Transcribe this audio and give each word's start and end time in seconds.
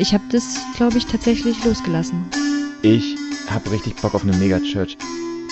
Ich 0.00 0.14
habe 0.14 0.22
das, 0.30 0.64
glaube 0.76 0.96
ich, 0.96 1.06
tatsächlich 1.06 1.64
losgelassen. 1.64 2.24
Ich 2.82 3.16
habe 3.50 3.72
richtig 3.72 3.96
Bock 3.96 4.14
auf 4.14 4.22
eine 4.22 4.36
Megachurch. 4.36 4.96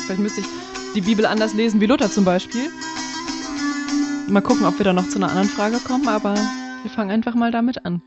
Vielleicht 0.04 0.20
müsste 0.20 0.42
ich 0.42 0.46
die 0.94 1.00
Bibel 1.00 1.26
anders 1.26 1.52
lesen 1.52 1.80
wie 1.80 1.86
Luther 1.86 2.08
zum 2.08 2.24
Beispiel. 2.24 2.70
Mal 4.28 4.42
gucken, 4.42 4.64
ob 4.64 4.78
wir 4.78 4.84
da 4.84 4.92
noch 4.92 5.08
zu 5.08 5.16
einer 5.16 5.30
anderen 5.30 5.48
Frage 5.48 5.78
kommen, 5.78 6.06
aber 6.06 6.34
wir 6.34 6.90
fangen 6.92 7.10
einfach 7.10 7.34
mal 7.34 7.50
damit 7.50 7.84
an. 7.84 8.02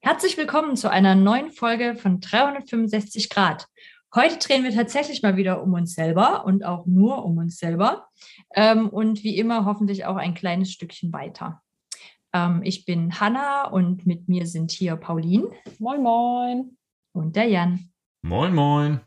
Herzlich 0.00 0.36
willkommen 0.36 0.76
zu 0.76 0.90
einer 0.90 1.14
neuen 1.14 1.50
Folge 1.50 1.96
von 1.96 2.20
365 2.20 3.30
Grad. 3.30 3.68
Heute 4.14 4.36
drehen 4.36 4.64
wir 4.64 4.72
tatsächlich 4.72 5.22
mal 5.22 5.38
wieder 5.38 5.62
um 5.62 5.72
uns 5.72 5.94
selber 5.94 6.44
und 6.44 6.62
auch 6.62 6.84
nur 6.84 7.24
um 7.24 7.38
uns 7.38 7.56
selber. 7.56 8.08
Ähm, 8.54 8.90
und 8.90 9.24
wie 9.24 9.38
immer 9.38 9.64
hoffentlich 9.64 10.04
auch 10.04 10.16
ein 10.16 10.34
kleines 10.34 10.72
Stückchen 10.72 11.10
weiter. 11.14 11.62
Ähm, 12.36 12.60
ich 12.62 12.84
bin 12.84 13.18
Hanna 13.18 13.68
und 13.68 14.06
mit 14.06 14.28
mir 14.28 14.46
sind 14.46 14.70
hier 14.70 14.96
Pauline. 14.96 15.48
Moin, 15.78 16.02
moin. 16.02 16.76
Und 17.12 17.36
der 17.36 17.46
Jan. 17.46 17.90
Moin, 18.22 18.54
moin. 18.54 19.00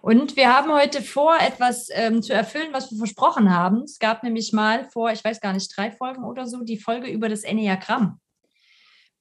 Und 0.00 0.36
wir 0.36 0.54
haben 0.54 0.72
heute 0.72 1.02
vor, 1.02 1.36
etwas 1.40 1.88
ähm, 1.92 2.22
zu 2.22 2.32
erfüllen, 2.32 2.68
was 2.72 2.90
wir 2.90 2.98
versprochen 2.98 3.52
haben. 3.52 3.82
Es 3.82 3.98
gab 3.98 4.22
nämlich 4.22 4.52
mal 4.52 4.88
vor, 4.90 5.10
ich 5.10 5.24
weiß 5.24 5.40
gar 5.40 5.52
nicht, 5.52 5.76
drei 5.76 5.90
Folgen 5.90 6.24
oder 6.24 6.46
so, 6.46 6.62
die 6.62 6.78
Folge 6.78 7.08
über 7.08 7.28
das 7.28 7.42
Enneagramm. 7.42 8.20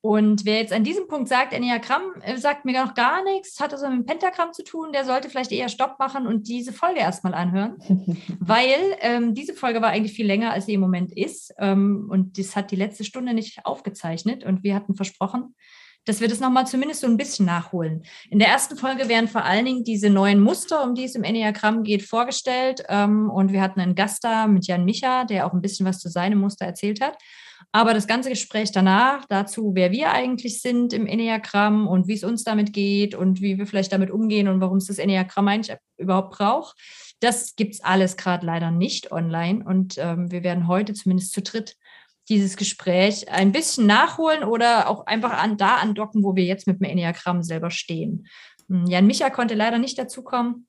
Und 0.06 0.46
wer 0.46 0.60
jetzt 0.60 0.72
an 0.72 0.84
diesem 0.84 1.08
Punkt 1.08 1.28
sagt, 1.28 1.52
Enneagramm 1.52 2.04
äh, 2.22 2.38
sagt 2.38 2.64
mir 2.64 2.80
noch 2.80 2.94
gar 2.94 3.24
nichts, 3.24 3.60
hat 3.60 3.74
also 3.74 3.90
mit 3.90 3.98
dem 3.98 4.06
Pentagramm 4.06 4.54
zu 4.54 4.64
tun, 4.64 4.92
der 4.94 5.04
sollte 5.04 5.32
vielleicht 5.32 5.52
eher 5.52 5.68
Stopp 5.68 5.98
machen 5.98 6.28
und 6.28 6.48
diese 6.48 6.74
Folge 6.74 7.00
erstmal 7.00 7.34
anhören. 7.34 7.78
weil 8.40 8.78
ähm, 9.02 9.34
diese 9.34 9.56
Folge 9.56 9.82
war 9.82 9.90
eigentlich 9.90 10.14
viel 10.14 10.28
länger, 10.28 10.52
als 10.52 10.68
sie 10.68 10.76
im 10.76 10.82
Moment 10.82 11.12
ist. 11.12 11.56
Ähm, 11.58 12.08
und 12.12 12.38
das 12.38 12.56
hat 12.56 12.70
die 12.70 12.76
letzte 12.76 13.04
Stunde 13.04 13.34
nicht 13.34 13.66
aufgezeichnet. 13.66 14.44
Und 14.44 14.62
wir 14.62 14.76
hatten 14.76 14.94
versprochen, 14.94 15.56
dass 16.06 16.22
wir 16.22 16.28
das 16.28 16.40
nochmal 16.40 16.68
zumindest 16.68 17.02
so 17.02 17.08
ein 17.08 17.18
bisschen 17.18 17.48
nachholen. 17.48 18.04
In 18.30 18.38
der 18.38 18.50
ersten 18.50 18.78
Folge 18.78 19.10
werden 19.10 19.28
vor 19.28 19.44
allen 19.44 19.66
Dingen 19.66 19.84
diese 19.84 20.12
neuen 20.12 20.40
Muster, 20.40 20.84
um 20.84 20.94
die 20.94 21.06
es 21.06 21.16
im 21.16 21.24
Enneagramm 21.24 21.82
geht, 21.82 22.04
vorgestellt. 22.04 22.84
Ähm, 22.90 23.32
und 23.32 23.52
wir 23.54 23.62
hatten 23.64 23.80
einen 23.80 23.96
Gast 23.96 24.24
da 24.24 24.46
mit 24.46 24.68
Jan 24.68 24.86
Micha, 24.86 25.26
der 25.26 25.48
auch 25.48 25.54
ein 25.54 25.62
bisschen 25.62 25.88
was 25.88 25.98
zu 25.98 26.10
seinem 26.10 26.38
Muster 26.38 26.68
erzählt 26.68 27.02
hat. 27.02 27.18
Aber 27.76 27.94
das 27.94 28.08
ganze 28.08 28.30
Gespräch 28.30 28.72
danach, 28.72 29.26
dazu, 29.26 29.72
wer 29.74 29.92
wir 29.92 30.12
eigentlich 30.12 30.62
sind 30.62 30.94
im 30.94 31.06
Enneagramm 31.06 31.90
und 31.90 32.08
wie 32.08 32.14
es 32.14 32.24
uns 32.24 32.46
damit 32.46 32.72
geht 32.72 33.16
und 33.16 33.42
wie 33.42 33.58
wir 33.58 33.68
vielleicht 33.68 33.92
damit 33.92 34.12
umgehen 34.12 34.48
und 34.48 34.62
warum 34.62 34.78
es 34.78 34.86
das 34.86 34.98
Enneagramm 34.98 35.50
eigentlich 35.50 35.78
überhaupt 35.98 36.38
braucht, 36.38 36.78
das 37.20 37.58
gibt 37.58 37.74
es 37.74 37.84
alles 37.84 38.16
gerade 38.16 38.46
leider 38.46 38.72
nicht 38.72 39.12
online. 39.12 39.66
Und 39.66 39.98
ähm, 39.98 40.32
wir 40.32 40.42
werden 40.42 40.70
heute 40.70 40.94
zumindest 40.94 41.34
zu 41.34 41.42
dritt 41.42 41.76
dieses 42.30 42.56
Gespräch 42.56 43.30
ein 43.30 43.52
bisschen 43.52 43.88
nachholen 43.88 44.46
oder 44.46 44.88
auch 44.88 45.06
einfach 45.06 45.34
an, 45.34 45.58
da 45.58 45.76
andocken, 45.76 46.24
wo 46.24 46.34
wir 46.34 46.46
jetzt 46.46 46.68
mit 46.68 46.80
dem 46.80 46.90
Enneagramm 46.90 47.44
selber 47.44 47.72
stehen. 47.72 48.26
Hm, 48.70 48.86
Jan 48.88 49.06
Micha 49.06 49.30
konnte 49.30 49.54
leider 49.54 49.80
nicht 49.80 50.00
dazukommen. 50.00 50.66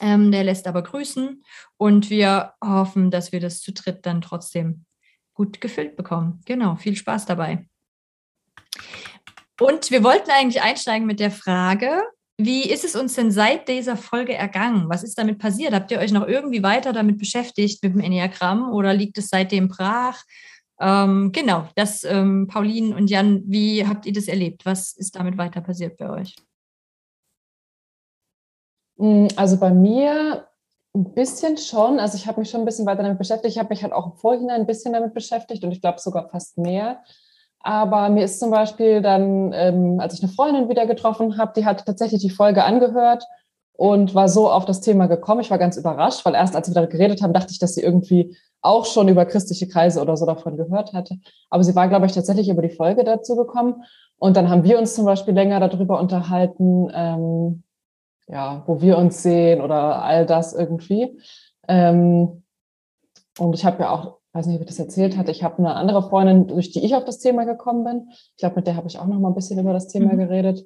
Ähm, 0.00 0.30
der 0.30 0.44
lässt 0.44 0.68
aber 0.68 0.84
grüßen 0.84 1.42
und 1.78 2.10
wir 2.10 2.52
hoffen, 2.64 3.10
dass 3.10 3.32
wir 3.32 3.40
das 3.40 3.60
zu 3.60 3.72
dritt 3.72 4.06
dann 4.06 4.20
trotzdem 4.20 4.84
gut 5.38 5.60
gefüllt 5.60 5.96
bekommen. 5.96 6.40
Genau, 6.46 6.74
viel 6.74 6.96
Spaß 6.96 7.24
dabei. 7.26 7.64
Und 9.60 9.90
wir 9.92 10.02
wollten 10.02 10.30
eigentlich 10.30 10.62
einsteigen 10.62 11.06
mit 11.06 11.20
der 11.20 11.30
Frage, 11.30 12.02
wie 12.38 12.68
ist 12.68 12.84
es 12.84 12.96
uns 12.96 13.14
denn 13.14 13.30
seit 13.30 13.68
dieser 13.68 13.96
Folge 13.96 14.34
ergangen? 14.34 14.88
Was 14.88 15.04
ist 15.04 15.16
damit 15.16 15.38
passiert? 15.38 15.72
Habt 15.72 15.92
ihr 15.92 16.00
euch 16.00 16.10
noch 16.10 16.26
irgendwie 16.26 16.62
weiter 16.62 16.92
damit 16.92 17.18
beschäftigt 17.18 17.82
mit 17.84 17.94
dem 17.94 18.00
Enneagramm 18.00 18.72
oder 18.72 18.92
liegt 18.92 19.16
es 19.18 19.28
seitdem 19.28 19.68
brach? 19.68 20.24
Ähm, 20.80 21.30
genau, 21.30 21.68
das, 21.76 22.02
ähm, 22.02 22.48
Pauline 22.48 22.96
und 22.96 23.08
Jan, 23.08 23.42
wie 23.46 23.86
habt 23.86 24.06
ihr 24.06 24.12
das 24.12 24.26
erlebt? 24.26 24.66
Was 24.66 24.92
ist 24.92 25.14
damit 25.14 25.38
weiter 25.38 25.60
passiert 25.60 25.96
bei 25.96 26.10
euch? 26.10 26.34
Mm, 28.96 29.28
also 29.36 29.56
bei 29.58 29.70
mir 29.70 30.47
ein 30.98 31.14
bisschen 31.14 31.56
schon. 31.56 32.00
Also 32.00 32.16
ich 32.16 32.26
habe 32.26 32.40
mich 32.40 32.50
schon 32.50 32.60
ein 32.60 32.64
bisschen 32.66 32.86
weiter 32.86 33.02
damit 33.02 33.18
beschäftigt. 33.18 33.54
Ich 33.54 33.58
habe 33.58 33.70
mich 33.70 33.82
halt 33.82 33.92
auch 33.92 34.06
im 34.06 34.12
Vorhinein 34.14 34.60
ein 34.60 34.66
bisschen 34.66 34.92
damit 34.92 35.14
beschäftigt 35.14 35.64
und 35.64 35.72
ich 35.72 35.80
glaube 35.80 36.00
sogar 36.00 36.28
fast 36.28 36.58
mehr. 36.58 37.02
Aber 37.60 38.08
mir 38.08 38.24
ist 38.24 38.40
zum 38.40 38.50
Beispiel 38.50 39.00
dann, 39.02 39.52
ähm, 39.52 40.00
als 40.00 40.14
ich 40.14 40.22
eine 40.22 40.32
Freundin 40.32 40.68
wieder 40.68 40.86
getroffen 40.86 41.38
habe, 41.38 41.52
die 41.56 41.64
hat 41.64 41.84
tatsächlich 41.86 42.20
die 42.20 42.30
Folge 42.30 42.64
angehört 42.64 43.24
und 43.72 44.14
war 44.14 44.28
so 44.28 44.50
auf 44.50 44.64
das 44.64 44.80
Thema 44.80 45.06
gekommen. 45.06 45.40
Ich 45.40 45.50
war 45.50 45.58
ganz 45.58 45.76
überrascht, 45.76 46.24
weil 46.24 46.34
erst 46.34 46.56
als 46.56 46.68
wir 46.68 46.74
darüber 46.74 46.90
geredet 46.90 47.22
haben, 47.22 47.32
dachte 47.32 47.52
ich, 47.52 47.58
dass 47.58 47.74
sie 47.74 47.82
irgendwie 47.82 48.36
auch 48.60 48.86
schon 48.86 49.08
über 49.08 49.24
christliche 49.24 49.68
Kreise 49.68 50.00
oder 50.00 50.16
so 50.16 50.26
davon 50.26 50.56
gehört 50.56 50.92
hatte. 50.92 51.16
Aber 51.48 51.62
sie 51.62 51.76
war, 51.76 51.88
glaube 51.88 52.06
ich, 52.06 52.12
tatsächlich 52.12 52.48
über 52.48 52.62
die 52.62 52.74
Folge 52.74 53.04
dazu 53.04 53.36
gekommen. 53.36 53.84
Und 54.18 54.36
dann 54.36 54.48
haben 54.48 54.64
wir 54.64 54.78
uns 54.78 54.94
zum 54.94 55.04
Beispiel 55.04 55.34
länger 55.34 55.60
darüber 55.60 56.00
unterhalten, 56.00 56.90
ähm, 56.92 57.62
ja, 58.28 58.62
wo 58.66 58.80
wir 58.80 58.98
uns 58.98 59.22
sehen 59.22 59.60
oder 59.60 60.02
all 60.02 60.26
das 60.26 60.52
irgendwie. 60.52 61.18
Ähm, 61.66 62.44
und 63.38 63.54
ich 63.54 63.64
habe 63.64 63.82
ja 63.82 63.90
auch, 63.90 64.18
weiß 64.32 64.46
nicht, 64.46 64.56
ob 64.56 64.62
ich 64.62 64.68
das 64.68 64.78
erzählt 64.78 65.16
hatte, 65.16 65.30
ich 65.30 65.42
habe 65.42 65.58
eine 65.58 65.74
andere 65.74 66.02
Freundin, 66.02 66.46
durch 66.46 66.70
die 66.70 66.84
ich 66.84 66.94
auf 66.94 67.04
das 67.04 67.18
Thema 67.18 67.44
gekommen 67.44 67.84
bin. 67.84 68.08
Ich 68.10 68.36
glaube, 68.38 68.56
mit 68.56 68.66
der 68.66 68.76
habe 68.76 68.88
ich 68.88 68.98
auch 68.98 69.06
noch 69.06 69.18
mal 69.18 69.28
ein 69.28 69.34
bisschen 69.34 69.58
über 69.58 69.72
das 69.72 69.88
Thema 69.88 70.12
mhm. 70.12 70.18
geredet. 70.18 70.64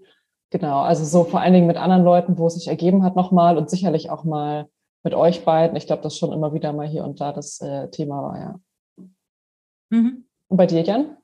Genau, 0.50 0.80
also 0.80 1.04
so 1.04 1.24
vor 1.24 1.40
allen 1.40 1.54
Dingen 1.54 1.66
mit 1.66 1.76
anderen 1.78 2.04
Leuten, 2.04 2.36
wo 2.36 2.46
es 2.46 2.54
sich 2.54 2.68
ergeben 2.68 3.04
hat 3.04 3.16
nochmal 3.16 3.56
und 3.56 3.70
sicherlich 3.70 4.10
auch 4.10 4.24
mal 4.24 4.68
mit 5.02 5.14
euch 5.14 5.44
beiden. 5.44 5.76
Ich 5.76 5.86
glaube, 5.86 6.02
das 6.02 6.16
schon 6.16 6.32
immer 6.32 6.52
wieder 6.52 6.72
mal 6.72 6.86
hier 6.86 7.04
und 7.04 7.20
da 7.20 7.32
das 7.32 7.60
äh, 7.60 7.88
Thema 7.88 8.22
war, 8.22 8.38
ja. 8.38 8.60
Mhm. 9.90 10.24
Und 10.48 10.56
bei 10.56 10.66
dir, 10.66 10.82
Jan? 10.82 11.16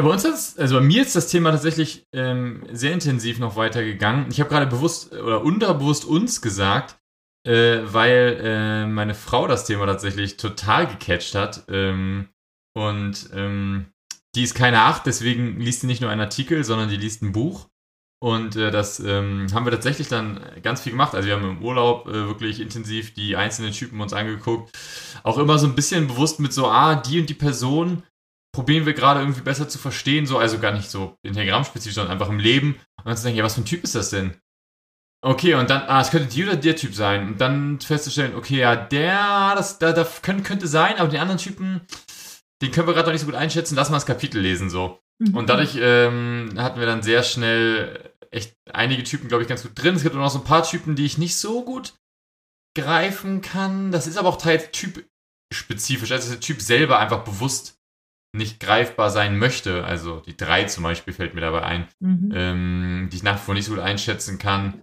Ja, 0.00 0.06
bei 0.06 0.12
uns 0.14 0.24
ist, 0.24 0.58
also 0.58 0.76
bei 0.76 0.80
mir 0.80 1.02
ist 1.02 1.14
das 1.14 1.28
Thema 1.28 1.50
tatsächlich 1.50 2.06
ähm, 2.14 2.62
sehr 2.72 2.94
intensiv 2.94 3.38
noch 3.38 3.56
weitergegangen. 3.56 4.30
Ich 4.30 4.40
habe 4.40 4.48
gerade 4.48 4.66
bewusst 4.66 5.12
oder 5.12 5.44
unterbewusst 5.44 6.06
uns 6.06 6.40
gesagt, 6.40 6.98
äh, 7.46 7.80
weil 7.84 8.40
äh, 8.42 8.86
meine 8.86 9.14
Frau 9.14 9.46
das 9.46 9.66
Thema 9.66 9.84
tatsächlich 9.84 10.38
total 10.38 10.86
gecatcht 10.86 11.34
hat. 11.34 11.64
Ähm, 11.68 12.30
und 12.74 13.28
ähm, 13.34 13.92
die 14.34 14.44
ist 14.44 14.54
keine 14.54 14.80
Acht, 14.80 15.04
deswegen 15.04 15.60
liest 15.60 15.82
sie 15.82 15.86
nicht 15.86 16.00
nur 16.00 16.08
einen 16.08 16.22
Artikel, 16.22 16.64
sondern 16.64 16.88
die 16.88 16.96
liest 16.96 17.20
ein 17.20 17.32
Buch. 17.32 17.68
Und 18.22 18.56
äh, 18.56 18.70
das 18.70 19.00
ähm, 19.00 19.48
haben 19.52 19.66
wir 19.66 19.72
tatsächlich 19.72 20.08
dann 20.08 20.40
ganz 20.62 20.80
viel 20.80 20.92
gemacht. 20.92 21.14
Also 21.14 21.28
wir 21.28 21.36
haben 21.36 21.58
im 21.58 21.62
Urlaub 21.62 22.08
äh, 22.08 22.26
wirklich 22.26 22.60
intensiv 22.60 23.12
die 23.12 23.36
einzelnen 23.36 23.72
Typen 23.72 24.00
uns 24.00 24.14
angeguckt. 24.14 24.74
Auch 25.24 25.36
immer 25.36 25.58
so 25.58 25.66
ein 25.66 25.74
bisschen 25.74 26.06
bewusst 26.06 26.40
mit 26.40 26.54
so, 26.54 26.68
ah, 26.68 26.94
die 26.94 27.20
und 27.20 27.28
die 27.28 27.34
Person 27.34 28.02
probieren 28.52 28.86
wir 28.86 28.94
gerade 28.94 29.20
irgendwie 29.20 29.42
besser 29.42 29.68
zu 29.68 29.78
verstehen, 29.78 30.26
so, 30.26 30.38
also 30.38 30.58
gar 30.58 30.72
nicht 30.72 30.90
so 30.90 31.16
integrammspezifisch, 31.22 31.94
sondern 31.94 32.12
einfach 32.12 32.28
im 32.28 32.38
Leben. 32.38 32.76
Und 32.98 33.06
dann 33.06 33.16
zu 33.16 33.24
denken, 33.24 33.38
ja, 33.38 33.44
was 33.44 33.54
für 33.54 33.62
ein 33.62 33.66
Typ 33.66 33.84
ist 33.84 33.94
das 33.94 34.10
denn? 34.10 34.36
Okay, 35.22 35.54
und 35.54 35.68
dann, 35.68 35.82
ah, 35.82 36.00
es 36.00 36.10
könnte 36.10 36.28
die 36.28 36.44
oder 36.44 36.56
der 36.56 36.76
Typ 36.76 36.94
sein. 36.94 37.28
Und 37.28 37.40
dann 37.40 37.78
festzustellen, 37.80 38.34
okay, 38.34 38.58
ja, 38.58 38.74
der, 38.74 39.54
das, 39.54 39.78
da, 39.78 39.92
da 39.92 40.06
könnte, 40.22 40.42
könnte 40.42 40.66
sein, 40.66 40.96
aber 40.96 41.08
den 41.08 41.20
anderen 41.20 41.38
Typen, 41.38 41.82
den 42.62 42.72
können 42.72 42.86
wir 42.86 42.94
gerade 42.94 43.08
noch 43.08 43.12
nicht 43.12 43.20
so 43.20 43.26
gut 43.26 43.34
einschätzen, 43.34 43.76
lass 43.76 43.90
mal 43.90 43.96
das 43.96 44.06
Kapitel 44.06 44.40
lesen, 44.40 44.70
so. 44.70 44.98
Mhm. 45.18 45.36
Und 45.36 45.50
dadurch 45.50 45.76
ähm, 45.78 46.54
hatten 46.56 46.80
wir 46.80 46.86
dann 46.86 47.02
sehr 47.02 47.22
schnell 47.22 48.12
echt 48.30 48.56
einige 48.72 49.04
Typen, 49.04 49.28
glaube 49.28 49.42
ich, 49.42 49.48
ganz 49.48 49.62
gut 49.62 49.72
drin. 49.74 49.94
Es 49.94 50.02
gibt 50.02 50.14
auch 50.14 50.20
noch 50.20 50.30
so 50.30 50.38
ein 50.38 50.44
paar 50.44 50.62
Typen, 50.62 50.96
die 50.96 51.04
ich 51.04 51.18
nicht 51.18 51.36
so 51.36 51.64
gut 51.64 51.94
greifen 52.76 53.42
kann. 53.42 53.92
Das 53.92 54.06
ist 54.06 54.16
aber 54.16 54.28
auch 54.28 54.38
teils 54.38 54.70
typspezifisch. 54.70 56.12
Also 56.12 56.30
der 56.30 56.40
Typ 56.40 56.62
selber 56.62 56.98
einfach 56.98 57.24
bewusst 57.24 57.79
nicht 58.32 58.60
greifbar 58.60 59.10
sein 59.10 59.38
möchte. 59.38 59.84
Also 59.84 60.20
die 60.20 60.36
drei 60.36 60.64
zum 60.64 60.84
Beispiel 60.84 61.12
fällt 61.12 61.34
mir 61.34 61.40
dabei 61.40 61.62
ein, 61.62 61.88
mhm. 62.00 62.32
ähm, 62.34 63.08
die 63.10 63.16
ich 63.16 63.22
nach 63.22 63.36
wie 63.36 63.44
vor 63.44 63.54
nicht 63.54 63.64
so 63.66 63.72
gut 63.72 63.82
einschätzen 63.82 64.38
kann. 64.38 64.82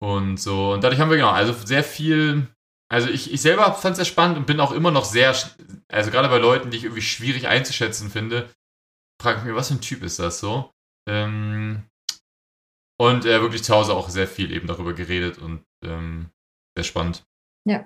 Und 0.00 0.38
so. 0.38 0.72
Und 0.72 0.84
dadurch 0.84 1.00
haben 1.00 1.10
wir 1.10 1.16
genau, 1.16 1.30
also 1.30 1.52
sehr 1.52 1.84
viel. 1.84 2.48
Also 2.90 3.08
ich, 3.08 3.32
ich 3.32 3.40
selber 3.40 3.72
fand 3.72 3.92
es 3.92 3.96
sehr 3.98 4.04
spannend 4.04 4.36
und 4.36 4.46
bin 4.46 4.60
auch 4.60 4.72
immer 4.72 4.90
noch 4.90 5.04
sehr, 5.04 5.34
also 5.88 6.10
gerade 6.10 6.28
bei 6.28 6.38
Leuten, 6.38 6.70
die 6.70 6.76
ich 6.76 6.84
irgendwie 6.84 7.02
schwierig 7.02 7.48
einzuschätzen 7.48 8.10
finde, 8.10 8.50
frage 9.20 9.38
ich 9.38 9.44
mir, 9.44 9.54
was 9.54 9.68
für 9.68 9.74
ein 9.74 9.80
Typ 9.80 10.02
ist 10.02 10.18
das 10.18 10.40
so? 10.40 10.70
Ähm, 11.08 11.84
und 13.00 13.24
äh, 13.24 13.40
wirklich 13.40 13.64
zu 13.64 13.74
Hause 13.74 13.94
auch 13.94 14.10
sehr 14.10 14.28
viel 14.28 14.52
eben 14.52 14.66
darüber 14.66 14.92
geredet 14.92 15.38
und 15.38 15.64
ähm, 15.82 16.30
sehr 16.76 16.84
spannend. 16.84 17.24
Ja, 17.64 17.84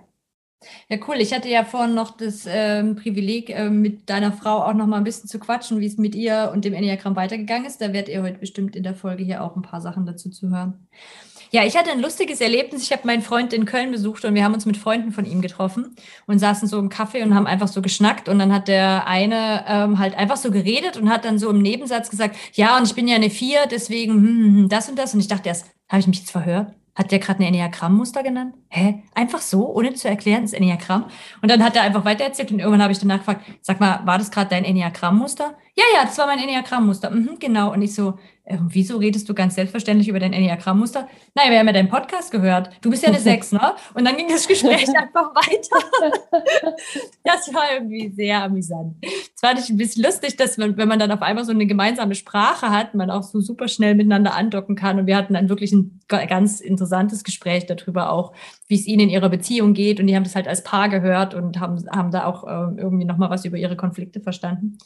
ja, 0.89 0.99
cool. 1.07 1.17
Ich 1.17 1.33
hatte 1.33 1.49
ja 1.49 1.65
vorhin 1.65 1.95
noch 1.95 2.17
das 2.17 2.45
ähm, 2.49 2.97
Privileg, 2.97 3.51
äh, 3.51 3.71
mit 3.71 4.09
deiner 4.09 4.33
Frau 4.33 4.65
auch 4.65 4.75
noch 4.75 4.87
mal 4.87 4.99
ein 4.99 5.05
bisschen 5.05 5.29
zu 5.29 5.39
quatschen, 5.39 5.81
wie 5.81 5.87
es 5.87 5.99
mit 5.99 6.15
ihr 6.15 6.51
und 6.53 6.65
dem 6.65 6.75
Enneagramm 6.75 7.17
weitergegangen 7.17 7.67
ist. 7.67 7.81
Da 7.81 7.93
werdet 7.93 8.09
ihr 8.09 8.23
heute 8.23 8.39
bestimmt 8.39 8.77
in 8.77 8.83
der 8.83 8.95
Folge 8.95 9.25
hier 9.25 9.43
auch 9.43 9.57
ein 9.57 9.63
paar 9.63 9.81
Sachen 9.81 10.07
dazu 10.07 10.31
zu 10.31 10.51
hören. 10.51 10.87
Ja, 11.53 11.65
ich 11.65 11.77
hatte 11.77 11.93
ein 11.93 12.01
lustiges 12.01 12.41
Erlebnis. 12.41 12.83
Ich 12.83 12.93
habe 12.93 13.07
meinen 13.07 13.23
Freund 13.23 13.53
in 13.53 13.67
Köln 13.67 13.93
besucht 13.93 14.25
und 14.25 14.35
wir 14.35 14.45
haben 14.45 14.55
uns 14.55 14.67
mit 14.67 14.77
Freunden 14.77 15.13
von 15.13 15.25
ihm 15.25 15.41
getroffen 15.41 15.95
und 16.27 16.39
saßen 16.39 16.67
so 16.67 16.79
im 16.79 16.89
Café 16.89 17.23
und 17.23 17.35
haben 17.35 17.47
einfach 17.47 17.69
so 17.69 17.83
geschnackt. 17.83 18.29
Und 18.29 18.39
dann 18.39 18.53
hat 18.53 18.69
der 18.69 19.07
eine 19.07 19.65
ähm, 19.69 19.99
halt 19.99 20.17
einfach 20.17 20.37
so 20.37 20.51
geredet 20.51 20.97
und 20.97 21.09
hat 21.09 21.25
dann 21.25 21.39
so 21.39 21.49
im 21.51 21.63
Nebensatz 21.63 22.11
gesagt, 22.11 22.37
ja, 22.55 22.77
und 22.77 22.87
ich 22.87 22.95
bin 22.95 23.07
ja 23.07 23.17
eine 23.17 23.31
Vier, 23.31 23.67
deswegen 23.71 24.15
hm, 24.15 24.27
hm, 24.27 24.57
hm 24.57 24.69
das 24.69 24.89
und 24.89 24.99
das. 24.99 25.15
Und 25.15 25.21
ich 25.21 25.29
dachte 25.29 25.49
erst, 25.49 25.67
habe 25.89 26.01
ich 26.01 26.07
mich 26.07 26.19
jetzt 26.19 26.33
verhört? 26.33 26.73
Hat 26.97 27.13
der 27.13 27.19
gerade 27.19 27.41
ein 27.41 27.47
Enneagrammmuster 27.49 28.23
genannt? 28.23 28.55
Hä, 28.77 29.03
einfach 29.15 29.41
so, 29.41 29.75
ohne 29.75 29.95
zu 29.95 30.07
erklären, 30.07 30.43
das 30.43 30.53
Enneagramm. 30.53 31.07
Und 31.41 31.51
dann 31.51 31.65
hat 31.65 31.77
er 31.77 31.83
einfach 31.83 32.05
weitererzählt 32.05 32.53
und 32.53 32.59
irgendwann 32.59 32.83
habe 32.83 32.93
ich 32.93 32.99
danach 32.99 33.21
gefragt, 33.21 33.47
sag 33.63 33.81
mal, 33.81 34.03
war 34.05 34.19
das 34.19 34.31
gerade 34.31 34.51
dein 34.51 34.67
Enneagrammmuster? 34.67 35.55
Ja, 35.75 35.85
ja, 35.95 36.05
das 36.05 36.19
war 36.19 36.27
mein 36.27 36.39
Enneagrammmuster. 36.39 37.11
Mhm, 37.11 37.39
genau. 37.39 37.73
Und 37.73 37.81
ich 37.81 37.95
so, 37.95 38.19
äh, 38.45 38.59
wieso 38.69 38.99
redest 38.99 39.29
du 39.29 39.35
ganz 39.35 39.57
selbstverständlich 39.57 40.09
über 40.09 40.21
dein 40.21 40.33
Enneagrammmuster? 40.33 41.09
Naja, 41.35 41.51
wir 41.51 41.59
haben 41.59 41.67
ja 41.67 41.73
deinen 41.73 41.89
Podcast 41.89 42.31
gehört. 42.31 42.71
Du 42.81 42.91
bist 42.91 43.03
ja 43.03 43.09
eine 43.09 43.19
Sechs, 43.27 43.53
ne? 43.53 43.75
Und 43.93 44.07
dann 44.07 44.17
ging 44.17 44.29
das 44.29 44.47
Gespräch 44.47 44.89
einfach 44.97 45.35
weiter. 45.35 46.13
das 47.25 47.53
war 47.53 47.73
irgendwie 47.75 48.11
sehr 48.15 48.43
amüsant. 48.45 48.95
Es 49.03 49.41
fand 49.41 49.59
ich 49.59 49.69
ein 49.69 49.77
bisschen 49.77 50.05
lustig, 50.05 50.37
dass 50.37 50.57
man, 50.59 50.77
wenn 50.77 50.89
man 50.89 50.99
dann 50.99 51.11
auf 51.11 51.23
einmal 51.23 51.45
so 51.45 51.53
eine 51.53 51.67
gemeinsame 51.67 52.15
Sprache 52.15 52.71
hat, 52.71 52.95
man 52.95 53.11
auch 53.11 53.25
so 53.25 53.41
super 53.41 53.69
schnell 53.69 53.97
miteinander 53.97 54.35
andocken 54.35 54.77
kann. 54.77 54.99
Und 54.99 55.07
wir 55.07 55.17
hatten 55.17 55.35
dann 55.35 55.49
wirklich 55.49 55.73
ein 55.73 56.01
ganz 56.09 56.61
interessantes 56.61 57.25
Gespräch 57.25 57.67
darüber 57.67 58.13
auch, 58.13 58.33
wie 58.69 58.75
es 58.75 58.87
ihnen 58.87 59.03
in 59.03 59.09
ihrer 59.11 59.29
Beziehung 59.29 59.75
geht. 59.75 60.01
Und 60.01 60.07
die 60.07 60.17
haben 60.17 60.25
das 60.25 60.35
halt 60.35 60.49
als 60.49 60.63
Paar 60.63 60.89
gehört 60.89 61.35
und 61.35 61.61
haben, 61.61 61.85
haben 61.91 62.11
da 62.11 62.25
auch 62.25 62.45
äh, 62.45 62.81
irgendwie 62.81 63.05
nochmal 63.05 63.31
was 63.31 63.45
über 63.45 63.57
ihre 63.57 63.77
Konflikte 63.77 64.21
verstanden. 64.21 64.79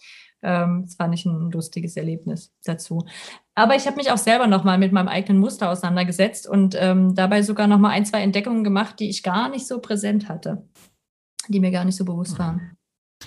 Ähm, 0.42 0.82
das 0.86 0.94
fand 0.94 1.14
ich 1.14 1.26
ein 1.26 1.50
lustiges 1.50 1.96
Erlebnis 1.96 2.52
dazu. 2.64 3.06
Aber 3.54 3.76
ich 3.76 3.86
habe 3.86 3.96
mich 3.96 4.10
auch 4.10 4.18
selber 4.18 4.46
nochmal 4.46 4.78
mit 4.78 4.92
meinem 4.92 5.08
eigenen 5.08 5.38
Muster 5.38 5.70
auseinandergesetzt 5.70 6.48
und 6.48 6.74
ähm, 6.78 7.14
dabei 7.14 7.42
sogar 7.42 7.66
nochmal 7.66 7.92
ein, 7.92 8.06
zwei 8.06 8.22
Entdeckungen 8.22 8.64
gemacht, 8.64 9.00
die 9.00 9.10
ich 9.10 9.22
gar 9.22 9.48
nicht 9.48 9.66
so 9.66 9.80
präsent 9.80 10.28
hatte, 10.28 10.66
die 11.48 11.60
mir 11.60 11.70
gar 11.70 11.84
nicht 11.84 11.96
so 11.96 12.04
bewusst 12.04 12.38
waren. 12.38 12.76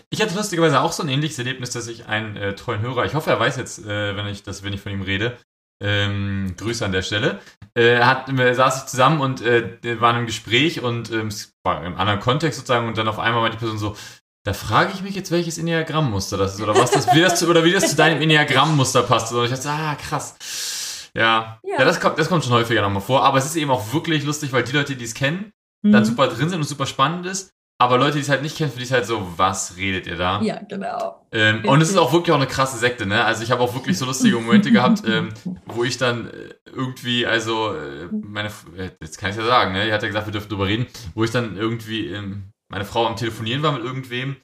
Ich 0.10 0.22
hatte 0.22 0.36
lustigerweise 0.36 0.82
auch 0.82 0.92
so 0.92 1.04
ein 1.04 1.10
ähnliches 1.10 1.38
Erlebnis, 1.38 1.70
dass 1.70 1.88
ich 1.88 2.08
einen 2.08 2.36
äh, 2.36 2.56
treuen 2.56 2.82
Hörer, 2.82 3.06
ich 3.06 3.14
hoffe, 3.14 3.30
er 3.30 3.40
weiß 3.40 3.58
jetzt, 3.58 3.86
äh, 3.86 4.16
wenn 4.16 4.26
ich 4.28 4.42
das, 4.42 4.64
wenn 4.64 4.74
ich 4.74 4.82
von 4.82 4.92
ihm 4.92 5.04
rede, 5.04 5.38
ähm, 5.84 6.56
Grüße 6.58 6.84
an 6.84 6.92
der 6.92 7.02
Stelle, 7.02 7.40
äh, 7.76 8.00
hat, 8.00 8.30
saß 8.30 8.84
ich 8.84 8.86
zusammen 8.86 9.20
und 9.22 9.42
äh, 9.42 9.78
waren 10.00 10.18
im 10.18 10.26
Gespräch 10.26 10.82
und 10.82 11.12
ähm, 11.12 11.28
es 11.28 11.54
war 11.64 11.86
im 11.86 11.98
anderen 11.98 12.20
Kontext 12.20 12.60
sozusagen 12.60 12.88
und 12.88 12.98
dann 12.98 13.08
auf 13.08 13.20
einmal 13.20 13.44
war 13.44 13.50
die 13.50 13.58
Person 13.58 13.78
so, 13.78 13.96
da 14.46 14.54
frage 14.54 14.92
ich 14.94 15.02
mich 15.02 15.16
jetzt, 15.16 15.32
welches 15.32 15.58
Enneagrammmuster 15.58 16.38
das 16.38 16.56
ist 16.56 16.62
oder 16.62 16.76
was 16.76 16.92
das, 16.92 17.14
wie 17.14 17.22
das 17.22 17.40
zu, 17.40 17.48
oder 17.48 17.64
wie 17.64 17.72
das 17.72 17.90
zu 17.90 17.96
deinem 17.96 18.22
Enneagrammmuster 18.22 19.04
passt. 19.04 19.32
Und 19.32 19.46
ich 19.46 19.52
dachte, 19.52 19.70
ah, 19.70 19.96
krass. 19.96 21.10
Ja, 21.16 21.60
ja. 21.64 21.80
ja 21.80 21.86
das, 21.86 22.00
kommt, 22.02 22.20
das 22.20 22.28
kommt 22.28 22.44
schon 22.44 22.54
häufiger 22.54 22.82
nochmal 22.82 23.02
vor. 23.02 23.24
Aber 23.24 23.38
es 23.38 23.46
ist 23.46 23.56
eben 23.56 23.72
auch 23.72 23.94
wirklich 23.94 24.26
lustig, 24.26 24.52
weil 24.52 24.64
die 24.64 24.74
Leute, 24.74 24.96
die 24.98 25.06
es 25.06 25.14
kennen, 25.14 25.54
mhm. 25.82 25.94
dann 25.94 26.04
super 26.04 26.28
drin 26.28 26.50
sind 26.50 26.60
und 26.60 26.66
super 26.66 26.86
spannend 26.86 27.26
ist. 27.26 27.54
Aber 27.80 27.98
Leute, 27.98 28.14
die 28.14 28.22
es 28.22 28.30
halt 28.30 28.44
nicht 28.44 28.58
kennen, 28.58 28.72
für 28.72 28.78
die 28.78 28.84
ist 28.84 28.92
halt 28.92 29.06
so, 29.06 29.28
was 29.36 29.76
redet 29.78 30.08
ihr 30.08 30.16
da? 30.16 30.42
Ja, 30.42 30.62
genau. 30.70 31.26
Ähm, 31.32 31.66
und 31.66 31.82
es 31.82 31.90
ist 31.90 31.98
auch 31.98 32.14
wirklich 32.14 32.32
auch 32.32 32.38
eine 32.38 32.48
krasse 32.48 32.78
Sekte, 32.78 33.06
ne? 33.06 33.26
Also 33.26 33.44
ich 33.44 33.52
habe 33.52 33.62
auch 33.62 33.74
wirklich 33.74 33.98
so 33.98 34.06
lustige 34.06 34.38
Momente 34.38 34.72
gehabt, 34.72 35.04
ähm, 35.08 35.34
wo 35.66 35.84
ich 35.84 35.98
dann 35.98 36.30
äh, 36.30 36.54
irgendwie, 36.66 37.26
also 37.26 37.74
äh, 37.76 38.08
meine, 38.12 38.50
äh, 38.78 38.92
jetzt 39.02 39.18
kann 39.18 39.32
ich 39.32 39.36
ja 39.36 39.44
sagen, 39.44 39.74
ne? 39.74 39.86
Die 39.86 39.92
hat 39.92 40.02
ja 40.02 40.08
gesagt, 40.08 40.28
wir 40.28 40.32
dürfen 40.32 40.50
drüber 40.50 40.68
reden, 40.68 40.86
wo 41.16 41.24
ich 41.24 41.32
dann 41.32 41.58
irgendwie 41.58 42.08
ähm, 42.08 42.52
meine 42.72 42.86
Frau 42.86 43.06
am 43.06 43.16
Telefonieren 43.16 43.64
war 43.64 43.72
mit 43.72 43.84
irgendwem, 43.84 44.38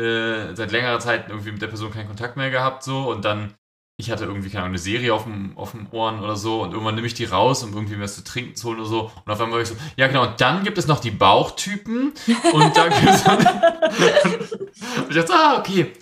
äh, 0.00 0.54
seit 0.54 0.70
längerer 0.70 1.00
Zeit 1.00 1.28
irgendwie 1.28 1.52
mit 1.52 1.62
der 1.62 1.68
Person 1.68 1.90
keinen 1.90 2.08
Kontakt 2.08 2.36
mehr 2.36 2.50
gehabt, 2.50 2.82
so, 2.84 3.10
und 3.10 3.24
dann, 3.24 3.54
ich 3.98 4.10
hatte 4.10 4.24
irgendwie, 4.24 4.50
keine 4.50 4.66
eine 4.66 4.78
Serie 4.78 5.14
auf 5.14 5.24
dem, 5.24 5.56
auf 5.56 5.70
dem 5.70 5.86
Ohren 5.90 6.20
oder 6.20 6.36
so, 6.36 6.62
und 6.62 6.72
irgendwann 6.72 6.96
nehme 6.96 7.06
ich 7.06 7.14
die 7.14 7.24
raus, 7.24 7.62
um 7.62 7.72
irgendwie 7.72 7.98
was 7.98 8.14
zu 8.14 8.24
trinken 8.24 8.54
zu 8.54 8.68
holen 8.68 8.80
oder 8.80 8.88
so, 8.88 9.10
und 9.24 9.32
auf 9.32 9.40
einmal 9.40 9.56
war 9.56 9.62
ich 9.62 9.68
so, 9.68 9.76
ja 9.96 10.06
genau, 10.06 10.28
und 10.28 10.40
dann 10.40 10.64
gibt 10.64 10.76
es 10.76 10.86
noch 10.86 11.00
die 11.00 11.10
Bauchtypen, 11.10 12.12
und 12.52 12.76
dann 12.76 12.90
gibt 12.90 13.08
es 13.08 13.26
und 13.26 15.10
ich 15.10 15.16
dachte, 15.16 15.32
ah, 15.32 15.58
okay, 15.58 15.92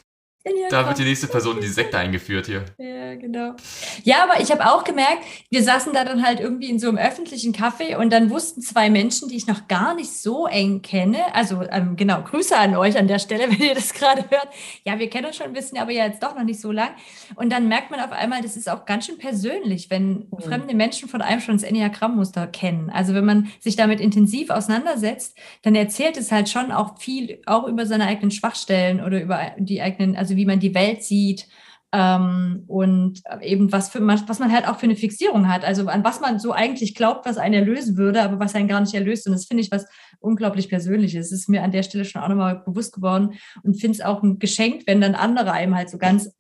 da 0.71 0.87
wird 0.87 0.99
die 0.99 1.05
nächste 1.05 1.27
Person 1.27 1.57
in 1.57 1.63
die 1.63 1.69
Sekte 1.69 1.99
eingeführt 1.99 2.47
hier. 2.47 2.65
Ja, 2.95 3.15
genau. 3.17 3.55
Ja, 4.03 4.25
aber 4.25 4.41
ich 4.41 4.51
habe 4.51 4.67
auch 4.67 4.83
gemerkt, 4.85 5.25
wir 5.51 5.63
saßen 5.63 5.93
da 5.93 6.05
dann 6.05 6.25
halt 6.25 6.41
irgendwie 6.41 6.71
in 6.71 6.79
so 6.79 6.89
einem 6.89 6.99
öffentlichen 6.99 7.55
Café 7.55 7.97
und 7.97 8.11
dann 8.13 8.31
wussten 8.31 8.61
zwei 8.61 8.91
Menschen, 8.91 9.29
die 9.29 9.37
ich 9.37 9.47
noch 9.47 9.69
gar 9.69 9.95
nicht 9.95 10.11
so 10.11 10.47
eng 10.47 10.83
kenne, 10.83 11.35
also 11.35 11.63
ähm, 11.71 11.97
genau, 11.97 12.23
Grüße 12.23 12.57
an 12.57 12.77
euch 12.77 12.99
an 12.99 13.09
der 13.09 13.19
Stelle, 13.19 13.45
wenn 13.51 13.61
ihr 13.61 13.75
das 13.75 13.93
gerade 13.93 14.23
hört. 14.31 14.49
Ja, 14.85 14.99
wir 14.99 15.09
kennen 15.09 15.27
uns 15.27 15.37
schon 15.37 15.47
ein 15.47 15.53
bisschen, 15.53 15.79
aber 15.79 15.93
ja 15.93 16.07
jetzt 16.07 16.23
doch 16.23 16.35
noch 16.35 16.45
nicht 16.45 16.61
so 16.61 16.73
lang. 16.73 16.91
Und 17.37 17.51
dann 17.51 17.69
merkt 17.69 17.91
man 17.91 18.01
auf 18.01 18.13
einmal, 18.13 18.43
das 18.43 18.57
ist 18.57 18.69
auch 18.69 18.85
ganz 18.85 19.07
schön 19.07 19.19
persönlich, 19.19 19.91
wenn 19.91 20.27
mhm. 20.31 20.41
fremde 20.41 20.75
Menschen 20.75 21.09
von 21.09 21.23
einem 21.23 21.41
schon 21.41 21.57
das 21.57 21.63
Enneagrammmuster 21.63 22.47
kennen. 22.47 22.91
Also 22.91 23.15
wenn 23.15 23.25
man 23.25 23.49
sich 23.61 23.77
damit 23.77 24.01
intensiv 24.01 24.51
auseinandersetzt, 24.51 25.37
dann 25.63 25.75
erzählt 25.75 26.17
es 26.17 26.33
halt 26.33 26.49
schon 26.49 26.73
auch 26.73 26.99
viel, 26.99 27.41
auch 27.47 27.67
über 27.67 27.87
seine 27.87 28.07
eigenen 28.07 28.31
Schwachstellen 28.31 29.03
oder 29.03 29.21
über 29.21 29.53
die 29.59 29.81
eigenen, 29.81 30.17
also 30.17 30.34
wie 30.37 30.47
man 30.47 30.61
die 30.61 30.75
Welt 30.75 31.03
sieht 31.03 31.47
ähm, 31.93 32.65
und 32.67 33.23
eben 33.41 33.71
was, 33.71 33.89
für, 33.89 34.05
was 34.05 34.39
man 34.39 34.53
halt 34.53 34.67
auch 34.67 34.79
für 34.79 34.87
eine 34.87 34.97
Fixierung 34.97 35.49
hat. 35.49 35.65
Also 35.65 35.87
an 35.87 36.03
was 36.03 36.21
man 36.21 36.39
so 36.39 36.53
eigentlich 36.53 36.95
glaubt, 36.95 37.25
was 37.27 37.39
einen 37.39 37.55
erlösen 37.55 37.97
würde, 37.97 38.23
aber 38.23 38.41
was 38.41 38.55
einen 38.55 38.69
gar 38.69 38.81
nicht 38.81 38.95
erlöst. 38.95 39.27
Und 39.27 39.33
das 39.33 39.47
finde 39.47 39.63
ich 39.63 39.71
was 39.71 39.87
unglaublich 40.19 40.69
Persönliches. 40.69 41.31
Das 41.31 41.41
ist 41.41 41.49
mir 41.49 41.63
an 41.63 41.73
der 41.73 41.85
Stelle 41.85 42.05
schon 42.05 42.23
auch 42.23 42.29
nochmal 42.29 42.63
bewusst 42.67 42.95
geworden 42.95 43.35
und 43.63 43.81
finde 43.81 43.97
es 43.99 44.05
auch 44.05 44.23
ein 44.23 44.39
Geschenk, 44.39 44.83
wenn 44.87 45.01
dann 45.01 45.15
andere 45.15 45.53
einem 45.53 45.77
halt 45.77 45.89
so 45.89 45.99
ganz 45.99 46.35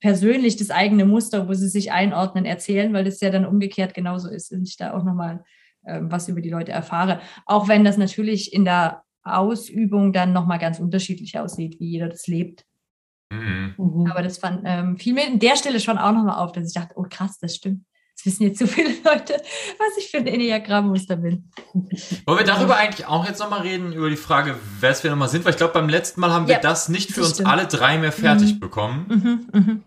persönlich 0.00 0.56
das 0.56 0.70
eigene 0.70 1.04
Muster, 1.04 1.48
wo 1.48 1.54
sie 1.54 1.68
sich 1.68 1.92
einordnen, 1.92 2.44
erzählen, 2.44 2.92
weil 2.92 3.04
das 3.04 3.20
ja 3.20 3.30
dann 3.30 3.46
umgekehrt 3.46 3.94
genauso 3.94 4.28
ist 4.28 4.52
und 4.52 4.68
ich 4.68 4.76
da 4.76 4.94
auch 4.94 5.04
nochmal 5.04 5.44
ähm, 5.86 6.12
was 6.12 6.28
über 6.28 6.40
die 6.40 6.50
Leute 6.50 6.72
erfahre. 6.72 7.20
Auch 7.46 7.68
wenn 7.68 7.84
das 7.84 7.96
natürlich 7.96 8.52
in 8.52 8.64
der 8.64 9.02
Ausübung 9.22 10.12
dann 10.12 10.32
nochmal 10.32 10.58
ganz 10.58 10.80
unterschiedlich 10.80 11.38
aussieht, 11.38 11.80
wie 11.80 11.86
jeder 11.86 12.08
das 12.08 12.26
lebt. 12.26 12.64
Mhm. 13.32 13.74
mhm. 13.76 14.10
Aber 14.10 14.22
das 14.22 14.38
fand, 14.38 14.62
ähm, 14.64 14.96
fiel 14.98 15.14
mir 15.14 15.26
an 15.26 15.38
der 15.38 15.56
Stelle 15.56 15.80
schon 15.80 15.98
auch 15.98 16.12
nochmal 16.12 16.38
auf, 16.38 16.52
dass 16.52 16.68
ich 16.68 16.74
dachte, 16.74 16.94
oh 16.96 17.06
krass, 17.08 17.38
das 17.40 17.56
stimmt. 17.56 17.84
Das 18.16 18.26
wissen 18.26 18.44
jetzt 18.44 18.58
so 18.58 18.66
viele 18.68 18.90
Leute, 18.90 19.34
was 19.78 19.96
ich 19.98 20.10
für 20.10 20.18
ein 20.18 20.26
Enneagrammmuster 20.26 21.16
bin. 21.16 21.50
Wollen 22.26 22.38
wir 22.38 22.44
darüber 22.44 22.76
eigentlich 22.76 23.06
auch 23.06 23.26
jetzt 23.26 23.40
nochmal 23.40 23.62
reden, 23.62 23.92
über 23.92 24.10
die 24.10 24.16
Frage, 24.16 24.56
wer 24.80 24.90
es 24.90 25.02
wir 25.02 25.10
nochmal 25.10 25.28
sind? 25.28 25.44
Weil 25.44 25.52
ich 25.52 25.58
glaube, 25.58 25.72
beim 25.72 25.88
letzten 25.88 26.20
Mal 26.20 26.30
haben 26.30 26.46
wir 26.46 26.54
ja, 26.54 26.60
das 26.60 26.88
nicht 26.88 27.10
für 27.10 27.20
das 27.20 27.28
uns 27.28 27.36
stimmt. 27.36 27.48
alle 27.48 27.66
drei 27.66 27.98
mehr 27.98 28.12
fertig 28.12 28.54
mhm. 28.54 28.60
bekommen. 28.60 29.06
Mhm, 29.08 29.60
mhm. 29.60 29.84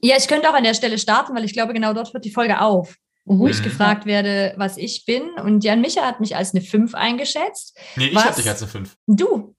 Ja, 0.00 0.16
ich 0.18 0.26
könnte 0.26 0.50
auch 0.50 0.54
an 0.54 0.64
der 0.64 0.74
Stelle 0.74 0.98
starten, 0.98 1.34
weil 1.34 1.44
ich 1.44 1.52
glaube, 1.52 1.72
genau 1.72 1.94
dort 1.94 2.12
hört 2.12 2.24
die 2.24 2.32
Folge 2.32 2.60
auf 2.60 2.96
wo 3.24 3.46
ich 3.46 3.60
mhm. 3.60 3.64
gefragt 3.64 4.06
werde, 4.06 4.54
was 4.56 4.76
ich 4.76 5.04
bin. 5.04 5.22
Und 5.42 5.62
Jan 5.64 5.80
Micha 5.80 6.02
hat 6.02 6.20
mich 6.20 6.36
als 6.36 6.54
eine 6.54 6.62
5 6.62 6.94
eingeschätzt. 6.94 7.78
Nee, 7.96 8.06
ich 8.06 8.16
habe 8.16 8.34
dich 8.34 8.48
als 8.48 8.62
eine 8.62 8.70
5. 8.70 8.96
Du. 9.06 9.54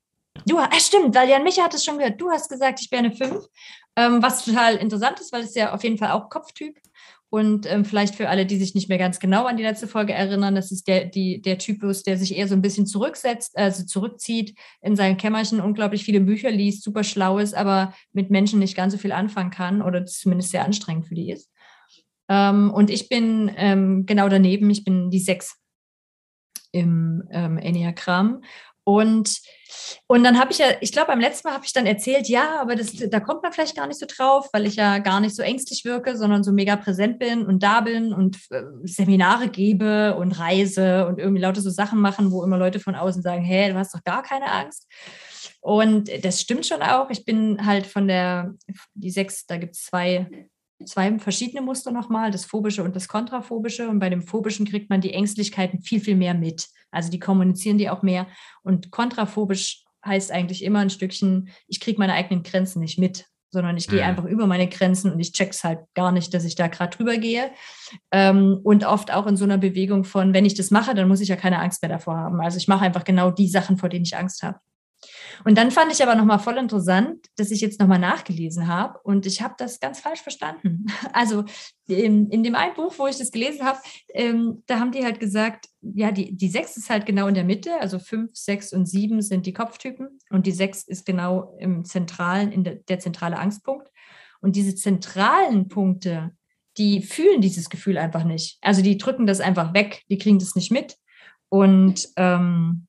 Du, 0.45 0.57
äh, 0.57 0.79
stimmt, 0.79 1.15
weil 1.15 1.29
Jan 1.29 1.43
Micha 1.43 1.63
hat 1.63 1.73
es 1.73 1.85
schon 1.85 1.97
gehört. 1.97 2.19
Du 2.19 2.29
hast 2.29 2.49
gesagt, 2.49 2.79
ich 2.81 2.91
wäre 2.91 3.05
eine 3.05 3.15
5. 3.15 3.45
Ähm, 3.95 4.23
was 4.23 4.43
total 4.43 4.75
interessant 4.75 5.19
ist, 5.19 5.31
weil 5.31 5.43
es 5.43 5.53
ja 5.53 5.73
auf 5.73 5.83
jeden 5.83 5.97
Fall 5.97 6.11
auch 6.11 6.29
Kopftyp. 6.29 6.79
Und 7.29 7.65
ähm, 7.65 7.83
vielleicht 7.83 8.13
für 8.13 8.29
alle, 8.29 8.45
die 8.45 8.57
sich 8.57 8.75
nicht 8.75 8.89
mehr 8.89 8.99
ganz 8.99 9.19
genau 9.19 9.45
an 9.45 9.57
die 9.57 9.63
letzte 9.63 9.87
Folge 9.87 10.13
erinnern, 10.13 10.53
das 10.53 10.71
ist 10.71 10.87
der, 10.87 11.05
die, 11.05 11.41
der 11.41 11.57
Typus, 11.57 12.03
der 12.03 12.15
sich 12.17 12.35
eher 12.35 12.47
so 12.47 12.53
ein 12.53 12.61
bisschen 12.61 12.85
zurücksetzt, 12.85 13.57
also 13.57 13.85
zurückzieht 13.85 14.55
in 14.81 14.95
sein 14.95 15.17
Kämmerchen, 15.17 15.59
unglaublich 15.59 16.03
viele 16.03 16.19
Bücher 16.19 16.51
liest, 16.51 16.83
super 16.83 17.03
schlau 17.03 17.39
ist, 17.39 17.55
aber 17.55 17.93
mit 18.11 18.29
Menschen 18.29 18.59
nicht 18.59 18.75
ganz 18.75 18.93
so 18.93 18.99
viel 18.99 19.11
anfangen 19.11 19.49
kann 19.49 19.81
oder 19.81 20.05
zumindest 20.05 20.51
sehr 20.51 20.63
anstrengend 20.63 21.07
für 21.07 21.15
die 21.15 21.31
ist. 21.31 21.49
Ähm, 22.29 22.71
und 22.71 22.91
ich 22.91 23.09
bin 23.09 23.51
ähm, 23.55 24.05
genau 24.05 24.29
daneben, 24.29 24.69
ich 24.69 24.83
bin 24.83 25.09
die 25.09 25.19
6 25.19 25.57
im 26.71 27.23
ähm, 27.31 27.57
Enneagramm. 27.57 28.43
Und, 28.83 29.39
und 30.07 30.23
dann 30.23 30.39
habe 30.39 30.51
ich 30.51 30.57
ja, 30.57 30.67
ich 30.81 30.91
glaube, 30.91 31.07
beim 31.07 31.19
letzten 31.19 31.47
Mal 31.47 31.55
habe 31.55 31.65
ich 31.65 31.73
dann 31.73 31.85
erzählt, 31.85 32.27
ja, 32.27 32.59
aber 32.59 32.75
das, 32.75 32.93
da 32.93 33.19
kommt 33.19 33.43
man 33.43 33.53
vielleicht 33.53 33.75
gar 33.75 33.87
nicht 33.87 33.99
so 33.99 34.05
drauf, 34.05 34.49
weil 34.53 34.65
ich 34.65 34.75
ja 34.75 34.99
gar 34.99 35.19
nicht 35.19 35.35
so 35.35 35.41
ängstlich 35.41 35.85
wirke, 35.85 36.17
sondern 36.17 36.43
so 36.43 36.51
mega 36.51 36.75
präsent 36.75 37.19
bin 37.19 37.45
und 37.45 37.63
da 37.63 37.81
bin 37.81 38.13
und 38.13 38.37
äh, 38.51 38.63
Seminare 38.83 39.49
gebe 39.49 40.15
und 40.15 40.33
reise 40.33 41.07
und 41.07 41.19
irgendwie 41.19 41.41
lauter 41.41 41.61
so 41.61 41.69
Sachen 41.69 41.99
machen, 41.99 42.31
wo 42.31 42.43
immer 42.43 42.57
Leute 42.57 42.79
von 42.79 42.95
außen 42.95 43.21
sagen, 43.21 43.43
hey, 43.43 43.71
du 43.71 43.77
hast 43.77 43.93
doch 43.95 44.03
gar 44.03 44.23
keine 44.23 44.51
Angst. 44.51 44.87
Und 45.61 46.09
das 46.25 46.41
stimmt 46.41 46.65
schon 46.65 46.81
auch. 46.81 47.09
Ich 47.09 47.23
bin 47.23 47.65
halt 47.65 47.87
von 47.87 48.07
der, 48.07 48.53
die 48.95 49.11
sechs, 49.11 49.45
da 49.45 49.57
gibt 49.57 49.75
es 49.75 49.85
zwei 49.85 50.49
zwei 50.85 51.17
verschiedene 51.19 51.61
Muster 51.61 51.91
nochmal, 51.91 52.31
das 52.31 52.45
phobische 52.45 52.83
und 52.83 52.95
das 52.95 53.07
kontraphobische. 53.07 53.89
Und 53.89 53.99
bei 53.99 54.09
dem 54.09 54.21
phobischen 54.21 54.65
kriegt 54.65 54.89
man 54.89 55.01
die 55.01 55.13
Ängstlichkeiten 55.13 55.81
viel, 55.81 55.99
viel 55.99 56.15
mehr 56.15 56.33
mit. 56.33 56.67
Also 56.91 57.09
die 57.09 57.19
kommunizieren 57.19 57.77
die 57.77 57.89
auch 57.89 58.01
mehr. 58.03 58.27
Und 58.61 58.91
kontraphobisch 58.91 59.83
heißt 60.05 60.31
eigentlich 60.31 60.63
immer 60.63 60.79
ein 60.79 60.89
Stückchen, 60.89 61.49
ich 61.67 61.79
kriege 61.79 61.99
meine 61.99 62.13
eigenen 62.13 62.43
Grenzen 62.43 62.79
nicht 62.79 62.99
mit, 62.99 63.25
sondern 63.51 63.77
ich 63.77 63.87
gehe 63.87 64.01
mhm. 64.01 64.09
einfach 64.09 64.25
über 64.25 64.47
meine 64.47 64.67
Grenzen 64.67 65.11
und 65.11 65.19
ich 65.19 65.31
check's 65.31 65.63
halt 65.63 65.79
gar 65.93 66.11
nicht, 66.11 66.33
dass 66.33 66.43
ich 66.43 66.55
da 66.55 66.67
gerade 66.67 66.95
drüber 66.95 67.17
gehe. 67.17 67.51
Ähm, 68.11 68.59
und 68.63 68.85
oft 68.85 69.13
auch 69.13 69.27
in 69.27 69.37
so 69.37 69.43
einer 69.45 69.57
Bewegung 69.57 70.03
von, 70.03 70.33
wenn 70.33 70.45
ich 70.45 70.55
das 70.55 70.71
mache, 70.71 70.95
dann 70.95 71.07
muss 71.07 71.21
ich 71.21 71.29
ja 71.29 71.35
keine 71.35 71.59
Angst 71.59 71.81
mehr 71.81 71.89
davor 71.89 72.17
haben. 72.17 72.41
Also 72.41 72.57
ich 72.57 72.67
mache 72.67 72.83
einfach 72.83 73.03
genau 73.03 73.31
die 73.31 73.47
Sachen, 73.47 73.77
vor 73.77 73.89
denen 73.89 74.05
ich 74.05 74.17
Angst 74.17 74.43
habe. 74.43 74.59
Und 75.45 75.57
dann 75.57 75.71
fand 75.71 75.91
ich 75.91 76.01
aber 76.03 76.15
nochmal 76.15 76.39
voll 76.39 76.57
interessant, 76.57 77.27
dass 77.37 77.51
ich 77.51 77.61
jetzt 77.61 77.79
nochmal 77.79 77.99
nachgelesen 77.99 78.67
habe 78.67 78.99
und 79.03 79.25
ich 79.25 79.41
habe 79.41 79.55
das 79.57 79.79
ganz 79.79 79.99
falsch 79.99 80.21
verstanden. 80.21 80.85
Also 81.13 81.43
in, 81.87 82.29
in, 82.29 82.43
dem 82.43 82.55
einen 82.55 82.73
Buch, 82.73 82.93
wo 82.97 83.07
ich 83.07 83.17
das 83.17 83.31
gelesen 83.31 83.65
habe, 83.65 83.77
ähm, 84.13 84.63
da 84.67 84.79
haben 84.79 84.91
die 84.91 85.03
halt 85.03 85.19
gesagt, 85.19 85.67
ja, 85.81 86.11
die, 86.11 86.35
die 86.35 86.47
sechs 86.47 86.75
ist 86.77 86.89
halt 86.89 87.05
genau 87.05 87.27
in 87.27 87.35
der 87.35 87.43
Mitte, 87.43 87.79
also 87.79 87.99
fünf, 87.99 88.31
sechs 88.33 88.73
und 88.73 88.87
sieben 88.87 89.21
sind 89.21 89.45
die 89.45 89.53
Kopftypen 89.53 90.19
und 90.29 90.47
die 90.47 90.51
sechs 90.51 90.83
ist 90.83 91.05
genau 91.05 91.55
im 91.59 91.85
zentralen, 91.85 92.51
in 92.51 92.63
der, 92.63 92.75
der 92.75 92.99
zentrale 92.99 93.37
Angstpunkt. 93.37 93.89
Und 94.41 94.55
diese 94.55 94.75
zentralen 94.75 95.67
Punkte, 95.67 96.31
die 96.77 97.01
fühlen 97.01 97.41
dieses 97.41 97.69
Gefühl 97.69 97.97
einfach 97.97 98.23
nicht. 98.23 98.57
Also 98.61 98.81
die 98.81 98.97
drücken 98.97 99.25
das 99.27 99.39
einfach 99.39 99.73
weg, 99.73 100.03
die 100.09 100.17
kriegen 100.17 100.39
das 100.39 100.55
nicht 100.55 100.71
mit. 100.71 100.97
Und 101.49 102.09
ähm, 102.17 102.87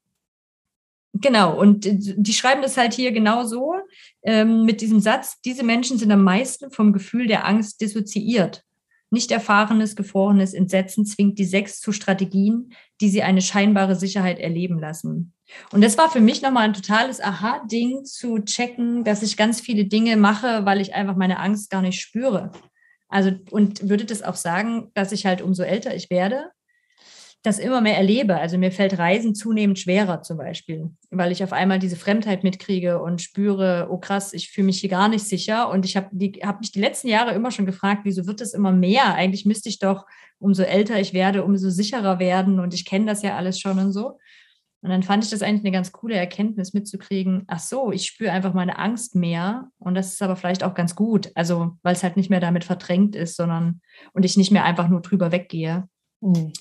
genau, 1.15 1.59
und 1.59 1.87
die 1.87 2.33
schreiben 2.33 2.63
das 2.63 2.77
halt 2.77 2.93
hier 2.93 3.13
genau 3.13 3.45
so 3.45 3.75
ähm, 4.23 4.65
mit 4.65 4.81
diesem 4.81 5.01
Satz, 5.01 5.41
diese 5.43 5.65
Menschen 5.65 5.99
sind 5.99 6.13
am 6.13 6.23
meisten 6.23 6.71
vom 6.71 6.93
Gefühl 6.93 7.27
der 7.27 7.47
Angst 7.47 7.81
dissoziiert. 7.81 8.63
Nicht 9.11 9.31
erfahrenes, 9.31 9.95
gefrorenes 9.95 10.55
Entsetzen 10.55 11.07
zwingt 11.07 11.39
die 11.39 11.45
Sechs 11.45 11.81
zu 11.81 11.93
Strategien, 11.93 12.73
die 13.01 13.09
sie 13.09 13.23
eine 13.23 13.43
scheinbare 13.43 13.95
Sicherheit 13.95 14.41
erleben 14.41 14.81
lassen. 14.81 15.33
Und 15.71 15.85
das 15.85 15.97
war 15.99 16.11
für 16.11 16.21
mich 16.21 16.43
nochmal 16.43 16.65
ein 16.65 16.73
totales 16.73 17.21
Aha-Ding 17.21 18.05
zu 18.05 18.41
checken, 18.41 19.05
dass 19.05 19.23
ich 19.23 19.37
ganz 19.37 19.61
viele 19.61 19.85
Dinge 19.85 20.17
mache, 20.17 20.65
weil 20.65 20.81
ich 20.81 20.95
einfach 20.95 21.17
meine 21.17 21.39
Angst 21.39 21.71
gar 21.71 21.83
nicht 21.83 22.01
spüre. 22.01 22.51
Also, 23.09 23.31
und 23.51 23.89
würde 23.89 24.05
das 24.05 24.23
auch 24.23 24.35
sagen, 24.35 24.91
dass 24.95 25.13
ich 25.13 25.27
halt 25.27 25.43
umso 25.43 25.63
älter 25.63 25.95
ich 25.95 26.11
werde, 26.11 26.51
das 27.45 27.59
immer 27.59 27.83
mehr 27.83 27.99
erlebe. 27.99 28.37
Also 28.37 28.57
mir 28.57 28.73
fällt 28.73 28.99
Reisen 28.99 29.35
zunehmend 29.35 29.79
schwerer 29.79 30.23
zum 30.23 30.39
Beispiel, 30.39 30.91
weil 31.11 31.31
ich 31.31 31.45
auf 31.45 31.53
einmal 31.53 31.79
diese 31.79 31.95
Fremdheit 31.95 32.43
mitkriege 32.43 33.03
und 33.03 33.21
spüre, 33.21 33.89
oh 33.91 33.99
krass, 33.99 34.33
ich 34.33 34.51
fühle 34.51 34.65
mich 34.65 34.81
hier 34.81 34.89
gar 34.89 35.09
nicht 35.09 35.27
sicher. 35.27 35.69
Und 35.69 35.85
ich 35.85 35.95
habe 35.95 36.09
hab 36.43 36.61
mich 36.61 36.73
die 36.73 36.81
letzten 36.81 37.09
Jahre 37.09 37.33
immer 37.35 37.51
schon 37.51 37.67
gefragt, 37.67 38.01
wieso 38.05 38.27
wird 38.27 38.41
das 38.41 38.55
immer 38.55 38.73
mehr? 38.73 39.15
Eigentlich 39.15 39.45
müsste 39.45 39.69
ich 39.69 39.79
doch, 39.79 40.07
umso 40.39 40.63
älter 40.63 40.99
ich 40.99 41.13
werde, 41.13 41.45
umso 41.45 41.69
sicherer 41.69 42.19
werden. 42.19 42.61
Und 42.61 42.73
ich 42.73 42.87
kenne 42.87 43.05
das 43.05 43.21
ja 43.21 43.37
alles 43.37 43.61
schon 43.61 43.79
und 43.79 43.93
so. 43.93 44.19
Und 44.81 44.89
dann 44.89 45.03
fand 45.03 45.23
ich 45.23 45.31
das 45.31 45.43
eigentlich 45.43 45.65
eine 45.65 45.73
ganz 45.73 45.93
coole 45.93 46.15
Erkenntnis 46.15 46.73
mitzukriegen, 46.73 47.45
ach 47.47 47.59
so, 47.59 47.93
ich 47.93 48.07
spüre 48.07 48.33
einfach 48.33 48.55
meine 48.55 48.79
Angst 48.79 49.17
mehr. 49.17 49.69
Und 49.79 49.95
das 49.95 50.15
ist 50.15 50.23
aber 50.23 50.37
vielleicht 50.37 50.65
auch 50.65 50.75
ganz 50.75 50.95
gut. 50.95 51.31
Also, 51.35 51.77
weil 51.83 51.95
es 51.95 52.03
halt 52.03 52.17
nicht 52.17 52.31
mehr 52.31 52.41
damit 52.41 52.65
verdrängt 52.65 53.17
ist, 53.17 53.37
sondern 53.37 53.83
und 54.15 54.25
ich 54.25 54.39
nicht 54.39 54.51
mehr 54.51 54.65
einfach 54.65 54.89
nur 54.89 55.03
drüber 55.03 55.31
weggehe. 55.31 55.87
Mhm. 56.23 56.55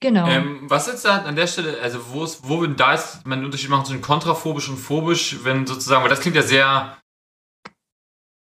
Genau. 0.00 0.26
Ähm, 0.26 0.60
was 0.62 0.86
jetzt 0.86 1.04
da 1.04 1.18
an 1.18 1.36
der 1.36 1.46
Stelle, 1.46 1.78
also 1.82 1.98
wo 2.10 2.24
ist, 2.24 2.48
wo 2.48 2.62
denn 2.62 2.76
da 2.76 2.94
ist, 2.94 3.26
man 3.26 3.38
einen 3.38 3.44
Unterschied 3.44 3.68
machen 3.68 3.84
zwischen 3.84 4.00
kontraphobisch 4.00 4.68
und 4.70 4.78
phobisch, 4.78 5.44
wenn 5.44 5.66
sozusagen, 5.66 6.02
weil 6.02 6.10
das 6.10 6.20
klingt 6.20 6.36
ja 6.36 6.42
sehr 6.42 6.96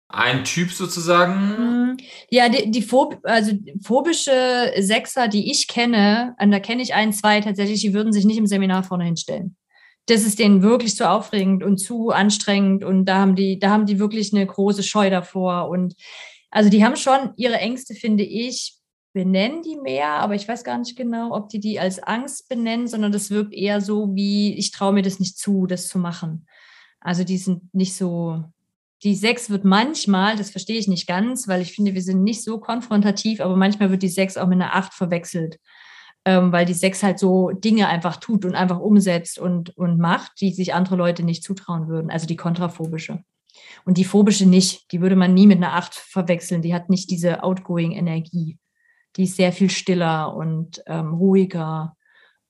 ein 0.09 0.45
Typ 0.45 0.71
sozusagen. 0.71 1.33
Mhm. 1.33 1.97
Ja, 2.29 2.47
die, 2.47 2.69
die 2.69 2.81
Phob 2.81 3.19
also 3.23 3.53
phobische 3.83 4.71
Sechser, 4.77 5.27
die 5.27 5.51
ich 5.51 5.67
kenne, 5.67 6.35
und 6.39 6.51
da 6.51 6.59
kenne 6.59 6.83
ich 6.83 6.93
ein, 6.93 7.11
zwei 7.11 7.41
tatsächlich, 7.41 7.81
die 7.81 7.93
würden 7.93 8.13
sich 8.13 8.25
nicht 8.25 8.37
im 8.37 8.47
Seminar 8.47 8.83
vorne 8.83 9.05
hinstellen. 9.05 9.55
Das 10.05 10.23
ist 10.23 10.39
denen 10.39 10.61
wirklich 10.61 10.95
zu 10.95 11.09
aufregend 11.09 11.63
und 11.63 11.79
zu 11.79 12.11
anstrengend 12.11 12.83
und 12.83 13.05
da 13.05 13.17
haben 13.17 13.35
die, 13.35 13.59
da 13.59 13.71
haben 13.71 13.85
die 13.85 13.99
wirklich 13.99 14.31
eine 14.31 14.45
große 14.45 14.83
Scheu 14.83 15.09
davor 15.09 15.69
und 15.69 15.95
also 16.49 16.69
die 16.69 16.85
haben 16.85 16.95
schon 16.95 17.33
ihre 17.35 17.55
Ängste, 17.55 17.93
finde 17.93 18.23
ich, 18.23 18.76
benennen 19.17 19.63
die 19.63 19.77
mehr, 19.77 20.09
aber 20.09 20.35
ich 20.35 20.47
weiß 20.47 20.63
gar 20.63 20.77
nicht 20.77 20.95
genau, 20.95 21.35
ob 21.35 21.49
die 21.49 21.59
die 21.59 21.79
als 21.79 21.97
Angst 21.97 22.49
benennen, 22.49 22.87
sondern 22.87 23.11
das 23.11 23.31
wirkt 23.31 23.51
eher 23.51 23.81
so 23.81 24.13
wie, 24.13 24.55
ich 24.55 24.69
traue 24.69 24.93
mir 24.93 25.01
das 25.01 25.19
nicht 25.19 25.39
zu, 25.39 25.65
das 25.65 25.87
zu 25.87 25.97
machen. 25.97 26.45
Also 26.99 27.23
die 27.23 27.39
sind 27.39 27.73
nicht 27.73 27.95
so, 27.95 28.43
die 29.01 29.15
Sechs 29.15 29.49
wird 29.49 29.65
manchmal, 29.65 30.35
das 30.35 30.51
verstehe 30.51 30.77
ich 30.77 30.87
nicht 30.87 31.07
ganz, 31.07 31.47
weil 31.47 31.63
ich 31.63 31.73
finde, 31.73 31.95
wir 31.95 32.03
sind 32.03 32.21
nicht 32.21 32.43
so 32.43 32.59
konfrontativ, 32.59 33.41
aber 33.41 33.55
manchmal 33.55 33.89
wird 33.89 34.03
die 34.03 34.07
Sechs 34.07 34.37
auch 34.37 34.45
mit 34.45 34.61
einer 34.61 34.75
Acht 34.75 34.93
verwechselt, 34.93 35.57
ähm, 36.23 36.51
weil 36.51 36.67
die 36.67 36.75
Sechs 36.75 37.01
halt 37.01 37.17
so 37.17 37.49
Dinge 37.49 37.87
einfach 37.87 38.17
tut 38.17 38.45
und 38.45 38.53
einfach 38.53 38.79
umsetzt 38.79 39.39
und, 39.39 39.75
und 39.77 39.97
macht, 39.97 40.33
die 40.41 40.53
sich 40.53 40.75
andere 40.75 40.95
Leute 40.95 41.23
nicht 41.23 41.43
zutrauen 41.43 41.87
würden, 41.87 42.11
also 42.11 42.27
die 42.27 42.35
kontraphobische. 42.35 43.23
Und 43.83 43.97
die 43.97 44.05
phobische 44.05 44.45
nicht, 44.45 44.91
die 44.91 45.01
würde 45.01 45.15
man 45.15 45.33
nie 45.33 45.47
mit 45.47 45.57
einer 45.57 45.73
Acht 45.73 45.95
verwechseln, 45.95 46.61
die 46.61 46.75
hat 46.75 46.91
nicht 46.91 47.09
diese 47.09 47.41
outgoing 47.41 47.93
Energie 47.93 48.59
die 49.17 49.23
ist 49.23 49.35
sehr 49.35 49.51
viel 49.51 49.69
stiller 49.69 50.33
und 50.35 50.81
ähm, 50.85 51.13
ruhiger, 51.13 51.95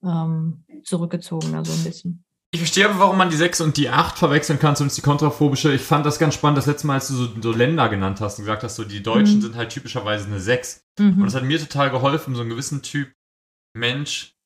ähm, 0.04 0.66
zurückgezogener 0.84 1.66
so 1.66 1.74
ein 1.74 1.84
bisschen. 1.84 2.24
Ich 2.52 2.60
verstehe 2.60 2.90
aber, 2.90 3.00
warum 3.00 3.18
man 3.18 3.30
die 3.30 3.36
6 3.36 3.62
und 3.62 3.76
die 3.76 3.90
8 3.90 4.18
verwechseln 4.18 4.58
kann, 4.58 4.76
zumindest 4.76 4.98
die 4.98 5.02
kontraphobische. 5.02 5.74
Ich 5.74 5.82
fand 5.82 6.06
das 6.06 6.18
ganz 6.18 6.34
spannend, 6.34 6.58
das 6.58 6.66
letzte 6.66 6.88
Mal, 6.88 6.96
als 6.96 7.10
du 7.10 7.16
so, 7.16 7.30
so 7.42 7.52
Länder 7.52 7.90
genannt 7.90 8.22
hast 8.22 8.40
und 8.40 8.46
gesagt 8.46 8.64
hast, 8.64 8.76
so 8.76 8.86
die 8.86 9.04
Deutschen 9.04 9.38
mhm. 9.38 9.42
sind 9.42 9.56
halt 9.56 9.70
typischerweise 9.70 10.28
eine 10.28 10.40
6. 10.40 10.86
Mhm. 10.98 11.20
Und 11.20 11.26
das 11.26 11.36
hat 11.36 11.44
mir 11.44 11.60
total 11.60 11.90
geholfen, 11.90 12.36
so 12.36 12.42
einen 12.42 12.50
gewissen 12.50 12.82
Typ 12.84 13.12
Mensch 13.74 14.37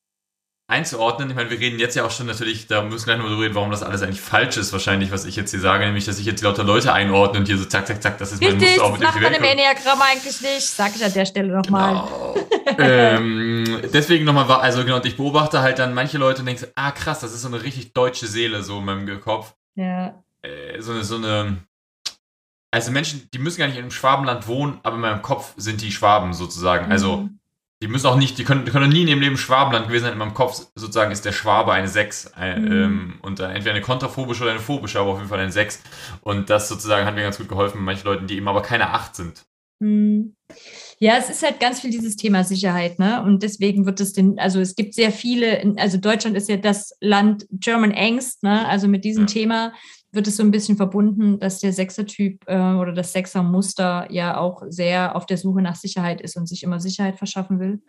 einzuordnen. 0.68 1.28
Ich 1.30 1.36
meine, 1.36 1.50
wir 1.50 1.58
reden 1.58 1.78
jetzt 1.78 1.96
ja 1.96 2.04
auch 2.04 2.10
schon 2.10 2.26
natürlich, 2.26 2.66
da 2.66 2.82
müssen 2.82 3.06
wir 3.06 3.14
gleich 3.14 3.18
nochmal 3.18 3.42
reden, 3.42 3.54
warum 3.54 3.70
das 3.70 3.82
alles 3.82 4.02
eigentlich 4.02 4.20
falsch 4.20 4.56
ist, 4.56 4.72
wahrscheinlich, 4.72 5.10
was 5.10 5.24
ich 5.24 5.36
jetzt 5.36 5.50
hier 5.50 5.60
sage, 5.60 5.84
nämlich, 5.84 6.04
dass 6.04 6.18
ich 6.18 6.24
jetzt 6.24 6.42
lauter 6.42 6.64
Leute 6.64 6.92
einordne 6.92 7.40
und 7.40 7.46
hier 7.46 7.58
so 7.58 7.64
zack, 7.64 7.86
zack, 7.86 8.02
zack, 8.02 8.18
das 8.18 8.32
ist 8.32 8.40
Richtig, 8.40 8.58
mein 8.58 8.68
Muster 8.68 8.84
auch 8.84 8.92
mit 8.92 9.02
das 9.02 9.14
macht 9.14 9.22
man 9.22 9.34
im 9.34 9.44
Enneagramm 9.44 10.00
eigentlich 10.00 10.40
nicht, 10.40 10.66
sag 10.68 10.96
ich 10.96 11.04
an 11.04 11.12
der 11.12 11.26
Stelle 11.26 11.52
nochmal. 11.52 12.08
Genau. 12.64 12.78
ähm, 12.78 13.80
deswegen 13.92 14.24
nochmal, 14.24 14.50
also 14.60 14.82
genau, 14.84 14.96
und 14.96 15.06
ich 15.06 15.16
beobachte 15.16 15.60
halt 15.60 15.78
dann 15.78 15.94
manche 15.94 16.16
Leute 16.16 16.40
und 16.40 16.46
denke, 16.46 16.70
ah 16.74 16.90
krass, 16.92 17.20
das 17.20 17.34
ist 17.34 17.42
so 17.42 17.48
eine 17.48 17.62
richtig 17.62 17.92
deutsche 17.92 18.26
Seele 18.26 18.62
so 18.62 18.78
in 18.78 18.84
meinem 18.84 19.20
Kopf. 19.20 19.54
Ja. 19.74 20.22
Äh, 20.42 20.80
so 20.80 20.92
eine, 20.92 21.04
so 21.04 21.16
eine, 21.16 21.58
also 22.70 22.90
Menschen, 22.90 23.28
die 23.34 23.38
müssen 23.38 23.58
gar 23.58 23.66
nicht 23.66 23.76
in 23.76 23.82
einem 23.82 23.90
Schwabenland 23.90 24.46
wohnen, 24.46 24.80
aber 24.82 24.94
in 24.94 25.02
meinem 25.02 25.22
Kopf 25.22 25.52
sind 25.56 25.82
die 25.82 25.92
Schwaben 25.92 26.32
sozusagen. 26.32 26.90
Also 26.90 27.18
mhm. 27.18 27.38
Die 27.82 27.88
müssen 27.88 28.06
auch 28.06 28.16
nicht, 28.16 28.38
die 28.38 28.44
können, 28.44 28.64
die 28.64 28.70
können 28.70 28.90
nie 28.90 29.02
in 29.02 29.08
ihrem 29.08 29.20
Leben 29.20 29.36
Schwabenland 29.36 29.88
gewesen 29.88 30.04
sein. 30.04 30.12
In 30.12 30.18
meinem 30.18 30.34
Kopf 30.34 30.54
sozusagen 30.76 31.10
ist 31.10 31.24
der 31.24 31.32
Schwabe 31.32 31.72
eine 31.72 31.88
6. 31.88 32.32
Äh, 32.38 32.58
mhm. 32.58 32.72
ähm, 32.72 33.14
und 33.22 33.40
äh, 33.40 33.48
entweder 33.48 33.72
eine 33.72 33.80
kontraphobische 33.80 34.44
oder 34.44 34.52
eine 34.52 34.60
phobische, 34.60 35.00
aber 35.00 35.10
auf 35.10 35.18
jeden 35.18 35.28
Fall 35.28 35.40
eine 35.40 35.50
6. 35.50 35.82
Und 36.20 36.48
das 36.48 36.68
sozusagen 36.68 37.04
hat 37.04 37.16
mir 37.16 37.22
ganz 37.22 37.38
gut 37.38 37.48
geholfen 37.48 37.82
manchen 37.82 38.06
Leuten, 38.06 38.28
die 38.28 38.36
eben 38.36 38.46
aber 38.46 38.62
keine 38.62 38.90
8 38.90 39.16
sind. 39.16 39.42
Mhm. 39.80 40.36
Ja, 41.00 41.16
es 41.16 41.28
ist 41.28 41.42
halt 41.42 41.58
ganz 41.58 41.80
viel 41.80 41.90
dieses 41.90 42.14
Thema 42.14 42.44
Sicherheit, 42.44 43.00
ne? 43.00 43.20
Und 43.24 43.42
deswegen 43.42 43.84
wird 43.84 43.98
es 43.98 44.12
den, 44.12 44.38
also 44.38 44.60
es 44.60 44.76
gibt 44.76 44.94
sehr 44.94 45.10
viele, 45.10 45.74
also 45.76 45.98
Deutschland 45.98 46.36
ist 46.36 46.48
ja 46.48 46.58
das 46.58 46.96
Land 47.00 47.46
German 47.50 47.92
Angst, 47.92 48.44
ne? 48.44 48.64
Also 48.68 48.86
mit 48.86 49.04
diesem 49.04 49.24
ja. 49.24 49.26
Thema 49.26 49.72
wird 50.12 50.28
es 50.28 50.36
so 50.36 50.42
ein 50.42 50.50
bisschen 50.50 50.76
verbunden, 50.76 51.38
dass 51.40 51.58
der 51.60 51.72
Sechser-Typ 51.72 52.44
äh, 52.46 52.56
oder 52.56 52.92
das 52.92 53.12
Sechser-Muster 53.12 54.08
ja 54.10 54.36
auch 54.36 54.62
sehr 54.68 55.16
auf 55.16 55.26
der 55.26 55.38
Suche 55.38 55.62
nach 55.62 55.76
Sicherheit 55.76 56.20
ist 56.20 56.36
und 56.36 56.46
sich 56.46 56.62
immer 56.62 56.80
Sicherheit 56.80 57.18
verschaffen 57.18 57.58
will. 57.58 57.82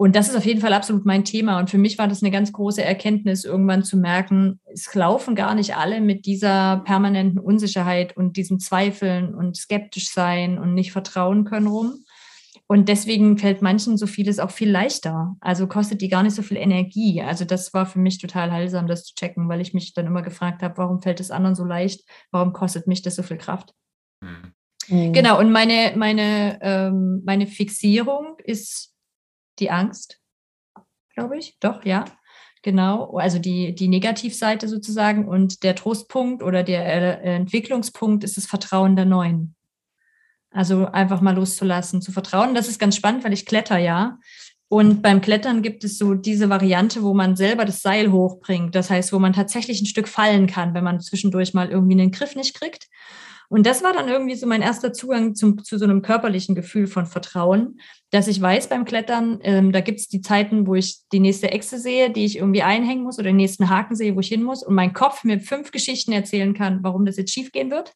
Und 0.00 0.14
das 0.14 0.28
ist 0.28 0.36
auf 0.36 0.46
jeden 0.46 0.60
Fall 0.60 0.72
absolut 0.74 1.04
mein 1.06 1.24
Thema. 1.24 1.58
Und 1.58 1.70
für 1.70 1.78
mich 1.78 1.98
war 1.98 2.06
das 2.06 2.22
eine 2.22 2.30
ganz 2.30 2.52
große 2.52 2.82
Erkenntnis, 2.82 3.44
irgendwann 3.44 3.82
zu 3.82 3.96
merken, 3.96 4.60
es 4.72 4.94
laufen 4.94 5.34
gar 5.34 5.56
nicht 5.56 5.76
alle 5.76 6.00
mit 6.00 6.24
dieser 6.24 6.82
permanenten 6.84 7.40
Unsicherheit 7.40 8.16
und 8.16 8.36
diesem 8.36 8.60
Zweifeln 8.60 9.34
und 9.34 9.56
skeptisch 9.56 10.10
sein 10.10 10.56
und 10.58 10.74
nicht 10.74 10.92
vertrauen 10.92 11.44
können 11.44 11.66
rum, 11.66 12.04
und 12.70 12.88
deswegen 12.90 13.38
fällt 13.38 13.62
manchen 13.62 13.96
so 13.96 14.06
vieles 14.06 14.38
auch 14.38 14.50
viel 14.50 14.70
leichter. 14.70 15.36
Also 15.40 15.66
kostet 15.66 16.02
die 16.02 16.10
gar 16.10 16.22
nicht 16.22 16.34
so 16.34 16.42
viel 16.42 16.58
Energie. 16.58 17.22
Also 17.22 17.46
das 17.46 17.72
war 17.72 17.86
für 17.86 17.98
mich 17.98 18.18
total 18.18 18.52
heilsam, 18.52 18.86
das 18.86 19.04
zu 19.04 19.14
checken, 19.14 19.48
weil 19.48 19.62
ich 19.62 19.72
mich 19.72 19.94
dann 19.94 20.06
immer 20.06 20.20
gefragt 20.20 20.62
habe, 20.62 20.76
warum 20.76 21.00
fällt 21.00 21.18
es 21.18 21.30
anderen 21.30 21.56
so 21.56 21.64
leicht? 21.64 22.06
Warum 22.30 22.52
kostet 22.52 22.86
mich 22.86 23.00
das 23.00 23.16
so 23.16 23.22
viel 23.22 23.38
Kraft? 23.38 23.74
Mhm. 24.20 25.12
Genau, 25.12 25.38
und 25.38 25.50
meine, 25.50 25.94
meine, 25.96 26.58
ähm, 26.60 27.22
meine 27.24 27.46
Fixierung 27.46 28.36
ist 28.44 28.94
die 29.58 29.70
Angst, 29.70 30.20
glaube 31.14 31.38
ich. 31.38 31.58
Doch, 31.60 31.84
ja. 31.84 32.04
Genau, 32.62 33.16
also 33.16 33.38
die, 33.38 33.74
die 33.74 33.88
Negativseite 33.88 34.68
sozusagen. 34.68 35.26
Und 35.26 35.62
der 35.62 35.74
Trostpunkt 35.74 36.42
oder 36.42 36.62
der 36.62 36.84
äh, 36.84 37.34
Entwicklungspunkt 37.34 38.24
ist 38.24 38.36
das 38.36 38.46
Vertrauen 38.46 38.94
der 38.94 39.06
Neuen. 39.06 39.54
Also 40.50 40.86
einfach 40.86 41.20
mal 41.20 41.34
loszulassen, 41.34 42.00
zu 42.00 42.12
vertrauen. 42.12 42.54
Das 42.54 42.68
ist 42.68 42.78
ganz 42.78 42.96
spannend, 42.96 43.24
weil 43.24 43.32
ich 43.32 43.46
kletter 43.46 43.78
ja. 43.78 44.18
Und 44.68 45.00
beim 45.00 45.22
Klettern 45.22 45.62
gibt 45.62 45.82
es 45.82 45.96
so 45.96 46.14
diese 46.14 46.50
Variante, 46.50 47.02
wo 47.02 47.14
man 47.14 47.36
selber 47.36 47.64
das 47.64 47.80
Seil 47.80 48.12
hochbringt. 48.12 48.74
Das 48.74 48.90
heißt, 48.90 49.12
wo 49.12 49.18
man 49.18 49.32
tatsächlich 49.32 49.80
ein 49.80 49.86
Stück 49.86 50.08
fallen 50.08 50.46
kann, 50.46 50.74
wenn 50.74 50.84
man 50.84 51.00
zwischendurch 51.00 51.54
mal 51.54 51.70
irgendwie 51.70 51.98
einen 52.00 52.10
Griff 52.10 52.36
nicht 52.36 52.54
kriegt. 52.54 52.86
Und 53.50 53.64
das 53.64 53.82
war 53.82 53.94
dann 53.94 54.08
irgendwie 54.08 54.34
so 54.34 54.46
mein 54.46 54.60
erster 54.60 54.92
Zugang 54.92 55.34
zum, 55.34 55.64
zu 55.64 55.78
so 55.78 55.84
einem 55.84 56.02
körperlichen 56.02 56.54
Gefühl 56.54 56.86
von 56.86 57.06
Vertrauen, 57.06 57.80
dass 58.10 58.28
ich 58.28 58.40
weiß 58.40 58.68
beim 58.68 58.84
Klettern, 58.84 59.38
ähm, 59.42 59.72
da 59.72 59.80
gibt 59.80 60.00
es 60.00 60.08
die 60.08 60.20
Zeiten, 60.20 60.66
wo 60.66 60.74
ich 60.74 60.98
die 61.12 61.20
nächste 61.20 61.50
Echse 61.50 61.78
sehe, 61.78 62.10
die 62.10 62.26
ich 62.26 62.36
irgendwie 62.36 62.62
einhängen 62.62 63.04
muss 63.04 63.18
oder 63.18 63.30
den 63.30 63.36
nächsten 63.36 63.70
Haken 63.70 63.96
sehe, 63.96 64.14
wo 64.14 64.20
ich 64.20 64.28
hin 64.28 64.42
muss 64.42 64.62
und 64.62 64.74
mein 64.74 64.92
Kopf 64.92 65.24
mir 65.24 65.40
fünf 65.40 65.72
Geschichten 65.72 66.12
erzählen 66.12 66.52
kann, 66.52 66.80
warum 66.82 67.06
das 67.06 67.16
jetzt 67.16 67.32
schief 67.32 67.50
gehen 67.50 67.70
wird. 67.70 67.94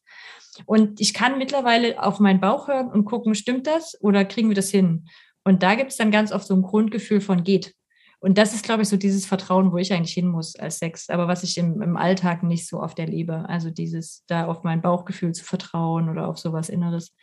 Und 0.65 0.99
ich 0.99 1.13
kann 1.13 1.37
mittlerweile 1.37 2.01
auf 2.01 2.19
meinen 2.19 2.39
Bauch 2.39 2.67
hören 2.67 2.89
und 2.89 3.05
gucken, 3.05 3.35
stimmt 3.35 3.67
das 3.67 3.99
oder 4.01 4.25
kriegen 4.25 4.49
wir 4.49 4.55
das 4.55 4.69
hin? 4.69 5.07
Und 5.43 5.63
da 5.63 5.75
gibt 5.75 5.91
es 5.91 5.97
dann 5.97 6.11
ganz 6.11 6.31
oft 6.31 6.47
so 6.47 6.53
ein 6.53 6.61
Grundgefühl 6.61 7.21
von 7.21 7.43
geht. 7.43 7.75
Und 8.19 8.37
das 8.37 8.53
ist, 8.53 8.63
glaube 8.63 8.83
ich, 8.83 8.87
so 8.87 8.95
dieses 8.95 9.25
Vertrauen, 9.25 9.73
wo 9.73 9.77
ich 9.77 9.91
eigentlich 9.91 10.13
hin 10.13 10.29
muss 10.29 10.55
als 10.55 10.79
Sex, 10.79 11.09
aber 11.09 11.27
was 11.27 11.43
ich 11.43 11.57
im, 11.57 11.81
im 11.81 11.97
Alltag 11.97 12.41
nicht 12.41 12.67
so 12.67 12.79
oft 12.79 12.97
erlebe. 12.97 13.49
Also 13.49 13.69
dieses, 13.69 14.23
da 14.27 14.45
auf 14.45 14.63
mein 14.63 14.81
Bauchgefühl 14.81 15.33
zu 15.33 15.43
vertrauen 15.43 16.07
oder 16.07 16.29
auf 16.29 16.37
sowas 16.37 16.69
Inneres. 16.69 17.13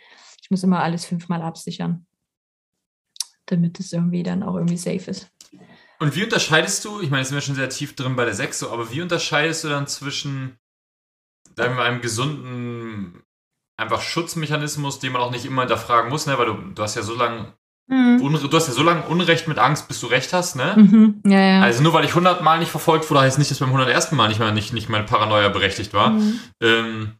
Ich 0.43 0.51
muss 0.51 0.63
immer 0.63 0.83
alles 0.83 1.07
fünfmal 1.07 1.41
absichern, 1.41 2.07
damit 3.47 3.81
es 3.81 3.95
irgendwie 3.95 4.23
dann 4.23 4.43
auch 4.43 4.57
irgendwie 4.57 4.77
safe 4.77 5.11
ist. 5.11 5.31
Und 6.01 6.17
wie 6.17 6.25
unterscheidest 6.25 6.85
du, 6.85 7.01
ich 7.01 7.09
meine, 7.09 7.21
jetzt 7.21 7.29
sind 7.29 7.37
wir 7.37 7.43
schon 7.43 7.55
sehr 7.55 7.71
tief 7.71 7.97
drin 7.97 8.17
bei 8.17 8.27
der 8.27 8.35
Sex, 8.35 8.59
so, 8.59 8.71
aber 8.71 8.91
wie 8.93 9.01
unterscheidest 9.01 9.65
du 9.65 9.69
dann 9.69 9.87
zwischen 9.87 10.59
sagen 11.63 11.77
wir, 11.77 11.85
einem 11.85 12.01
gesunden 12.01 13.23
einfach 13.77 14.03
Schutzmechanismus, 14.03 14.99
den 14.99 15.13
man 15.13 15.23
auch 15.23 15.31
nicht 15.31 15.47
immer 15.47 15.63
hinterfragen 15.63 16.11
muss, 16.11 16.27
ne? 16.27 16.39
weil 16.39 16.47
du, 16.47 16.55
du 16.75 16.83
hast 16.83 16.97
ja 16.97 17.03
so 17.03 17.15
lange 17.15 17.55
Mhm. 17.91 18.19
Du 18.21 18.57
hast 18.57 18.69
ja 18.69 18.73
so 18.73 18.85
lange 18.85 19.03
Unrecht 19.09 19.49
mit 19.49 19.59
Angst, 19.59 19.89
bis 19.89 20.01
du 20.01 20.07
Recht 20.07 20.33
hast, 20.33 20.55
ne? 20.55 20.75
Mhm. 20.77 21.23
Ja, 21.27 21.41
ja. 21.41 21.61
Also 21.61 21.83
nur 21.83 21.93
weil 21.93 22.05
ich 22.05 22.11
100 22.11 22.41
Mal 22.41 22.61
nicht 22.61 22.71
verfolgt 22.71 23.11
wurde, 23.11 23.23
heißt 23.23 23.39
nicht, 23.39 23.51
dass 23.51 23.59
beim 23.59 23.71
101. 23.71 24.13
Mal 24.13 24.29
nicht, 24.29 24.39
mal 24.39 24.53
nicht, 24.53 24.73
nicht 24.73 24.89
meine 24.89 25.07
Paranoia 25.07 25.49
berechtigt 25.49 25.93
war. 25.93 26.11
Mhm. 26.11 26.41
Ähm, 26.63 27.13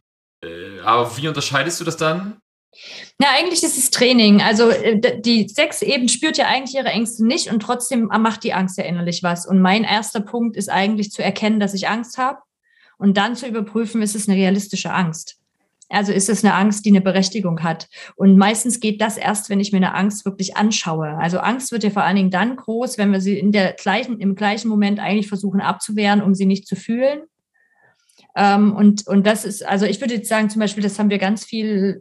äh, 0.43 0.79
aber 0.85 1.17
wie 1.17 1.27
unterscheidest 1.27 1.81
du 1.81 1.83
das 1.83 1.97
dann? 1.97 2.37
Ja, 3.19 3.27
eigentlich 3.37 3.63
ist 3.63 3.77
es 3.77 3.91
Training. 3.91 4.41
Also 4.41 4.69
äh, 4.69 5.19
die 5.19 5.49
Sechs 5.49 5.81
eben 5.81 6.07
spürt 6.07 6.37
ja 6.37 6.47
eigentlich 6.47 6.75
ihre 6.75 6.87
Ängste 6.87 7.25
nicht 7.25 7.51
und 7.51 7.59
trotzdem 7.59 8.05
macht 8.05 8.45
die 8.45 8.53
Angst 8.53 8.77
ja 8.77 8.85
innerlich 8.85 9.23
was. 9.23 9.45
Und 9.45 9.61
mein 9.61 9.83
erster 9.83 10.21
Punkt 10.21 10.55
ist 10.55 10.69
eigentlich 10.69 11.11
zu 11.11 11.21
erkennen, 11.21 11.59
dass 11.59 11.73
ich 11.73 11.89
Angst 11.89 12.17
habe 12.17 12.39
und 13.01 13.17
dann 13.17 13.35
zu 13.35 13.47
überprüfen, 13.47 14.03
ist 14.03 14.15
es 14.15 14.29
eine 14.29 14.37
realistische 14.37 14.93
Angst. 14.93 15.37
Also 15.89 16.13
ist 16.13 16.29
es 16.29 16.45
eine 16.45 16.53
Angst, 16.53 16.85
die 16.85 16.89
eine 16.89 17.01
Berechtigung 17.01 17.63
hat. 17.63 17.89
Und 18.15 18.37
meistens 18.37 18.79
geht 18.79 19.01
das 19.01 19.17
erst, 19.17 19.49
wenn 19.49 19.59
ich 19.59 19.71
mir 19.71 19.77
eine 19.77 19.95
Angst 19.95 20.23
wirklich 20.23 20.55
anschaue. 20.55 21.17
Also 21.17 21.39
Angst 21.39 21.71
wird 21.71 21.83
ja 21.83 21.89
vor 21.89 22.03
allen 22.03 22.15
Dingen 22.15 22.29
dann 22.29 22.55
groß, 22.55 22.99
wenn 22.99 23.11
wir 23.11 23.19
sie 23.19 23.39
in 23.39 23.51
der 23.51 23.73
gleichen, 23.73 24.19
im 24.19 24.35
gleichen 24.35 24.69
Moment 24.69 24.99
eigentlich 24.99 25.27
versuchen 25.27 25.61
abzuwehren, 25.61 26.21
um 26.21 26.35
sie 26.35 26.45
nicht 26.45 26.67
zu 26.67 26.75
fühlen. 26.75 27.23
Ähm, 28.35 28.71
und, 28.73 29.07
und 29.07 29.25
das 29.25 29.45
ist, 29.45 29.65
also 29.65 29.87
ich 29.87 29.99
würde 29.99 30.13
jetzt 30.13 30.29
sagen, 30.29 30.51
zum 30.51 30.59
Beispiel, 30.59 30.83
das 30.83 30.99
haben 30.99 31.09
wir 31.09 31.17
ganz 31.17 31.43
viel 31.43 31.99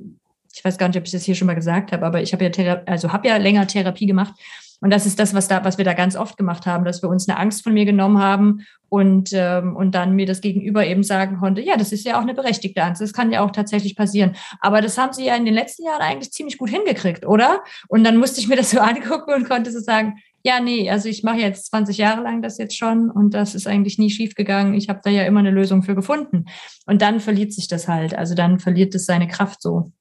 ich 0.52 0.64
weiß 0.64 0.78
gar 0.78 0.88
nicht, 0.88 0.98
ob 0.98 1.04
ich 1.04 1.12
das 1.12 1.22
hier 1.22 1.34
schon 1.34 1.46
mal 1.46 1.54
gesagt 1.54 1.92
habe, 1.92 2.04
aber 2.04 2.22
ich 2.22 2.32
habe 2.32 2.44
ja 2.44 2.50
Thera 2.50 2.82
also 2.86 3.12
habe 3.12 3.28
ja 3.28 3.36
länger 3.36 3.66
Therapie 3.66 4.06
gemacht 4.06 4.34
und 4.80 4.90
das 4.90 5.06
ist 5.06 5.18
das, 5.18 5.34
was 5.34 5.48
da, 5.48 5.64
was 5.64 5.78
wir 5.78 5.84
da 5.84 5.92
ganz 5.92 6.16
oft 6.16 6.36
gemacht 6.36 6.66
haben, 6.66 6.84
dass 6.84 7.02
wir 7.02 7.08
uns 7.08 7.28
eine 7.28 7.38
Angst 7.38 7.62
von 7.62 7.74
mir 7.74 7.84
genommen 7.84 8.18
haben 8.18 8.66
und 8.88 9.30
ähm, 9.32 9.76
und 9.76 9.94
dann 9.94 10.14
mir 10.14 10.26
das 10.26 10.40
Gegenüber 10.40 10.86
eben 10.86 11.02
sagen 11.02 11.38
konnte, 11.38 11.60
ja, 11.60 11.76
das 11.76 11.92
ist 11.92 12.04
ja 12.04 12.18
auch 12.18 12.22
eine 12.22 12.34
berechtigte 12.34 12.82
Angst, 12.82 13.00
das 13.00 13.12
kann 13.12 13.30
ja 13.30 13.44
auch 13.44 13.50
tatsächlich 13.50 13.94
passieren. 13.96 14.36
Aber 14.60 14.80
das 14.80 14.98
haben 14.98 15.12
sie 15.12 15.26
ja 15.26 15.36
in 15.36 15.44
den 15.44 15.54
letzten 15.54 15.84
Jahren 15.84 16.00
eigentlich 16.00 16.32
ziemlich 16.32 16.58
gut 16.58 16.70
hingekriegt, 16.70 17.26
oder? 17.26 17.62
Und 17.88 18.04
dann 18.04 18.16
musste 18.16 18.40
ich 18.40 18.48
mir 18.48 18.56
das 18.56 18.70
so 18.70 18.78
angucken 18.80 19.32
und 19.34 19.48
konnte 19.48 19.70
so 19.70 19.80
sagen, 19.80 20.14
ja, 20.42 20.58
nee, 20.60 20.90
also 20.90 21.08
ich 21.08 21.22
mache 21.22 21.38
jetzt 21.38 21.66
20 21.66 21.98
Jahre 21.98 22.22
lang 22.22 22.40
das 22.40 22.56
jetzt 22.56 22.76
schon 22.76 23.10
und 23.10 23.34
das 23.34 23.54
ist 23.54 23.66
eigentlich 23.66 23.98
nie 23.98 24.10
schief 24.10 24.34
gegangen. 24.34 24.72
Ich 24.74 24.88
habe 24.88 25.00
da 25.04 25.10
ja 25.10 25.24
immer 25.24 25.40
eine 25.40 25.50
Lösung 25.50 25.82
für 25.82 25.94
gefunden. 25.94 26.46
Und 26.86 27.02
dann 27.02 27.20
verliert 27.20 27.52
sich 27.52 27.68
das 27.68 27.88
halt, 27.88 28.14
also 28.14 28.34
dann 28.34 28.58
verliert 28.58 28.94
es 28.94 29.04
seine 29.04 29.28
Kraft 29.28 29.60
so. 29.60 29.92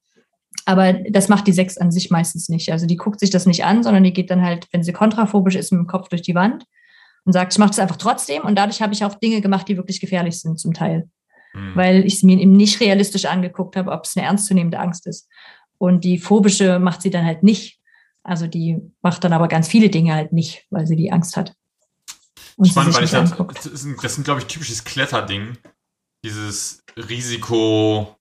Aber 0.66 0.94
das 0.94 1.30
macht 1.30 1.48
die 1.48 1.54
Sechs 1.54 1.78
an 1.78 1.92
sich 1.92 2.12
meistens 2.12 2.50
nicht. 2.50 2.72
Also 2.72 2.86
die 2.86 2.98
guckt 2.98 3.20
sich 3.20 3.30
das 3.30 3.46
nicht 3.46 3.66
an, 3.66 3.84
sondern 3.84 4.04
die 4.04 4.13
geht 4.13 4.30
dann 4.30 4.44
halt, 4.44 4.68
wenn 4.72 4.84
sie 4.84 4.94
kontraphobisch 4.94 5.56
ist, 5.56 5.72
mit 5.72 5.80
dem 5.80 5.88
Kopf 5.88 6.10
durch 6.10 6.22
die 6.22 6.36
Wand 6.36 6.66
und 7.25 7.34
sagt, 7.34 7.54
ich 7.54 7.60
mache 7.60 7.70
das 7.70 7.80
einfach 7.80 7.98
trotzdem. 7.98 8.44
Und 8.44 8.56
dadurch 8.56 8.82
habe 8.82 8.94
ich 8.94 9.04
auch 9.04 9.16
Dinge 9.16 9.42
gemacht, 9.42 9.68
die 9.68 9.78
wirklich 9.78 10.00
gefährlich 10.00 10.39
sind 10.39 10.60
zum 10.60 10.74
Teil, 10.74 11.10
Hm. 11.54 11.72
weil 11.75 12.06
ich 12.06 12.16
es 12.16 12.24
mir 12.24 12.39
eben 12.39 12.51
nicht 12.51 12.80
realistisch 12.80 13.25
angeguckt 13.25 13.75
habe, 13.75 13.92
ob 13.92 14.06
es 14.06 14.16
eine 14.16 14.25
ernstzunehmende 14.25 14.80
Angst 14.80 15.08
ist. 15.08 15.28
Und 15.80 16.04
die 16.04 16.20
phobische 16.20 16.78
macht 16.80 17.01
sie 17.01 17.10
dann 17.10 17.25
halt 17.25 17.42
nicht. 17.42 17.80
Also 18.24 18.48
die 18.48 18.78
macht 19.01 19.24
dann 19.24 19.34
aber 19.34 19.48
ganz 19.48 19.68
viele 19.68 19.89
Dinge 19.89 20.13
halt 20.13 20.34
nicht, 20.34 20.68
weil 20.70 20.86
sie 20.86 20.96
die 20.96 21.12
Angst 21.12 21.38
hat. 21.38 21.56
Und 22.58 22.68
Spannend, 22.68 22.96
weil 22.96 23.06
ich 23.06 23.13
nicht 23.13 23.39
das, 23.39 23.63
das 23.63 23.82
sind, 23.82 24.04
das 24.04 24.16
sind 24.16 24.25
glaube 24.25 24.42
ich, 24.42 24.48
typisches 24.48 24.84
Kletterding. 24.84 25.58
Dieses 26.24 26.84
Risiko, 26.98 28.19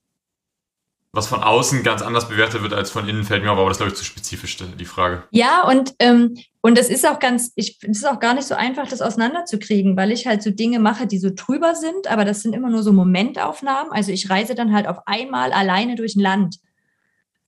was 1.12 1.26
von 1.26 1.42
außen 1.42 1.82
ganz 1.82 2.02
anders 2.02 2.28
bewertet 2.28 2.62
wird 2.62 2.74
als 2.74 2.90
von 2.90 3.08
innen, 3.08 3.24
fällt 3.24 3.42
mir 3.42 3.50
auf, 3.50 3.58
aber 3.58 3.68
das 3.68 3.78
glaube 3.78 3.92
ich, 3.92 3.98
zu 3.98 4.04
spezifisch, 4.04 4.56
die 4.56 4.84
Frage. 4.84 5.24
Ja, 5.30 5.66
und, 5.66 5.94
ähm, 6.00 6.36
und 6.60 6.76
das 6.76 6.90
ist 6.90 7.06
auch 7.06 7.18
ganz, 7.18 7.52
ich, 7.56 7.78
es 7.82 7.98
ist 7.98 8.06
auch 8.06 8.20
gar 8.20 8.34
nicht 8.34 8.46
so 8.46 8.54
einfach, 8.54 8.86
das 8.86 9.00
auseinanderzukriegen, 9.00 9.96
weil 9.96 10.12
ich 10.12 10.26
halt 10.26 10.42
so 10.42 10.50
Dinge 10.50 10.78
mache, 10.78 11.06
die 11.06 11.18
so 11.18 11.30
drüber 11.34 11.74
sind, 11.74 12.08
aber 12.08 12.24
das 12.24 12.42
sind 12.42 12.54
immer 12.54 12.68
nur 12.68 12.82
so 12.82 12.92
Momentaufnahmen. 12.92 13.90
Also 13.92 14.12
ich 14.12 14.28
reise 14.28 14.54
dann 14.54 14.72
halt 14.74 14.86
auf 14.86 14.98
einmal 15.06 15.52
alleine 15.52 15.96
durch 15.96 16.14
ein 16.14 16.20
Land, 16.20 16.58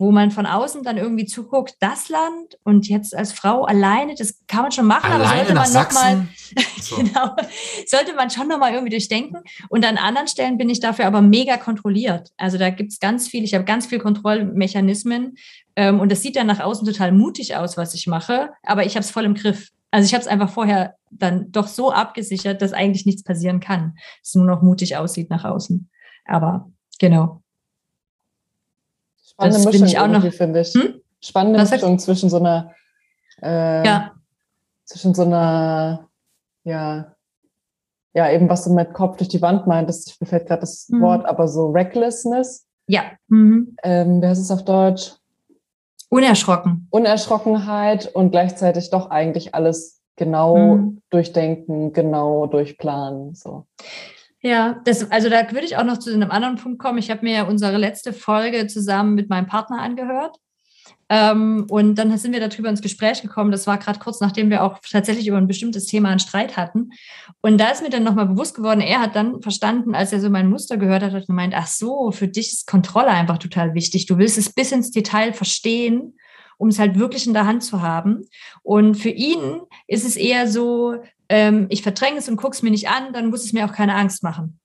wo 0.00 0.12
man 0.12 0.30
von 0.30 0.47
außen 0.47 0.83
dann 0.83 0.97
irgendwie 0.97 1.26
zuguckt, 1.26 1.75
das 1.78 2.09
Land 2.09 2.59
und 2.64 2.88
jetzt 2.88 3.14
als 3.14 3.33
Frau 3.33 3.64
alleine, 3.64 4.14
das 4.14 4.40
kann 4.47 4.62
man 4.62 4.73
schon 4.73 4.87
machen, 4.87 5.12
aber 5.12 5.26
Alleine 5.26 5.49
sollte 5.49 5.54
nach 5.54 5.71
man 5.71 5.73
noch 5.75 5.92
mal, 5.92 6.16
Sachsen? 6.16 6.28
So. 6.80 6.97
genau, 7.02 7.37
sollte 7.87 8.14
man 8.14 8.30
schon 8.30 8.49
nochmal 8.49 8.73
irgendwie 8.73 8.92
durchdenken. 8.92 9.42
Und 9.69 9.85
an 9.85 9.99
anderen 9.99 10.26
Stellen 10.26 10.57
bin 10.57 10.71
ich 10.71 10.80
dafür 10.80 11.04
aber 11.04 11.21
mega 11.21 11.59
kontrolliert. 11.59 12.30
Also 12.38 12.57
da 12.57 12.71
gibt 12.71 12.92
es 12.92 12.99
ganz 12.99 13.28
viel, 13.28 13.45
ich 13.45 13.52
habe 13.52 13.64
ganz 13.64 13.85
viel 13.85 13.99
Kontrollmechanismen 13.99 15.35
ähm, 15.76 16.00
und 16.00 16.11
das 16.11 16.23
sieht 16.23 16.37
dann 16.37 16.47
nach 16.47 16.61
außen 16.61 16.87
total 16.87 17.12
mutig 17.12 17.57
aus, 17.57 17.76
was 17.76 17.92
ich 17.92 18.07
mache, 18.07 18.49
aber 18.62 18.87
ich 18.87 18.95
habe 18.95 19.04
es 19.04 19.11
voll 19.11 19.26
im 19.26 19.35
Griff. 19.35 19.69
Also 19.90 20.07
ich 20.07 20.14
habe 20.14 20.23
es 20.23 20.28
einfach 20.28 20.48
vorher 20.48 20.94
dann 21.11 21.53
doch 21.53 21.68
so 21.68 21.92
abgesichert, 21.92 22.62
dass 22.62 22.72
eigentlich 22.72 23.05
nichts 23.05 23.22
passieren 23.22 23.61
kann. 23.61 23.98
Es 24.22 24.35
nur 24.35 24.46
noch 24.46 24.62
mutig 24.62 24.96
aussieht 24.96 25.29
nach 25.29 25.44
außen. 25.44 25.90
Aber 26.24 26.70
genau. 26.98 27.39
Spannende 29.40 29.64
Das 29.64 29.72
Mischung 29.72 29.87
ich 29.87 29.98
auch 29.98 30.07
noch- 30.09 30.33
finde 30.33 30.61
ich. 30.61 30.74
Hm? 30.74 31.00
Spannende 31.22 31.59
Was 31.61 31.70
Mischung 31.70 31.98
zwischen 31.98 32.29
so 32.31 32.37
einer, 32.38 32.74
äh, 33.42 33.87
Ja, 33.87 34.12
zwischen 34.85 35.14
so 35.14 35.22
einer, 35.22 36.09
ja, 36.64 37.14
ja, 38.12 38.31
eben 38.31 38.48
was 38.48 38.64
du 38.64 38.72
mit 38.74 38.92
Kopf 38.92 39.16
durch 39.16 39.29
die 39.29 39.40
Wand 39.42 39.66
meintest, 39.66 40.20
mir 40.20 40.26
fällt 40.26 40.46
gerade 40.46 40.61
das 40.61 40.88
Mhm. 40.88 41.00
Wort, 41.03 41.26
aber 41.26 41.48
so 41.48 41.70
Recklessness, 41.70 42.66
ja. 42.87 43.03
Mhm. 43.29 43.76
ähm, 43.83 44.20
wie 44.22 44.26
heißt 44.26 44.42
es 44.42 44.50
auf 44.50 44.64
Deutsch? 44.64 45.12
Unerschrocken. 46.11 46.88
Unerschrockenheit 46.90 48.07
und 48.14 48.31
gleichzeitig 48.33 48.90
doch 48.90 49.11
eigentlich 49.11 49.55
alles 49.55 50.03
genau 50.16 50.76
Mhm. 50.76 51.03
durchdenken, 51.11 51.92
genau 51.92 52.46
durchplanen. 52.46 53.35
So. 53.35 53.66
Ja, 54.42 54.81
das, 54.85 55.11
also 55.11 55.29
da 55.29 55.50
würde 55.53 55.66
ich 55.66 55.76
auch 55.76 55.85
noch 55.85 55.98
zu 55.98 56.12
einem 56.12 56.31
anderen 56.31 56.57
Punkt 56.57 56.79
kommen. 56.79 56.98
Ich 56.98 57.11
habe 57.11 57.22
mir 57.22 57.35
ja 57.35 57.42
unsere 57.44 57.76
letzte 57.76 58.12
Folge 58.12 58.66
zusammen 58.66 59.14
mit 59.14 59.29
meinem 59.29 59.46
Partner 59.46 59.81
angehört. 59.81 60.37
Ähm, 61.11 61.66
und 61.68 61.96
dann 61.96 62.16
sind 62.16 62.33
wir 62.33 62.48
darüber 62.48 62.70
ins 62.70 62.81
Gespräch 62.81 63.20
gekommen. 63.20 63.50
Das 63.50 63.66
war 63.66 63.79
gerade 63.79 63.98
kurz 63.98 64.20
nachdem 64.20 64.48
wir 64.48 64.62
auch 64.62 64.79
tatsächlich 64.88 65.26
über 65.26 65.38
ein 65.38 65.48
bestimmtes 65.48 65.87
Thema 65.87 66.09
einen 66.09 66.20
Streit 66.20 66.57
hatten. 66.57 66.90
Und 67.42 67.59
da 67.59 67.70
ist 67.70 67.83
mir 67.83 67.90
dann 67.90 68.05
nochmal 68.05 68.26
bewusst 68.26 68.55
geworden, 68.55 68.81
er 68.81 69.00
hat 69.00 69.16
dann 69.16 69.42
verstanden, 69.42 69.94
als 69.94 70.12
er 70.12 70.20
so 70.20 70.31
mein 70.31 70.48
Muster 70.48 70.76
gehört 70.76 71.03
hat, 71.03 71.12
hat 71.12 71.26
gemeint, 71.26 71.53
ach 71.57 71.66
so, 71.66 72.12
für 72.12 72.29
dich 72.29 72.53
ist 72.53 72.66
Kontrolle 72.68 73.09
einfach 73.09 73.38
total 73.38 73.74
wichtig. 73.74 74.07
Du 74.07 74.18
willst 74.18 74.38
es 74.38 74.50
bis 74.53 74.70
ins 74.70 74.92
Detail 74.92 75.33
verstehen, 75.33 76.16
um 76.59 76.68
es 76.68 76.79
halt 76.79 76.96
wirklich 76.96 77.26
in 77.26 77.35
der 77.35 77.46
Hand 77.46 77.64
zu 77.64 77.83
haben. 77.83 78.22
Und 78.62 78.94
für 78.94 79.11
ihn 79.11 79.62
ist 79.88 80.07
es 80.07 80.14
eher 80.14 80.46
so, 80.46 80.94
ähm, 81.31 81.66
ich 81.71 81.83
verdränge 81.83 82.19
es 82.19 82.29
und 82.29 82.37
gucke 82.37 82.55
es 82.55 82.62
mir 82.62 82.71
nicht 82.71 82.88
an, 82.88 83.12
dann 83.12 83.31
muss 83.31 83.45
es 83.45 83.53
mir 83.53 83.64
auch 83.64 83.73
keine 83.73 83.95
Angst 83.95 84.23
machen. 84.23 84.59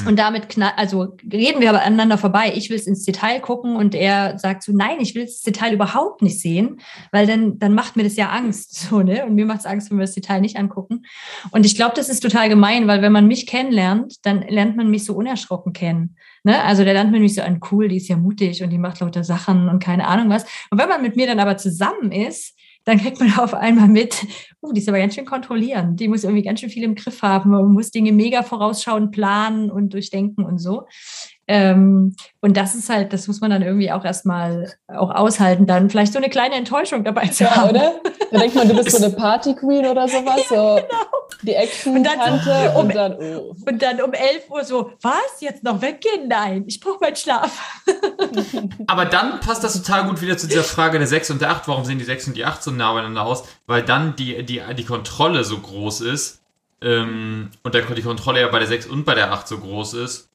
Hm. 0.00 0.06
Und 0.06 0.18
damit, 0.18 0.48
knall, 0.48 0.72
also 0.76 1.16
reden 1.32 1.60
wir 1.60 1.68
aber 1.68 1.82
aneinander 1.82 2.16
vorbei. 2.16 2.52
Ich 2.54 2.70
will 2.70 2.76
es 2.76 2.86
ins 2.86 3.04
Detail 3.04 3.40
gucken 3.40 3.74
und 3.74 3.94
er 3.94 4.38
sagt 4.38 4.62
so, 4.62 4.72
nein, 4.72 5.00
ich 5.00 5.14
will 5.16 5.24
das 5.24 5.40
Detail 5.40 5.72
überhaupt 5.72 6.22
nicht 6.22 6.40
sehen, 6.40 6.80
weil 7.10 7.26
dann, 7.26 7.58
dann 7.58 7.74
macht 7.74 7.96
mir 7.96 8.04
das 8.04 8.16
ja 8.16 8.30
Angst. 8.30 8.74
So, 8.86 9.02
ne? 9.02 9.26
Und 9.26 9.34
mir 9.34 9.46
macht 9.46 9.60
es 9.60 9.66
Angst, 9.66 9.90
wenn 9.90 9.98
wir 9.98 10.04
das 10.04 10.14
Detail 10.14 10.40
nicht 10.40 10.56
angucken. 10.56 11.06
Und 11.50 11.66
ich 11.66 11.74
glaube, 11.74 11.94
das 11.96 12.08
ist 12.08 12.20
total 12.20 12.48
gemein, 12.48 12.86
weil 12.86 13.02
wenn 13.02 13.10
man 13.10 13.26
mich 13.26 13.46
kennenlernt, 13.46 14.24
dann 14.24 14.42
lernt 14.42 14.76
man 14.76 14.90
mich 14.90 15.04
so 15.04 15.14
unerschrocken 15.14 15.72
kennen. 15.72 16.14
Ne? 16.44 16.62
Also 16.62 16.84
da 16.84 16.92
lernt 16.92 17.10
man 17.10 17.20
mich 17.20 17.34
so 17.34 17.42
an, 17.42 17.58
cool, 17.72 17.88
die 17.88 17.96
ist 17.96 18.06
ja 18.06 18.16
mutig 18.16 18.62
und 18.62 18.70
die 18.70 18.78
macht 18.78 19.00
lauter 19.00 19.24
Sachen 19.24 19.68
und 19.68 19.82
keine 19.82 20.06
Ahnung 20.06 20.30
was. 20.30 20.44
Und 20.70 20.78
wenn 20.78 20.88
man 20.88 21.02
mit 21.02 21.16
mir 21.16 21.26
dann 21.26 21.40
aber 21.40 21.56
zusammen 21.56 22.12
ist, 22.12 22.55
dann 22.86 22.98
kriegt 22.98 23.20
man 23.20 23.32
auf 23.38 23.52
einmal 23.52 23.88
mit, 23.88 24.26
oh, 24.62 24.72
die 24.72 24.80
ist 24.80 24.88
aber 24.88 24.98
ganz 24.98 25.14
schön 25.14 25.26
kontrollieren. 25.26 25.96
Die 25.96 26.08
muss 26.08 26.24
irgendwie 26.24 26.42
ganz 26.42 26.60
schön 26.60 26.70
viel 26.70 26.84
im 26.84 26.94
Griff 26.94 27.20
haben 27.20 27.54
und 27.54 27.74
muss 27.74 27.90
Dinge 27.90 28.12
mega 28.12 28.42
vorausschauend 28.42 29.12
planen 29.12 29.70
und 29.70 29.92
durchdenken 29.92 30.44
und 30.44 30.58
so. 30.58 30.86
Ähm, 31.48 32.16
und 32.40 32.56
das 32.56 32.74
ist 32.74 32.88
halt, 32.88 33.12
das 33.12 33.28
muss 33.28 33.40
man 33.40 33.50
dann 33.50 33.62
irgendwie 33.62 33.92
auch 33.92 34.04
erstmal 34.04 34.72
auch 34.88 35.10
aushalten, 35.10 35.66
dann 35.66 35.90
vielleicht 35.90 36.12
so 36.12 36.18
eine 36.18 36.28
kleine 36.28 36.56
Enttäuschung 36.56 37.04
dabei 37.04 37.26
zu 37.28 37.44
Ja, 37.44 37.56
haben. 37.56 37.70
oder? 37.70 37.94
Da 38.32 38.38
denkt 38.38 38.56
man, 38.56 38.68
du 38.68 38.74
bist 38.74 38.90
so 38.90 38.96
eine 39.04 39.14
Party-Queen 39.14 39.86
oder 39.86 40.08
sowas. 40.08 40.48
So 40.48 40.80
die 41.42 41.54
Und 41.88 42.04
dann 42.04 42.40
so, 42.42 42.50
Action-Tante 42.50 42.70
um- 42.74 42.86
und 42.86 42.94
dann, 42.94 43.12
oh. 43.14 43.54
Und 43.66 43.82
dann 43.82 44.00
um 44.00 44.12
11 44.12 44.50
Uhr 44.50 44.64
so, 44.64 44.92
was, 45.02 45.40
jetzt 45.40 45.62
noch 45.62 45.80
weggehen? 45.82 46.28
Nein, 46.28 46.64
ich 46.66 46.80
brauche 46.80 46.98
meinen 47.00 47.16
Schlaf. 47.16 47.82
Aber 48.86 49.04
dann 49.04 49.40
passt 49.40 49.62
das 49.62 49.74
total 49.80 50.08
gut 50.08 50.20
wieder 50.22 50.36
zu 50.36 50.48
dieser 50.48 50.64
Frage 50.64 50.98
der 50.98 51.06
6 51.06 51.30
und 51.30 51.40
der 51.40 51.50
8. 51.50 51.68
Warum 51.68 51.84
sehen 51.84 51.98
die 51.98 52.04
6 52.04 52.28
und 52.28 52.36
die 52.36 52.44
8 52.44 52.62
so 52.62 52.70
nah 52.70 52.92
beieinander 52.92 53.22
aus? 53.24 53.44
Weil 53.66 53.82
dann 53.82 54.16
die, 54.16 54.44
die, 54.44 54.62
die 54.76 54.84
Kontrolle 54.84 55.44
so 55.44 55.58
groß 55.58 56.00
ist 56.00 56.40
ähm, 56.80 57.50
und 57.62 57.74
der, 57.74 57.82
die 57.82 58.02
Kontrolle 58.02 58.40
ja 58.40 58.48
bei 58.48 58.58
der 58.58 58.68
6 58.68 58.86
und 58.86 59.04
bei 59.04 59.14
der 59.14 59.32
8 59.32 59.46
so 59.46 59.58
groß 59.58 59.94
ist. 59.94 60.30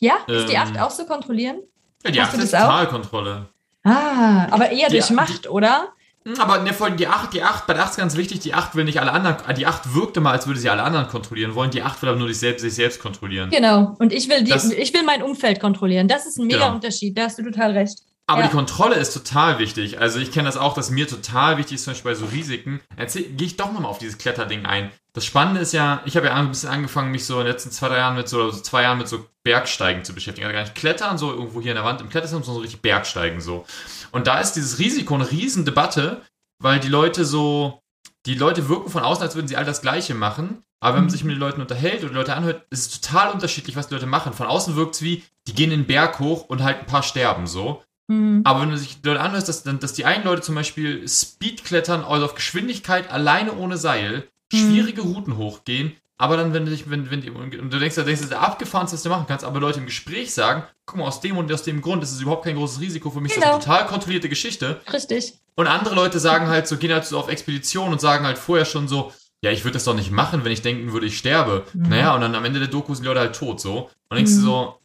Ja, 0.00 0.14
ist 0.26 0.48
die 0.48 0.54
Ähm. 0.54 0.62
8 0.62 0.78
auch 0.80 0.90
so 0.90 1.04
kontrollieren? 1.06 1.58
Ja, 2.04 2.10
die 2.10 2.20
Hast 2.20 2.28
8 2.30 2.36
du 2.38 2.42
ist? 2.44 2.50
Totalkontrolle. 2.52 3.46
Ah, 3.84 4.46
aber 4.50 4.70
eher 4.70 4.88
durch 4.90 5.06
Die- 5.06 5.12
Macht, 5.14 5.48
oder? 5.48 5.88
Hm, 6.24 6.34
Aber 6.40 6.58
ne, 6.58 6.74
vor 6.74 6.86
allem 6.88 6.96
die 6.96 7.06
8, 7.06 7.32
die 7.32 7.42
8, 7.42 7.66
bei 7.66 7.74
der 7.74 7.84
8 7.84 7.90
ist 7.92 7.96
ganz 7.96 8.16
wichtig, 8.16 8.40
die 8.40 8.52
8 8.54 8.74
will 8.74 8.84
nicht 8.84 9.00
alle 9.00 9.12
anderen, 9.12 9.36
die 9.56 9.66
8 9.66 9.94
wirkt 9.94 10.16
immer, 10.16 10.30
als 10.32 10.46
würde 10.46 10.60
sie 10.60 10.68
alle 10.68 10.82
anderen 10.82 11.08
kontrollieren 11.08 11.54
wollen, 11.54 11.70
die 11.70 11.82
8 11.82 12.02
will 12.02 12.08
aber 12.10 12.18
nur 12.18 12.28
sich 12.28 12.38
selbst, 12.38 12.62
sich 12.62 12.74
selbst 12.74 13.00
kontrollieren. 13.00 13.50
Genau. 13.50 13.96
Und 13.98 14.12
ich 14.12 14.28
will, 14.28 14.42
die, 14.44 14.50
Das- 14.50 14.70
ich 14.70 14.92
will 14.92 15.04
mein 15.04 15.22
Umfeld 15.22 15.60
kontrollieren. 15.60 16.06
Das 16.08 16.26
ist 16.26 16.38
ein 16.38 16.46
mega 16.46 16.64
Genau. 16.64 16.74
Unterschied. 16.74 17.16
Da 17.16 17.22
hast 17.24 17.38
du 17.38 17.42
total 17.44 17.72
recht. 17.72 18.00
Aber 18.28 18.42
Ja. 18.42 18.46
die 18.48 18.52
Kontrolle 18.52 18.94
ist 18.96 19.12
total 19.14 19.58
wichtig. 19.58 20.00
Also 20.00 20.18
ich 20.20 20.30
kenne 20.30 20.46
das 20.48 20.56
auch, 20.56 20.74
dass 20.74 20.90
mir 20.90 21.08
total 21.08 21.56
wichtig 21.56 21.76
ist, 21.76 21.84
zum 21.84 21.94
Beispiel 21.94 22.10
bei 22.12 22.14
so 22.14 22.26
Risiken. 22.26 22.80
Erzähl- 22.94 23.24
Gehe 23.24 23.46
ich 23.46 23.56
doch 23.56 23.72
nochmal 23.72 23.90
auf 23.90 23.98
dieses 23.98 24.18
Kletterding 24.18 24.66
ein. 24.66 24.90
Das 25.14 25.24
Spannende 25.24 25.60
ist 25.60 25.72
ja, 25.72 26.02
ich 26.04 26.14
habe 26.16 26.26
ja 26.26 26.34
ein 26.34 26.48
bisschen 26.48 26.68
angefangen, 26.68 27.10
mich 27.10 27.24
so 27.24 27.34
in 27.40 27.46
den 27.46 27.52
letzten 27.52 27.70
zwei, 27.72 27.88
drei 27.88 27.96
Jahren 27.96 28.14
mit 28.16 28.28
so, 28.28 28.36
oder 28.42 28.52
so 28.52 28.60
zwei 28.60 28.82
Jahren 28.82 28.98
mit 28.98 29.08
so 29.08 29.26
Bergsteigen 29.44 30.04
zu 30.04 30.12
beschäftigen. 30.14 30.46
Also 30.46 30.54
gar 30.54 30.62
nicht 30.62 30.74
klettern, 30.74 31.16
so 31.18 31.32
irgendwo 31.32 31.60
hier 31.62 31.72
in 31.72 31.76
der 31.76 31.84
Wand 31.84 32.00
im 32.02 32.10
Kletterzentrum, 32.10 32.44
sondern 32.44 32.58
so 32.60 32.62
richtig 32.62 32.82
Bergsteigen 32.82 33.40
so. 33.40 33.64
Und 34.12 34.26
da 34.26 34.38
ist 34.40 34.52
dieses 34.52 34.78
Risiko 34.78 35.14
eine 35.14 35.30
Riesendebatte. 35.30 36.22
weil 36.60 36.80
die 36.80 36.88
Leute 36.88 37.24
so, 37.24 37.80
die 38.26 38.34
Leute 38.34 38.68
wirken 38.68 38.90
von 38.90 39.04
außen, 39.04 39.22
als 39.22 39.36
würden 39.36 39.46
sie 39.46 39.56
all 39.56 39.64
das 39.64 39.80
Gleiche 39.80 40.14
machen. 40.16 40.64
Aber 40.80 40.94
wenn 40.94 41.02
man 41.02 41.06
Mhm. 41.06 41.10
sich 41.10 41.22
mit 41.22 41.36
den 41.36 41.40
Leuten 41.40 41.60
unterhält 41.60 42.00
oder 42.00 42.08
die 42.08 42.14
Leute 42.16 42.34
anhört, 42.34 42.66
ist 42.70 42.92
es 42.92 43.00
total 43.00 43.30
unterschiedlich, 43.30 43.76
was 43.76 43.86
die 43.86 43.94
Leute 43.94 44.06
machen. 44.06 44.32
Von 44.32 44.48
außen 44.48 44.74
wirkt 44.74 44.96
es 44.96 45.02
wie, 45.02 45.22
die 45.46 45.54
gehen 45.54 45.70
den 45.70 45.86
Berg 45.86 46.18
hoch 46.18 46.46
und 46.48 46.64
halt 46.64 46.80
ein 46.80 46.86
paar 46.86 47.04
sterben 47.04 47.46
so. 47.46 47.82
Mhm. 48.08 48.40
Aber 48.44 48.62
wenn 48.62 48.70
du 48.70 48.78
sich 48.78 48.98
Leute 49.04 49.20
anhörst, 49.20 49.48
dass, 49.48 49.62
dass 49.62 49.92
die 49.92 50.04
einen 50.04 50.24
Leute 50.24 50.42
zum 50.42 50.54
Beispiel 50.54 51.06
Speed 51.06 51.64
klettern, 51.64 52.02
also 52.04 52.24
auf 52.24 52.34
Geschwindigkeit 52.34 53.10
alleine 53.10 53.54
ohne 53.54 53.76
Seil, 53.76 54.28
Mhm. 54.52 54.56
schwierige 54.58 55.02
Routen 55.02 55.36
hochgehen, 55.36 55.92
aber 56.16 56.36
dann, 56.38 56.54
wenn 56.54 56.64
du 56.64 56.70
dich, 56.70 56.88
wenn, 56.90 57.10
wenn 57.10 57.20
die, 57.20 57.30
und 57.30 57.52
du 57.52 57.78
denkst, 57.78 57.94
denkst, 57.96 57.96
das 57.96 58.20
ist 58.22 58.30
der 58.30 58.40
abgefahrenste, 58.40 58.94
was 58.96 59.02
du 59.02 59.08
machen 59.10 59.26
kannst, 59.28 59.44
aber 59.44 59.60
Leute 59.60 59.78
im 59.78 59.84
Gespräch 59.86 60.32
sagen, 60.32 60.62
guck 60.86 60.96
mal, 60.98 61.04
aus 61.06 61.20
dem 61.20 61.36
und 61.36 61.52
aus 61.52 61.62
dem 61.64 61.82
Grund 61.82 62.02
ist 62.02 62.12
es 62.12 62.20
überhaupt 62.22 62.44
kein 62.44 62.56
großes 62.56 62.80
Risiko 62.80 63.10
für 63.10 63.20
mich, 63.20 63.32
das 63.32 63.38
ist 63.38 63.42
Genau. 63.44 63.56
eine 63.56 63.62
total 63.64 63.86
kontrollierte 63.86 64.28
Geschichte. 64.30 64.80
Richtig. 64.90 65.34
Und 65.54 65.66
andere 65.66 65.94
Leute 65.94 66.18
sagen 66.18 66.46
halt 66.48 66.66
so, 66.66 66.78
gehen 66.78 66.92
halt 66.92 67.04
so 67.04 67.18
auf 67.18 67.28
Expedition 67.28 67.92
und 67.92 68.00
sagen 68.00 68.24
halt 68.24 68.38
vorher 68.38 68.64
schon 68.64 68.88
so, 68.88 69.12
ja, 69.42 69.50
ich 69.50 69.64
würde 69.64 69.74
das 69.74 69.84
doch 69.84 69.94
nicht 69.94 70.10
machen, 70.10 70.44
wenn 70.44 70.50
ich 70.52 70.62
denken 70.62 70.92
würde, 70.94 71.06
ich 71.06 71.18
sterbe. 71.18 71.66
Mhm. 71.74 71.90
Naja, 71.90 72.14
und 72.14 72.22
dann 72.22 72.34
am 72.34 72.44
Ende 72.44 72.58
der 72.58 72.68
Doku 72.68 72.94
sind 72.94 73.02
die 73.04 73.08
Leute 73.08 73.20
halt 73.20 73.36
tot 73.36 73.60
so. 73.60 73.82
Und 73.82 73.90
dann 74.08 74.16
denkst 74.16 74.32
du 74.32 74.38
Mhm. 74.40 74.44
so, 74.44 74.78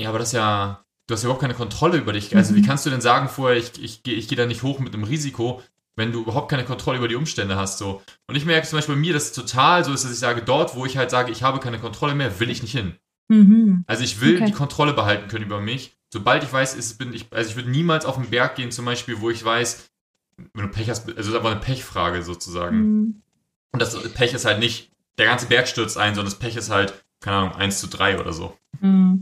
ja, 0.00 0.08
aber 0.10 0.20
das 0.20 0.28
ist 0.28 0.34
ja, 0.34 0.80
du 1.08 1.14
hast 1.14 1.22
ja 1.22 1.26
überhaupt 1.26 1.40
keine 1.42 1.54
Kontrolle 1.54 1.98
über 1.98 2.12
dich. 2.12 2.36
Also 2.36 2.52
Mhm. 2.52 2.56
wie 2.58 2.62
kannst 2.62 2.86
du 2.86 2.90
denn 2.90 3.00
sagen 3.00 3.28
vorher, 3.28 3.58
ich, 3.58 3.82
ich, 3.82 4.02
gehe- 4.04 4.14
ich 4.14 4.28
gehe 4.28 4.38
da 4.38 4.46
nicht 4.46 4.62
hoch 4.62 4.78
mit 4.78 4.94
einem 4.94 5.02
Risiko, 5.04 5.60
wenn 5.96 6.12
du 6.12 6.20
überhaupt 6.20 6.48
keine 6.50 6.64
Kontrolle 6.64 6.98
über 6.98 7.08
die 7.08 7.16
Umstände 7.16 7.56
hast 7.56 7.78
so. 7.78 8.00
Und 8.28 8.36
ich 8.36 8.44
merke 8.44 8.68
zum 8.68 8.78
Beispiel 8.78 8.94
bei 8.94 9.00
mir, 9.00 9.12
dass 9.14 9.24
es 9.24 9.32
total 9.32 9.84
so 9.84 9.92
ist, 9.92 10.04
dass 10.04 10.12
ich 10.12 10.18
sage, 10.20 10.42
dort, 10.42 10.76
wo 10.76 10.86
ich 10.86 10.96
halt 10.96 11.10
sage, 11.10 11.32
ich 11.32 11.42
habe 11.42 11.58
keine 11.58 11.80
Kontrolle 11.80 12.14
mehr, 12.14 12.38
will 12.38 12.50
ich 12.50 12.62
nicht 12.62 12.70
hin. 12.72 12.94
Mhm. 13.28 13.82
Also 13.88 14.04
ich 14.04 14.20
will 14.20 14.36
Okay. 14.36 14.44
die 14.46 14.52
Kontrolle 14.52 14.92
behalten 14.92 15.28
können 15.28 15.44
über 15.44 15.60
mich. 15.60 15.96
Sobald 16.12 16.44
ich 16.44 16.52
weiß, 16.52 16.74
ist, 16.76 16.98
bin 16.98 17.12
ich, 17.12 17.26
also 17.32 17.50
ich 17.50 17.56
würde 17.56 17.68
niemals 17.70 18.04
auf 18.06 18.14
den 18.16 18.30
Berg 18.30 18.54
gehen, 18.54 18.70
zum 18.70 18.84
Beispiel, 18.84 19.20
wo 19.20 19.28
ich 19.28 19.44
weiß, 19.44 19.88
wenn 20.54 20.66
du 20.66 20.70
Pech 20.70 20.88
hast, 20.88 21.06
also 21.06 21.16
das 21.16 21.26
ist 21.26 21.34
aber 21.34 21.50
eine 21.50 21.60
Pechfrage 21.60 22.22
sozusagen. 22.22 22.78
Mhm. 22.78 23.22
Und 23.72 23.82
das 23.82 23.98
Pech 24.14 24.32
ist 24.34 24.44
halt 24.44 24.60
nicht, 24.60 24.90
der 25.18 25.26
ganze 25.26 25.46
Berg 25.46 25.66
stürzt 25.68 25.98
ein, 25.98 26.14
sondern 26.14 26.30
das 26.32 26.38
Pech 26.38 26.56
ist 26.56 26.70
halt, 26.70 26.94
keine 27.20 27.36
Ahnung, 27.38 27.52
1 27.56 27.80
zu 27.80 27.88
3 27.88 28.20
oder 28.20 28.32
so. 28.32 28.56
Mhm. 28.80 29.18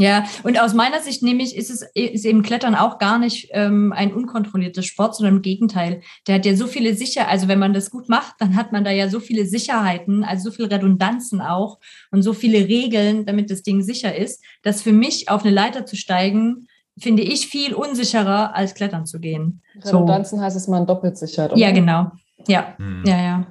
Ja, 0.00 0.24
und 0.44 0.60
aus 0.60 0.74
meiner 0.74 1.00
Sicht 1.00 1.24
nämlich 1.24 1.56
ist 1.56 1.70
es 1.70 1.82
ist 1.94 2.24
eben 2.24 2.42
Klettern 2.42 2.76
auch 2.76 2.98
gar 2.98 3.18
nicht 3.18 3.48
ähm, 3.52 3.92
ein 3.92 4.12
unkontrollierter 4.14 4.82
Sport, 4.82 5.16
sondern 5.16 5.36
im 5.36 5.42
Gegenteil. 5.42 6.02
Der 6.28 6.36
hat 6.36 6.46
ja 6.46 6.54
so 6.54 6.68
viele 6.68 6.94
Sicher, 6.94 7.26
also 7.26 7.48
wenn 7.48 7.58
man 7.58 7.72
das 7.72 7.90
gut 7.90 8.08
macht, 8.08 8.34
dann 8.38 8.54
hat 8.54 8.70
man 8.70 8.84
da 8.84 8.92
ja 8.92 9.08
so 9.08 9.18
viele 9.18 9.44
Sicherheiten, 9.44 10.22
also 10.22 10.50
so 10.50 10.56
viele 10.56 10.70
Redundanzen 10.70 11.40
auch 11.40 11.80
und 12.12 12.22
so 12.22 12.32
viele 12.32 12.68
Regeln, 12.68 13.26
damit 13.26 13.50
das 13.50 13.62
Ding 13.62 13.82
sicher 13.82 14.14
ist, 14.14 14.40
dass 14.62 14.82
für 14.82 14.92
mich 14.92 15.28
auf 15.30 15.42
eine 15.44 15.52
Leiter 15.52 15.84
zu 15.84 15.96
steigen, 15.96 16.68
finde 16.96 17.22
ich 17.22 17.48
viel 17.48 17.74
unsicherer 17.74 18.54
als 18.54 18.74
Klettern 18.74 19.04
zu 19.04 19.18
gehen. 19.18 19.62
So. 19.82 19.90
Redundanzen 19.90 20.40
heißt 20.40 20.56
es, 20.56 20.68
man 20.68 20.86
doppelt 20.86 21.18
sichert. 21.18 21.52
oder? 21.52 21.60
Ja, 21.60 21.72
genau. 21.72 22.12
Ja, 22.46 22.74
Hm. 22.78 23.02
ja, 23.04 23.20
ja. 23.20 23.46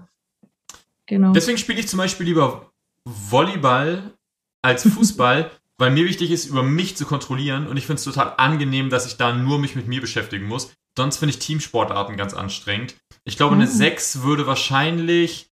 Genau. 1.07 1.31
Deswegen 1.33 1.57
spiele 1.57 1.79
ich 1.79 1.87
zum 1.89 1.97
Beispiel 1.97 2.25
lieber 2.25 2.71
Volleyball 3.05 4.13
als 4.61 4.83
Fußball, 4.83 5.51
weil 5.77 5.91
mir 5.91 6.05
wichtig 6.05 6.31
ist, 6.31 6.45
über 6.45 6.63
mich 6.63 6.97
zu 6.97 7.05
kontrollieren 7.05 7.67
und 7.67 7.77
ich 7.77 7.85
finde 7.85 7.99
es 7.99 8.03
total 8.03 8.33
angenehm, 8.37 8.89
dass 8.89 9.05
ich 9.05 9.17
da 9.17 9.33
nur 9.33 9.59
mich 9.59 9.75
mit 9.75 9.87
mir 9.87 10.01
beschäftigen 10.01 10.45
muss. 10.47 10.71
Sonst 10.97 11.17
finde 11.17 11.31
ich 11.33 11.39
Teamsportarten 11.39 12.17
ganz 12.17 12.33
anstrengend. 12.33 12.95
Ich 13.23 13.37
glaube, 13.37 13.55
eine 13.55 13.65
Mhm. 13.65 13.71
6 13.71 14.23
würde 14.23 14.47
wahrscheinlich 14.47 15.51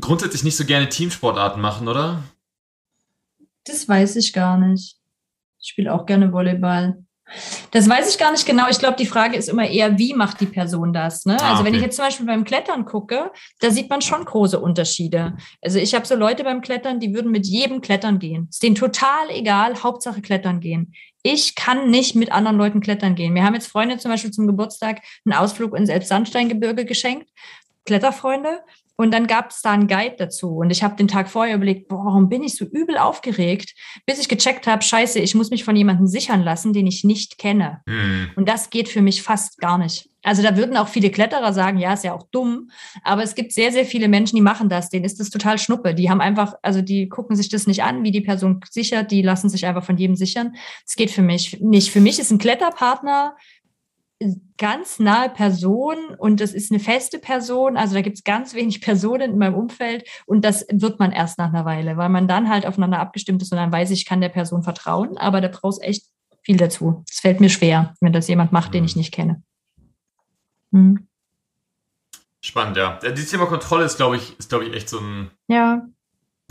grundsätzlich 0.00 0.44
nicht 0.44 0.56
so 0.56 0.64
gerne 0.64 0.88
Teamsportarten 0.88 1.60
machen, 1.60 1.88
oder? 1.88 2.22
Das 3.64 3.86
weiß 3.86 4.16
ich 4.16 4.32
gar 4.32 4.56
nicht. 4.56 4.96
Ich 5.60 5.68
spiele 5.68 5.92
auch 5.92 6.06
gerne 6.06 6.32
Volleyball. 6.32 7.04
Das 7.70 7.88
weiß 7.88 8.10
ich 8.10 8.18
gar 8.18 8.32
nicht 8.32 8.46
genau. 8.46 8.64
Ich 8.68 8.78
glaube, 8.78 8.96
die 8.96 9.06
Frage 9.06 9.36
ist 9.36 9.48
immer 9.48 9.68
eher, 9.68 9.98
wie 9.98 10.14
macht 10.14 10.40
die 10.40 10.46
Person 10.46 10.92
das? 10.92 11.24
Ne? 11.26 11.36
Ah, 11.40 11.52
also 11.52 11.64
wenn 11.64 11.72
okay. 11.72 11.76
ich 11.76 11.82
jetzt 11.82 11.96
zum 11.96 12.04
Beispiel 12.04 12.26
beim 12.26 12.44
Klettern 12.44 12.84
gucke, 12.84 13.30
da 13.60 13.70
sieht 13.70 13.88
man 13.88 14.02
schon 14.02 14.24
große 14.24 14.58
Unterschiede. 14.58 15.36
Also 15.62 15.78
ich 15.78 15.94
habe 15.94 16.06
so 16.06 16.14
Leute 16.14 16.44
beim 16.44 16.60
Klettern, 16.60 17.00
die 17.00 17.14
würden 17.14 17.30
mit 17.30 17.46
jedem 17.46 17.80
Klettern 17.80 18.18
gehen. 18.18 18.48
Ist 18.50 18.62
denen 18.62 18.74
total 18.74 19.30
egal, 19.30 19.82
Hauptsache 19.82 20.20
Klettern 20.20 20.60
gehen. 20.60 20.94
Ich 21.22 21.54
kann 21.54 21.90
nicht 21.90 22.14
mit 22.14 22.32
anderen 22.32 22.56
Leuten 22.56 22.80
klettern 22.80 23.14
gehen. 23.14 23.34
Wir 23.34 23.44
haben 23.44 23.54
jetzt 23.54 23.66
Freunde 23.66 23.98
zum 23.98 24.10
Beispiel 24.10 24.30
zum 24.30 24.46
Geburtstag 24.46 25.02
einen 25.26 25.34
Ausflug 25.34 25.76
ins 25.76 25.90
Elbsandsteingebirge 25.90 26.86
geschenkt. 26.86 27.28
Kletterfreunde. 27.84 28.60
Und 29.00 29.12
dann 29.12 29.26
gab 29.26 29.48
es 29.48 29.62
da 29.62 29.70
einen 29.70 29.88
Guide 29.88 30.16
dazu. 30.18 30.56
Und 30.56 30.68
ich 30.68 30.82
habe 30.82 30.94
den 30.94 31.08
Tag 31.08 31.30
vorher 31.30 31.56
überlegt, 31.56 31.88
boah, 31.88 32.04
warum 32.04 32.28
bin 32.28 32.42
ich 32.42 32.56
so 32.56 32.66
übel 32.66 32.98
aufgeregt, 32.98 33.74
bis 34.04 34.20
ich 34.20 34.28
gecheckt 34.28 34.66
habe, 34.66 34.82
scheiße, 34.82 35.20
ich 35.20 35.34
muss 35.34 35.48
mich 35.48 35.64
von 35.64 35.74
jemandem 35.74 36.06
sichern 36.06 36.42
lassen, 36.42 36.74
den 36.74 36.86
ich 36.86 37.02
nicht 37.02 37.38
kenne. 37.38 37.80
Hm. 37.88 38.28
Und 38.36 38.46
das 38.46 38.68
geht 38.68 38.90
für 38.90 39.00
mich 39.00 39.22
fast 39.22 39.56
gar 39.56 39.78
nicht. 39.78 40.10
Also 40.22 40.42
da 40.42 40.54
würden 40.54 40.76
auch 40.76 40.88
viele 40.88 41.08
Kletterer 41.08 41.54
sagen, 41.54 41.78
ja, 41.78 41.94
ist 41.94 42.04
ja 42.04 42.12
auch 42.12 42.26
dumm. 42.30 42.70
Aber 43.02 43.22
es 43.22 43.34
gibt 43.34 43.52
sehr, 43.52 43.72
sehr 43.72 43.86
viele 43.86 44.06
Menschen, 44.06 44.36
die 44.36 44.42
machen 44.42 44.68
das. 44.68 44.90
Denen 44.90 45.06
ist 45.06 45.18
das 45.18 45.30
total 45.30 45.56
schnuppe. 45.56 45.94
Die 45.94 46.10
haben 46.10 46.20
einfach, 46.20 46.56
also 46.60 46.82
die 46.82 47.08
gucken 47.08 47.36
sich 47.36 47.48
das 47.48 47.66
nicht 47.66 47.82
an, 47.82 48.02
wie 48.04 48.10
die 48.10 48.20
Person 48.20 48.60
sichert. 48.68 49.10
Die 49.12 49.22
lassen 49.22 49.48
sich 49.48 49.64
einfach 49.64 49.82
von 49.82 49.96
jedem 49.96 50.14
sichern. 50.14 50.56
Das 50.84 50.96
geht 50.96 51.10
für 51.10 51.22
mich 51.22 51.58
nicht. 51.62 51.90
Für 51.90 52.02
mich 52.02 52.18
ist 52.18 52.30
ein 52.30 52.38
Kletterpartner 52.38 53.34
ganz 54.60 54.98
nahe 54.98 55.30
Person 55.30 55.96
und 56.18 56.38
das 56.38 56.52
ist 56.52 56.70
eine 56.70 56.78
feste 56.78 57.18
Person. 57.18 57.76
Also 57.76 57.94
da 57.94 58.02
gibt 58.02 58.18
es 58.18 58.24
ganz 58.24 58.54
wenig 58.54 58.80
Personen 58.80 59.32
in 59.32 59.38
meinem 59.38 59.54
Umfeld 59.54 60.06
und 60.26 60.44
das 60.44 60.66
wird 60.70 61.00
man 61.00 61.10
erst 61.10 61.38
nach 61.38 61.48
einer 61.48 61.64
Weile, 61.64 61.96
weil 61.96 62.10
man 62.10 62.28
dann 62.28 62.48
halt 62.48 62.66
aufeinander 62.66 63.00
abgestimmt 63.00 63.42
ist 63.42 63.50
und 63.50 63.58
dann 63.58 63.72
weiß 63.72 63.90
ich, 63.90 64.00
ich 64.00 64.06
kann 64.06 64.20
der 64.20 64.28
Person 64.28 64.62
vertrauen. 64.62 65.16
Aber 65.16 65.40
da 65.40 65.48
brauchst 65.48 65.82
echt 65.82 66.04
viel 66.42 66.58
dazu. 66.58 67.02
Es 67.10 67.20
fällt 67.20 67.40
mir 67.40 67.50
schwer, 67.50 67.94
wenn 68.00 68.12
das 68.12 68.28
jemand 68.28 68.52
macht, 68.52 68.74
den 68.74 68.84
ich 68.84 68.96
nicht 68.96 69.12
kenne. 69.12 69.42
Hm. 70.72 71.08
Spannend, 72.42 72.76
ja. 72.76 72.98
Dieses 72.98 73.30
Thema 73.30 73.46
Kontrolle 73.46 73.84
ist, 73.84 73.96
glaube 73.96 74.16
ich, 74.16 74.38
ist, 74.38 74.50
glaube 74.50 74.66
ich, 74.66 74.74
echt 74.74 74.88
so 74.88 74.98
ein. 74.98 75.30
Ja, 75.48 75.82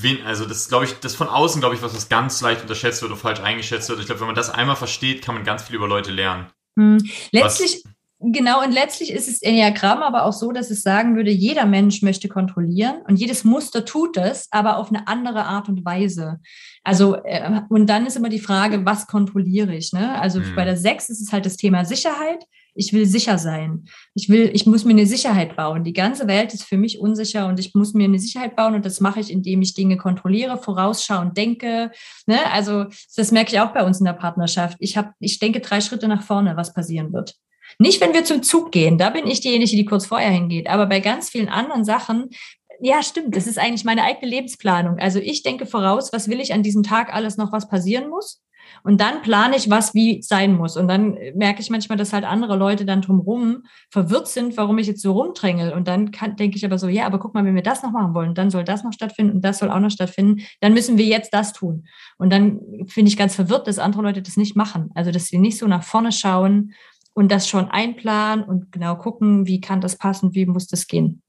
Wen, 0.02 0.26
also 0.26 0.46
das 0.46 0.60
ist, 0.60 0.70
glaube 0.70 0.86
ich, 0.86 0.94
das 1.02 1.14
von 1.14 1.28
außen, 1.28 1.60
glaube 1.60 1.76
ich, 1.76 1.82
was, 1.82 1.94
was 1.94 2.08
ganz 2.08 2.40
leicht 2.40 2.62
unterschätzt 2.62 3.02
wird 3.02 3.12
oder 3.12 3.20
falsch 3.20 3.42
eingeschätzt 3.42 3.90
wird. 3.90 4.00
Ich 4.00 4.06
glaube, 4.06 4.22
wenn 4.22 4.28
man 4.28 4.36
das 4.36 4.50
einmal 4.50 4.78
versteht, 4.78 5.22
kann 5.22 5.36
man 5.36 5.44
ganz 5.44 5.64
viel 5.64 5.76
über 5.76 5.90
Leute 5.90 6.12
lernen. 6.12 6.48
Hm. 6.78 6.98
Letztlich, 7.32 7.84
genau, 8.20 8.64
und 8.64 8.72
letztlich 8.72 9.12
ist 9.12 9.28
es 9.28 9.42
Enneagramm 9.42 10.04
aber 10.04 10.26
auch 10.26 10.34
so, 10.34 10.52
dass 10.52 10.70
es 10.72 10.82
sagen 10.82 11.16
würde, 11.16 11.32
jeder 11.32 11.66
Mensch 11.66 12.02
möchte 12.02 12.28
kontrollieren 12.28 12.98
und 13.08 13.18
jedes 13.18 13.44
Muster 13.44 13.86
tut 13.86 14.18
es, 14.18 14.48
aber 14.52 14.78
auf 14.78 14.90
eine 14.90 15.08
andere 15.08 15.46
Art 15.46 15.70
und 15.70 15.86
Weise. 15.86 16.40
Also, 16.84 17.16
äh, 17.24 17.62
und 17.70 17.88
dann 17.88 18.06
ist 18.06 18.18
immer 18.18 18.30
die 18.30 18.40
Frage, 18.40 18.86
was 18.86 19.08
kontrolliere 19.08 19.76
ich? 19.76 19.94
Ne? 19.94 20.20
Also 20.20 20.40
Hm. 20.40 20.56
bei 20.56 20.66
der 20.66 20.78
Sechs 20.78 21.10
ist 21.10 21.22
es 21.22 21.32
halt 21.32 21.46
das 21.46 21.58
Thema 21.58 21.86
Sicherheit. 21.86 22.44
Ich 22.76 22.94
will 22.94 23.06
sicher 23.06 23.38
sein. 23.38 23.86
Ich 24.16 24.30
will, 24.30 24.52
ich 24.54 24.66
muss 24.66 24.86
mir 24.86 24.92
eine 24.92 25.06
Sicherheit 25.06 25.56
bauen. 25.56 25.84
Die 25.84 25.92
ganze 25.92 26.28
Welt 26.28 26.54
ist 26.54 26.64
für 26.64 26.78
mich 26.78 27.00
unsicher 27.00 27.48
und 27.48 27.60
ich 27.60 27.74
muss 27.74 27.94
mir 27.94 28.06
eine 28.06 28.20
Sicherheit 28.20 28.56
bauen 28.56 28.76
und 28.76 28.86
das 28.86 29.02
mache 29.02 29.20
ich, 29.20 29.32
indem 29.32 29.62
ich 29.62 29.74
Dinge 29.74 29.98
kontrolliere, 29.98 30.58
vorausschaue 30.58 31.20
und 31.20 31.36
denke. 31.36 31.92
Ne? 32.26 32.40
Also 32.54 32.86
das 33.16 33.32
merke 33.32 33.52
ich 33.52 33.60
auch 33.60 33.74
bei 33.74 33.84
uns 33.84 34.00
in 34.00 34.06
der 34.06 34.14
Partnerschaft. 34.14 34.78
Ich 34.80 34.96
habe, 34.96 35.12
ich 35.20 35.40
denke 35.40 35.60
drei 35.60 35.82
Schritte 35.82 36.08
nach 36.08 36.22
vorne, 36.22 36.56
was 36.56 36.74
passieren 36.74 37.12
wird. 37.12 37.36
Nicht, 37.82 38.02
wenn 38.02 38.14
wir 38.14 38.26
zum 38.26 38.44
Zug 38.44 38.74
gehen, 38.74 38.98
da 38.98 39.10
bin 39.10 39.26
ich 39.26 39.40
diejenige, 39.40 39.72
die 39.72 39.86
kurz 39.86 40.06
vorher 40.06 40.32
hingeht. 40.32 40.68
Aber 40.68 40.86
bei 40.86 41.00
ganz 41.00 41.30
vielen 41.30 41.48
anderen 41.48 41.86
Sachen, 41.86 42.30
ja, 42.82 43.02
stimmt, 43.02 43.36
das 43.36 43.48
ist 43.48 43.58
eigentlich 43.58 43.86
meine 43.86 44.04
eigene 44.04 44.30
Lebensplanung. 44.30 45.00
Also 45.00 45.20
ich 45.20 45.44
denke 45.44 45.66
voraus, 45.66 46.12
was 46.12 46.30
will 46.30 46.42
ich 46.42 46.54
an 46.54 46.64
diesem 46.64 46.84
Tag 46.84 47.14
alles 47.14 47.38
noch, 47.38 47.52
was 47.54 47.70
passieren 47.70 48.10
muss. 48.10 48.42
Und 48.84 49.02
dann 49.02 49.22
plane 49.22 49.56
ich, 49.56 49.70
was 49.70 49.94
wie 49.94 50.22
sein 50.22 50.56
muss. 50.56 50.78
Und 50.78 50.88
dann 50.88 51.18
merke 51.36 51.62
ich 51.62 51.70
manchmal, 51.70 51.98
dass 51.98 52.14
halt 52.14 52.24
andere 52.24 52.56
Leute 52.56 52.86
dann 52.86 53.02
drumherum 53.02 53.64
verwirrt 53.90 54.28
sind, 54.28 54.58
warum 54.58 54.78
ich 54.78 54.88
jetzt 54.88 55.02
so 55.02 55.14
rumdrängel. 55.14 55.74
Und 55.74 55.88
dann 55.88 56.12
kann, 56.12 56.36
denke 56.36 56.58
ich 56.58 56.66
aber 56.66 56.78
so, 56.78 56.88
ja, 56.88 57.06
aber 57.06 57.20
guck 57.20 57.34
mal, 57.34 57.46
wenn 57.46 57.56
wir 57.56 57.64
das 57.64 57.82
noch 57.82 57.92
machen 57.92 58.14
wollen, 58.14 58.36
dann 58.36 58.50
soll 58.50 58.64
das 58.64 58.84
noch 58.84 58.94
stattfinden 58.94 59.38
und 59.38 59.42
das 59.46 59.60
soll 59.60 59.72
auch 59.72 59.80
noch 59.80 59.90
stattfinden, 59.90 60.44
dann 60.60 60.74
müssen 60.74 60.98
wir 60.98 61.06
jetzt 61.06 61.34
das 61.34 61.54
tun. 61.54 61.88
Und 62.18 62.32
dann 62.32 62.60
finde 62.88 63.10
ich 63.10 63.18
ganz 63.18 63.36
verwirrt, 63.36 63.68
dass 63.68 63.80
andere 63.80 64.04
Leute 64.04 64.22
das 64.22 64.38
nicht 64.38 64.56
machen. 64.56 64.92
Also, 64.96 65.12
dass 65.12 65.28
sie 65.28 65.38
nicht 65.38 65.58
so 65.58 65.68
nach 65.68 65.84
vorne 65.84 66.12
schauen 66.12 66.74
und 67.20 67.30
das 67.30 67.50
schon 67.50 67.70
einplanen 67.70 68.46
und 68.46 68.72
genau 68.72 68.96
gucken, 68.96 69.46
wie 69.46 69.60
kann 69.60 69.82
das 69.82 69.98
passen, 69.98 70.34
wie 70.34 70.46
muss 70.46 70.68
das 70.68 70.88
gehen. 70.88 71.22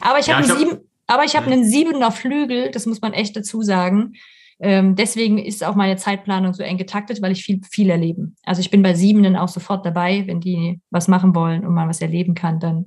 Aber 0.00 0.18
ich 0.18 0.28
Ja, 0.28 0.36
habe 0.36 0.44
einen 0.44 0.52
hab- 0.52 0.58
sieben, 0.58 0.80
aber 1.06 1.24
ich 1.24 1.36
habe 1.36 1.46
Mhm. 1.46 1.52
einen 1.52 1.64
siebener 1.64 2.10
Flügel, 2.10 2.70
das 2.70 2.86
muss 2.86 3.02
man 3.02 3.12
echt 3.12 3.36
dazu 3.36 3.60
sagen. 3.60 4.14
Ähm, 4.58 4.96
deswegen 4.96 5.36
ist 5.36 5.62
auch 5.62 5.74
meine 5.74 5.96
Zeitplanung 5.98 6.54
so 6.54 6.62
eng 6.62 6.78
getaktet, 6.78 7.20
weil 7.20 7.32
ich 7.32 7.44
viel, 7.44 7.60
viel 7.70 7.90
erlebe. 7.90 8.32
Also 8.44 8.60
ich 8.62 8.70
bin 8.70 8.82
bei 8.82 8.94
Siebenen 8.94 9.36
auch 9.36 9.48
sofort 9.48 9.84
dabei, 9.84 10.26
wenn 10.26 10.40
die 10.40 10.80
was 10.90 11.06
machen 11.08 11.34
wollen 11.34 11.66
und 11.66 11.74
man 11.74 11.86
was 11.90 12.00
erleben 12.00 12.34
kann, 12.34 12.58
dann 12.58 12.86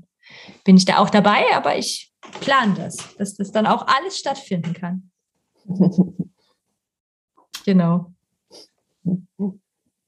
bin 0.64 0.76
ich 0.78 0.86
da 0.86 0.98
auch 0.98 1.12
dabei, 1.12 1.44
aber 1.56 1.78
ich 1.78 2.12
plane 2.42 2.74
das, 2.76 3.16
dass 3.18 3.36
das 3.36 3.52
dann 3.52 3.68
auch 3.68 3.86
alles 3.88 4.18
stattfinden 4.18 4.74
kann. 4.74 5.12
Genau. 7.66 8.14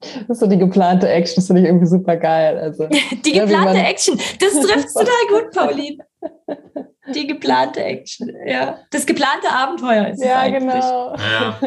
Das 0.02 0.30
ist 0.30 0.40
so 0.40 0.48
die 0.48 0.58
geplante 0.58 1.08
Action, 1.08 1.36
das 1.36 1.48
finde 1.48 1.62
ich 1.62 1.68
irgendwie 1.68 1.86
super 1.86 2.18
geil. 2.18 2.58
Also, 2.58 2.88
Die 3.26 3.32
geplante 3.32 3.80
Action, 3.80 4.18
das 4.40 4.54
trifft 4.54 4.88
total 4.94 5.28
gut, 5.30 5.52
Pauline. 5.52 5.98
Die 7.14 7.28
geplante 7.28 7.84
Action, 7.84 8.32
ja. 8.46 8.80
Das 8.92 9.06
geplante 9.06 9.50
Abenteuer 9.50 10.08
ist 10.10 10.20
es 10.20 10.26
ja, 10.26 10.40
eigentlich. 10.40 10.74
genau. 10.74 11.16
Ja. 11.16 11.60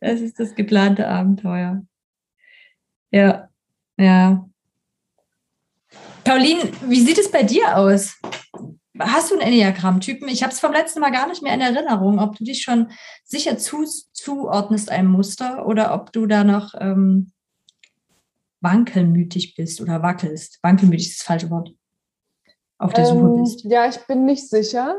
Es 0.00 0.20
ist 0.20 0.40
das 0.40 0.54
geplante 0.54 1.06
Abenteuer. 1.06 1.82
Ja, 3.10 3.48
ja. 3.98 4.46
Caroline, 6.24 6.62
wie 6.86 7.00
sieht 7.00 7.18
es 7.18 7.30
bei 7.30 7.42
dir 7.42 7.76
aus? 7.76 8.18
Hast 9.00 9.30
du 9.30 9.34
einen 9.34 9.42
Enneagramm-Typen? 9.52 10.28
Ich 10.28 10.42
habe 10.42 10.52
es 10.52 10.60
vom 10.60 10.72
letzten 10.72 11.00
Mal 11.00 11.10
gar 11.10 11.28
nicht 11.28 11.42
mehr 11.42 11.54
in 11.54 11.60
Erinnerung, 11.60 12.18
ob 12.18 12.36
du 12.36 12.44
dich 12.44 12.62
schon 12.62 12.90
sicher 13.24 13.58
zu, 13.58 13.84
zuordnest 14.12 14.90
einem 14.90 15.10
Muster 15.10 15.66
oder 15.66 15.94
ob 15.94 16.12
du 16.12 16.26
da 16.26 16.44
noch 16.44 16.74
ähm, 16.78 17.32
wankelmütig 18.60 19.54
bist 19.54 19.80
oder 19.80 20.02
wackelst. 20.02 20.58
Wankelmütig 20.62 21.08
ist 21.08 21.20
das 21.20 21.26
falsche 21.26 21.50
Wort. 21.50 21.70
Auf 22.78 22.92
der 22.92 23.06
Suche 23.06 23.26
Ähm, 23.26 23.42
bist. 23.42 23.64
ja, 23.64 23.88
ich 23.88 23.98
bin 24.06 24.24
nicht 24.24 24.48
sicher. 24.48 24.96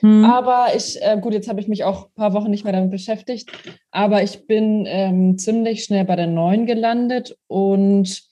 Hm. 0.00 0.24
Aber 0.24 0.68
ich, 0.76 1.02
äh, 1.02 1.18
gut, 1.20 1.32
jetzt 1.32 1.48
habe 1.48 1.60
ich 1.60 1.66
mich 1.66 1.82
auch 1.82 2.06
ein 2.06 2.14
paar 2.14 2.34
Wochen 2.34 2.50
nicht 2.50 2.62
mehr 2.62 2.72
damit 2.72 2.92
beschäftigt, 2.92 3.50
aber 3.90 4.22
ich 4.22 4.46
bin 4.46 4.84
ähm, 4.86 5.38
ziemlich 5.38 5.82
schnell 5.82 6.04
bei 6.04 6.14
der 6.14 6.28
9 6.28 6.66
gelandet 6.66 7.36
und 7.48 8.22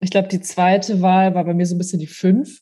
ich 0.00 0.10
glaube, 0.10 0.26
die 0.28 0.40
zweite 0.40 1.00
Wahl 1.00 1.34
war 1.36 1.44
bei 1.44 1.54
mir 1.54 1.64
so 1.66 1.76
ein 1.76 1.78
bisschen 1.78 2.00
die 2.00 2.08
5. 2.08 2.60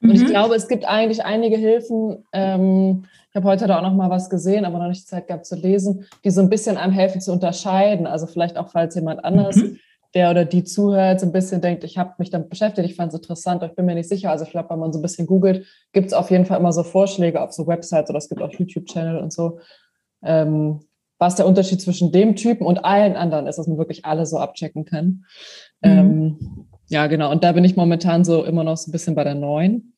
Und 0.00 0.10
ich 0.10 0.22
Mhm. 0.22 0.26
glaube, 0.26 0.54
es 0.54 0.68
gibt 0.68 0.84
eigentlich 0.84 1.24
einige 1.24 1.56
Hilfen. 1.56 2.24
Ähm, 2.32 3.04
ich 3.30 3.36
habe 3.36 3.46
heute 3.48 3.66
da 3.66 3.78
auch 3.78 3.82
noch 3.82 3.94
mal 3.94 4.10
was 4.10 4.30
gesehen, 4.30 4.64
aber 4.64 4.78
noch 4.78 4.88
nicht 4.88 5.06
Zeit 5.06 5.26
gehabt 5.26 5.46
zu 5.46 5.56
lesen, 5.56 6.06
die 6.24 6.30
so 6.30 6.40
ein 6.40 6.48
bisschen 6.48 6.76
einem 6.76 6.92
helfen 6.92 7.20
zu 7.20 7.32
unterscheiden. 7.32 8.06
Also 8.06 8.26
vielleicht 8.26 8.56
auch, 8.56 8.68
falls 8.70 8.94
jemand 8.94 9.24
anderes, 9.24 9.56
Mhm. 9.56 9.78
der 10.14 10.30
oder 10.30 10.44
die 10.44 10.64
zuhört, 10.64 11.20
so 11.20 11.26
ein 11.26 11.32
bisschen 11.32 11.60
denkt, 11.60 11.84
ich 11.84 11.98
habe 11.98 12.14
mich 12.18 12.30
damit 12.30 12.48
beschäftigt, 12.48 12.88
ich 12.88 12.96
fand 12.96 13.12
es 13.12 13.18
interessant, 13.18 13.62
aber 13.62 13.70
ich 13.70 13.76
bin 13.76 13.84
mir 13.86 13.94
nicht 13.94 14.08
sicher. 14.08 14.30
Also 14.30 14.44
ich 14.44 14.50
glaube, 14.50 14.70
wenn 14.70 14.78
man 14.78 14.92
so 14.92 14.98
ein 14.98 15.02
bisschen 15.02 15.26
googelt, 15.26 15.66
gibt 15.92 16.06
es 16.06 16.12
auf 16.14 16.30
jeden 16.30 16.46
Fall 16.46 16.58
immer 16.58 16.72
so 16.72 16.82
Vorschläge 16.82 17.42
auf 17.42 17.52
so 17.52 17.66
Websites 17.66 18.08
oder 18.08 18.18
es 18.18 18.28
gibt 18.28 18.40
auch 18.40 18.52
YouTube-Channel 18.52 19.18
und 19.18 19.32
so. 19.32 19.58
Ähm, 20.22 20.80
was 21.18 21.34
der 21.34 21.46
Unterschied 21.46 21.82
zwischen 21.82 22.12
dem 22.12 22.36
Typen 22.36 22.64
und 22.64 22.84
allen 22.84 23.16
anderen 23.16 23.46
ist, 23.48 23.58
dass 23.58 23.66
man 23.66 23.76
wirklich 23.76 24.04
alle 24.04 24.24
so 24.24 24.38
abchecken 24.38 24.84
kann. 24.84 25.24
Mhm. 25.82 25.82
Ähm, 25.82 26.68
ja, 26.88 27.06
genau. 27.06 27.30
Und 27.30 27.44
da 27.44 27.52
bin 27.52 27.64
ich 27.64 27.76
momentan 27.76 28.24
so 28.24 28.44
immer 28.44 28.64
noch 28.64 28.76
so 28.76 28.88
ein 28.88 28.92
bisschen 28.92 29.14
bei 29.14 29.24
der 29.24 29.34
9. 29.34 29.92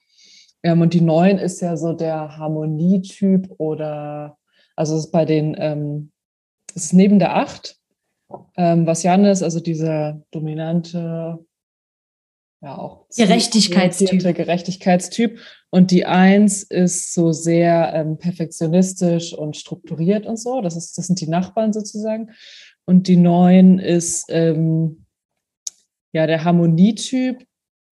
Ähm, 0.62 0.81
und 0.81 0.92
die 0.92 1.00
9 1.00 1.38
ist 1.38 1.61
ja 1.61 1.76
so 1.76 1.92
der 1.92 2.37
Harmonietyp 2.37 3.50
oder, 3.59 4.37
also 4.76 4.96
es 4.96 5.07
ist 5.07 5.12
bei 5.12 5.24
den, 5.24 5.57
ähm, 5.59 6.11
es 6.74 6.87
ist 6.87 6.92
neben 6.92 7.18
der 7.18 7.37
8, 7.37 7.76
ähm, 8.57 8.87
was 8.87 9.03
Jan 9.03 9.24
ist, 9.24 9.42
also 9.42 9.61
dieser 9.61 10.20
dominante, 10.31 11.38
ja 12.62 12.76
auch 12.76 13.07
Gerechtigkeitstyp. 13.16 14.35
Gerechtigkeitstyp. 14.35 15.38
Und 15.70 15.90
die 15.90 16.05
1 16.05 16.64
ist 16.64 17.14
so 17.14 17.33
sehr 17.33 17.92
ähm, 17.94 18.18
perfektionistisch 18.18 19.33
und 19.33 19.57
strukturiert 19.57 20.26
und 20.26 20.38
so. 20.38 20.61
Das, 20.61 20.76
ist, 20.76 20.98
das 20.98 21.07
sind 21.07 21.20
die 21.20 21.29
Nachbarn 21.29 21.72
sozusagen. 21.72 22.31
Und 22.85 23.09
die 23.09 23.16
9 23.16 23.79
ist 23.79 24.26
ähm, 24.29 24.99
ja 26.12 26.27
der 26.27 26.44
Harmonietyp, 26.44 27.46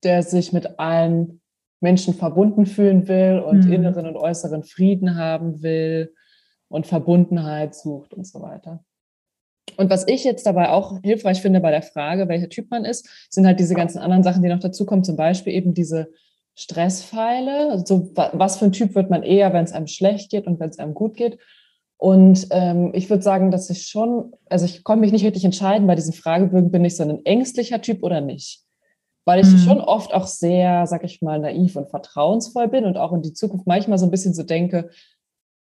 der 0.04 0.22
sich 0.22 0.52
mit 0.52 0.78
allen 0.78 1.40
Menschen 1.80 2.14
verbunden 2.14 2.66
fühlen 2.66 3.06
will 3.08 3.38
und 3.40 3.64
Mhm. 3.66 3.72
inneren 3.72 4.06
und 4.06 4.16
äußeren 4.16 4.64
Frieden 4.64 5.16
haben 5.16 5.62
will 5.62 6.12
und 6.68 6.86
Verbundenheit 6.86 7.74
sucht 7.74 8.14
und 8.14 8.26
so 8.26 8.40
weiter. 8.42 8.84
Und 9.76 9.90
was 9.90 10.08
ich 10.08 10.24
jetzt 10.24 10.44
dabei 10.46 10.70
auch 10.70 10.98
hilfreich 11.02 11.40
finde 11.40 11.60
bei 11.60 11.70
der 11.70 11.82
Frage, 11.82 12.28
welcher 12.28 12.48
Typ 12.48 12.70
man 12.70 12.84
ist, 12.84 13.08
sind 13.30 13.46
halt 13.46 13.60
diese 13.60 13.74
ganzen 13.74 13.98
anderen 13.98 14.22
Sachen, 14.24 14.42
die 14.42 14.48
noch 14.48 14.58
dazukommen, 14.58 15.04
zum 15.04 15.16
Beispiel 15.16 15.52
eben 15.52 15.72
diese 15.74 16.08
Stresspfeile. 16.56 17.70
Also 17.70 18.10
wa- 18.16 18.30
was 18.34 18.58
für 18.58 18.64
ein 18.66 18.72
Typ 18.72 18.94
wird 18.94 19.10
man 19.10 19.22
eher, 19.22 19.52
wenn 19.52 19.64
es 19.64 19.72
einem 19.72 19.86
schlecht 19.86 20.30
geht 20.30 20.46
und 20.46 20.58
wenn 20.60 20.70
es 20.70 20.78
einem 20.78 20.94
gut 20.94 21.16
geht. 21.16 21.38
Und 21.98 22.46
ähm, 22.52 22.92
ich 22.94 23.10
würde 23.10 23.24
sagen, 23.24 23.50
dass 23.50 23.68
ich 23.70 23.88
schon, 23.88 24.32
also 24.48 24.64
ich 24.64 24.84
konnte 24.84 25.00
mich 25.00 25.12
nicht 25.12 25.24
richtig 25.24 25.44
entscheiden 25.44 25.88
bei 25.88 25.96
diesen 25.96 26.12
Fragebögen, 26.12 26.70
bin 26.70 26.84
ich 26.84 26.96
so 26.96 27.02
ein 27.02 27.24
ängstlicher 27.24 27.82
Typ 27.82 28.04
oder 28.04 28.20
nicht. 28.20 28.62
Weil 29.24 29.40
ich 29.40 29.52
Mhm. 29.52 29.58
schon 29.58 29.80
oft 29.80 30.14
auch 30.14 30.26
sehr, 30.26 30.86
sag 30.86 31.02
ich 31.04 31.20
mal, 31.22 31.40
naiv 31.40 31.74
und 31.76 31.90
vertrauensvoll 31.90 32.68
bin 32.68 32.84
und 32.84 32.96
auch 32.96 33.12
in 33.12 33.22
die 33.22 33.34
Zukunft 33.34 33.66
manchmal 33.66 33.98
so 33.98 34.06
ein 34.06 34.12
bisschen 34.12 34.32
so 34.32 34.44
denke, 34.44 34.90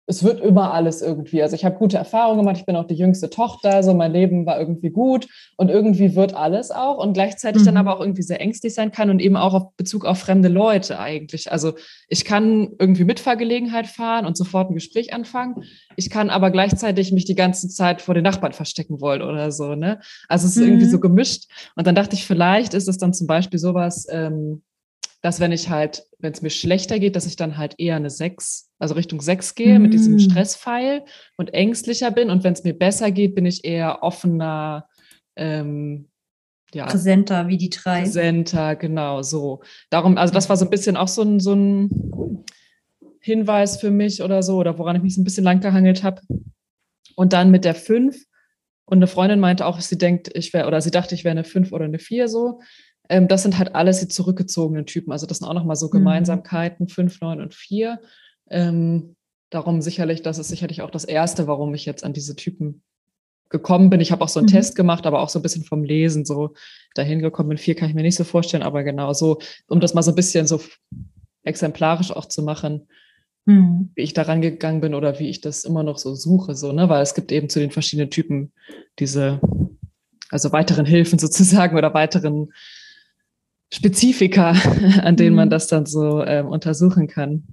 es 0.07 0.23
wird 0.23 0.39
immer 0.39 0.71
alles 0.73 1.01
irgendwie. 1.01 1.41
Also 1.41 1.55
ich 1.55 1.65
habe 1.65 1.77
gute 1.77 1.97
Erfahrungen 1.97 2.37
gemacht, 2.39 2.57
ich 2.57 2.65
bin 2.65 2.75
auch 2.75 2.85
die 2.85 2.93
jüngste 2.95 3.29
Tochter, 3.29 3.81
so 3.81 3.93
mein 3.95 4.11
Leben 4.11 4.45
war 4.45 4.59
irgendwie 4.59 4.91
gut 4.91 5.27
und 5.57 5.69
irgendwie 5.69 6.15
wird 6.15 6.35
alles 6.35 6.69
auch 6.69 6.97
und 6.99 7.13
gleichzeitig 7.13 7.63
dann 7.63 7.73
Mhm. 7.73 7.79
aber 7.79 7.95
auch 7.95 8.01
irgendwie 8.01 8.21
sehr 8.21 8.39
ängstlich 8.39 8.75
sein 8.75 8.91
kann 8.91 9.09
und 9.09 9.19
eben 9.19 9.35
auch 9.35 9.53
auf 9.55 9.75
Bezug 9.77 10.05
auf 10.05 10.19
fremde 10.19 10.47
Leute 10.47 10.99
eigentlich. 10.99 11.51
Also 11.51 11.73
ich 12.07 12.23
kann 12.23 12.69
irgendwie 12.77 13.03
Mitfahrgelegenheit 13.03 13.87
fahren 13.87 14.25
und 14.27 14.37
sofort 14.37 14.69
ein 14.69 14.75
Gespräch 14.75 15.11
anfangen. 15.13 15.63
Ich 15.95 16.09
kann 16.11 16.29
aber 16.29 16.51
gleichzeitig 16.51 17.11
mich 17.11 17.25
die 17.25 17.35
ganze 17.35 17.67
Zeit 17.67 18.01
vor 18.01 18.13
den 18.13 18.23
Nachbarn 18.23 18.53
verstecken 18.53 19.01
wollen 19.01 19.23
oder 19.23 19.51
so. 19.51 19.73
Ne? 19.75 19.99
Also 20.29 20.45
es 20.47 20.55
ist 20.55 20.61
irgendwie 20.63 20.85
Mhm. 20.85 20.89
so 20.91 20.99
gemischt. 20.99 21.45
Und 21.75 21.87
dann 21.87 21.95
dachte 21.95 22.15
ich, 22.15 22.25
vielleicht 22.25 22.75
ist 22.75 22.87
es 22.87 22.97
dann 22.99 23.13
zum 23.13 23.25
Beispiel 23.27 23.57
sowas, 23.59 24.05
ähm, 24.11 24.61
dass 25.25 25.39
wenn 25.39 25.51
ich 25.51 25.71
halt, 25.71 26.03
wenn 26.19 26.33
es 26.33 26.43
mir 26.43 26.51
schlechter 26.51 26.99
geht, 26.99 27.15
dass 27.15 27.25
ich 27.25 27.35
dann 27.35 27.57
halt 27.57 27.73
eher 27.79 27.95
eine 27.95 28.11
6, 28.11 28.69
also 28.77 28.93
Richtung 28.93 29.21
6 29.21 29.55
gehe 29.55 29.79
mit 29.79 29.91
diesem 29.91 30.13
Mhm. 30.13 30.19
Stresspfeil 30.19 31.03
und 31.35 31.51
ängstlicher 31.51 32.11
bin. 32.11 32.29
Und 32.29 32.43
wenn 32.43 32.53
es 32.53 32.63
mir 32.63 32.77
besser 32.77 33.09
geht, 33.09 33.33
bin 33.33 33.47
ich 33.47 33.65
eher 33.65 34.03
offener, 34.03 34.87
ähm, 35.35 36.09
ja, 36.75 36.85
Präsenter 36.85 37.47
wie 37.47 37.57
die 37.57 37.71
drei. 37.71 38.01
präsenter, 38.01 38.75
genau 38.75 39.23
so. 39.23 39.63
Darum, 39.89 40.19
also 40.19 40.31
das 40.31 40.47
war 40.47 40.57
so 40.57 40.65
ein 40.65 40.69
bisschen 40.69 40.95
auch 40.95 41.07
so 41.07 41.23
ein, 41.23 41.39
so 41.39 41.53
ein 41.55 42.43
Hinweis 43.19 43.79
für 43.79 43.89
mich 43.89 44.21
oder 44.21 44.43
so, 44.43 44.57
oder 44.57 44.77
woran 44.77 44.95
ich 44.95 45.01
mich 45.01 45.15
so 45.15 45.21
ein 45.21 45.23
bisschen 45.23 45.43
lang 45.43 45.59
gehangelt 45.59 46.03
habe. 46.03 46.21
Und 47.15 47.33
dann 47.33 47.49
mit 47.49 47.65
der 47.65 47.73
5 47.73 48.15
und 48.85 48.99
eine 48.99 49.07
Freundin 49.07 49.39
meinte 49.39 49.65
auch, 49.65 49.81
sie 49.81 49.97
denkt, 49.97 50.29
ich 50.35 50.53
wäre, 50.53 50.67
oder 50.67 50.81
sie 50.81 50.91
dachte, 50.91 51.15
ich 51.15 51.23
wäre 51.23 51.31
eine 51.31 51.45
5 51.45 51.71
oder 51.71 51.85
eine 51.85 51.97
4 51.97 52.27
so. 52.27 52.59
Ähm, 53.09 53.27
das 53.27 53.43
sind 53.43 53.57
halt 53.57 53.75
alles 53.75 53.99
die 53.99 54.07
zurückgezogenen 54.07 54.85
Typen. 54.85 55.11
Also 55.11 55.25
das 55.27 55.39
sind 55.39 55.47
auch 55.47 55.53
nochmal 55.53 55.75
so 55.75 55.87
Mhm. 55.87 55.91
Gemeinsamkeiten, 55.91 56.87
5, 56.87 57.21
9 57.21 57.41
und 57.41 57.53
4. 57.53 57.99
Ähm, 58.49 59.15
darum 59.49 59.81
sicherlich, 59.81 60.21
das 60.21 60.37
ist 60.37 60.47
sicherlich 60.49 60.81
auch 60.81 60.89
das 60.91 61.05
Erste, 61.05 61.47
warum 61.47 61.73
ich 61.73 61.85
jetzt 61.85 62.03
an 62.03 62.13
diese 62.13 62.35
Typen 62.35 62.81
gekommen 63.49 63.89
bin. 63.89 64.01
Ich 64.01 64.11
habe 64.11 64.23
auch 64.23 64.29
so 64.29 64.39
einen 64.39 64.47
Mhm. 64.47 64.51
Test 64.53 64.75
gemacht, 64.75 65.05
aber 65.05 65.21
auch 65.21 65.29
so 65.29 65.39
ein 65.39 65.43
bisschen 65.43 65.63
vom 65.63 65.83
Lesen 65.83 66.25
so 66.25 66.53
dahin 66.95 67.19
gekommen 67.21 67.49
bin. 67.49 67.57
Vier 67.57 67.75
kann 67.75 67.89
ich 67.89 67.95
mir 67.95 68.01
nicht 68.01 68.15
so 68.15 68.23
vorstellen, 68.23 68.63
aber 68.63 68.83
genau 68.83 69.13
so, 69.13 69.37
um 69.67 69.79
das 69.79 69.93
mal 69.93 70.01
so 70.01 70.11
ein 70.11 70.15
bisschen 70.15 70.47
so 70.47 70.59
exemplarisch 71.43 72.11
auch 72.11 72.25
zu 72.25 72.41
machen, 72.43 72.87
Mhm. 73.47 73.91
wie 73.93 74.01
ich 74.01 74.13
da 74.13 74.23
rangegangen 74.23 74.81
bin 74.81 74.95
oder 74.95 75.19
wie 75.19 75.29
ich 75.29 75.39
das 75.41 75.63
immer 75.65 75.83
noch 75.83 75.99
so 75.99 76.15
suche, 76.15 76.55
so, 76.55 76.71
ne? 76.71 76.89
Weil 76.89 77.03
es 77.03 77.13
gibt 77.13 77.31
eben 77.31 77.47
zu 77.47 77.59
den 77.59 77.69
verschiedenen 77.69 78.09
Typen 78.09 78.51
diese, 78.97 79.39
also 80.31 80.51
weiteren 80.51 80.87
Hilfen 80.87 81.19
sozusagen 81.19 81.77
oder 81.77 81.93
weiteren 81.93 82.51
Spezifika, 83.75 84.51
an 85.03 85.15
denen 85.15 85.35
man 85.35 85.47
Mhm. 85.47 85.51
das 85.51 85.67
dann 85.67 85.85
so 85.85 86.23
ähm, 86.23 86.47
untersuchen 86.47 87.07
kann. 87.07 87.43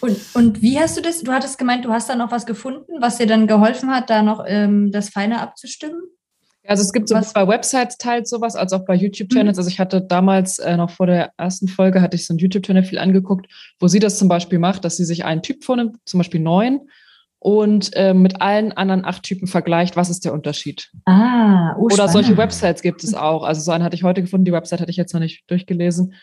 Und, 0.00 0.16
und 0.34 0.62
wie 0.62 0.78
hast 0.78 0.96
du 0.96 1.00
das? 1.00 1.20
Du 1.22 1.32
hattest 1.32 1.58
gemeint, 1.58 1.84
du 1.84 1.90
hast 1.90 2.08
da 2.08 2.14
noch 2.14 2.30
was 2.30 2.46
gefunden, 2.46 2.92
was 3.00 3.18
dir 3.18 3.26
dann 3.26 3.48
geholfen 3.48 3.90
hat, 3.90 4.08
da 4.10 4.22
noch 4.22 4.44
ähm, 4.46 4.92
das 4.92 5.08
Feine 5.10 5.40
abzustimmen? 5.40 6.00
Also 6.66 6.82
es 6.82 6.92
gibt 6.92 7.08
so 7.08 7.14
Was- 7.16 7.32
bei 7.32 7.48
Websites 7.48 7.96
teils 7.96 8.30
sowas, 8.30 8.54
als 8.54 8.72
auch 8.72 8.84
bei 8.84 8.94
YouTube-Channels. 8.94 9.58
Also 9.58 9.68
ich 9.70 9.80
hatte 9.80 10.00
damals 10.02 10.58
äh, 10.60 10.76
noch 10.76 10.90
vor 10.90 11.06
der 11.06 11.32
ersten 11.38 11.66
Folge 11.66 12.00
hatte 12.02 12.14
ich 12.14 12.26
so 12.26 12.32
einen 12.34 12.38
YouTube-Channel 12.38 12.84
viel 12.84 12.98
angeguckt, 12.98 13.46
wo 13.80 13.88
sie 13.88 13.98
das 14.00 14.18
zum 14.18 14.28
Beispiel 14.28 14.58
macht, 14.60 14.84
dass 14.84 14.96
sie 14.96 15.04
sich 15.06 15.24
einen 15.24 15.42
Typ 15.42 15.64
vornimmt, 15.64 15.96
zum 16.04 16.18
Beispiel 16.18 16.40
neun, 16.40 16.80
und 17.40 17.90
äh, 17.94 18.14
mit 18.14 18.40
allen 18.42 18.72
anderen 18.72 19.04
acht 19.04 19.22
Typen 19.22 19.46
vergleicht, 19.46 19.96
was 19.96 20.10
ist 20.10 20.24
der 20.24 20.32
Unterschied. 20.32 20.90
Ah, 21.04 21.76
oh, 21.78 21.84
Oder 21.84 22.08
solche 22.08 22.32
spannend. 22.32 22.38
Websites 22.38 22.82
gibt 22.82 23.04
es 23.04 23.14
auch. 23.14 23.44
Also 23.44 23.60
so 23.60 23.70
einen 23.70 23.84
hatte 23.84 23.94
ich 23.96 24.02
heute 24.02 24.22
gefunden, 24.22 24.44
die 24.44 24.52
Website 24.52 24.80
hatte 24.80 24.90
ich 24.90 24.96
jetzt 24.96 25.12
noch 25.14 25.20
nicht 25.20 25.48
durchgelesen. 25.50 26.14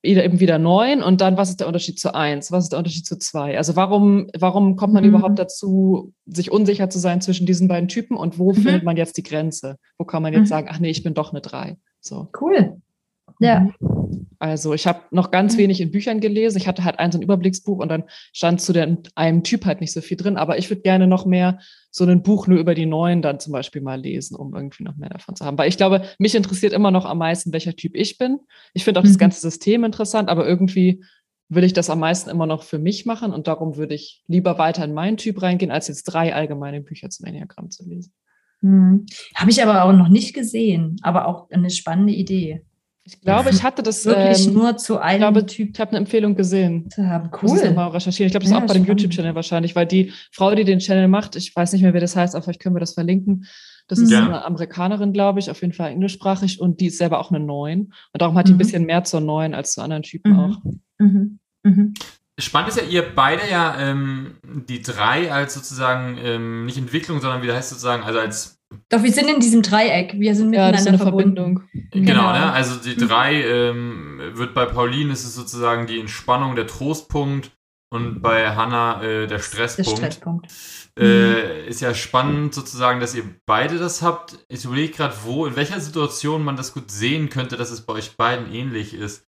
Wieder 0.00 0.24
eben 0.24 0.38
wieder 0.38 0.60
neun 0.60 1.02
und 1.02 1.20
dann, 1.20 1.36
was 1.36 1.50
ist 1.50 1.58
der 1.58 1.66
Unterschied 1.66 1.98
zu 1.98 2.14
eins? 2.14 2.52
Was 2.52 2.64
ist 2.64 2.70
der 2.72 2.78
Unterschied 2.78 3.04
zu 3.04 3.18
zwei? 3.18 3.56
Also 3.58 3.74
warum, 3.74 4.28
warum 4.38 4.76
kommt 4.76 4.94
man 4.94 5.02
Mhm. 5.02 5.08
überhaupt 5.10 5.40
dazu, 5.40 6.12
sich 6.24 6.52
unsicher 6.52 6.88
zu 6.88 7.00
sein 7.00 7.20
zwischen 7.20 7.46
diesen 7.46 7.66
beiden 7.66 7.88
Typen 7.88 8.16
und 8.16 8.38
wo 8.38 8.50
Mhm. 8.52 8.54
findet 8.62 8.84
man 8.84 8.96
jetzt 8.96 9.16
die 9.16 9.24
Grenze? 9.24 9.76
Wo 9.98 10.04
kann 10.04 10.22
man 10.22 10.32
jetzt 10.32 10.42
Mhm. 10.42 10.46
sagen, 10.46 10.68
ach 10.70 10.78
nee, 10.78 10.90
ich 10.90 11.02
bin 11.02 11.14
doch 11.14 11.32
eine 11.32 11.40
drei? 11.40 11.78
So. 12.00 12.28
Cool. 12.40 12.80
Ja. 13.40 13.68
Also 14.40 14.72
ich 14.72 14.86
habe 14.86 15.02
noch 15.10 15.30
ganz 15.30 15.54
Mhm. 15.54 15.58
wenig 15.58 15.80
in 15.80 15.90
Büchern 15.90 16.20
gelesen. 16.20 16.58
Ich 16.58 16.68
hatte 16.68 16.84
halt 16.84 16.98
ein 16.98 17.10
so 17.10 17.18
ein 17.18 17.22
Überblicksbuch 17.22 17.78
und 17.78 17.88
dann 17.88 18.04
stand 18.32 18.60
zu 18.60 18.72
den, 18.72 18.98
einem 19.16 19.42
Typ 19.42 19.64
halt 19.64 19.80
nicht 19.80 19.92
so 19.92 20.00
viel 20.00 20.16
drin. 20.16 20.36
Aber 20.36 20.58
ich 20.58 20.70
würde 20.70 20.82
gerne 20.82 21.06
noch 21.08 21.26
mehr 21.26 21.58
so 21.90 22.04
ein 22.04 22.22
Buch 22.22 22.46
nur 22.46 22.58
über 22.58 22.74
die 22.74 22.86
neuen 22.86 23.20
dann 23.22 23.40
zum 23.40 23.52
Beispiel 23.52 23.82
mal 23.82 24.00
lesen, 24.00 24.36
um 24.36 24.54
irgendwie 24.54 24.84
noch 24.84 24.96
mehr 24.96 25.08
davon 25.08 25.34
zu 25.34 25.44
haben. 25.44 25.58
Weil 25.58 25.68
ich 25.68 25.76
glaube, 25.76 26.02
mich 26.18 26.34
interessiert 26.34 26.72
immer 26.72 26.90
noch 26.92 27.04
am 27.04 27.18
meisten, 27.18 27.52
welcher 27.52 27.74
Typ 27.74 27.96
ich 27.96 28.16
bin. 28.18 28.38
Ich 28.74 28.84
finde 28.84 29.00
auch 29.00 29.04
das 29.04 29.14
Mhm. 29.14 29.18
ganze 29.18 29.40
System 29.40 29.82
interessant, 29.84 30.28
aber 30.28 30.46
irgendwie 30.46 31.02
will 31.48 31.64
ich 31.64 31.72
das 31.72 31.90
am 31.90 31.98
meisten 32.00 32.28
immer 32.30 32.46
noch 32.46 32.62
für 32.62 32.78
mich 32.78 33.06
machen 33.06 33.32
und 33.32 33.48
darum 33.48 33.76
würde 33.76 33.94
ich 33.94 34.22
lieber 34.28 34.58
weiter 34.58 34.84
in 34.84 34.92
meinen 34.92 35.16
Typ 35.16 35.40
reingehen, 35.42 35.70
als 35.70 35.88
jetzt 35.88 36.04
drei 36.04 36.34
allgemeine 36.34 36.82
Bücher 36.82 37.08
zum 37.10 37.26
Enneagramm 37.26 37.70
zu 37.70 37.88
lesen. 37.88 38.12
Hm. 38.60 39.06
Habe 39.34 39.50
ich 39.50 39.62
aber 39.62 39.84
auch 39.84 39.92
noch 39.92 40.08
nicht 40.08 40.34
gesehen, 40.34 40.96
aber 41.02 41.26
auch 41.26 41.48
eine 41.50 41.70
spannende 41.70 42.12
Idee. 42.12 42.62
Ich 43.10 43.20
glaube, 43.22 43.50
ich 43.50 43.62
hatte 43.62 43.82
das 43.82 44.04
Wirklich 44.04 44.46
ähm, 44.48 44.54
nur 44.54 44.76
zu 44.76 44.94
ich 44.96 45.00
einem 45.00 45.18
glaube, 45.20 45.46
Typ 45.46 45.70
ich 45.72 45.80
habe 45.80 45.90
eine 45.92 45.98
Empfehlung 46.00 46.34
gesehen. 46.34 46.90
zu 46.90 47.06
haben. 47.08 47.30
Muss 47.42 47.52
es 47.54 47.62
Cool. 47.62 47.68
nochmal 47.70 47.88
recherchieren. 47.90 48.26
Ich 48.26 48.32
glaube, 48.32 48.44
das 48.44 48.50
ist 48.50 48.56
Ja, 48.58 48.62
auch 48.62 48.66
bei 48.68 48.74
dem. 48.74 48.84
YouTube-Channel 48.84 49.34
wahrscheinlich, 49.34 49.74
weil 49.74 49.86
die 49.86 50.12
Frau, 50.32 50.54
die 50.54 50.64
den 50.64 50.78
Channel 50.78 51.08
macht, 51.08 51.34
ich 51.36 51.54
weiß 51.56 51.72
nicht 51.72 51.82
mehr, 51.82 51.94
wer 51.94 52.00
das 52.02 52.16
heißt, 52.16 52.34
aber 52.34 52.42
vielleicht 52.42 52.60
können 52.60 52.74
wir 52.76 52.80
das 52.80 52.92
verlinken, 52.94 53.46
Das 53.90 53.98
ist 53.98 54.10
Ja. 54.10 54.22
eine 54.26 54.44
Amerikanerin, 54.44 55.14
glaube 55.14 55.38
ich, 55.38 55.50
auf 55.50 55.62
jeden 55.62 55.72
Fall 55.72 55.90
englischsprachig 55.92 56.60
und 56.60 56.78
die 56.80 56.88
ist 56.88 56.98
selber 56.98 57.18
auch 57.20 57.30
eine 57.30 57.40
Neun. 57.40 57.94
Und 58.12 58.20
darum 58.20 58.36
hat 58.36 58.46
die 58.46 58.52
ein 58.52 58.56
Mhm. 58.56 58.58
bisschen 58.58 58.84
mehr 58.84 59.02
zur 59.04 59.22
Neun 59.22 59.54
als 59.54 59.72
zu 59.72 59.80
anderen 59.80 60.02
Typen 60.02 60.32
Mhm. 60.34 60.38
auch. 60.38 60.58
Mhm. 60.98 61.38
Mhm. 61.62 61.94
Spannend 62.38 62.68
ist 62.68 62.76
ja, 62.76 62.84
ihr 62.86 63.02
beide 63.14 63.40
ja 63.50 63.80
ähm, 63.80 64.36
die 64.68 64.82
drei 64.82 65.32
als 65.32 65.54
sozusagen 65.54 66.18
ähm, 66.22 66.66
nicht 66.66 66.76
Entwicklung, 66.76 67.20
sondern 67.22 67.40
wie 67.42 67.50
heißt 67.50 67.70
sozusagen, 67.70 68.02
also 68.02 68.18
als 68.18 68.57
Doch, 68.90 69.02
wir 69.02 69.12
sind 69.12 69.28
in 69.30 69.40
diesem 69.40 69.62
Dreieck. 69.62 70.14
Wir 70.18 70.34
sind 70.34 70.52
Ja, 70.52 70.66
miteinander 70.70 70.72
das 70.72 70.80
ist 70.82 70.86
eine 70.88 70.98
verbunden. 70.98 71.36
Verbindung. 71.36 71.62
Genau, 71.92 72.06
Genau. 72.06 72.32
ne? 72.32 72.52
Also 72.52 72.76
die 72.76 72.94
Mhm. 73.02 73.08
drei 73.08 73.42
ähm, 73.42 74.20
wird 74.34 74.54
bei 74.54 74.66
Pauline 74.66 75.12
ist 75.12 75.24
es 75.24 75.34
sozusagen 75.34 75.86
die 75.86 75.98
Entspannung, 76.00 76.54
der 76.54 76.66
Trostpunkt 76.66 77.50
und 77.90 78.20
bei 78.20 78.54
Hannah 78.54 79.02
äh, 79.02 79.06
der 79.20 79.26
Der 79.26 79.38
Stresspunkt. 79.38 79.90
Stresspunkt. 79.98 80.46
Äh, 80.98 81.66
ist 81.68 81.80
ja 81.80 81.94
spannend 81.94 82.52
sozusagen, 82.54 83.00
dass 83.00 83.14
ihr 83.14 83.22
beide 83.46 83.78
das 83.78 84.02
habt. 84.02 84.38
Ich 84.48 84.64
überlege 84.64 84.92
gerade, 84.92 85.14
wo, 85.24 85.46
in 85.46 85.54
welcher 85.56 85.80
Situation 85.80 86.44
man 86.44 86.56
das 86.56 86.74
gut 86.74 86.90
sehen 86.90 87.28
könnte, 87.30 87.56
dass 87.56 87.70
es 87.70 87.82
bei 87.82 87.94
euch 87.94 88.16
beiden 88.16 88.52
ähnlich 88.52 88.92
ist. 88.94 89.24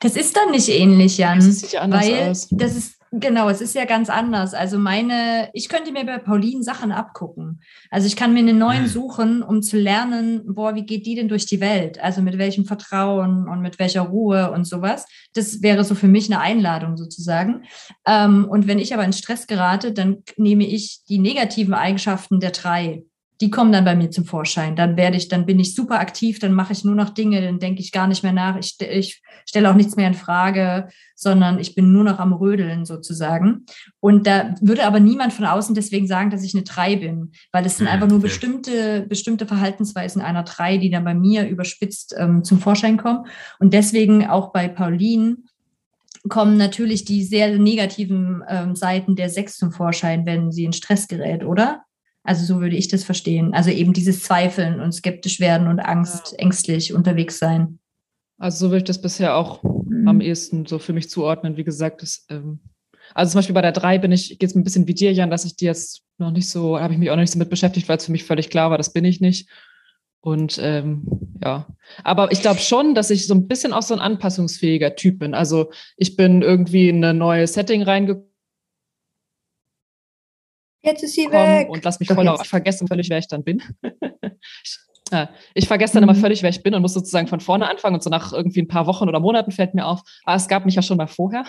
Das 0.00 0.16
ist 0.16 0.36
dann 0.36 0.50
nicht 0.50 0.68
ähnlich, 0.68 1.16
Jan. 1.18 1.38
Das 1.38 1.60
sieht 1.60 1.72
ja 1.72 1.80
anders 1.80 2.06
weil 2.06 2.28
aus. 2.30 2.48
das 2.50 2.76
ist, 2.76 2.98
genau, 3.12 3.48
es 3.48 3.60
ist 3.60 3.74
ja 3.74 3.84
ganz 3.84 4.10
anders. 4.10 4.54
Also 4.54 4.78
meine, 4.78 5.50
ich 5.52 5.68
könnte 5.68 5.92
mir 5.92 6.04
bei 6.04 6.18
Pauline 6.18 6.62
Sachen 6.62 6.92
abgucken. 6.92 7.60
Also 7.90 8.06
ich 8.06 8.16
kann 8.16 8.32
mir 8.32 8.40
einen 8.40 8.58
neuen 8.58 8.84
Hm. 8.84 8.88
suchen, 8.88 9.42
um 9.42 9.62
zu 9.62 9.78
lernen, 9.78 10.42
boah, 10.54 10.74
wie 10.74 10.84
geht 10.86 11.06
die 11.06 11.14
denn 11.14 11.28
durch 11.28 11.46
die 11.46 11.60
Welt? 11.60 12.00
Also 12.02 12.22
mit 12.22 12.38
welchem 12.38 12.64
Vertrauen 12.64 13.48
und 13.48 13.60
mit 13.60 13.78
welcher 13.78 14.02
Ruhe 14.02 14.50
und 14.50 14.64
sowas. 14.64 15.06
Das 15.34 15.62
wäre 15.62 15.84
so 15.84 15.94
für 15.94 16.08
mich 16.08 16.30
eine 16.30 16.40
Einladung 16.40 16.96
sozusagen. 16.96 17.64
Ähm, 18.06 18.46
und 18.48 18.66
wenn 18.66 18.78
ich 18.78 18.94
aber 18.94 19.04
in 19.04 19.12
Stress 19.12 19.46
gerate, 19.46 19.92
dann 19.92 20.22
nehme 20.36 20.66
ich 20.66 21.04
die 21.08 21.18
negativen 21.18 21.74
Eigenschaften 21.74 22.40
der 22.40 22.50
drei. 22.50 23.04
Die 23.42 23.50
kommen 23.50 23.72
dann 23.72 23.84
bei 23.84 23.96
mir 23.96 24.10
zum 24.10 24.24
Vorschein. 24.24 24.76
Dann 24.76 24.96
werde 24.96 25.16
ich, 25.16 25.26
dann 25.26 25.46
bin 25.46 25.58
ich 25.58 25.74
super 25.74 25.98
aktiv, 25.98 26.38
dann 26.38 26.52
mache 26.52 26.72
ich 26.72 26.84
nur 26.84 26.94
noch 26.94 27.10
Dinge, 27.10 27.42
dann 27.42 27.58
denke 27.58 27.80
ich 27.80 27.90
gar 27.90 28.06
nicht 28.06 28.22
mehr 28.22 28.32
nach. 28.32 28.56
Ich, 28.56 28.76
ich 28.80 29.20
stelle 29.46 29.68
auch 29.68 29.74
nichts 29.74 29.96
mehr 29.96 30.06
in 30.06 30.14
Frage, 30.14 30.88
sondern 31.16 31.58
ich 31.58 31.74
bin 31.74 31.92
nur 31.92 32.04
noch 32.04 32.20
am 32.20 32.32
Rödeln 32.32 32.84
sozusagen. 32.84 33.66
Und 33.98 34.28
da 34.28 34.54
würde 34.60 34.86
aber 34.86 35.00
niemand 35.00 35.32
von 35.32 35.44
außen 35.44 35.74
deswegen 35.74 36.06
sagen, 36.06 36.30
dass 36.30 36.44
ich 36.44 36.54
eine 36.54 36.62
Drei 36.62 36.94
bin, 36.94 37.32
weil 37.50 37.66
es 37.66 37.78
sind 37.78 37.88
Hm, 37.88 37.94
einfach 37.94 38.06
nur 38.06 38.20
bestimmte, 38.20 39.06
bestimmte 39.08 39.44
Verhaltensweisen 39.44 40.22
einer 40.22 40.44
Drei, 40.44 40.78
die 40.78 40.90
dann 40.90 41.02
bei 41.02 41.14
mir 41.14 41.48
überspitzt 41.48 42.14
ähm, 42.16 42.44
zum 42.44 42.60
Vorschein 42.60 42.96
kommen. 42.96 43.26
Und 43.58 43.74
deswegen 43.74 44.24
auch 44.24 44.52
bei 44.52 44.68
Pauline 44.68 45.38
kommen 46.28 46.56
natürlich 46.56 47.04
die 47.04 47.24
sehr 47.24 47.58
negativen 47.58 48.44
ähm, 48.48 48.76
Seiten 48.76 49.16
der 49.16 49.30
Sechs 49.30 49.56
zum 49.56 49.72
Vorschein, 49.72 50.26
wenn 50.26 50.52
sie 50.52 50.64
in 50.64 50.72
Stress 50.72 51.08
gerät, 51.08 51.44
oder? 51.44 51.82
Also 52.24 52.44
so 52.44 52.60
würde 52.60 52.76
ich 52.76 52.88
das 52.88 53.04
verstehen. 53.04 53.52
Also 53.52 53.70
eben 53.70 53.92
dieses 53.92 54.22
Zweifeln 54.22 54.80
und 54.80 54.92
skeptisch 54.92 55.40
werden 55.40 55.66
und 55.66 55.80
Angst, 55.80 56.38
ängstlich 56.38 56.94
unterwegs 56.94 57.38
sein. 57.38 57.78
Also 58.38 58.66
so 58.66 58.70
würde 58.70 58.78
ich 58.78 58.84
das 58.84 59.00
bisher 59.00 59.36
auch 59.36 59.62
Mhm. 60.02 60.08
am 60.08 60.20
ehesten 60.20 60.66
so 60.66 60.78
für 60.78 60.92
mich 60.92 61.10
zuordnen. 61.10 61.56
Wie 61.56 61.64
gesagt, 61.64 62.02
das, 62.02 62.24
ähm, 62.28 62.60
also 63.14 63.32
zum 63.32 63.38
Beispiel 63.38 63.54
bei 63.54 63.62
der 63.62 63.72
drei 63.72 63.98
bin 63.98 64.12
ich, 64.12 64.38
geht 64.38 64.50
es 64.50 64.56
ein 64.56 64.64
bisschen 64.64 64.86
wie 64.88 64.94
dir, 64.94 65.12
Jan, 65.12 65.30
dass 65.30 65.44
ich 65.44 65.56
die 65.56 65.64
jetzt 65.64 66.02
noch 66.18 66.30
nicht 66.30 66.48
so, 66.48 66.78
habe 66.78 66.92
ich 66.92 66.98
mich 66.98 67.10
auch 67.10 67.16
noch 67.16 67.22
nicht 67.22 67.32
so 67.32 67.38
mit 67.38 67.50
beschäftigt, 67.50 67.88
weil 67.88 67.98
es 67.98 68.06
für 68.06 68.12
mich 68.12 68.24
völlig 68.24 68.50
klar 68.50 68.70
war, 68.70 68.78
das 68.78 68.92
bin 68.92 69.04
ich 69.04 69.20
nicht. 69.20 69.48
Und 70.20 70.58
ähm, 70.62 71.04
ja, 71.42 71.66
aber 72.04 72.30
ich 72.30 72.40
glaube 72.42 72.60
schon, 72.60 72.94
dass 72.94 73.10
ich 73.10 73.26
so 73.26 73.34
ein 73.34 73.48
bisschen 73.48 73.72
auch 73.72 73.82
so 73.82 73.94
ein 73.94 74.00
anpassungsfähiger 74.00 74.94
Typ 74.94 75.18
bin. 75.18 75.34
Also 75.34 75.72
ich 75.96 76.16
bin 76.16 76.42
irgendwie 76.42 76.88
in 76.88 77.04
eine 77.04 77.12
neue 77.18 77.46
Setting 77.46 77.82
reingekommen 77.82 78.28
Jetzt 80.82 81.02
ist 81.04 81.14
sie 81.14 81.26
und 81.26 81.84
lass 81.84 82.00
mich 82.00 82.08
Doch 82.08 82.16
voll 82.16 82.24
jetzt. 82.24 82.34
auf, 82.34 82.42
ich 82.44 82.48
vergesse 82.50 82.86
völlig, 82.86 83.08
wer 83.08 83.18
ich 83.18 83.28
dann 83.28 83.44
bin. 83.44 83.62
ja, 85.12 85.28
ich 85.54 85.68
vergesse 85.68 85.94
dann 85.94 86.02
Mhm. 86.04 86.10
immer 86.10 86.18
völlig, 86.18 86.42
wer 86.42 86.50
ich 86.50 86.62
bin 86.62 86.74
und 86.74 86.82
muss 86.82 86.92
sozusagen 86.94 87.28
von 87.28 87.40
vorne 87.40 87.68
anfangen 87.68 87.94
und 87.94 88.02
so 88.02 88.10
nach 88.10 88.32
irgendwie 88.32 88.60
ein 88.62 88.68
paar 88.68 88.86
Wochen 88.86 89.08
oder 89.08 89.20
Monaten 89.20 89.52
fällt 89.52 89.74
mir 89.74 89.86
auf, 89.86 90.02
ah, 90.24 90.34
es 90.34 90.48
gab 90.48 90.64
mich 90.66 90.74
ja 90.74 90.82
schon 90.82 90.96
mal 90.96 91.06
vorher 91.06 91.44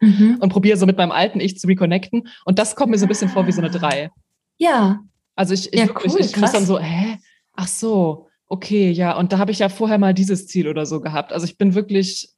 Mhm. 0.00 0.38
und 0.40 0.48
probiere 0.50 0.76
so 0.76 0.86
mit 0.86 0.96
meinem 0.96 1.12
alten 1.12 1.40
Ich 1.40 1.58
zu 1.58 1.66
reconnecten 1.66 2.28
und 2.44 2.58
das 2.58 2.74
kommt 2.76 2.90
mir 2.90 2.98
so 2.98 3.06
ein 3.06 3.08
bisschen 3.08 3.28
vor 3.28 3.46
wie 3.46 3.52
so 3.52 3.60
eine 3.60 3.70
Drei. 3.70 4.10
Ja, 4.58 5.00
Also 5.36 5.54
ich, 5.54 5.72
ich, 5.72 5.78
Ja, 5.80 5.86
wirklich, 5.88 6.12
cool, 6.12 6.20
ich 6.20 6.36
muss 6.36 6.52
dann 6.52 6.66
so, 6.66 6.78
hä? 6.78 7.18
Ach 7.54 7.68
so, 7.68 8.26
okay, 8.46 8.90
ja. 8.90 9.16
Und 9.16 9.32
da 9.32 9.38
habe 9.38 9.52
ich 9.52 9.58
ja 9.60 9.68
vorher 9.68 9.98
mal 9.98 10.12
dieses 10.12 10.46
Ziel 10.48 10.68
oder 10.68 10.84
so 10.86 11.00
gehabt. 11.00 11.32
Also 11.32 11.46
ich 11.46 11.56
bin 11.56 11.74
wirklich 11.74 12.30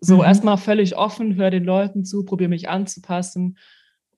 so 0.00 0.16
Mhm. 0.18 0.22
erstmal 0.24 0.56
völlig 0.58 0.96
offen, 0.96 1.34
höre 1.36 1.50
den 1.50 1.64
Leuten 1.64 2.04
zu, 2.04 2.24
probiere 2.24 2.50
mich 2.50 2.68
anzupassen 2.68 3.56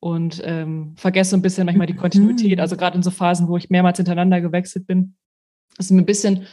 und 0.01 0.43
ähm, 0.45 0.95
vergesse 0.97 1.31
so 1.31 1.37
ein 1.37 1.43
bisschen 1.43 1.67
manchmal 1.67 1.87
die 1.87 1.95
Kontinuität. 1.95 2.57
Mhm. 2.57 2.61
Also 2.61 2.77
gerade 2.77 2.97
in 2.97 3.03
so 3.03 3.11
Phasen, 3.11 3.49
wo 3.49 3.57
ich 3.57 3.71
mehrmals 3.71 3.99
hintereinander 3.99 4.41
gewechselt 4.41 4.87
bin, 4.87 5.15
ist 5.79 5.91
mir 5.91 6.01
ein 6.03 6.07
bisschen 6.07 6.47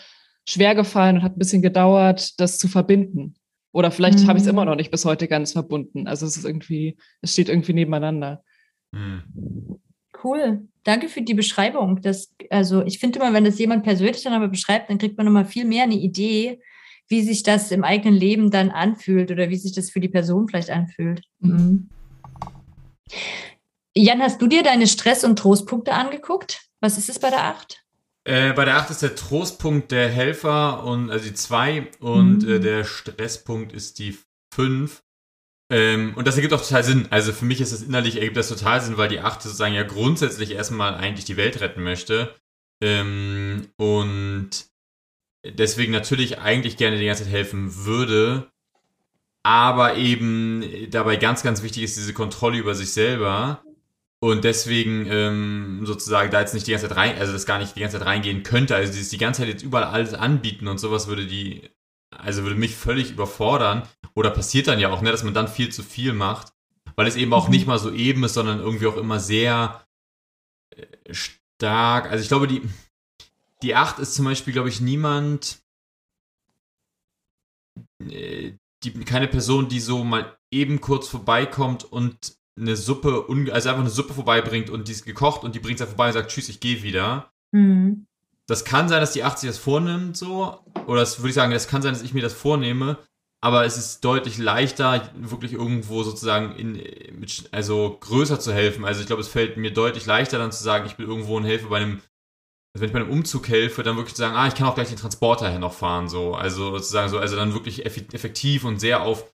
schwer 0.47 0.75
gefallen 0.75 1.17
und 1.17 1.23
hat 1.23 1.36
ein 1.36 1.39
bisschen 1.39 1.62
gedauert, 1.62 2.39
das 2.39 2.57
zu 2.57 2.67
verbinden. 2.67 3.36
Oder 3.71 3.91
vielleicht 3.91 4.27
habe 4.27 4.38
ich 4.38 4.43
es 4.43 4.47
Mhm. 4.47 4.53
immer 4.53 4.65
noch 4.65 4.75
nicht 4.75 4.91
bis 4.91 5.05
heute 5.05 5.27
ganz 5.27 5.53
verbunden. 5.53 6.07
Also 6.07 6.25
es 6.25 6.38
ist 6.38 6.45
irgendwie, 6.45 6.97
es 7.21 7.33
steht 7.33 7.49
irgendwie 7.49 7.73
nebeneinander. 7.73 8.43
Hm. 8.93 9.23
cool. 10.23 10.67
Danke 10.83 11.10
für 11.10 11.21
die 11.21 11.36
Beschreibung. 11.36 12.01
Das, 12.01 12.33
also 12.49 12.83
ich 12.86 12.97
finde 12.97 13.19
immer, 13.19 13.33
wenn 13.33 13.45
das 13.45 13.60
jemand 13.60 13.83
persönlich 13.83 14.23
dann 14.23 14.33
aber 14.33 14.47
beschreibt, 14.47 14.89
dann 14.89 14.97
kriegt 14.97 15.15
man 15.15 15.25
nochmal 15.25 15.45
viel 15.45 15.63
mehr 15.65 15.83
eine 15.83 15.95
Idee, 15.95 16.60
wie 17.07 17.21
sich 17.21 17.43
das 17.43 17.71
im 17.71 17.83
eigenen 17.83 18.15
Leben 18.15 18.49
dann 18.49 18.69
anfühlt 18.69 19.31
oder 19.31 19.49
wie 19.49 19.57
sich 19.57 19.73
das 19.73 19.91
für 19.91 19.99
die 19.99 20.10
Person 20.10 20.47
vielleicht 20.47 20.71
anfühlt. 20.71 21.21
Mhm. 21.39 21.89
Jan, 24.03 24.21
hast 24.21 24.41
du 24.41 24.47
dir 24.47 24.63
deine 24.63 24.86
Stress- 24.88 25.23
und 25.23 25.39
Trostpunkte 25.39 25.93
angeguckt? 25.93 26.62
Was 26.81 26.97
ist 26.97 27.10
es 27.10 27.17
bei 27.19 27.29
der 27.31 27.43
Acht? 27.45 27.83
Äh, 28.25 28.53
bei 28.53 28.65
der 28.65 28.77
8 28.77 28.91
ist 28.91 29.01
der 29.01 29.15
Trostpunkt 29.15 29.91
der 29.91 30.10
Helfer 30.10 30.83
und 30.83 31.10
also 31.10 31.25
die 31.27 31.33
2 31.33 31.88
und 31.99 32.43
Mhm. 32.43 32.49
äh, 32.49 32.60
der 32.60 32.83
Stresspunkt 32.83 33.73
ist 33.73 33.99
die 33.99 34.17
5. 34.53 35.01
Ähm, 35.71 36.13
und 36.15 36.27
das 36.27 36.36
ergibt 36.36 36.53
auch 36.53 36.62
total 36.62 36.83
Sinn. 36.83 37.07
Also 37.10 37.33
für 37.33 37.45
mich 37.45 37.60
ist 37.60 37.73
das 37.73 37.81
innerlich 37.81 38.17
ergibt 38.17 38.38
das 38.38 38.49
total 38.49 38.81
Sinn, 38.81 38.97
weil 38.97 39.10
die 39.10 39.21
8 39.21 39.41
sozusagen 39.41 39.73
ja 39.73 39.83
grundsätzlich 39.83 40.51
erstmal 40.51 40.93
eigentlich 40.95 41.25
die 41.25 41.38
Welt 41.38 41.60
retten 41.62 41.83
möchte. 41.83 42.36
Ähm, 42.83 43.69
und 43.77 44.49
deswegen 45.43 45.91
natürlich 45.91 46.39
eigentlich 46.39 46.77
gerne 46.77 46.99
die 46.99 47.05
ganze 47.05 47.23
Zeit 47.23 47.31
helfen 47.31 47.86
würde. 47.86 48.51
Aber 49.43 49.95
eben 49.95 50.63
dabei 50.91 51.15
ganz, 51.15 51.41
ganz 51.41 51.63
wichtig 51.63 51.83
ist 51.83 51.97
diese 51.97 52.13
Kontrolle 52.13 52.57
über 52.57 52.75
sich 52.75 52.91
selber. 52.91 53.63
Und 54.19 54.43
deswegen 54.43 55.06
ähm, 55.08 55.86
sozusagen 55.86 56.32
da 56.32 56.39
jetzt 56.39 56.53
nicht 56.53 56.65
die 56.65 56.71
ganze 56.71 56.88
Zeit 56.88 56.97
rein, 56.97 57.17
also 57.19 57.34
das 57.34 57.45
gar 57.45 57.60
nicht 57.60 57.75
die 57.75 57.82
ganze 57.82 57.99
Zeit 57.99 58.08
reingehen 58.08 58.43
könnte. 58.43 58.75
Also 58.75 58.91
dieses 58.91 59.10
die 59.10 59.19
ganze 59.19 59.41
Zeit 59.41 59.49
jetzt 59.49 59.63
überall 59.63 59.84
alles 59.86 60.13
anbieten 60.15 60.67
und 60.67 60.80
sowas 60.80 61.08
würde 61.08 61.27
die, 61.27 61.69
also 62.10 62.43
würde 62.43 62.56
mich 62.56 62.75
völlig 62.75 63.12
überfordern. 63.12 63.88
Oder 64.15 64.32
passiert 64.32 64.67
dann 64.67 64.80
ja 64.80 64.89
auch, 64.89 65.01
ne, 65.01 65.12
dass 65.12 65.23
man 65.23 65.36
dann 65.36 65.47
viel 65.47 65.71
zu 65.71 65.84
viel 65.84 66.13
macht. 66.13 66.53
Weil 66.95 67.06
es 67.06 67.15
eben 67.15 67.34
auch 67.34 67.45
Mhm. 67.47 67.51
nicht 67.51 67.67
mal 67.67 67.77
so 67.77 67.91
eben 67.91 68.23
ist, 68.23 68.34
sondern 68.34 68.60
irgendwie 68.60 68.88
auch 68.88 68.97
immer 68.97 69.19
sehr 69.19 69.86
äh, 70.75 71.13
stark. 71.13 72.10
Also 72.10 72.23
ich 72.23 72.27
glaube, 72.27 72.47
die, 72.47 72.63
die 73.62 73.75
8 73.75 73.99
ist 73.99 74.15
zum 74.15 74.25
Beispiel, 74.25 74.53
glaube 74.53 74.69
ich, 74.69 74.82
niemand, 74.82 75.60
äh, 77.99 78.53
die, 78.84 78.93
keine 79.06 79.27
Person, 79.27 79.69
die 79.69 79.80
so 79.80 80.03
mal 80.03 80.38
eben 80.51 80.82
kurz 80.82 81.08
vorbeikommt 81.08 81.84
und 81.84 82.37
eine 82.58 82.76
Suppe, 82.76 83.26
also 83.52 83.70
einfach 83.70 83.82
eine 83.82 83.89
Suppe 83.89 84.13
vorbeibringt 84.13 84.70
und 84.70 84.88
die 84.88 84.91
ist 84.91 85.06
gekocht 85.06 85.43
und 85.43 85.56
die 85.56 85.60
bringt 85.60 85.80
es 85.80 85.88
vorbei 85.88 86.08
und 86.08 86.13
sagt, 86.13 86.32
tschüss, 86.32 86.50
ich 86.50 86.60
gehe 86.60 86.82
wieder. 86.84 87.32
Mhm. 87.52 88.08
Das 88.48 88.63
kann 88.63 88.89
sein, 88.89 89.02
dass 89.02 89.12
die 89.12 89.24
80 89.24 89.50
das 89.50 89.58
vornimmt, 89.58 90.17
so. 90.17 90.58
Oder 90.88 91.02
das 91.02 91.20
würde 91.20 91.30
ich 91.30 91.36
sagen, 91.36 91.52
das 91.52 91.67
kann 91.67 91.82
sein, 91.82 91.93
dass 91.93 92.02
ich 92.02 92.13
mir 92.13 92.22
das 92.22 92.34
vornehme. 92.34 92.98
Aber 93.39 93.65
es 93.65 93.78
ist 93.78 94.04
deutlich 94.04 94.39
leichter, 94.39 95.12
wirklich 95.15 95.54
irgendwo 95.54 96.02
sozusagen 96.02 96.56
in, 96.56 96.82
also 97.52 97.98
größer 98.00 98.39
zu 98.39 98.52
helfen. 98.52 98.84
Also 98.84 99.02
ich 99.02 99.08
glaube, 99.08 99.22
es 99.22 99.28
fällt 99.28 99.58
mir 99.58 99.72
deutlich 99.72 100.08
leichter, 100.08 100.39
dann 100.39 100.52
zu 100.52 100.63
sagen, 100.63 100.88
ich 100.88 100.96
bin 100.96 101.08
irgendwo 101.08 101.38
und 101.38 101.43
helfe 101.43 101.67
bei 101.67 101.78
einem, 101.78 102.02
also 102.74 102.82
wenn 102.82 102.88
ich 102.88 102.93
bei 102.93 103.00
einem 103.00 103.12
Umzug 103.12 103.48
helfe, 103.48 103.84
dann 103.84 103.96
wirklich 103.96 104.15
zu 104.15 104.22
sagen, 104.22 104.36
ah, 104.36 104.48
ich 104.48 104.56
kann 104.56 104.65
auch 104.65 104.74
gleich 104.74 104.89
den 104.89 104.98
Transporter 104.98 105.50
her 105.50 105.60
noch 105.60 105.74
fahren, 105.74 106.10
so. 106.10 106.34
Also 106.34 106.72
sozusagen 106.72 107.10
so, 107.10 107.20
also 107.20 107.36
dann 107.36 107.54
wirklich 107.54 107.86
effektiv 107.86 108.63
und 108.63 108.80
sehr 108.80 109.04
auf 109.04 109.32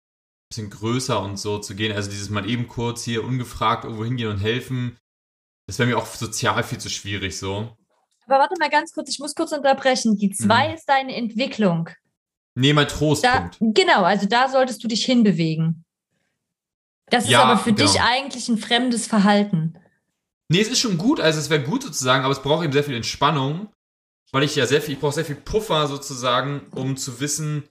bisschen 0.54 0.70
größer 0.70 1.20
und 1.22 1.38
so 1.40 1.58
zu 1.58 1.76
gehen. 1.76 1.92
Also 1.96 2.10
dieses 2.12 2.30
mal 2.30 2.48
eben 2.48 2.68
kurz 2.68 3.04
hier 3.04 3.24
ungefragt 3.24 3.86
irgendwo 3.86 4.06
hingehen 4.06 4.30
und 4.30 4.38
helfen. 4.38 4.98
Das 5.68 5.80
wäre 5.80 5.90
mir 5.90 5.98
auch 5.98 6.06
sozial 6.06 6.64
viel 6.64 6.78
zu 6.78 6.90
schwierig, 6.90 7.40
so. 7.40 7.76
Aber 8.28 8.40
warte 8.40 8.54
mal 8.60 8.70
ganz 8.70 8.94
kurz, 8.94 9.10
ich 9.10 9.20
muss 9.20 9.34
kurz 9.34 9.52
unterbrechen. 9.52 10.16
Die 10.18 10.30
zwei 10.30 10.70
Mhm. 10.70 10.74
ist 10.76 10.86
deine 10.88 11.16
Entwicklung. 11.16 11.90
Nee, 12.56 12.74
mein 12.74 12.86
Da, 12.88 12.94
Trostpunkt. 12.94 13.58
genau, 13.60 14.04
also 14.04 14.28
da 14.28 14.48
solltest 14.48 14.84
du 14.84 14.88
dich 14.88 15.04
hinbewegen. 15.06 15.84
Das 17.08 17.24
ist 17.26 17.32
Ja, 17.32 17.44
aber 17.44 17.58
für 17.60 17.74
genau. 17.74 17.92
dich 17.92 18.00
eigentlich 18.02 18.48
ein 18.48 18.58
fremdes 18.58 19.08
Verhalten. 19.08 19.74
Nee, 20.50 20.62
es 20.62 20.68
ist 20.68 20.80
schon 20.80 20.98
gut, 21.00 21.20
also 21.20 21.40
es 21.40 21.50
wäre 21.50 21.64
gut 21.64 21.82
sozusagen, 21.84 22.24
aber 22.24 22.32
es 22.32 22.42
braucht 22.44 22.64
eben 22.64 22.74
sehr 22.74 22.84
viel 22.84 22.96
Entspannung, 22.96 23.70
weil 24.32 24.44
ich 24.44 24.56
ja 24.56 24.68
sehr 24.68 24.82
viel, 24.82 24.94
ich 24.94 25.00
brauche 25.00 25.14
sehr 25.14 25.26
viel 25.26 25.36
Puffer 25.36 25.88
sozusagen, 25.88 26.62
um 26.72 26.96
zu 26.96 27.20
wissen, 27.20 27.64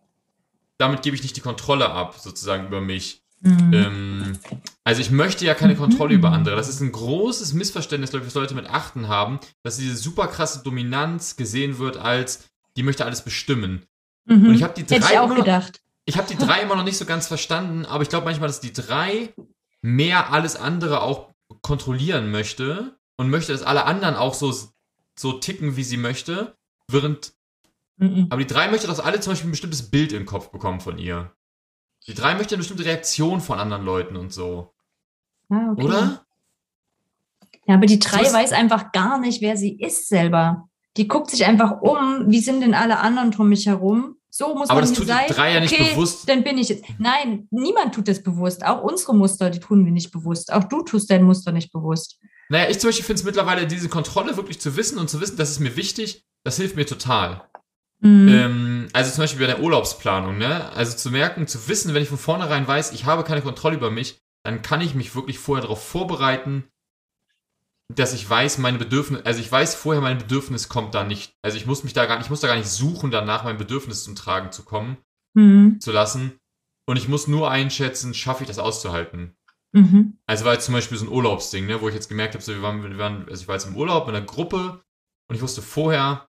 damit 0.82 1.02
gebe 1.02 1.16
ich 1.16 1.22
nicht 1.22 1.36
die 1.36 1.40
Kontrolle 1.40 1.90
ab, 1.90 2.16
sozusagen 2.18 2.66
über 2.66 2.80
mich. 2.80 3.22
Mhm. 3.40 3.72
Ähm, 3.72 4.38
also 4.84 5.00
ich 5.00 5.10
möchte 5.10 5.44
ja 5.44 5.54
keine 5.54 5.76
Kontrolle 5.76 6.14
über 6.14 6.30
andere. 6.30 6.56
Das 6.56 6.68
ist 6.68 6.80
ein 6.80 6.92
großes 6.92 7.54
Missverständnis, 7.54 8.10
glaube 8.10 8.24
ich, 8.24 8.28
was 8.28 8.34
Leute 8.34 8.54
mit 8.54 8.66
Achten 8.66 9.08
haben, 9.08 9.40
dass 9.62 9.76
diese 9.76 9.96
super 9.96 10.26
krasse 10.26 10.62
Dominanz 10.62 11.36
gesehen 11.36 11.78
wird 11.78 11.96
als, 11.96 12.48
die 12.76 12.82
möchte 12.82 13.04
alles 13.04 13.22
bestimmen. 13.22 13.86
Mhm. 14.24 14.48
Und 14.48 14.54
ich 14.54 14.62
habe 14.62 14.74
die 14.74 14.82
Hätte 14.82 15.00
drei 15.00 15.12
ich 15.12 15.18
auch 15.18 15.26
immer 15.26 15.34
noch, 15.38 15.44
gedacht. 15.44 15.80
ich 16.04 16.16
habe 16.16 16.28
die 16.28 16.36
drei 16.36 16.62
immer 16.62 16.76
noch 16.76 16.84
nicht 16.84 16.98
so 16.98 17.04
ganz 17.04 17.26
verstanden, 17.26 17.84
aber 17.84 18.02
ich 18.02 18.08
glaube 18.08 18.24
manchmal, 18.24 18.48
dass 18.48 18.60
die 18.60 18.72
drei 18.72 19.32
mehr 19.82 20.32
alles 20.32 20.56
andere 20.56 21.02
auch 21.02 21.30
kontrollieren 21.62 22.30
möchte 22.30 22.96
und 23.16 23.30
möchte, 23.30 23.52
dass 23.52 23.62
alle 23.62 23.84
anderen 23.84 24.14
auch 24.14 24.34
so, 24.34 24.52
so 25.16 25.32
ticken, 25.32 25.76
wie 25.76 25.84
sie 25.84 25.96
möchte, 25.96 26.56
während 26.88 27.34
Mhm. 28.02 28.26
aber 28.30 28.40
die 28.40 28.52
drei 28.52 28.68
möchte, 28.68 28.88
dass 28.88 28.98
alle 28.98 29.20
zum 29.20 29.32
Beispiel 29.32 29.48
ein 29.48 29.52
bestimmtes 29.52 29.90
Bild 29.90 30.12
im 30.12 30.26
Kopf 30.26 30.50
bekommen 30.50 30.80
von 30.80 30.98
ihr. 30.98 31.32
Die 32.08 32.14
drei 32.14 32.34
möchte 32.34 32.54
eine 32.54 32.60
bestimmte 32.60 32.84
Reaktion 32.84 33.40
von 33.40 33.60
anderen 33.60 33.84
Leuten 33.84 34.16
und 34.16 34.32
so. 34.32 34.74
Ah, 35.48 35.70
okay. 35.70 35.84
Oder? 35.84 36.26
Ja, 37.66 37.74
aber 37.76 37.86
die 37.86 38.00
drei 38.00 38.24
So 38.24 38.34
weiß 38.34 38.52
einfach 38.52 38.90
gar 38.90 39.18
nicht, 39.20 39.40
wer 39.40 39.56
sie 39.56 39.78
ist 39.78 40.08
selber. 40.08 40.68
Die 40.96 41.06
guckt 41.06 41.30
sich 41.30 41.46
einfach 41.46 41.80
um, 41.80 42.24
wie 42.26 42.40
sind 42.40 42.60
denn 42.60 42.74
alle 42.74 42.98
anderen 42.98 43.30
drum 43.30 43.48
mich 43.48 43.66
herum? 43.66 44.16
So 44.28 44.54
muss 44.54 44.68
Aber 44.70 44.80
man 44.80 44.88
das 44.88 44.94
tut 44.94 45.04
die 45.04 45.12
sein. 45.12 45.26
drei 45.28 45.52
ja 45.54 45.60
nicht 45.60 45.72
okay, 45.72 45.90
bewusst. 45.90 46.28
Dann 46.28 46.42
bin 46.42 46.58
ich 46.58 46.70
jetzt. 46.70 46.84
Nein, 46.98 47.46
niemand 47.50 47.94
tut 47.94 48.08
das 48.08 48.22
bewusst. 48.22 48.64
Auch 48.64 48.82
unsere 48.82 49.14
Muster, 49.14 49.50
die 49.50 49.60
tun 49.60 49.84
wir 49.84 49.92
nicht 49.92 50.10
bewusst. 50.10 50.52
Auch 50.52 50.64
du 50.64 50.82
tust 50.82 51.10
dein 51.10 51.22
Muster 51.22 51.52
nicht 51.52 51.70
bewusst. 51.70 52.18
Naja, 52.48 52.68
ich 52.68 52.80
zum 52.80 52.88
Beispiel 52.88 53.04
finde 53.04 53.20
es 53.20 53.24
mittlerweile, 53.24 53.66
diese 53.66 53.88
Kontrolle 53.88 54.36
wirklich 54.36 54.60
zu 54.60 54.74
wissen 54.76 54.98
und 54.98 55.08
zu 55.08 55.20
wissen, 55.20 55.36
das 55.36 55.50
ist 55.50 55.60
mir 55.60 55.76
wichtig, 55.76 56.24
das 56.44 56.56
hilft 56.56 56.76
mir 56.76 56.86
total. 56.86 57.46
Mhm. 58.02 58.28
Ähm, 58.28 58.88
also 58.92 59.12
zum 59.12 59.22
Beispiel 59.22 59.40
bei 59.40 59.52
der 59.52 59.62
Urlaubsplanung, 59.62 60.36
ne? 60.36 60.70
Also 60.72 60.96
zu 60.96 61.10
merken, 61.10 61.46
zu 61.46 61.68
wissen, 61.68 61.94
wenn 61.94 62.02
ich 62.02 62.08
von 62.08 62.18
vornherein 62.18 62.66
weiß, 62.66 62.92
ich 62.92 63.06
habe 63.06 63.22
keine 63.24 63.42
Kontrolle 63.42 63.76
über 63.76 63.90
mich, 63.90 64.20
dann 64.42 64.60
kann 64.62 64.80
ich 64.80 64.94
mich 64.96 65.14
wirklich 65.14 65.38
vorher 65.38 65.62
darauf 65.62 65.86
vorbereiten, 65.86 66.64
dass 67.88 68.12
ich 68.12 68.28
weiß, 68.28 68.58
meine 68.58 68.78
Bedürfnisse, 68.78 69.24
also 69.24 69.40
ich 69.40 69.50
weiß 69.52 69.76
vorher, 69.76 70.02
mein 70.02 70.18
Bedürfnis 70.18 70.68
kommt 70.68 70.94
da 70.94 71.04
nicht. 71.04 71.34
Also 71.42 71.56
ich 71.56 71.66
muss 71.66 71.84
mich 71.84 71.92
da 71.92 72.06
gar 72.06 72.16
nicht, 72.16 72.26
ich 72.26 72.30
muss 72.30 72.40
da 72.40 72.48
gar 72.48 72.56
nicht 72.56 72.68
suchen, 72.68 73.10
danach 73.10 73.44
mein 73.44 73.58
Bedürfnis 73.58 74.02
zum 74.04 74.16
Tragen 74.16 74.50
zu 74.50 74.64
kommen, 74.64 74.96
Mhm. 75.34 75.80
zu 75.80 75.92
lassen. 75.92 76.32
Und 76.86 76.96
ich 76.96 77.08
muss 77.08 77.28
nur 77.28 77.50
einschätzen, 77.50 78.14
schaffe 78.14 78.42
ich 78.42 78.48
das 78.48 78.58
auszuhalten. 78.58 79.36
Mhm. 79.72 80.18
Also 80.26 80.44
war 80.44 80.54
jetzt 80.54 80.66
zum 80.66 80.74
Beispiel 80.74 80.98
so 80.98 81.06
ein 81.06 81.12
Urlaubsding, 81.12 81.66
ne, 81.66 81.80
wo 81.80 81.88
ich 81.88 81.94
jetzt 81.94 82.08
gemerkt 82.08 82.34
habe, 82.34 82.42
so, 82.42 82.52
wir 82.52 82.62
waren, 82.62 82.82
wir 82.82 82.98
waren, 82.98 83.28
also 83.28 83.42
ich 83.42 83.48
war 83.48 83.54
jetzt 83.54 83.66
im 83.66 83.76
Urlaub 83.76 84.08
in 84.08 84.16
einer 84.16 84.26
Gruppe 84.26 84.82
und 85.28 85.36
ich 85.36 85.42
wusste 85.42 85.62
vorher, 85.62 86.28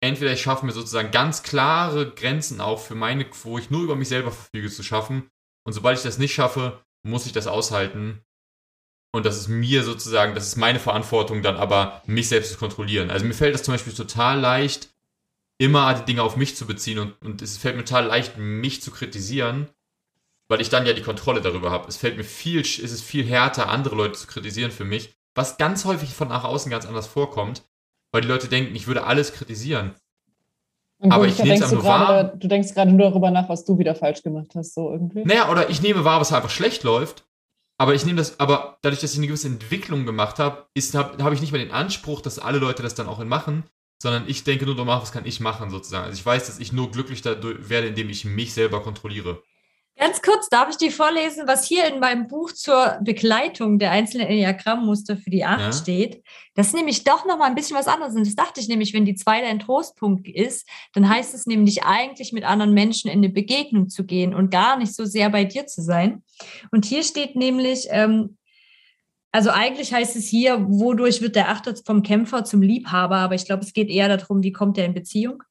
entweder 0.00 0.32
ich 0.32 0.42
schaffe 0.42 0.66
mir 0.66 0.72
sozusagen 0.72 1.10
ganz 1.10 1.42
klare 1.42 2.10
Grenzen 2.10 2.60
auch 2.60 2.80
für 2.80 2.94
meine, 2.94 3.26
wo 3.42 3.58
ich 3.58 3.70
nur 3.70 3.82
über 3.82 3.96
mich 3.96 4.08
selber 4.08 4.30
verfüge, 4.30 4.70
zu 4.70 4.82
schaffen. 4.82 5.30
Und 5.64 5.72
sobald 5.72 5.98
ich 5.98 6.04
das 6.04 6.18
nicht 6.18 6.34
schaffe, 6.34 6.80
muss 7.02 7.26
ich 7.26 7.32
das 7.32 7.46
aushalten. 7.46 8.22
Und 9.12 9.24
das 9.26 9.36
ist 9.36 9.48
mir 9.48 9.82
sozusagen, 9.82 10.34
das 10.34 10.46
ist 10.46 10.56
meine 10.56 10.78
Verantwortung, 10.78 11.42
dann 11.42 11.56
aber 11.56 12.02
mich 12.06 12.28
selbst 12.28 12.52
zu 12.52 12.58
kontrollieren. 12.58 13.10
Also 13.10 13.24
mir 13.24 13.34
fällt 13.34 13.54
das 13.54 13.62
zum 13.62 13.74
Beispiel 13.74 13.94
total 13.94 14.38
leicht, 14.38 14.90
immer 15.58 15.92
die 15.94 16.04
Dinge 16.04 16.22
auf 16.22 16.36
mich 16.36 16.56
zu 16.56 16.66
beziehen 16.66 16.98
und, 16.98 17.20
und 17.22 17.42
es 17.42 17.56
fällt 17.56 17.76
mir 17.76 17.84
total 17.84 18.06
leicht, 18.06 18.38
mich 18.38 18.82
zu 18.82 18.90
kritisieren, 18.90 19.68
weil 20.48 20.60
ich 20.60 20.68
dann 20.68 20.86
ja 20.86 20.92
die 20.92 21.02
Kontrolle 21.02 21.40
darüber 21.40 21.70
habe. 21.70 21.88
Es 21.88 21.96
fällt 21.96 22.16
mir 22.16 22.24
viel, 22.24 22.60
es 22.60 22.78
ist 22.78 23.02
viel 23.02 23.24
härter, 23.24 23.68
andere 23.68 23.96
Leute 23.96 24.14
zu 24.14 24.26
kritisieren 24.26 24.70
für 24.70 24.84
mich, 24.84 25.14
was 25.34 25.56
ganz 25.56 25.84
häufig 25.84 26.14
von 26.14 26.28
nach 26.28 26.44
außen 26.44 26.70
ganz 26.70 26.86
anders 26.86 27.06
vorkommt, 27.06 27.62
weil 28.12 28.22
die 28.22 28.28
Leute 28.28 28.48
denken, 28.48 28.74
ich 28.74 28.86
würde 28.86 29.04
alles 29.04 29.32
kritisieren. 29.32 29.94
Und 30.98 31.12
Aber 31.12 31.26
ich 31.26 31.38
nehm's 31.38 31.60
denkst 31.60 31.70
du 31.70 31.76
einfach 31.76 32.08
wahr. 32.08 32.24
du 32.24 32.48
denkst 32.48 32.74
gerade 32.74 32.90
nur 32.90 33.10
darüber 33.10 33.30
nach, 33.30 33.48
was 33.48 33.64
du 33.64 33.78
wieder 33.78 33.94
falsch 33.94 34.22
gemacht 34.22 34.48
hast, 34.54 34.74
so 34.74 34.90
irgendwie. 34.90 35.24
Naja, 35.24 35.48
oder 35.50 35.70
ich 35.70 35.80
nehme 35.80 36.04
wahr, 36.04 36.20
was 36.20 36.32
einfach 36.32 36.50
schlecht 36.50 36.82
läuft, 36.82 37.24
aber 37.78 37.94
ich 37.94 38.04
nehme 38.04 38.18
das, 38.18 38.40
aber 38.40 38.78
dadurch, 38.82 39.00
dass 39.00 39.12
ich 39.12 39.18
eine 39.18 39.28
gewisse 39.28 39.46
Entwicklung 39.46 40.06
gemacht 40.06 40.40
habe, 40.40 40.66
habe 40.94 41.22
hab 41.22 41.32
ich 41.32 41.40
nicht 41.40 41.52
mehr 41.52 41.64
den 41.64 41.70
Anspruch, 41.70 42.20
dass 42.20 42.40
alle 42.40 42.58
Leute 42.58 42.82
das 42.82 42.96
dann 42.96 43.06
auch 43.06 43.22
machen, 43.24 43.64
sondern 44.02 44.24
ich 44.26 44.42
denke 44.42 44.66
nur 44.66 44.74
darüber 44.74 44.94
nach, 44.94 45.02
was 45.02 45.12
kann 45.12 45.26
ich 45.26 45.38
machen 45.38 45.70
sozusagen. 45.70 46.04
Also 46.04 46.18
ich 46.18 46.26
weiß, 46.26 46.46
dass 46.46 46.58
ich 46.58 46.72
nur 46.72 46.90
glücklich 46.90 47.22
dadurch 47.22 47.68
werde, 47.68 47.88
indem 47.88 48.10
ich 48.10 48.24
mich 48.24 48.52
selber 48.52 48.82
kontrolliere. 48.82 49.42
Ganz 49.98 50.22
kurz, 50.22 50.48
darf 50.48 50.70
ich 50.70 50.76
dir 50.76 50.92
vorlesen, 50.92 51.48
was 51.48 51.66
hier 51.66 51.86
in 51.92 51.98
meinem 51.98 52.28
Buch 52.28 52.52
zur 52.52 52.98
Begleitung 53.02 53.80
der 53.80 53.90
einzelnen 53.90 54.28
Enneagrammmuster 54.28 55.16
für 55.16 55.30
die 55.30 55.44
Acht 55.44 55.60
Ja. 55.60 55.72
steht? 55.72 56.22
Das 56.54 56.68
ist 56.68 56.76
nämlich 56.76 57.02
doch 57.02 57.26
nochmal 57.26 57.48
ein 57.48 57.56
bisschen 57.56 57.76
was 57.76 57.88
anderes. 57.88 58.14
Und 58.14 58.24
das 58.24 58.36
dachte 58.36 58.60
ich 58.60 58.68
nämlich, 58.68 58.94
wenn 58.94 59.04
die 59.04 59.16
zwei 59.16 59.40
dein 59.40 59.58
Trostpunkt 59.58 60.28
ist, 60.28 60.68
dann 60.92 61.08
heißt 61.08 61.34
es 61.34 61.46
nämlich 61.46 61.82
eigentlich 61.82 62.32
mit 62.32 62.44
anderen 62.44 62.74
Menschen 62.74 63.10
in 63.10 63.18
eine 63.18 63.28
Begegnung 63.28 63.88
zu 63.88 64.04
gehen 64.04 64.34
und 64.34 64.50
gar 64.52 64.78
nicht 64.78 64.94
so 64.94 65.04
sehr 65.04 65.30
bei 65.30 65.44
dir 65.44 65.66
zu 65.66 65.82
sein. 65.82 66.22
Und 66.70 66.84
hier 66.84 67.02
steht 67.02 67.34
nämlich, 67.34 67.88
ähm, 67.90 68.36
also 69.32 69.50
eigentlich 69.50 69.92
heißt 69.92 70.14
es 70.14 70.28
hier, 70.28 70.64
wodurch 70.68 71.20
wird 71.22 71.34
der 71.34 71.48
Achter 71.48 71.74
vom 71.84 72.04
Kämpfer 72.04 72.44
zum 72.44 72.62
Liebhaber, 72.62 73.16
aber 73.16 73.34
ich 73.34 73.44
glaube, 73.46 73.64
es 73.64 73.72
geht 73.72 73.90
eher 73.90 74.16
darum, 74.16 74.44
wie 74.44 74.52
kommt 74.52 74.78
er 74.78 74.84
in 74.84 74.94
Beziehung. 74.94 75.42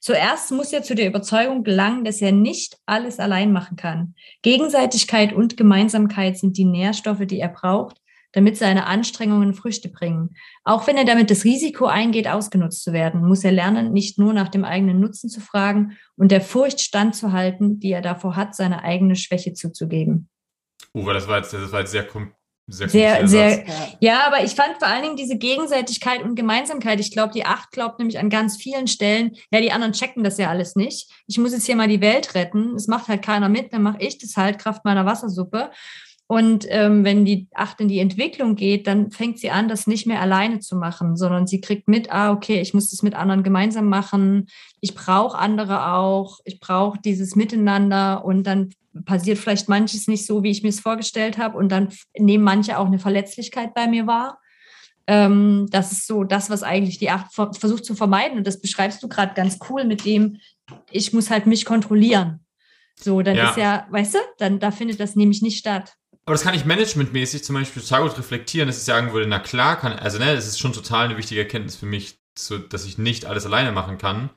Zuerst 0.00 0.52
muss 0.52 0.72
er 0.72 0.82
zu 0.82 0.94
der 0.94 1.06
Überzeugung 1.06 1.64
gelangen, 1.64 2.04
dass 2.04 2.20
er 2.20 2.32
nicht 2.32 2.76
alles 2.86 3.18
allein 3.18 3.52
machen 3.52 3.76
kann. 3.76 4.14
Gegenseitigkeit 4.42 5.32
und 5.32 5.56
Gemeinsamkeit 5.56 6.38
sind 6.38 6.56
die 6.56 6.64
Nährstoffe, 6.64 7.26
die 7.26 7.40
er 7.40 7.48
braucht, 7.48 8.00
damit 8.32 8.58
seine 8.58 8.86
Anstrengungen 8.86 9.54
Früchte 9.54 9.88
bringen. 9.88 10.36
Auch 10.62 10.86
wenn 10.86 10.98
er 10.98 11.06
damit 11.06 11.30
das 11.30 11.44
Risiko 11.44 11.86
eingeht, 11.86 12.28
ausgenutzt 12.28 12.84
zu 12.84 12.92
werden, 12.92 13.26
muss 13.26 13.44
er 13.44 13.52
lernen, 13.52 13.92
nicht 13.92 14.18
nur 14.18 14.34
nach 14.34 14.48
dem 14.48 14.64
eigenen 14.64 15.00
Nutzen 15.00 15.30
zu 15.30 15.40
fragen 15.40 15.96
und 16.16 16.30
der 16.30 16.42
Furcht 16.42 16.80
standzuhalten, 16.80 17.80
die 17.80 17.92
er 17.92 18.02
davor 18.02 18.36
hat, 18.36 18.54
seine 18.54 18.82
eigene 18.82 19.16
Schwäche 19.16 19.54
zuzugeben. 19.54 20.28
Uwe, 20.94 21.14
das 21.14 21.28
war 21.28 21.38
jetzt, 21.38 21.52
das 21.54 21.72
war 21.72 21.80
jetzt 21.80 21.92
sehr, 21.92 22.06
sehr, 22.68 22.88
Sehr, 22.88 23.28
sehr, 23.28 23.64
ja, 24.00 24.26
aber 24.26 24.42
ich 24.42 24.56
fand 24.56 24.78
vor 24.78 24.88
allen 24.88 25.04
Dingen 25.04 25.16
diese 25.16 25.38
Gegenseitigkeit 25.38 26.24
und 26.24 26.34
Gemeinsamkeit. 26.34 26.98
Ich 26.98 27.12
glaube, 27.12 27.32
die 27.32 27.46
Acht 27.46 27.70
glaubt 27.70 28.00
nämlich 28.00 28.18
an 28.18 28.28
ganz 28.28 28.56
vielen 28.56 28.88
Stellen, 28.88 29.36
ja, 29.52 29.60
die 29.60 29.70
anderen 29.70 29.92
checken 29.92 30.24
das 30.24 30.36
ja 30.36 30.50
alles 30.50 30.74
nicht. 30.74 31.08
Ich 31.28 31.38
muss 31.38 31.52
jetzt 31.52 31.66
hier 31.66 31.76
mal 31.76 31.86
die 31.86 32.00
Welt 32.00 32.34
retten. 32.34 32.74
Es 32.74 32.88
macht 32.88 33.06
halt 33.06 33.22
keiner 33.22 33.48
mit, 33.48 33.72
dann 33.72 33.82
mache 33.82 33.98
ich 34.00 34.18
das 34.18 34.36
halt 34.36 34.58
Kraft 34.58 34.84
meiner 34.84 35.06
Wassersuppe. 35.06 35.70
Und 36.28 36.66
ähm, 36.70 37.04
wenn 37.04 37.24
die 37.24 37.46
Acht 37.54 37.80
in 37.80 37.86
die 37.86 38.00
Entwicklung 38.00 38.56
geht, 38.56 38.88
dann 38.88 39.12
fängt 39.12 39.38
sie 39.38 39.50
an, 39.50 39.68
das 39.68 39.86
nicht 39.86 40.06
mehr 40.06 40.20
alleine 40.20 40.58
zu 40.58 40.74
machen, 40.74 41.16
sondern 41.16 41.46
sie 41.46 41.60
kriegt 41.60 41.86
mit, 41.86 42.10
ah, 42.10 42.32
okay, 42.32 42.60
ich 42.60 42.74
muss 42.74 42.90
das 42.90 43.02
mit 43.02 43.14
anderen 43.14 43.44
gemeinsam 43.44 43.88
machen. 43.88 44.46
Ich 44.80 44.94
brauche 44.96 45.38
andere 45.38 45.92
auch. 45.92 46.40
Ich 46.44 46.58
brauche 46.58 46.98
dieses 47.00 47.36
Miteinander 47.36 48.24
und 48.24 48.42
dann 48.44 48.70
passiert 49.04 49.38
vielleicht 49.38 49.68
manches 49.68 50.08
nicht 50.08 50.26
so, 50.26 50.42
wie 50.42 50.50
ich 50.50 50.64
mir 50.64 50.70
es 50.70 50.80
vorgestellt 50.80 51.38
habe. 51.38 51.56
Und 51.56 51.70
dann 51.70 51.90
nehmen 52.18 52.42
manche 52.42 52.78
auch 52.78 52.86
eine 52.86 52.98
Verletzlichkeit 52.98 53.72
bei 53.74 53.86
mir 53.86 54.08
wahr. 54.08 54.40
Ähm, 55.06 55.68
das 55.70 55.92
ist 55.92 56.08
so 56.08 56.24
das, 56.24 56.50
was 56.50 56.64
eigentlich 56.64 56.98
die 56.98 57.10
Acht 57.10 57.32
ver- 57.32 57.52
versucht 57.52 57.84
zu 57.84 57.94
vermeiden. 57.94 58.38
Und 58.38 58.48
das 58.48 58.60
beschreibst 58.60 59.00
du 59.00 59.06
gerade 59.08 59.34
ganz 59.34 59.58
cool 59.70 59.84
mit 59.84 60.04
dem, 60.04 60.38
ich 60.90 61.12
muss 61.12 61.30
halt 61.30 61.46
mich 61.46 61.64
kontrollieren. 61.64 62.40
So, 62.98 63.22
dann 63.22 63.36
Ja. 63.36 63.50
ist 63.50 63.56
ja, 63.58 63.86
weißt 63.90 64.14
du, 64.14 64.18
dann 64.38 64.58
da 64.58 64.72
findet 64.72 64.98
das 64.98 65.14
nämlich 65.14 65.42
nicht 65.42 65.58
statt. 65.58 65.94
Aber 66.26 66.34
das 66.34 66.42
kann 66.42 66.54
ich 66.54 66.64
managementmäßig 66.64 67.44
zum 67.44 67.54
Beispiel 67.54 67.80
total 67.82 68.02
gut 68.08 68.18
reflektieren, 68.18 68.66
dass 68.66 68.78
ich 68.78 68.84
sagen 68.84 69.12
würde, 69.12 69.28
na 69.28 69.38
klar 69.38 69.76
kann, 69.78 69.92
also 69.92 70.18
ne, 70.18 70.34
das 70.34 70.46
ist 70.46 70.58
schon 70.58 70.72
total 70.72 71.06
eine 71.06 71.16
wichtige 71.16 71.40
Erkenntnis 71.40 71.76
für 71.76 71.86
mich, 71.86 72.18
so, 72.36 72.58
dass 72.58 72.84
ich 72.84 72.98
nicht 72.98 73.26
alles 73.26 73.46
alleine 73.46 73.70
machen 73.72 73.96
kann. 73.96 74.30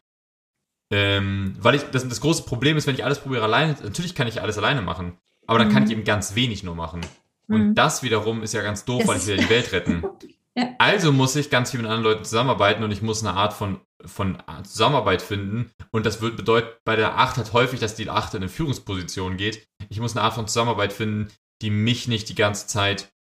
Ähm, 0.91 1.55
weil 1.59 1.75
ich, 1.75 1.83
das, 1.91 2.07
das 2.07 2.21
große 2.21 2.43
Problem 2.43 2.77
ist, 2.77 2.87
wenn 2.87 2.95
ich 2.95 3.03
alles 3.05 3.19
probiere 3.19 3.43
alleine, 3.43 3.75
natürlich 3.83 4.15
kann 4.15 4.27
ich 4.27 4.41
alles 4.41 4.57
alleine 4.57 4.81
machen, 4.81 5.17
aber 5.45 5.59
dann 5.59 5.71
kann 5.71 5.83
ich 5.83 5.89
Mhm. 5.89 5.93
eben 5.97 6.03
ganz 6.03 6.35
wenig 6.35 6.63
nur 6.63 6.75
machen. 6.75 7.01
Und 7.47 7.69
Mhm. 7.69 7.75
das 7.75 8.01
wiederum 8.03 8.41
ist 8.43 8.53
ja 8.53 8.61
ganz 8.61 8.85
doof, 8.85 8.99
Das 9.01 9.07
weil 9.07 9.17
ich 9.17 9.27
will 9.27 9.35
ja 9.37 9.43
die 9.43 9.49
Welt 9.49 9.71
retten. 9.71 10.03
Ja. 10.57 10.67
Also 10.79 11.11
muss 11.13 11.35
ich 11.35 11.51
ganz 11.51 11.69
viel 11.71 11.79
mit 11.79 11.87
anderen 11.87 12.03
Leuten 12.03 12.25
zusammenarbeiten 12.25 12.83
und 12.83 12.91
ich 12.91 13.03
muss 13.03 13.23
eine 13.23 13.35
Art 13.37 13.53
von, 13.53 13.79
von 14.03 14.41
Zusammenarbeit 14.63 15.21
finden. 15.21 15.71
Und 15.91 16.07
das 16.07 16.21
wird 16.21 16.35
bedeuten, 16.37 16.67
bei 16.83 16.95
der 16.95 17.17
Acht 17.19 17.37
hat 17.37 17.53
häufig, 17.53 17.79
dass 17.79 17.93
die 17.95 18.09
Acht 18.09 18.33
in 18.33 18.41
eine 18.41 18.49
Führungsposition 18.49 19.37
geht. 19.37 19.67
Ich 19.89 19.99
muss 20.01 20.17
eine 20.17 20.23
Art 20.25 20.33
von 20.33 20.47
Zusammenarbeit 20.47 20.91
finden, 20.91 21.31
die 21.61 21.69
mich 21.69 22.07
nicht 22.07 22.29
die 22.29 22.35
ganze 22.35 22.67
Zeit 22.67 23.11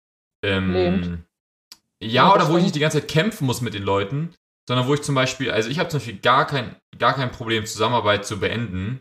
ähm, 0.43 0.73
Lähmt. 0.73 1.07
ja, 2.01 2.09
Ja, 2.09 2.35
oder 2.35 2.49
wo 2.49 2.57
ich 2.57 2.63
nicht 2.63 2.75
die 2.75 2.81
ganze 2.81 3.01
Zeit 3.01 3.09
kämpfen 3.09 3.47
muss 3.47 3.61
mit 3.61 3.75
den 3.75 3.83
Leuten, 3.83 4.35
sondern 4.69 4.87
wo 4.87 4.95
ich 4.95 5.03
zum 5.03 5.15
Beispiel, 5.15 5.51
also 5.51 5.71
ich 5.71 5.79
habe 5.79 5.89
zum 5.89 5.99
Beispiel 5.99 6.19
gar 6.19 6.47
kein, 6.47 6.77
gar 6.99 7.15
kein 7.15 7.33
Problem, 7.33 7.67
Zusammenarbeit 7.67 8.27
zu 8.27 8.39
beenden. 8.39 9.01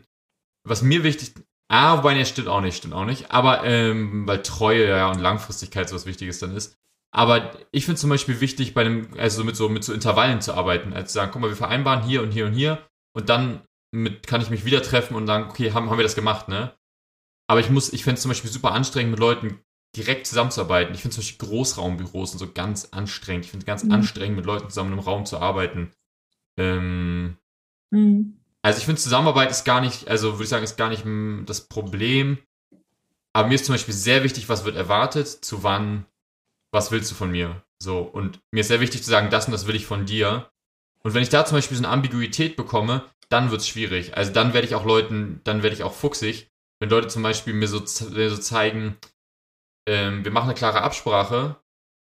Was 0.64 0.82
mir 0.82 1.04
wichtig, 1.04 1.34
ah, 1.68 1.98
wobei, 1.98 2.14
ne, 2.14 2.24
stimmt 2.26 2.48
auch 2.48 2.60
nicht, 2.60 2.78
stimmt 2.78 2.94
auch 2.94 3.04
nicht, 3.04 3.30
aber, 3.30 3.64
ähm, 3.64 4.26
weil 4.26 4.42
Treue 4.42 4.88
ja 4.88 5.10
und 5.10 5.20
Langfristigkeit 5.20 5.88
so 5.88 5.94
was 5.94 6.06
Wichtiges 6.06 6.38
dann 6.38 6.56
ist. 6.56 6.76
Aber 7.10 7.52
ich 7.70 7.84
finde 7.84 8.00
zum 8.00 8.10
Beispiel 8.10 8.40
wichtig, 8.40 8.74
bei 8.74 8.82
einem, 8.82 9.08
also 9.18 9.44
mit 9.44 9.56
so, 9.56 9.68
mit 9.68 9.84
so 9.84 9.92
Intervallen 9.92 10.40
zu 10.40 10.54
arbeiten, 10.54 10.92
als 10.92 11.12
zu 11.12 11.14
sagen, 11.14 11.30
guck 11.32 11.40
mal, 11.40 11.48
wir 11.48 11.56
vereinbaren 11.56 12.02
hier 12.02 12.22
und 12.22 12.32
hier 12.32 12.46
und 12.46 12.52
hier 12.52 12.86
und 13.14 13.28
dann 13.28 13.62
mit, 13.90 14.26
kann 14.26 14.40
ich 14.40 14.50
mich 14.50 14.64
wieder 14.64 14.82
treffen 14.82 15.14
und 15.14 15.26
sagen, 15.26 15.48
okay, 15.48 15.72
haben, 15.72 15.90
haben 15.90 15.98
wir 15.98 16.02
das 16.02 16.14
gemacht, 16.14 16.48
ne? 16.48 16.74
Aber 17.48 17.60
ich 17.60 17.70
muss, 17.70 17.92
ich 17.92 18.04
finde 18.04 18.14
es 18.16 18.22
zum 18.22 18.30
Beispiel 18.30 18.50
super 18.50 18.72
anstrengend, 18.72 19.10
mit 19.12 19.20
Leuten 19.20 19.60
direkt 19.96 20.26
zusammenzuarbeiten. 20.26 20.94
Ich 20.94 21.00
finde 21.00 21.14
zum 21.14 21.22
Beispiel 21.22 21.48
Großraumbüros 21.48 22.32
und 22.32 22.38
so 22.38 22.52
ganz 22.52 22.88
anstrengend. 22.92 23.46
Ich 23.46 23.50
finde 23.50 23.64
es 23.64 23.66
ganz 23.66 23.84
Mhm. 23.84 23.92
anstrengend, 23.92 24.36
mit 24.36 24.46
Leuten 24.46 24.68
zusammen 24.68 24.92
im 24.92 24.98
Raum 24.98 25.24
zu 25.24 25.38
arbeiten. 25.38 25.90
Ähm, 26.58 27.38
Mhm. 27.90 28.40
also 28.62 28.78
ich 28.78 28.84
finde 28.84 29.00
Zusammenarbeit 29.00 29.50
ist 29.50 29.64
gar 29.64 29.80
nicht, 29.80 30.08
also 30.08 30.34
würde 30.34 30.44
ich 30.44 30.48
sagen, 30.50 30.64
ist 30.64 30.76
gar 30.76 30.90
nicht 30.90 31.04
das 31.48 31.68
Problem. 31.68 32.38
Aber 33.32 33.48
mir 33.48 33.54
ist 33.54 33.64
zum 33.64 33.74
Beispiel 33.74 33.94
sehr 33.94 34.24
wichtig, 34.24 34.48
was 34.48 34.64
wird 34.64 34.76
erwartet, 34.76 35.28
zu 35.28 35.62
wann, 35.62 36.06
was 36.72 36.90
willst 36.90 37.10
du 37.10 37.14
von 37.14 37.30
mir? 37.30 37.62
So, 37.78 38.00
und 38.00 38.40
mir 38.50 38.60
ist 38.60 38.68
sehr 38.68 38.80
wichtig 38.80 39.02
zu 39.04 39.10
sagen, 39.10 39.30
das 39.30 39.46
und 39.46 39.52
das 39.52 39.66
will 39.66 39.76
ich 39.76 39.86
von 39.86 40.04
dir. 40.06 40.50
Und 41.02 41.14
wenn 41.14 41.22
ich 41.22 41.28
da 41.28 41.44
zum 41.46 41.56
Beispiel 41.56 41.76
so 41.76 41.84
eine 41.84 41.92
Ambiguität 41.92 42.56
bekomme, 42.56 43.04
dann 43.28 43.50
wird 43.50 43.60
es 43.60 43.68
schwierig. 43.68 44.16
Also 44.16 44.32
dann 44.32 44.52
werde 44.52 44.66
ich 44.66 44.74
auch 44.74 44.84
Leuten, 44.84 45.40
dann 45.44 45.62
werde 45.62 45.76
ich 45.76 45.84
auch 45.84 45.94
fuchsig. 45.94 46.50
Wenn 46.80 46.90
Leute 46.90 47.08
zum 47.08 47.22
Beispiel 47.22 47.54
mir 47.54 47.68
so, 47.68 47.80
mir 48.10 48.30
so 48.30 48.36
zeigen, 48.38 48.96
ähm, 49.88 50.24
wir 50.24 50.30
machen 50.30 50.46
eine 50.48 50.54
klare 50.54 50.82
Absprache 50.82 51.56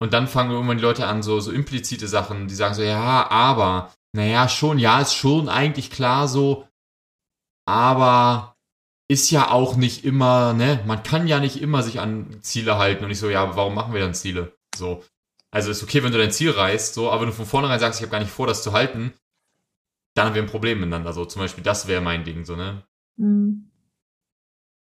und 0.00 0.12
dann 0.12 0.28
fangen 0.28 0.50
irgendwann 0.50 0.76
die 0.76 0.82
Leute 0.82 1.06
an, 1.06 1.22
so, 1.22 1.40
so 1.40 1.50
implizite 1.50 2.08
Sachen, 2.08 2.48
die 2.48 2.54
sagen 2.54 2.74
so, 2.74 2.82
ja, 2.82 3.28
aber, 3.30 3.92
naja, 4.12 4.48
schon, 4.48 4.78
ja, 4.78 5.00
ist 5.00 5.14
schon 5.14 5.48
eigentlich 5.48 5.90
klar 5.90 6.28
so, 6.28 6.68
aber 7.66 8.56
ist 9.08 9.30
ja 9.30 9.50
auch 9.50 9.76
nicht 9.76 10.04
immer, 10.04 10.52
ne, 10.52 10.82
man 10.86 11.02
kann 11.02 11.26
ja 11.26 11.40
nicht 11.40 11.60
immer 11.60 11.82
sich 11.82 12.00
an 12.00 12.38
Ziele 12.42 12.78
halten 12.78 13.04
und 13.04 13.10
ich 13.10 13.18
so, 13.18 13.30
ja, 13.30 13.56
warum 13.56 13.74
machen 13.74 13.92
wir 13.94 14.00
dann 14.00 14.14
Ziele? 14.14 14.56
So. 14.76 15.04
Also 15.50 15.70
ist 15.70 15.82
okay, 15.82 16.02
wenn 16.02 16.12
du 16.12 16.18
dein 16.18 16.32
Ziel 16.32 16.50
reißt, 16.50 16.94
so, 16.94 17.10
aber 17.10 17.22
wenn 17.22 17.28
du 17.28 17.34
von 17.34 17.46
vornherein 17.46 17.78
sagst, 17.78 18.00
ich 18.00 18.04
habe 18.04 18.12
gar 18.12 18.20
nicht 18.20 18.32
vor, 18.32 18.46
das 18.46 18.62
zu 18.62 18.72
halten, 18.72 19.12
dann 20.14 20.26
haben 20.26 20.34
wir 20.34 20.42
ein 20.42 20.48
Problem 20.48 20.80
miteinander. 20.80 21.12
So, 21.12 21.24
zum 21.24 21.40
Beispiel, 21.40 21.64
das 21.64 21.88
wäre 21.88 22.00
mein 22.00 22.24
Ding, 22.24 22.44
so, 22.44 22.56
ne? 22.56 22.82
Mhm. 23.16 23.71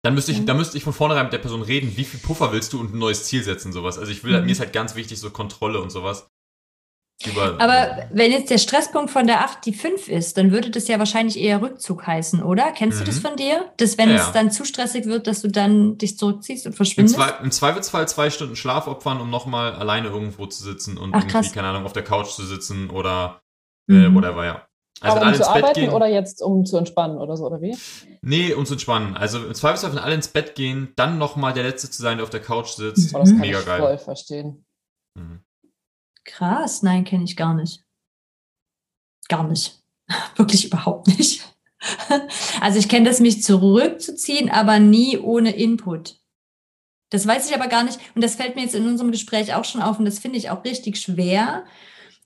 Dann 0.06 0.14
müsste 0.14 0.32
ich, 0.32 0.46
dann 0.46 0.58
müsste 0.58 0.78
ich 0.78 0.84
von 0.84 0.94
vornherein 0.94 1.24
mit 1.26 1.34
der 1.34 1.40
Person 1.40 1.64
reden, 1.64 1.98
wie 1.98 2.04
viel 2.04 2.20
Puffer 2.20 2.52
willst 2.54 2.72
du 2.74 2.80
und 2.80 2.94
ein 2.94 3.00
neues 3.00 3.24
Ziel 3.26 3.44
setzen, 3.44 3.74
sowas. 3.74 3.98
Also 3.98 4.12
ich 4.12 4.24
will, 4.24 4.38
Mhm. 4.40 4.46
mir 4.46 4.52
ist 4.52 4.60
halt 4.60 4.72
ganz 4.72 4.94
wichtig, 4.96 5.20
so 5.20 5.32
Kontrolle 5.32 5.82
und 5.82 5.90
sowas. 5.90 6.28
Über, 7.26 7.60
Aber 7.60 8.10
wenn 8.12 8.32
jetzt 8.32 8.52
der 8.52 8.58
Stresspunkt 8.60 9.10
von 9.10 9.26
der 9.26 9.44
8 9.44 9.66
die 9.66 9.74
5 9.74 10.08
ist, 10.10 10.38
dann 10.38 10.52
würde 10.52 10.70
das 10.70 10.88
ja 10.88 11.00
wahrscheinlich 11.00 11.40
eher 11.40 11.60
Rückzug 11.62 12.06
heißen, 12.06 12.44
oder? 12.44 12.72
Kennst 12.74 13.00
du 13.00 13.04
Mhm. 13.04 13.08
das 13.08 13.20
von 13.20 13.36
dir? 13.36 13.72
Dass 13.78 13.98
wenn 13.98 14.10
Ja, 14.10 14.16
es 14.18 14.32
dann 14.32 14.52
zu 14.52 14.64
stressig 14.64 15.06
wird, 15.06 15.26
dass 15.26 15.42
du 15.42 15.48
dann 15.48 15.98
dich 15.98 16.18
zurückziehst 16.20 16.66
und 16.68 16.74
im, 16.74 16.76
verschwindest? 16.76 17.16
Zwe 17.16 17.34
Im 17.42 17.50
Zweifelsfall 17.52 18.08
zwei 18.08 18.30
Stunden 18.30 18.56
Schlaf 18.56 18.86
opfern, 18.88 19.22
um 19.22 19.30
nochmal 19.32 19.74
alleine 19.74 20.10
irgendwo 20.10 20.46
zu 20.46 20.62
sitzen 20.62 20.98
und 21.00 21.16
Ach, 21.16 21.22
irgendwie, 21.22 21.32
krass. 21.32 21.52
keine 21.54 21.70
Ahnung, 21.70 21.86
auf 21.86 21.94
der 21.94 22.04
Couch 22.04 22.28
zu 22.30 22.46
sitzen 22.46 22.90
oder 22.92 23.42
äh, 23.90 23.94
Mhm. 23.94 24.16
whatever, 24.16 24.46
ja. 24.46 24.65
Also 25.02 25.18
Aber 25.18 25.28
um 25.28 25.34
zu 25.36 25.50
arbeiten 25.50 25.80
gehen. 25.82 25.90
oder 25.92 26.08
jetzt 26.08 26.42
um 26.42 26.66
zu 26.66 26.78
entspannen 26.78 27.18
oder 27.18 27.36
so, 27.36 27.46
oder 27.46 27.62
wie? 27.62 27.78
Nee, 28.22 28.54
um 28.54 28.66
zu 28.66 28.74
entspannen. 28.74 29.18
Also 29.18 29.46
im 29.46 29.54
Zweifelsfall, 29.54 29.92
wenn 29.92 30.00
alle 30.00 30.16
ins 30.16 30.30
Bett 30.30 30.56
gehen, 30.56 30.94
dann 30.96 31.18
nochmal 31.18 31.54
der 31.54 31.64
Letzte 31.64 31.90
zu 31.92 32.02
sein, 32.02 32.18
der 32.18 32.24
auf 32.24 32.30
der 32.30 32.42
Couch 32.42 32.70
sitzt. 32.70 33.14
Oh, 33.14 33.20
das 33.20 33.30
kann 33.30 33.40
Mega 33.40 33.60
ich 33.60 33.66
geil. 33.66 33.80
voll 33.80 33.98
verstehen. 33.98 34.66
Mhm. 35.16 35.42
Krass, 36.24 36.82
nein, 36.82 37.04
kenne 37.04 37.26
ich 37.26 37.36
gar 37.36 37.54
nicht. 37.54 37.84
Gar 39.28 39.48
nicht. 39.48 39.80
Wirklich 40.36 40.66
überhaupt 40.66 41.08
nicht. 41.08 41.42
Also 42.62 42.80
ich 42.80 42.90
kenne 42.90 43.08
das, 43.08 43.20
mich 43.20 43.44
zurückzuziehen, 43.44 44.50
aber 44.50 44.80
nie 44.80 45.20
ohne 45.20 45.56
Input. 45.56 46.20
Das 47.12 47.28
weiß 47.28 47.48
ich 47.48 47.56
aber 47.56 47.68
gar 47.68 47.84
nicht. 47.84 48.00
Und 48.16 48.24
das 48.24 48.36
fällt 48.36 48.56
mir 48.56 48.64
jetzt 48.64 48.74
in 48.74 48.88
unserem 48.88 49.12
Gespräch 49.12 49.54
auch 49.54 49.66
schon 49.66 49.82
auf. 49.82 50.00
Und 50.00 50.06
das 50.06 50.18
finde 50.18 50.40
ich 50.40 50.50
auch 50.50 50.64
richtig 50.64 51.00
schwer, 51.00 51.66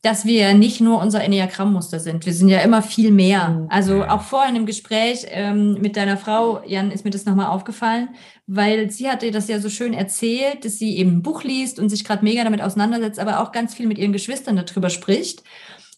dass 0.02 0.24
wir 0.24 0.39
ja 0.39 0.54
nicht 0.54 0.80
nur 0.80 1.02
unser 1.02 1.22
Enneagrammmuster 1.24 2.00
sind. 2.00 2.26
Wir 2.26 2.34
sind 2.34 2.47
ja 2.47 2.60
immer 2.62 2.82
viel 2.82 3.12
mehr. 3.12 3.50
Mhm. 3.50 3.68
Also 3.70 4.04
auch 4.06 4.22
vorhin 4.22 4.56
im 4.56 4.66
Gespräch 4.66 5.26
ähm, 5.30 5.74
mit 5.82 5.97
deiner 5.97 6.16
Frau, 6.16 6.62
Jan, 6.66 6.91
ist 6.91 7.04
mir 7.04 7.12
das 7.12 7.26
nochmal 7.26 7.47
aufgefallen, 7.47 8.10
weil 8.47 8.89
sie 8.91 9.10
hatte 9.10 9.30
das 9.32 9.50
ja 9.50 9.60
so 9.60 9.70
schön 9.70 9.93
erzählt, 9.93 10.64
dass 10.64 10.78
sie 10.78 10.97
eben 10.97 11.18
ein 11.18 11.22
Buch 11.22 11.43
liest 11.43 11.80
und 11.80 11.89
sich 11.89 12.06
gerade 12.06 12.24
mega 12.24 12.43
damit 12.43 12.62
auseinandersetzt, 12.62 13.20
aber 13.20 13.41
auch 13.41 13.52
ganz 13.52 13.76
viel 13.76 13.88
mit 13.88 13.97
ihren 13.97 14.14
Geschwistern 14.14 14.56
darüber 14.56 14.89
spricht 14.89 15.43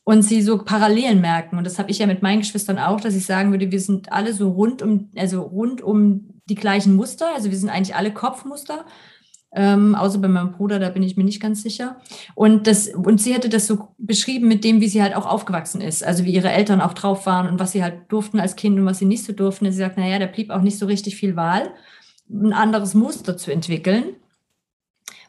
und 0.04 0.24
sie 0.24 0.42
so 0.42 0.58
Parallelen 0.64 1.22
merken. 1.22 1.58
Und 1.60 1.64
das 1.64 1.78
habe 1.78 1.92
ich 1.92 2.00
ja 2.00 2.08
mit 2.08 2.24
meinen 2.24 2.40
Geschwistern 2.40 2.80
auch, 2.80 3.02
dass 3.02 3.16
ich 3.16 3.26
sagen 3.28 3.52
würde, 3.52 3.72
wir 3.72 3.80
sind 3.80 4.12
alle 4.12 4.34
so 4.34 4.50
rund 4.50 4.82
um, 4.82 5.12
also 5.16 5.44
rund 5.44 5.82
um 5.82 6.42
die 6.50 6.56
gleichen 6.56 6.96
Muster. 6.96 7.36
Also 7.36 7.52
wir 7.52 7.58
sind 7.58 7.70
eigentlich 7.70 7.96
alle 7.96 8.12
Kopfmuster. 8.12 8.86
Ähm, 9.54 9.96
außer 9.96 10.20
bei 10.20 10.30
meinem 10.30 10.54
Bruder, 10.54 10.80
da 10.80 10.90
bin 10.90 11.04
ich 11.04 11.18
mir 11.18 11.26
nicht 11.26 11.42
ganz 11.42 11.62
sicher. 11.62 11.98
Und, 12.36 12.68
das, 12.68 12.88
und 12.88 13.20
sie 13.20 13.34
hätte 13.34 13.50
das 13.50 13.68
so 13.68 13.90
beschrieben 13.98 14.48
mit 14.48 14.64
dem, 14.64 14.80
wie 14.80 14.88
sie 14.88 15.02
halt 15.02 15.16
auch 15.16 15.26
aufgewachsen 15.26 15.82
ist. 15.82 16.04
Also 16.04 16.24
wie 16.24 16.34
ihre 16.34 16.52
Eltern 16.52 16.80
auch 16.80 16.94
drauf 16.94 17.26
waren 17.26 17.48
und 17.48 17.60
was 17.60 17.74
sie 17.74 17.84
halt 17.84 18.10
durften 18.10 18.40
als 18.40 18.56
Kind 18.56 18.80
und 18.80 18.86
was 18.86 19.00
sie 19.00 19.06
nicht 19.06 19.26
so 19.26 19.34
durften. 19.34 19.70
Sie 19.72 19.78
sagt, 19.78 19.98
naja, 19.98 20.20
da 20.20 20.28
blieb 20.28 20.52
auch 20.52 20.62
nicht 20.62 20.78
so 20.78 20.86
richtig 20.86 21.18
viel 21.18 21.36
Wahl, 21.36 21.74
ein 22.30 22.54
anderes 22.54 22.94
Muster 22.94 23.36
zu 23.36 23.52
entwickeln. 23.52 24.16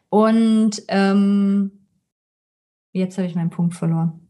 Und 0.08 0.82
ähm, 0.88 1.72
jetzt 2.92 3.18
habe 3.18 3.26
ich 3.26 3.34
meinen 3.34 3.50
Punkt 3.50 3.74
verloren. 3.74 4.28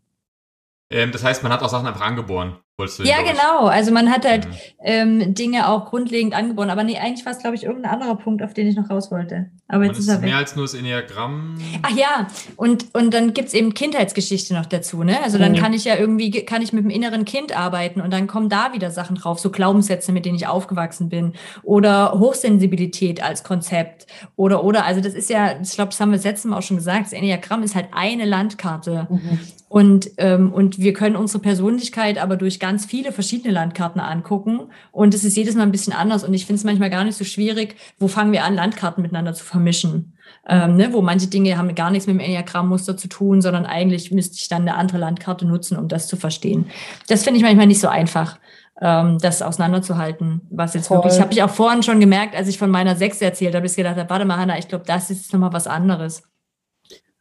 Ähm, 0.88 1.12
das 1.12 1.24
heißt, 1.24 1.42
man 1.42 1.52
hat 1.52 1.62
auch 1.62 1.68
Sachen 1.68 1.86
einfach 1.86 2.02
angeboren, 2.06 2.56
Ja, 3.04 3.22
genau. 3.22 3.66
Also 3.66 3.92
man 3.92 4.10
hat 4.10 4.24
halt 4.26 4.46
Mhm. 4.46 4.52
ähm, 4.84 5.34
Dinge 5.34 5.68
auch 5.68 5.86
grundlegend 5.86 6.34
angeboren. 6.34 6.70
Aber 6.70 6.84
nee, 6.84 6.98
eigentlich 6.98 7.24
war 7.24 7.32
es, 7.32 7.38
glaube 7.38 7.54
ich, 7.56 7.64
irgendein 7.64 7.92
anderer 7.92 8.16
Punkt, 8.16 8.42
auf 8.42 8.54
den 8.54 8.66
ich 8.66 8.76
noch 8.76 8.90
raus 8.90 9.10
wollte. 9.10 9.46
Aber 9.68 9.84
jetzt 9.84 9.94
es 9.98 10.04
ist 10.04 10.08
er 10.08 10.14
ist 10.16 10.22
weg. 10.22 10.28
mehr 10.30 10.38
als 10.38 10.56
nur 10.56 10.64
das 10.64 10.74
Enneagramm. 10.74 11.56
Ach 11.82 11.96
ja, 11.96 12.26
und, 12.56 12.86
und 12.94 13.12
dann 13.14 13.32
gibt's 13.34 13.54
eben 13.54 13.72
Kindheitsgeschichte 13.74 14.52
noch 14.54 14.66
dazu, 14.66 15.02
ne? 15.02 15.22
Also 15.22 15.38
dann 15.38 15.52
Mhm. 15.52 15.56
kann 15.56 15.72
ich 15.72 15.84
ja 15.84 15.96
irgendwie, 15.96 16.30
kann 16.44 16.60
ich 16.62 16.72
mit 16.72 16.84
dem 16.84 16.90
inneren 16.90 17.24
Kind 17.24 17.56
arbeiten 17.56 18.00
und 18.00 18.12
dann 18.12 18.26
kommen 18.26 18.48
da 18.48 18.72
wieder 18.72 18.90
Sachen 18.90 19.16
drauf, 19.16 19.38
so 19.38 19.50
Glaubenssätze, 19.50 20.12
mit 20.12 20.24
denen 20.26 20.36
ich 20.36 20.46
aufgewachsen 20.46 21.08
bin. 21.08 21.32
Oder 21.62 22.12
Hochsensibilität 22.18 23.22
als 23.22 23.44
Konzept. 23.44 24.06
Oder, 24.36 24.64
oder, 24.64 24.84
also 24.84 25.00
das 25.00 25.14
ist 25.14 25.30
ja, 25.30 25.60
ich 25.62 25.70
glaube, 25.72 25.90
das 25.90 26.00
haben 26.00 26.10
wir 26.10 26.16
das 26.16 26.24
letzte 26.24 26.48
Mal 26.48 26.58
auch 26.58 26.62
schon 26.62 26.76
gesagt, 26.76 27.06
das 27.06 27.12
Enneagramm 27.12 27.62
ist 27.62 27.74
halt 27.74 27.86
eine 27.92 28.24
Landkarte. 28.24 29.06
Mhm. 29.10 29.40
Und, 29.68 30.10
ähm, 30.18 30.52
und 30.52 30.78
wir 30.80 30.92
können 30.92 31.16
unsere 31.16 31.38
Persönlichkeit 31.42 32.18
aber 32.18 32.36
durch 32.36 32.60
ganz 32.60 32.71
viele 32.78 33.12
verschiedene 33.12 33.52
Landkarten 33.52 34.00
angucken. 34.00 34.70
Und 34.90 35.14
es 35.14 35.24
ist 35.24 35.36
jedes 35.36 35.54
Mal 35.54 35.62
ein 35.64 35.72
bisschen 35.72 35.92
anders. 35.92 36.24
Und 36.24 36.34
ich 36.34 36.46
finde 36.46 36.58
es 36.58 36.64
manchmal 36.64 36.90
gar 36.90 37.04
nicht 37.04 37.16
so 37.16 37.24
schwierig, 37.24 37.76
wo 37.98 38.08
fangen 38.08 38.32
wir 38.32 38.44
an, 38.44 38.54
Landkarten 38.54 39.02
miteinander 39.02 39.34
zu 39.34 39.44
vermischen. 39.44 40.16
Ähm, 40.48 40.76
ne, 40.76 40.92
wo 40.92 41.02
manche 41.02 41.28
Dinge 41.28 41.56
haben 41.56 41.74
gar 41.74 41.90
nichts 41.90 42.06
mit 42.06 42.16
dem 42.16 42.20
Enneagrammmuster 42.20 42.96
zu 42.96 43.08
tun, 43.08 43.42
sondern 43.42 43.66
eigentlich 43.66 44.10
müsste 44.10 44.36
ich 44.36 44.48
dann 44.48 44.62
eine 44.62 44.74
andere 44.76 44.98
Landkarte 44.98 45.46
nutzen, 45.46 45.76
um 45.76 45.88
das 45.88 46.08
zu 46.08 46.16
verstehen. 46.16 46.66
Das 47.06 47.22
finde 47.22 47.38
ich 47.38 47.44
manchmal 47.44 47.66
nicht 47.66 47.80
so 47.80 47.88
einfach, 47.88 48.38
ähm, 48.80 49.18
das 49.18 49.42
auseinanderzuhalten, 49.42 50.40
was 50.50 50.74
jetzt 50.74 50.88
Voll. 50.88 50.98
wirklich, 50.98 51.20
habe 51.20 51.32
ich 51.32 51.42
auch 51.42 51.50
vorhin 51.50 51.82
schon 51.82 52.00
gemerkt, 52.00 52.34
als 52.34 52.48
ich 52.48 52.58
von 52.58 52.70
meiner 52.70 52.96
Sechs 52.96 53.20
erzählt 53.20 53.54
habe, 53.54 53.66
ich 53.66 53.76
gedacht 53.76 53.96
habe, 53.96 54.10
warte 54.10 54.24
mal, 54.24 54.38
Hanna, 54.38 54.58
ich 54.58 54.66
glaube, 54.68 54.84
das 54.86 55.10
ist 55.10 55.18
jetzt 55.22 55.32
nochmal 55.32 55.52
was 55.52 55.66
anderes. 55.66 56.22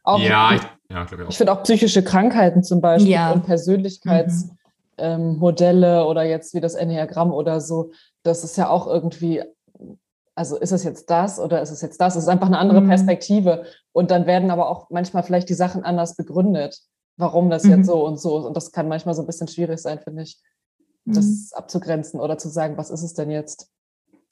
Auch, 0.02 0.18
ja, 0.18 0.54
ich, 0.54 0.62
ja, 0.90 1.04
ich 1.04 1.28
Ich 1.28 1.36
finde 1.36 1.52
auch 1.52 1.62
psychische 1.62 2.02
Krankheiten 2.02 2.64
zum 2.64 2.80
Beispiel 2.80 3.12
Ja. 3.12 3.30
und 3.30 3.44
Persönlichkeitsmodelle 3.44 4.58
ähm, 4.98 5.36
Modelle 5.38 6.06
oder 6.06 6.22
jetzt 6.22 6.54
wie 6.54 6.60
das 6.60 6.74
Enneagramm 6.74 7.32
oder 7.32 7.60
so, 7.60 7.92
das 8.22 8.44
ist 8.44 8.56
ja 8.56 8.68
auch 8.68 8.86
irgendwie, 8.86 9.42
also 10.34 10.56
ist 10.56 10.72
es 10.72 10.84
jetzt 10.84 11.10
das 11.10 11.38
oder 11.38 11.60
ist 11.62 11.70
es 11.70 11.80
jetzt 11.82 12.00
das? 12.00 12.16
Es 12.16 12.24
ist 12.24 12.28
einfach 12.28 12.46
eine 12.46 12.58
andere 12.58 12.80
Mhm. 12.80 12.88
Perspektive. 12.88 13.64
Und 13.92 14.10
dann 14.10 14.26
werden 14.26 14.50
aber 14.50 14.68
auch 14.68 14.88
manchmal 14.90 15.22
vielleicht 15.22 15.48
die 15.48 15.54
Sachen 15.54 15.84
anders 15.84 16.16
begründet, 16.16 16.78
warum 17.16 17.50
das 17.50 17.64
Mhm. 17.64 17.70
jetzt 17.70 17.86
so 17.86 18.04
und 18.06 18.18
so 18.18 18.38
ist. 18.38 18.44
Und 18.46 18.56
das 18.56 18.72
kann 18.72 18.88
manchmal 18.88 19.14
so 19.14 19.22
ein 19.22 19.26
bisschen 19.26 19.48
schwierig 19.48 19.80
sein, 19.80 20.00
finde 20.00 20.22
ich, 20.22 20.38
Mhm. 21.04 21.14
das 21.14 21.52
abzugrenzen 21.52 22.20
oder 22.20 22.38
zu 22.38 22.48
sagen, 22.48 22.76
was 22.78 22.90
ist 22.90 23.02
es 23.02 23.14
denn 23.14 23.30
jetzt? 23.30 23.68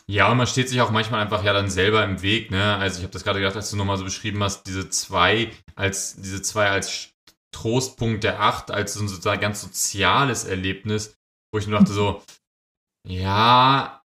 Ja, 0.06 0.30
und 0.30 0.38
man 0.38 0.46
steht 0.46 0.68
sich 0.68 0.80
auch 0.80 0.90
manchmal 0.90 1.20
einfach 1.20 1.44
ja 1.44 1.52
dann 1.52 1.70
selber 1.70 2.02
im 2.04 2.20
Weg, 2.22 2.50
ne? 2.50 2.76
Also 2.76 2.98
ich 2.98 3.04
habe 3.04 3.12
das 3.12 3.22
gerade 3.22 3.38
gedacht, 3.38 3.54
als 3.54 3.70
du 3.70 3.76
nochmal 3.76 3.96
so 3.96 4.02
beschrieben 4.04 4.42
hast, 4.42 4.64
diese 4.66 4.88
zwei 4.90 5.50
als 5.76 6.16
diese 6.16 6.42
zwei 6.42 6.68
als 6.68 7.09
Trostpunkt 7.52 8.24
der 8.24 8.40
acht, 8.40 8.70
als 8.70 8.94
so 8.94 9.28
ein 9.30 9.40
ganz 9.40 9.60
soziales 9.60 10.44
Erlebnis, 10.44 11.16
wo 11.52 11.58
ich 11.58 11.66
nur 11.66 11.78
dachte 11.78 11.92
so, 11.92 12.22
ja, 13.06 14.00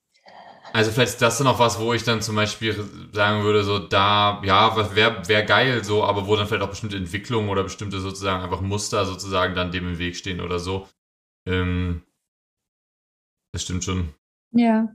also 0.74 0.90
vielleicht 0.90 1.12
ist 1.12 1.22
das 1.22 1.38
dann 1.38 1.47
auch 1.47 1.61
was, 1.61 1.78
wo 1.78 1.92
ich 1.95 2.03
dann 2.03 2.20
zum 2.20 2.34
Beispiel 2.34 2.74
sagen 3.12 3.45
würde, 3.45 3.62
so 3.62 3.78
da, 3.78 4.42
ja, 4.45 4.76
wäre 4.97 5.28
wär 5.28 5.42
geil 5.45 5.84
so, 5.84 6.03
aber 6.03 6.26
wo 6.26 6.34
dann 6.34 6.49
vielleicht 6.49 6.64
auch 6.64 6.70
bestimmte 6.70 6.97
Entwicklungen 6.97 7.49
oder 7.49 7.62
bestimmte 7.62 8.01
sozusagen 8.01 8.42
einfach 8.42 8.61
Muster 8.61 9.07
sozusagen 9.07 9.55
dann 9.55 9.70
dem 9.70 9.86
im 9.86 9.99
Weg 9.99 10.16
stehen 10.16 10.40
oder 10.40 10.59
so. 10.59 10.88
Ähm, 11.47 12.03
das 13.53 13.62
stimmt 13.62 13.84
schon. 13.84 14.14
Ja. 14.51 14.88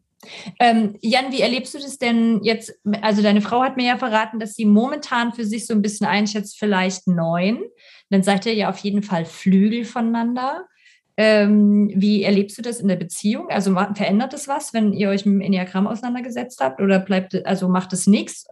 Ähm, 0.60 0.98
Jan, 1.00 1.32
wie 1.32 1.40
erlebst 1.40 1.74
du 1.74 1.78
das 1.78 1.98
denn 1.98 2.44
jetzt? 2.44 2.78
Also 3.02 3.22
deine 3.22 3.42
Frau 3.42 3.62
hat 3.62 3.78
mir 3.78 3.88
ja 3.88 3.98
verraten, 3.98 4.38
dass 4.38 4.56
sie 4.56 4.66
momentan 4.66 5.32
für 5.32 5.46
sich 5.46 5.66
so 5.66 5.74
ein 5.74 5.82
bisschen 5.82 6.08
einschätzt, 6.08 6.60
vielleicht 6.60 7.08
neun. 7.08 7.64
Dann 8.10 8.24
seid 8.24 8.46
ihr 8.46 8.54
ja 8.54 8.70
auf 8.70 8.78
jeden 8.80 9.04
Fall 9.04 9.26
Flügel 9.26 9.86
voneinander. 9.86 10.66
Ähm, 11.18 11.92
wie 11.94 12.24
erlebst 12.24 12.58
du 12.58 12.62
das 12.62 12.80
in 12.80 12.88
der 12.88 12.96
Beziehung? 12.96 13.50
Also 13.50 13.74
verändert 13.74 14.34
es 14.34 14.48
was, 14.48 14.74
wenn 14.74 14.94
ihr 14.94 15.10
euch 15.10 15.26
mit 15.26 15.36
dem 15.36 15.42
Enneagramm 15.42 15.88
auseinandergesetzt 15.88 16.62
habt? 16.62 16.82
Oder 16.82 17.00
bleibt, 17.00 17.46
also 17.46 17.68
macht 17.68 17.92
es 17.94 18.08
nichts? 18.08 18.46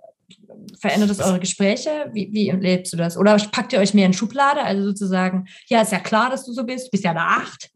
Verändert 0.79 1.09
es 1.09 1.21
eure 1.21 1.39
Gespräche? 1.39 2.09
Wie, 2.11 2.29
wie 2.33 2.49
erlebst 2.49 2.91
du 2.91 2.97
das? 2.97 3.17
Oder 3.17 3.37
packt 3.51 3.71
ihr 3.71 3.79
euch 3.79 3.93
mehr 3.93 4.05
in 4.05 4.13
Schublade? 4.13 4.61
Also 4.61 4.83
sozusagen, 4.83 5.47
ja, 5.67 5.81
ist 5.81 5.93
ja 5.93 5.99
klar, 5.99 6.29
dass 6.29 6.45
du 6.45 6.51
so 6.51 6.65
bist, 6.65 6.87
du 6.87 6.91
bist 6.91 7.05
ja 7.05 7.11
eine 7.11 7.21
Acht. 7.21 7.71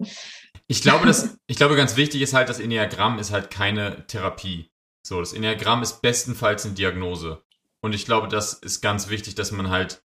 Ich 0.67 0.81
glaube, 0.81 1.05
dass, 1.05 1.37
ich 1.47 1.57
glaube, 1.57 1.75
ganz 1.75 1.95
wichtig 1.95 2.21
ist 2.21 2.33
halt, 2.33 2.49
das 2.49 2.59
Enneagramm 2.59 3.17
ist 3.17 3.31
halt 3.31 3.49
keine 3.49 4.05
Therapie. 4.07 4.71
So, 5.03 5.19
das 5.19 5.33
Enneagramm 5.33 5.81
ist 5.81 6.01
bestenfalls 6.01 6.65
eine 6.65 6.75
Diagnose. 6.75 7.41
Und 7.81 7.95
ich 7.95 8.05
glaube, 8.05 8.27
das 8.27 8.53
ist 8.53 8.81
ganz 8.81 9.09
wichtig, 9.09 9.35
dass 9.35 9.51
man 9.51 9.69
halt, 9.69 10.03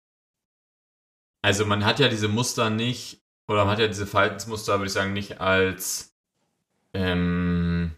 also 1.46 1.64
man 1.68 1.86
hat 1.86 2.00
ja 2.00 2.08
diese 2.08 2.28
Muster 2.28 2.72
nicht, 2.72 3.22
oder 3.48 3.66
man 3.66 3.74
hat 3.74 3.80
ja 3.80 3.88
diese 3.88 4.08
Verhaltensmuster, 4.08 4.74
würde 4.80 4.88
ich 4.88 4.93
sagen, 4.93 5.14
nicht 5.14 5.39
als, 5.39 6.16
ähm, 6.96 7.91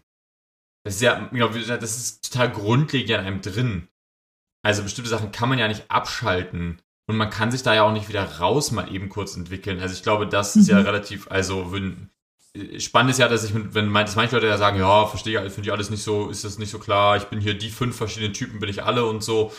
das 0.84 0.96
ist 0.96 1.00
ja, 1.00 1.28
genau, 1.32 1.48
das 1.48 1.96
ist 1.96 2.30
total 2.30 2.52
grundlegend 2.52 3.08
in 3.10 3.16
einem 3.16 3.40
drin. 3.40 3.88
Also 4.62 4.82
bestimmte 4.82 5.08
Sachen 5.08 5.32
kann 5.32 5.48
man 5.48 5.58
ja 5.58 5.66
nicht 5.66 5.90
abschalten. 5.90 6.82
Und 7.06 7.16
man 7.16 7.30
kann 7.30 7.50
sich 7.50 7.62
da 7.62 7.74
ja 7.74 7.84
auch 7.84 7.92
nicht 7.92 8.10
wieder 8.10 8.22
raus 8.38 8.70
mal 8.70 8.92
eben 8.94 9.08
kurz 9.08 9.34
entwickeln. 9.34 9.80
Also 9.80 9.94
ich 9.94 10.02
glaube, 10.02 10.26
das 10.26 10.56
ist 10.56 10.68
ja 10.68 10.78
Mhm. 10.80 10.84
relativ, 10.84 11.30
also 11.30 11.72
wenn, 11.72 12.10
spannend 12.78 13.12
ist 13.12 13.18
ja, 13.18 13.28
dass 13.28 13.44
ich, 13.44 13.52
wenn 13.54 13.88
mein- 13.88 14.04
dass 14.04 14.16
manche 14.16 14.34
Leute 14.34 14.46
ja 14.48 14.58
sagen, 14.58 14.78
ja, 14.78 15.06
verstehe 15.06 15.42
ich, 15.46 15.52
finde 15.54 15.68
ich 15.68 15.72
alles 15.72 15.88
nicht 15.88 16.02
so, 16.02 16.28
ist 16.28 16.44
das 16.44 16.58
nicht 16.58 16.70
so 16.70 16.78
klar, 16.78 17.16
ich 17.16 17.24
bin 17.24 17.40
hier 17.40 17.56
die 17.56 17.70
fünf 17.70 17.96
verschiedenen 17.96 18.34
Typen, 18.34 18.60
bin 18.60 18.68
ich 18.68 18.82
alle 18.84 19.06
und 19.06 19.24
so. 19.24 19.52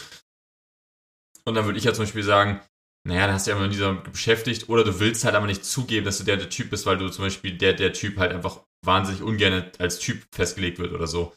Und 1.45 1.55
dann 1.55 1.65
würde 1.65 1.79
ich 1.79 1.85
ja 1.85 1.93
zum 1.93 2.03
Beispiel 2.03 2.21
sagen, 2.23 2.59
naja, 3.07 3.25
dann 3.25 3.35
hast 3.35 3.47
du 3.47 3.51
ja 3.51 3.57
immer 3.57 3.65
in 3.65 3.71
dieser 3.71 3.93
beschäftigt 3.93 4.69
oder 4.69 4.83
du 4.83 4.99
willst 4.99 5.23
halt 5.23 5.35
aber 5.35 5.47
nicht 5.47 5.65
zugeben, 5.65 6.05
dass 6.05 6.17
du 6.17 6.23
der, 6.23 6.37
der 6.37 6.49
Typ 6.49 6.69
bist, 6.69 6.85
weil 6.85 6.97
du 6.97 7.09
zum 7.09 7.25
Beispiel 7.25 7.57
der, 7.57 7.73
der 7.73 7.93
Typ 7.93 8.17
halt 8.17 8.31
einfach 8.31 8.61
wahnsinnig 8.85 9.21
ungern 9.21 9.71
als 9.79 9.99
Typ 9.99 10.23
festgelegt 10.33 10.79
wird 10.79 10.93
oder 10.93 11.07
so. 11.07 11.33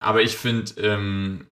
Aber 0.00 0.22
ich 0.22 0.36
finde, 0.36 0.72
ähm, 0.80 1.48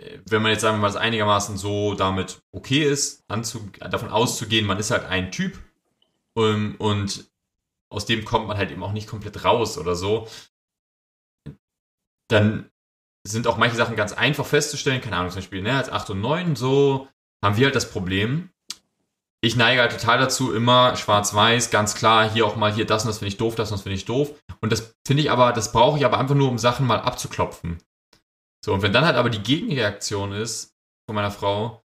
äh, 0.00 0.18
wenn 0.28 0.42
man 0.42 0.52
jetzt 0.52 0.62
sagen 0.62 0.76
wir 0.76 0.82
mal, 0.82 0.88
das 0.88 0.96
einigermaßen 0.96 1.56
so 1.56 1.94
damit 1.94 2.40
okay 2.52 2.84
ist, 2.84 3.24
davon 3.28 4.08
auszugehen, 4.08 4.66
man 4.66 4.78
ist 4.78 4.90
halt 4.90 5.04
ein 5.04 5.30
Typ 5.32 5.58
ähm, 6.38 6.76
und 6.78 7.30
aus 7.92 8.06
dem 8.06 8.24
kommt 8.24 8.46
man 8.46 8.56
halt 8.56 8.70
eben 8.70 8.82
auch 8.82 8.92
nicht 8.92 9.08
komplett 9.08 9.44
raus 9.44 9.76
oder 9.76 9.96
so, 9.96 10.28
dann 12.28 12.70
sind 13.26 13.46
auch 13.46 13.58
manche 13.58 13.76
Sachen 13.76 13.96
ganz 13.96 14.12
einfach 14.12 14.46
festzustellen. 14.46 15.00
Keine 15.00 15.16
Ahnung, 15.16 15.30
zum 15.30 15.38
Beispiel, 15.40 15.62
ne, 15.62 15.76
als 15.76 15.90
8 15.90 16.10
und 16.10 16.20
9, 16.20 16.56
so 16.56 17.08
haben 17.44 17.56
wir 17.56 17.66
halt 17.66 17.74
das 17.74 17.90
Problem. 17.90 18.50
Ich 19.42 19.56
neige 19.56 19.80
halt 19.80 19.92
total 19.92 20.18
dazu, 20.18 20.52
immer 20.52 20.96
schwarz-weiß, 20.96 21.70
ganz 21.70 21.94
klar, 21.94 22.30
hier 22.30 22.46
auch 22.46 22.56
mal, 22.56 22.72
hier 22.72 22.84
das 22.84 23.04
und 23.04 23.08
das 23.08 23.18
finde 23.18 23.30
ich 23.30 23.38
doof, 23.38 23.54
das 23.54 23.70
und 23.70 23.76
das 23.76 23.82
finde 23.82 23.96
ich 23.96 24.04
doof. 24.04 24.34
Und 24.60 24.70
das 24.70 24.94
finde 25.06 25.22
ich 25.22 25.30
aber, 25.30 25.52
das 25.52 25.72
brauche 25.72 25.98
ich 25.98 26.04
aber 26.04 26.18
einfach 26.18 26.34
nur, 26.34 26.50
um 26.50 26.58
Sachen 26.58 26.86
mal 26.86 27.00
abzuklopfen. 27.00 27.78
So, 28.62 28.74
und 28.74 28.82
wenn 28.82 28.92
dann 28.92 29.06
halt 29.06 29.16
aber 29.16 29.30
die 29.30 29.42
Gegenreaktion 29.42 30.32
ist 30.32 30.74
von 31.08 31.14
meiner 31.14 31.30
Frau, 31.30 31.82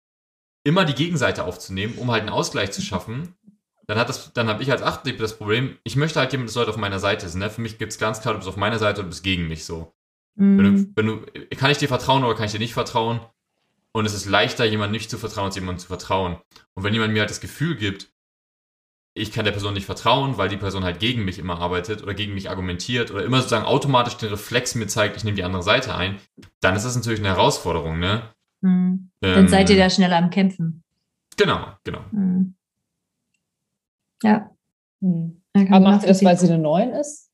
immer 0.66 0.84
die 0.84 0.96
Gegenseite 0.96 1.46
aufzunehmen, 1.46 1.98
um 1.98 2.12
halt 2.12 2.22
einen 2.22 2.30
Ausgleich 2.30 2.72
zu 2.72 2.82
schaffen, 2.82 3.36
dann 3.88 3.98
hat 3.98 4.10
das, 4.10 4.34
dann 4.34 4.50
habe 4.50 4.64
ich 4.64 4.72
als 4.72 4.82
Achtlieb 4.82 5.20
das 5.20 5.38
Problem, 5.38 5.78
ich 5.84 5.96
möchte 5.96 6.20
halt 6.20 6.32
jemand, 6.32 6.50
das 6.50 6.56
Leute 6.56 6.72
auf 6.72 6.78
meiner 6.78 7.00
Seite 7.00 7.30
sind. 7.30 7.40
Ne? 7.40 7.50
Für 7.50 7.62
mich 7.62 7.78
gibt 7.78 7.94
es 7.94 8.00
ganz 8.00 8.20
klar, 8.20 8.34
du 8.34 8.40
bist 8.40 8.50
auf 8.50 8.58
meiner 8.58 8.80
Seite 8.80 9.02
und 9.02 9.06
du 9.06 9.10
bist 9.12 9.24
gegen 9.24 9.48
mich 9.48 9.64
so. 9.64 9.94
Wenn 10.38 10.58
du, 10.58 10.92
wenn 10.96 11.06
du, 11.06 11.26
kann 11.56 11.72
ich 11.72 11.78
dir 11.78 11.88
vertrauen 11.88 12.24
oder 12.26 12.36
kann 12.36 12.46
ich 12.46 12.52
dir 12.52 12.60
nicht 12.60 12.74
vertrauen? 12.74 13.22
Und 13.96 14.06
es 14.06 14.14
ist 14.14 14.26
leichter, 14.26 14.66
jemandem 14.66 14.92
nicht 14.92 15.10
zu 15.10 15.18
vertrauen, 15.18 15.46
als 15.46 15.56
jemandem 15.56 15.80
zu 15.80 15.88
vertrauen. 15.88 16.36
Und 16.74 16.84
wenn 16.84 16.94
jemand 16.94 17.14
mir 17.14 17.22
halt 17.22 17.30
das 17.30 17.40
Gefühl 17.40 17.78
gibt, 17.78 18.12
ich 19.14 19.32
kann 19.32 19.46
der 19.46 19.54
Person 19.54 19.74
nicht 19.74 19.86
vertrauen, 19.86 20.38
weil 20.38 20.50
die 20.50 20.58
Person 20.58 20.84
halt 20.84 21.00
gegen 21.00 21.24
mich 21.24 21.40
immer 21.40 21.62
arbeitet 21.62 22.04
oder 22.04 22.14
gegen 22.14 22.34
mich 22.34 22.50
argumentiert 22.50 23.12
oder 23.12 23.24
immer 23.24 23.38
sozusagen 23.38 23.64
automatisch 23.64 24.18
den 24.18 24.28
Reflex 24.28 24.76
mir 24.76 24.88
zeigt, 24.88 25.16
ich 25.16 25.24
nehme 25.24 25.38
die 25.38 25.46
andere 25.46 25.64
Seite 25.64 25.96
ein, 25.96 26.20
dann 26.60 26.76
ist 26.76 26.84
das 26.84 26.98
natürlich 26.98 27.22
eine 27.22 27.30
Herausforderung, 27.30 27.98
ne? 27.98 28.34
Mhm. 28.60 29.12
Dann 29.22 29.46
Ähm, 29.46 29.48
seid 29.48 29.70
ihr 29.70 29.78
da 29.78 29.90
schneller 29.90 30.18
am 30.18 30.30
Kämpfen. 30.30 30.84
Genau, 31.38 31.66
genau. 31.86 32.02
Mhm. 32.12 32.54
Ja. 34.24 34.52
Hm. 35.02 35.42
kann 35.54 35.74
Aber 35.74 35.92
macht 35.92 36.02
ihr 36.02 36.10
das, 36.10 36.22
weil 36.22 36.38
sie 36.38 36.50
eine 36.50 36.58
9 36.58 36.90
ist? 36.90 37.32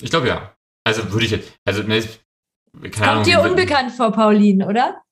Ich 0.00 0.08
glaube 0.08 0.28
ja. 0.28 0.56
Also 0.84 1.12
würde 1.12 1.26
ich 1.26 1.32
jetzt, 1.32 1.52
also 1.66 1.82
ne, 1.82 2.00
keine 2.00 2.90
Kommt 2.90 2.98
Ahnung. 3.00 3.24
dir 3.24 3.42
unbekannt 3.42 3.92
vor, 3.92 4.10
Pauline, 4.10 4.66
oder? 4.66 5.02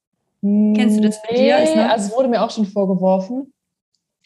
Kennst 0.40 0.96
du 0.96 1.00
das 1.00 1.20
bei 1.22 1.34
dir 1.34 1.56
als 1.56 1.74
Nee, 1.74 1.80
also 1.80 2.06
es 2.06 2.16
wurde 2.16 2.28
mir 2.28 2.42
auch 2.42 2.50
schon 2.50 2.66
vorgeworfen. 2.66 3.52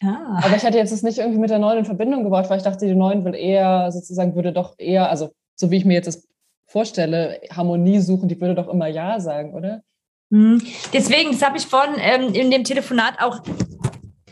Ja. 0.00 0.40
Aber 0.42 0.56
ich 0.56 0.64
hatte 0.64 0.78
jetzt 0.78 0.92
das 0.92 1.02
nicht 1.02 1.18
irgendwie 1.18 1.38
mit 1.38 1.50
der 1.50 1.58
9 1.58 1.78
in 1.78 1.84
Verbindung 1.84 2.24
gebracht, 2.24 2.50
weil 2.50 2.58
ich 2.58 2.64
dachte, 2.64 2.86
die 2.86 2.94
9 2.94 3.24
will 3.24 3.34
eher 3.34 3.90
sozusagen, 3.92 4.34
würde 4.34 4.52
doch 4.52 4.74
eher, 4.78 5.08
also 5.08 5.30
so 5.54 5.70
wie 5.70 5.76
ich 5.76 5.84
mir 5.84 5.94
jetzt 5.94 6.08
das 6.08 6.28
vorstelle, 6.66 7.40
Harmonie 7.50 8.00
suchen, 8.00 8.28
die 8.28 8.40
würde 8.40 8.54
doch 8.54 8.68
immer 8.68 8.88
Ja 8.88 9.20
sagen, 9.20 9.54
oder? 9.54 9.82
Mhm. 10.30 10.62
Deswegen, 10.92 11.30
das 11.32 11.42
habe 11.42 11.56
ich 11.56 11.66
vorhin 11.66 11.94
ähm, 11.98 12.34
in 12.34 12.50
dem 12.50 12.64
Telefonat 12.64 13.20
auch 13.20 13.42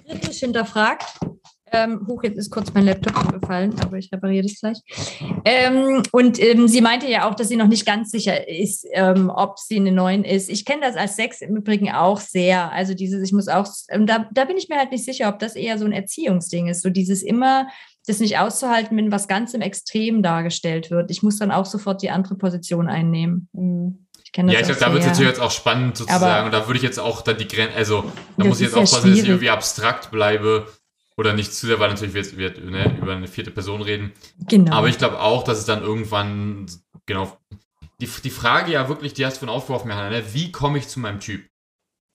kritisch 0.07 0.41
hinterfragt. 0.41 1.21
Ähm, 1.73 2.07
hoch, 2.09 2.23
jetzt 2.25 2.37
ist 2.37 2.51
kurz 2.51 2.73
mein 2.75 2.85
Laptop 2.85 3.25
umgefallen, 3.25 3.75
aber 3.81 3.99
ich 3.99 4.11
repariere 4.13 4.43
das 4.43 4.59
gleich. 4.59 4.79
Ähm, 5.45 6.03
und 6.11 6.43
ähm, 6.43 6.67
sie 6.67 6.81
meinte 6.81 7.09
ja 7.09 7.29
auch, 7.29 7.35
dass 7.35 7.49
sie 7.49 7.57
noch 7.57 7.69
nicht 7.69 7.87
ganz 7.87 8.11
sicher 8.11 8.49
ist, 8.49 8.87
ähm, 8.93 9.31
ob 9.35 9.59
sie 9.59 9.77
eine 9.77 9.93
9 9.93 10.25
ist. 10.25 10.51
Ich 10.51 10.65
kenne 10.65 10.83
das 10.83 10.97
als 10.97 11.17
Sex 11.17 11.41
im 11.41 11.57
Übrigen 11.57 11.91
auch 11.91 12.21
sehr. 12.21 12.73
Also 12.73 12.95
dieses, 12.95 13.23
ich 13.23 13.33
muss 13.33 13.49
auch, 13.49 13.67
ähm, 13.91 14.07
da, 14.07 14.29
da 14.33 14.45
bin 14.45 14.57
ich 14.57 14.69
mir 14.69 14.79
halt 14.79 14.91
nicht 14.91 15.05
sicher, 15.05 15.29
ob 15.29 15.39
das 15.39 15.55
eher 15.55 15.79
so 15.79 15.85
ein 15.85 15.93
Erziehungsding 15.93 16.67
ist. 16.67 16.83
So 16.83 16.91
dieses 16.91 17.23
immer, 17.23 17.69
das 18.07 18.19
nicht 18.19 18.39
auszuhalten, 18.39 18.97
wenn 18.97 19.13
was 19.13 19.29
ganz 19.29 19.55
im 19.55 19.61
Extrem 19.61 20.23
dargestellt 20.23 20.91
wird. 20.91 21.11
Ich 21.11 21.23
muss 21.23 21.39
dann 21.39 21.53
auch 21.53 21.67
sofort 21.67 22.03
die 22.03 22.11
andere 22.11 22.35
Position 22.35 22.89
einnehmen. 22.89 23.49
Hm. 23.55 24.07
Ich 24.25 24.33
kenne 24.33 24.53
das 24.53 24.61
Ja, 24.61 24.67
ich 24.67 24.73
auch 24.73 24.79
glaube, 24.79 24.93
da 24.93 24.95
wird 24.95 25.03
es 25.03 25.09
natürlich 25.09 25.31
jetzt 25.31 25.41
auch 25.41 25.51
spannend 25.51 25.97
sozusagen. 25.97 26.25
Aber- 26.25 26.47
und 26.47 26.53
da 26.53 26.67
würde 26.67 26.79
ich 26.79 26.85
jetzt 26.85 26.99
auch 26.99 27.23
dann 27.23 27.37
die 27.37 27.49
Grenze, 27.49 27.77
also 27.77 28.05
da 28.37 28.45
muss 28.45 28.61
ich 28.61 28.67
jetzt 28.67 28.77
ja 28.77 28.83
aufpassen, 28.83 29.11
dass 29.11 29.19
ich 29.19 29.29
irgendwie 29.29 29.51
abstrakt 29.51 30.11
bleibe 30.11 30.67
oder 31.21 31.35
nicht 31.35 31.53
zu 31.53 31.67
sehr, 31.67 31.79
weil 31.79 31.91
natürlich 31.91 32.15
wir 32.15 32.23
jetzt 32.23 32.37
wir, 32.39 32.51
ne, 32.71 32.97
über 32.99 33.15
eine 33.15 33.29
vierte 33.29 33.51
Person 33.51 33.83
reden. 33.83 34.13
Genau. 34.49 34.73
Aber 34.75 34.89
ich 34.89 34.97
glaube 34.97 35.21
auch, 35.21 35.45
dass 35.45 35.59
es 35.59 35.67
dann 35.67 35.83
irgendwann, 35.83 36.65
genau, 37.05 37.37
die, 38.01 38.09
die 38.25 38.31
Frage 38.31 38.73
ja 38.73 38.89
wirklich, 38.89 39.13
die 39.13 39.27
hast 39.27 39.35
du 39.37 39.41
von 39.41 39.51
aufgeworfen, 39.51 39.91
Johanna, 39.91 40.09
ne? 40.09 40.25
wie 40.33 40.51
komme 40.51 40.79
ich 40.79 40.89
zu 40.89 40.99
meinem 40.99 41.21
Typ? 41.21 41.47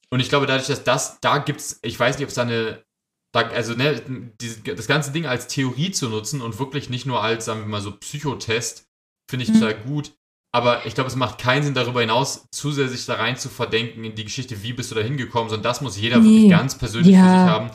Und 0.09 0.19
ich 0.21 0.29
glaube, 0.29 0.47
dadurch, 0.47 0.67
dass 0.67 0.83
das, 0.83 1.19
da 1.19 1.37
gibt's, 1.37 1.79
ich 1.83 1.99
weiß 1.99 2.17
nicht, 2.17 2.23
ob 2.25 2.29
es 2.29 2.35
da 2.35 2.41
eine, 2.41 2.83
da, 3.31 3.41
also 3.49 3.73
ne, 3.75 4.01
die, 4.41 4.63
das 4.75 4.87
ganze 4.87 5.11
Ding 5.11 5.27
als 5.27 5.45
Theorie 5.47 5.91
zu 5.91 6.09
nutzen 6.09 6.41
und 6.41 6.57
wirklich 6.57 6.89
nicht 6.89 7.05
nur 7.05 7.21
als, 7.21 7.45
sagen 7.45 7.59
wir 7.61 7.67
mal 7.67 7.81
so, 7.81 7.91
Psychotest, 7.91 8.87
finde 9.29 9.43
ich 9.43 9.49
Mhm. 9.49 9.59
total 9.59 9.75
gut. 9.75 10.13
Aber 10.51 10.85
ich 10.85 10.95
glaube, 10.95 11.09
es 11.09 11.15
macht 11.17 11.37
keinen 11.37 11.63
Sinn, 11.63 11.73
darüber 11.73 11.99
hinaus 12.01 12.47
zusätzlich 12.51 13.05
da 13.05 13.15
rein 13.15 13.37
zu 13.37 13.49
verdenken 13.49 14.03
in 14.05 14.15
die 14.15 14.23
Geschichte, 14.23 14.63
wie 14.63 14.73
bist 14.73 14.89
du 14.89 14.95
da 14.95 15.01
hingekommen, 15.01 15.49
sondern 15.49 15.63
das 15.63 15.81
muss 15.81 15.97
jeder 15.99 16.17
Nee. 16.19 16.29
wirklich 16.29 16.49
ganz 16.49 16.77
persönlich 16.77 17.13
für 17.15 17.21
Ja. 17.21 17.41
sich 17.41 17.49
haben. 17.51 17.71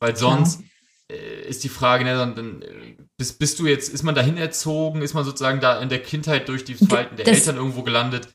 Weil 0.00 0.16
sonst 0.16 0.60
äh, 1.10 1.48
ist 1.48 1.64
die 1.64 1.68
Frage, 1.68 2.04
ne, 2.04 2.14
dann, 2.14 2.34
dann 2.34 2.64
bist, 3.16 3.38
bist 3.38 3.58
du 3.58 3.66
jetzt, 3.66 3.88
ist 3.88 4.02
man 4.02 4.14
dahin 4.14 4.36
erzogen, 4.36 5.02
ist 5.02 5.14
man 5.14 5.24
sozusagen 5.24 5.60
da 5.60 5.80
in 5.80 5.88
der 5.88 6.02
Kindheit 6.02 6.48
durch 6.48 6.64
die 6.64 6.74
Verhalten 6.74 7.16
der 7.16 7.24
Das- 7.24 7.38
Eltern 7.38 7.56
irgendwo 7.56 7.82
gelandet? 7.82 8.28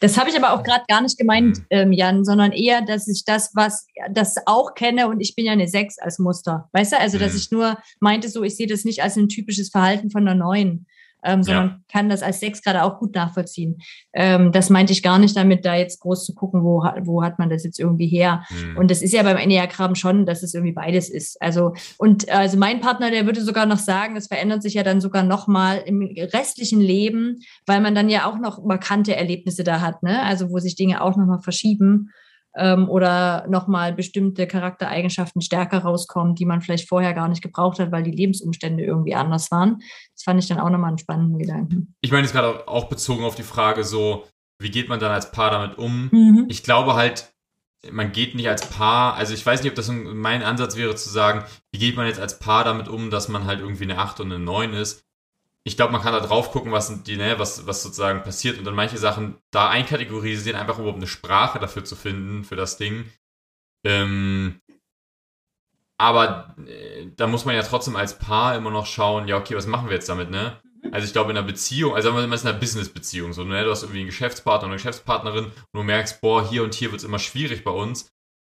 Das 0.00 0.18
habe 0.18 0.28
ich 0.28 0.36
aber 0.36 0.52
auch 0.52 0.62
gerade 0.62 0.84
gar 0.88 1.00
nicht 1.00 1.16
gemeint, 1.16 1.56
Mhm. 1.58 1.64
ähm, 1.70 1.92
Jan, 1.92 2.22
sondern 2.26 2.52
eher, 2.52 2.82
dass 2.82 3.08
ich 3.08 3.24
das, 3.24 3.52
was 3.54 3.86
das 4.10 4.34
auch 4.44 4.74
kenne 4.74 5.08
und 5.08 5.20
ich 5.20 5.34
bin 5.34 5.46
ja 5.46 5.52
eine 5.52 5.68
Sechs 5.68 5.98
als 5.98 6.18
Muster. 6.18 6.68
Weißt 6.72 6.92
du, 6.92 6.98
also 7.00 7.16
dass 7.18 7.32
Mhm. 7.32 7.38
ich 7.38 7.50
nur 7.50 7.78
meinte, 7.98 8.28
so 8.28 8.42
ich 8.42 8.56
sehe 8.56 8.66
das 8.66 8.84
nicht 8.84 9.02
als 9.02 9.16
ein 9.16 9.30
typisches 9.30 9.70
Verhalten 9.70 10.10
von 10.10 10.28
einer 10.28 10.34
Neun, 10.38 10.84
ähm, 11.26 11.42
sondern 11.42 11.66
Ja. 11.68 11.78
kann 11.92 12.08
das 12.08 12.22
als 12.22 12.40
Sechs 12.40 12.62
gerade 12.62 12.82
auch 12.84 12.98
gut 12.98 13.14
nachvollziehen. 13.14 13.78
Ähm, 14.14 14.52
das 14.52 14.70
meinte 14.70 14.92
ich 14.92 15.02
gar 15.02 15.18
nicht 15.18 15.36
damit, 15.36 15.64
da 15.64 15.74
jetzt 15.74 16.00
groß 16.00 16.24
zu 16.24 16.34
gucken, 16.34 16.62
wo, 16.62 16.84
hat- 16.84 17.06
wo 17.06 17.22
hat 17.22 17.38
man 17.38 17.50
das 17.50 17.64
jetzt 17.64 17.78
irgendwie 17.80 18.06
her. 18.06 18.44
Hm. 18.48 18.76
Und 18.76 18.90
das 18.90 19.02
ist 19.02 19.12
ja 19.12 19.22
beim 19.22 19.36
Enneagramm 19.36 19.94
schon, 19.94 20.24
dass 20.26 20.42
es 20.42 20.54
irgendwie 20.54 20.72
beides 20.72 21.08
ist. 21.10 21.40
Also, 21.42 21.74
und 21.98 22.28
also 22.30 22.56
mein 22.56 22.80
Partner, 22.80 23.10
der 23.10 23.26
würde 23.26 23.40
sogar 23.42 23.66
noch 23.66 23.78
sagen, 23.78 24.16
es 24.16 24.28
verändert 24.28 24.62
sich 24.62 24.74
ja 24.74 24.82
dann 24.82 25.00
sogar 25.00 25.22
noch 25.22 25.46
mal 25.48 25.78
im 25.84 26.00
restlichen 26.32 26.80
Leben, 26.80 27.40
weil 27.66 27.80
man 27.80 27.94
dann 27.94 28.08
ja 28.08 28.30
auch 28.30 28.38
noch 28.38 28.64
markante 28.64 29.14
Erlebnisse 29.16 29.64
da 29.64 29.80
hat, 29.80 30.02
ne? 30.02 30.22
Also 30.22 30.50
wo 30.50 30.58
sich 30.58 30.76
Dinge 30.76 31.02
auch 31.02 31.16
noch 31.16 31.26
mal 31.26 31.40
verschieben 31.40 32.10
ähm, 32.56 32.88
oder 32.88 33.46
noch 33.48 33.66
mal 33.68 33.92
bestimmte 33.92 34.46
Charaktereigenschaften 34.46 35.42
stärker 35.42 35.78
rauskommen, 35.78 36.34
die 36.34 36.44
man 36.46 36.60
vielleicht 36.62 36.88
vorher 36.88 37.12
gar 37.14 37.28
nicht 37.28 37.42
gebraucht 37.42 37.78
hat, 37.78 37.92
weil 37.92 38.02
die 38.02 38.10
Lebensumstände 38.10 38.84
irgendwie 38.84 39.14
anders 39.14 39.50
waren. 39.50 39.78
Das 40.14 40.22
fand 40.24 40.40
ich 40.42 40.48
dann 40.48 40.58
auch 40.60 40.70
noch 40.70 40.78
mal 40.78 40.88
einen 40.88 40.98
spannenden 40.98 41.38
Gedanken. 41.38 41.94
ich 42.00 42.10
meine 42.10 42.22
jetzt 42.22 42.32
gerade 42.32 42.66
auch 42.68 42.84
bezogen 42.88 43.24
auf 43.24 43.34
die 43.34 43.42
Frage 43.42 43.84
so, 43.84 44.24
wie 44.58 44.70
geht 44.70 44.88
man 44.88 44.98
dann 45.00 45.12
als 45.12 45.32
Paar 45.32 45.50
damit 45.50 45.76
um? 45.78 46.08
Mhm. 46.12 46.46
Ich 46.48 46.62
glaube 46.62 46.94
halt, 46.94 47.30
man 47.90 48.10
geht 48.10 48.34
nicht 48.34 48.48
als 48.48 48.66
Paar, 48.68 49.14
also 49.14 49.34
ich 49.34 49.44
weiß 49.44 49.62
nicht, 49.62 49.70
ob 49.70 49.76
das 49.76 49.88
ein- 49.90 50.16
mein 50.16 50.42
Ansatz 50.42 50.76
wäre 50.76 50.94
zu 50.96 51.08
sagen, 51.10 51.44
wie 51.72 51.78
geht 51.78 51.94
man 51.96 52.06
jetzt 52.06 52.18
als 52.20 52.38
Paar 52.38 52.64
damit 52.64 52.88
um, 52.88 53.10
dass 53.10 53.28
man 53.28 53.44
halt 53.44 53.60
irgendwie 53.60 53.84
eine 53.84 53.98
8 53.98 54.18
und 54.20 54.32
eine 54.32 54.42
9 54.42 54.72
ist. 54.72 55.04
Ich 55.66 55.76
glaube, 55.76 55.92
man 55.92 56.00
kann 56.00 56.12
da 56.12 56.20
drauf 56.20 56.52
gucken, 56.52 56.70
was 56.70 57.02
die, 57.02 57.16
ne, 57.16 57.40
was, 57.40 57.66
was 57.66 57.82
sozusagen 57.82 58.22
passiert 58.22 58.56
und 58.56 58.64
dann 58.64 58.76
manche 58.76 58.98
Sachen 58.98 59.36
da 59.50 59.68
einkategorisieren, 59.68 60.58
einfach 60.58 60.78
überhaupt 60.78 60.98
eine 60.98 61.08
Sprache 61.08 61.58
dafür 61.58 61.84
zu 61.84 61.96
finden, 61.96 62.44
für 62.44 62.54
das 62.54 62.76
Ding. 62.76 63.10
Ähm, 63.84 64.60
aber 65.98 66.54
äh, 66.68 67.08
da 67.16 67.26
muss 67.26 67.46
man 67.46 67.56
ja 67.56 67.62
trotzdem 67.62 67.96
als 67.96 68.16
Paar 68.16 68.54
immer 68.54 68.70
noch 68.70 68.86
schauen, 68.86 69.26
ja, 69.26 69.36
okay, 69.36 69.56
was 69.56 69.66
machen 69.66 69.88
wir 69.88 69.96
jetzt 69.96 70.08
damit, 70.08 70.30
ne? 70.30 70.62
Also 70.92 71.04
ich 71.04 71.12
glaube 71.12 71.32
in 71.32 71.36
einer 71.36 71.44
Beziehung, 71.44 71.96
also 71.96 72.12
man 72.12 72.30
ist 72.30 72.44
in 72.44 72.50
einer 72.50 72.60
Business-Beziehung, 72.60 73.32
so, 73.32 73.42
ne? 73.42 73.64
Du 73.64 73.70
hast 73.72 73.82
irgendwie 73.82 74.00
einen 74.00 74.10
Geschäftspartner 74.10 74.68
oder 74.68 74.74
eine 74.74 74.76
Geschäftspartnerin 74.76 75.46
und 75.46 75.52
du 75.72 75.82
merkst, 75.82 76.20
boah, 76.20 76.48
hier 76.48 76.62
und 76.62 76.74
hier 76.74 76.92
wird 76.92 77.00
es 77.00 77.04
immer 77.04 77.18
schwierig 77.18 77.64
bei 77.64 77.72
uns. 77.72 78.08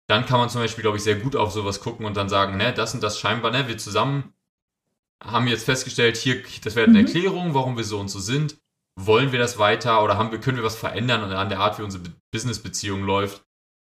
Dann 0.10 0.26
kann 0.26 0.40
man 0.42 0.50
zum 0.50 0.60
Beispiel, 0.60 0.82
glaube 0.82 0.98
ich, 0.98 1.04
sehr 1.04 1.16
gut 1.16 1.38
auf 1.38 1.54
sowas 1.54 1.80
gucken 1.80 2.06
und 2.06 2.18
dann 2.18 2.28
sagen, 2.28 2.58
ne, 2.58 2.74
das 2.74 2.94
und 2.94 3.02
das 3.02 3.18
scheinbar, 3.18 3.52
ne, 3.52 3.70
wir 3.70 3.78
zusammen 3.78 4.35
haben 5.24 5.48
jetzt 5.48 5.66
festgestellt, 5.66 6.18
hier, 6.18 6.44
das 6.64 6.76
wäre 6.76 6.88
eine 6.88 7.00
Mhm. 7.00 7.06
Erklärung, 7.08 7.54
warum 7.54 7.78
wir 7.78 7.84
so 7.84 8.00
und 8.00 8.10
so 8.10 8.20
sind. 8.20 8.58
Wollen 8.98 9.32
wir 9.32 9.40
das 9.40 9.58
weiter 9.58 10.04
oder 10.04 10.18
haben 10.18 10.32
wir, 10.32 10.40
können 10.40 10.58
wir 10.58 10.64
was 10.64 10.78
verändern 10.78 11.24
an 11.32 11.50
der 11.50 11.60
Art, 11.60 11.78
wie 11.80 11.84
unsere 11.84 12.04
Business-Beziehung 12.32 13.04
läuft? 13.04 13.42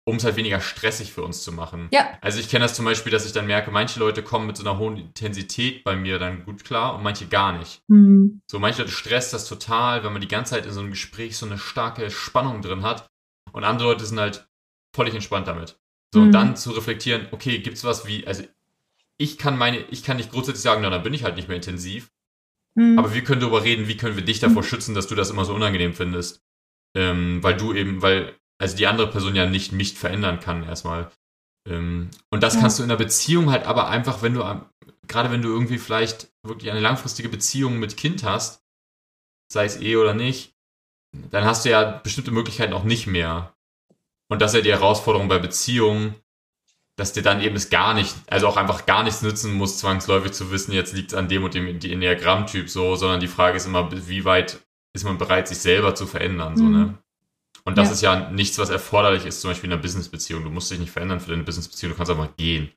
um 0.04 0.16
es 0.16 0.24
halt 0.24 0.34
weniger 0.34 0.60
stressig 0.60 1.12
für 1.12 1.22
uns 1.22 1.44
zu 1.44 1.52
machen. 1.52 1.88
Ja. 1.92 2.18
Also 2.20 2.40
ich 2.40 2.48
kenne 2.48 2.64
das 2.64 2.74
zum 2.74 2.84
Beispiel, 2.84 3.12
dass 3.12 3.24
ich 3.24 3.30
dann 3.30 3.46
merke, 3.46 3.70
manche 3.70 4.00
Leute 4.00 4.24
kommen 4.24 4.48
mit 4.48 4.56
so 4.56 4.64
einer 4.68 4.76
hohen 4.76 4.96
Intensität 4.96 5.84
bei 5.84 5.94
mir 5.94 6.18
dann 6.18 6.44
gut 6.44 6.64
klar 6.64 6.96
und 6.96 7.04
manche 7.04 7.28
gar 7.28 7.56
nicht. 7.56 7.82
Hm. 7.88 8.40
So, 8.50 8.58
manche 8.58 8.82
Leute 8.82 8.90
stresst 8.92 9.32
das 9.32 9.46
total, 9.48 10.02
wenn 10.02 10.10
man 10.12 10.20
die 10.20 10.26
ganze 10.26 10.54
Zeit 10.56 10.66
in 10.66 10.72
so 10.72 10.80
einem 10.80 10.90
Gespräch 10.90 11.36
so 11.36 11.46
eine 11.46 11.56
starke 11.56 12.10
Spannung 12.10 12.62
drin 12.62 12.82
hat. 12.82 13.06
Und 13.52 13.62
andere 13.62 13.90
Leute 13.90 14.04
sind 14.04 14.18
halt 14.18 14.48
völlig 14.92 15.14
entspannt 15.14 15.46
damit. 15.46 15.78
So, 16.12 16.18
Mhm. 16.18 16.26
und 16.26 16.32
dann 16.32 16.56
zu 16.56 16.72
reflektieren, 16.72 17.28
okay, 17.30 17.60
gibt's 17.60 17.84
was 17.84 18.04
wie, 18.04 18.26
also 18.26 18.42
ich 19.22 19.38
kann 19.38 19.56
meine, 19.56 19.78
ich 19.90 20.02
kann 20.02 20.16
nicht 20.16 20.32
grundsätzlich 20.32 20.62
sagen, 20.62 20.82
na, 20.82 20.90
dann 20.90 21.02
bin 21.02 21.14
ich 21.14 21.22
halt 21.24 21.36
nicht 21.36 21.48
mehr 21.48 21.56
intensiv. 21.56 22.10
Hm. 22.76 22.98
Aber 22.98 23.14
wir 23.14 23.22
können 23.22 23.40
darüber 23.40 23.62
reden, 23.62 23.86
wie 23.86 23.96
können 23.96 24.16
wir 24.16 24.24
dich 24.24 24.40
davor 24.40 24.62
schützen, 24.64 24.94
dass 24.94 25.06
du 25.06 25.14
das 25.14 25.30
immer 25.30 25.44
so 25.44 25.54
unangenehm 25.54 25.94
findest. 25.94 26.42
Ähm, 26.96 27.42
weil 27.42 27.56
du 27.56 27.72
eben, 27.72 28.02
weil, 28.02 28.34
also 28.60 28.76
die 28.76 28.86
andere 28.86 29.08
Person 29.10 29.34
ja 29.34 29.46
nicht 29.46 29.72
mich 29.72 29.94
verändern 29.94 30.40
kann 30.40 30.64
erstmal. 30.64 31.10
Ähm, 31.68 32.10
und 32.30 32.42
das 32.42 32.54
Ja. 32.54 32.60
kannst 32.60 32.78
du 32.78 32.82
in 32.82 32.90
einer 32.90 32.98
Beziehung 32.98 33.50
halt 33.50 33.64
aber 33.64 33.88
einfach, 33.88 34.22
wenn 34.22 34.34
du, 34.34 34.40
gerade 35.06 35.30
wenn 35.30 35.42
du 35.42 35.48
irgendwie 35.48 35.78
vielleicht 35.78 36.32
wirklich 36.42 36.70
eine 36.70 36.80
langfristige 36.80 37.28
Beziehung 37.28 37.78
mit 37.78 37.96
Kind 37.96 38.24
hast, 38.24 38.62
sei 39.52 39.64
es 39.64 39.80
eh 39.80 39.96
oder 39.96 40.14
nicht, 40.14 40.54
dann 41.30 41.44
hast 41.44 41.64
du 41.64 41.70
ja 41.70 41.82
bestimmte 42.02 42.30
Möglichkeiten 42.30 42.72
auch 42.72 42.84
nicht 42.84 43.06
mehr. 43.06 43.54
Und 44.30 44.40
das 44.40 44.52
ist 44.52 44.56
ja 44.56 44.62
die 44.62 44.72
Herausforderung 44.72 45.28
bei 45.28 45.38
Beziehungen, 45.38 46.14
dass 46.96 47.12
dir 47.12 47.22
dann 47.22 47.40
eben 47.40 47.56
es 47.56 47.70
gar 47.70 47.94
nicht, 47.94 48.14
also 48.28 48.46
auch 48.48 48.56
einfach 48.56 48.84
gar 48.86 49.02
nichts 49.02 49.22
nützen 49.22 49.54
muss, 49.54 49.78
zwangsläufig 49.78 50.32
zu 50.32 50.50
wissen, 50.50 50.72
jetzt 50.72 50.92
liegt 50.94 51.12
es 51.12 51.18
an 51.18 51.28
dem 51.28 51.42
und 51.44 51.54
dem 51.54 51.66
Enneagramm-Typ 51.66 52.68
so, 52.68 52.96
sondern 52.96 53.20
die 53.20 53.28
Frage 53.28 53.56
ist 53.56 53.66
immer, 53.66 53.88
wie 54.08 54.24
weit 54.24 54.58
ist 54.94 55.04
man 55.04 55.16
bereit, 55.18 55.48
sich 55.48 55.58
selber 55.58 55.94
zu 55.94 56.06
verändern, 56.06 56.56
so, 56.56 56.64
Mhm. 56.64 56.72
ne? 56.72 56.98
Und 57.64 57.78
das 57.78 57.88
Ja. 57.88 57.94
ist 57.94 58.02
ja 58.02 58.30
nichts, 58.30 58.58
was 58.58 58.70
erforderlich 58.70 59.24
ist, 59.24 59.40
zum 59.40 59.50
Beispiel 59.50 59.68
in 59.68 59.74
einer 59.74 59.82
Business-Beziehung. 59.82 60.42
Du 60.42 60.50
musst 60.50 60.70
dich 60.70 60.80
nicht 60.80 60.90
verändern 60.90 61.20
für 61.20 61.30
deine 61.30 61.44
Business-Beziehung, 61.44 61.92
du 61.92 61.96
kannst 61.96 62.10
einfach 62.10 62.36
gehen. 62.36 62.70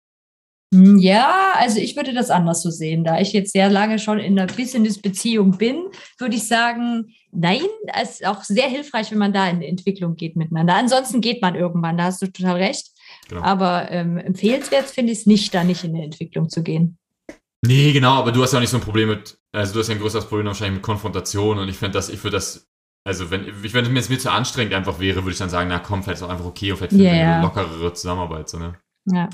Hm, 0.73 0.97
Ja, 0.99 1.53
also 1.55 1.79
ich 1.79 1.95
würde 1.95 2.13
das 2.13 2.29
anders 2.29 2.61
so 2.61 2.69
sehen. 2.69 3.03
Da 3.03 3.19
ich 3.19 3.33
jetzt 3.33 3.53
sehr 3.53 3.69
lange 3.69 3.97
schon 3.99 4.19
in 4.19 4.37
einer 4.39 4.51
Business-Beziehung 4.51 5.57
bin, 5.57 5.85
würde 6.19 6.35
ich 6.35 6.47
sagen, 6.47 7.13
nein, 7.31 7.61
es 7.99 8.11
ist 8.21 8.25
auch 8.27 8.43
sehr 8.43 8.67
hilfreich, 8.67 9.11
wenn 9.11 9.17
man 9.17 9.33
da 9.33 9.49
in 9.49 9.59
die 9.61 9.67
Entwicklung 9.67 10.15
geht 10.15 10.35
miteinander. 10.35 10.75
Ansonsten 10.75 11.19
geht 11.21 11.41
man 11.41 11.55
irgendwann, 11.55 11.97
da 11.97 12.05
hast 12.05 12.21
du 12.21 12.27
total 12.31 12.57
recht. 12.57 12.91
Genau. 13.29 13.41
Aber 13.41 13.91
ähm, 13.91 14.17
empfehlenswert 14.17 14.85
finde 14.85 15.11
ich 15.13 15.19
es 15.19 15.25
nicht, 15.25 15.53
da 15.53 15.63
nicht 15.63 15.83
in 15.83 15.93
die 15.93 16.03
Entwicklung 16.03 16.49
zu 16.49 16.61
gehen. 16.63 16.97
Nee, 17.65 17.91
genau, 17.93 18.13
aber 18.13 18.31
du 18.31 18.43
hast 18.43 18.51
ja 18.51 18.57
auch 18.59 18.61
nicht 18.61 18.69
so 18.69 18.77
ein 18.77 18.83
Problem 18.83 19.09
mit, 19.09 19.39
also 19.51 19.73
du 19.73 19.79
hast 19.79 19.87
ja 19.87 19.95
ein 19.95 20.01
größeres 20.01 20.25
Problem 20.27 20.45
wahrscheinlich 20.45 20.75
mit 20.75 20.83
Konfrontation 20.83 21.57
und 21.57 21.67
ich 21.67 21.77
finde 21.77 21.93
das, 21.93 22.09
ich 22.09 22.23
würde 22.23 22.37
das, 22.37 22.67
also 23.07 23.31
wenn, 23.31 23.47
ich, 23.63 23.73
wenn 23.73 23.95
es 23.95 24.09
mir 24.09 24.19
zu 24.19 24.31
anstrengend 24.31 24.73
einfach 24.75 24.99
wäre, 24.99 25.23
würde 25.23 25.31
ich 25.31 25.39
dann 25.39 25.49
sagen, 25.49 25.69
na 25.69 25.79
komm, 25.79 26.03
vielleicht 26.03 26.17
ist 26.21 26.23
auch 26.23 26.29
einfach 26.29 26.45
okay 26.45 26.71
und 26.71 26.77
vielleicht 26.77 26.91
finden 26.91 27.05
Ja, 27.05 27.11
wir 27.13 27.19
ja. 27.19 27.33
eine 27.35 27.43
lockerere 27.43 27.93
Zusammenarbeit, 27.93 28.49
so, 28.49 28.59
ne? 28.59 28.75
Ja. 29.05 29.29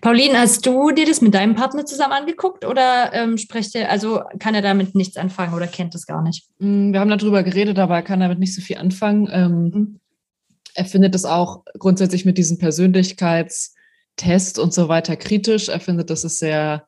Pauline, 0.00 0.38
hast 0.38 0.64
du 0.64 0.92
dir 0.92 1.04
das 1.04 1.20
mit 1.20 1.34
deinem 1.34 1.54
Partner 1.54 1.84
zusammen 1.84 2.14
angeguckt 2.14 2.64
oder 2.64 3.12
ähm, 3.12 3.36
sprecht 3.36 3.74
ihr, 3.74 3.90
also 3.90 4.22
kann 4.38 4.54
er 4.54 4.62
damit 4.62 4.94
nichts 4.94 5.18
anfangen 5.18 5.52
oder 5.52 5.66
kennt 5.66 5.94
das 5.94 6.06
gar 6.06 6.22
nicht? 6.22 6.46
Mm, 6.58 6.92
Wir 6.92 7.00
haben 7.00 7.10
darüber 7.10 7.42
geredet, 7.42 7.78
aber 7.78 7.96
er 7.96 8.02
kann 8.02 8.20
damit 8.20 8.38
nicht 8.38 8.54
so 8.54 8.62
viel 8.62 8.78
anfangen. 8.78 9.28
Ähm, 9.30 9.62
Mhm. 9.74 9.98
Er 10.74 10.84
findet 10.84 11.14
es 11.14 11.24
auch 11.24 11.64
grundsätzlich 11.78 12.24
mit 12.24 12.38
diesem 12.38 12.58
Persönlichkeitstest 12.58 14.58
und 14.58 14.72
so 14.72 14.88
weiter 14.88 15.16
kritisch. 15.16 15.68
Er 15.68 15.80
findet, 15.80 16.10
das 16.10 16.24
ist 16.24 16.38
sehr 16.38 16.86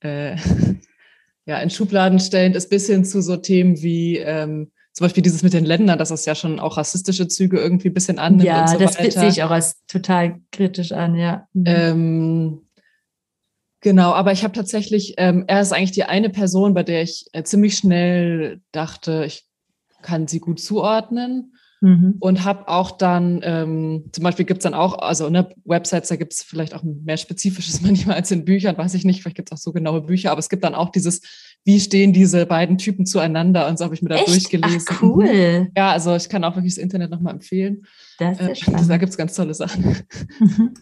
äh, 0.00 0.36
ja, 1.46 1.58
in 1.60 1.70
Schubladen 1.70 2.20
stellend 2.20 2.56
ist, 2.56 2.70
bis 2.70 2.86
hin 2.86 3.04
zu 3.04 3.22
so 3.22 3.36
Themen 3.36 3.80
wie 3.82 4.18
ähm, 4.18 4.70
zum 4.92 5.04
Beispiel 5.04 5.22
dieses 5.22 5.44
mit 5.44 5.52
den 5.52 5.64
Ländern, 5.64 5.98
dass 5.98 6.10
es 6.10 6.24
ja 6.24 6.34
schon 6.34 6.58
auch 6.58 6.76
rassistische 6.76 7.28
Züge 7.28 7.58
irgendwie 7.58 7.88
ein 7.88 7.94
bisschen 7.94 8.18
annimmt 8.18 8.44
ja, 8.44 8.62
und 8.62 8.68
so 8.68 8.78
das 8.78 8.98
weiter. 8.98 9.20
sehe 9.20 9.28
ich 9.28 9.42
auch 9.44 9.50
als 9.50 9.84
total 9.86 10.40
kritisch 10.50 10.90
an, 10.90 11.14
ja. 11.14 11.46
Mhm. 11.52 11.64
Ähm, 11.66 12.68
genau, 13.80 14.10
aber 14.10 14.32
ich 14.32 14.42
habe 14.42 14.54
tatsächlich, 14.54 15.14
ähm, 15.18 15.44
er 15.46 15.60
ist 15.60 15.72
eigentlich 15.72 15.92
die 15.92 16.02
eine 16.02 16.30
Person, 16.30 16.74
bei 16.74 16.82
der 16.82 17.02
ich 17.02 17.26
äh, 17.32 17.44
ziemlich 17.44 17.76
schnell 17.76 18.60
dachte, 18.72 19.24
ich 19.24 19.46
kann 20.02 20.26
sie 20.26 20.40
gut 20.40 20.60
zuordnen 20.60 21.52
Mhm. 21.80 22.16
und 22.18 22.44
habe 22.44 22.66
auch 22.68 22.90
dann, 22.92 23.40
ähm, 23.44 24.04
zum 24.12 24.24
Beispiel 24.24 24.44
gibt's 24.44 24.64
dann 24.64 24.74
auch, 24.74 24.98
also 24.98 25.30
ne, 25.30 25.48
Websites, 25.64 26.08
da 26.08 26.16
gibt's 26.16 26.42
vielleicht 26.42 26.74
auch 26.74 26.82
mehr 26.82 27.16
Spezifisches 27.16 27.80
manchmal 27.82 28.16
als 28.16 28.30
in 28.30 28.44
Büchern, 28.44 28.76
weiß 28.76 28.94
ich 28.94 29.04
nicht, 29.04 29.22
vielleicht 29.22 29.36
gibt's 29.36 29.52
auch 29.52 29.58
so 29.58 29.72
genaue 29.72 30.00
Bücher, 30.02 30.32
aber 30.32 30.40
es 30.40 30.48
gibt 30.48 30.64
dann 30.64 30.74
auch 30.74 30.90
dieses, 30.90 31.20
wie 31.64 31.78
stehen 31.80 32.12
diese 32.12 32.46
beiden 32.46 32.78
Typen 32.78 33.06
zueinander 33.06 33.68
und 33.68 33.78
so 33.78 33.84
habe 33.84 33.94
ich 33.94 34.02
mir 34.02 34.08
da 34.08 34.16
Echt? 34.16 34.28
durchgelesen. 34.28 34.88
Ach, 34.90 35.02
cool. 35.02 35.70
Ja, 35.76 35.92
also 35.92 36.16
ich 36.16 36.28
kann 36.28 36.42
auch 36.44 36.56
wirklich 36.56 36.74
das 36.74 36.82
Internet 36.82 37.10
nochmal 37.10 37.34
empfehlen. 37.34 37.82
Das 38.18 38.40
ist 38.40 38.48
Äh, 38.48 38.54
spannend. 38.56 38.90
da 38.90 38.96
gibt's 38.96 39.16
ganz 39.16 39.34
tolle 39.34 39.54
Sachen. 39.54 39.96
Mhm. 40.40 40.74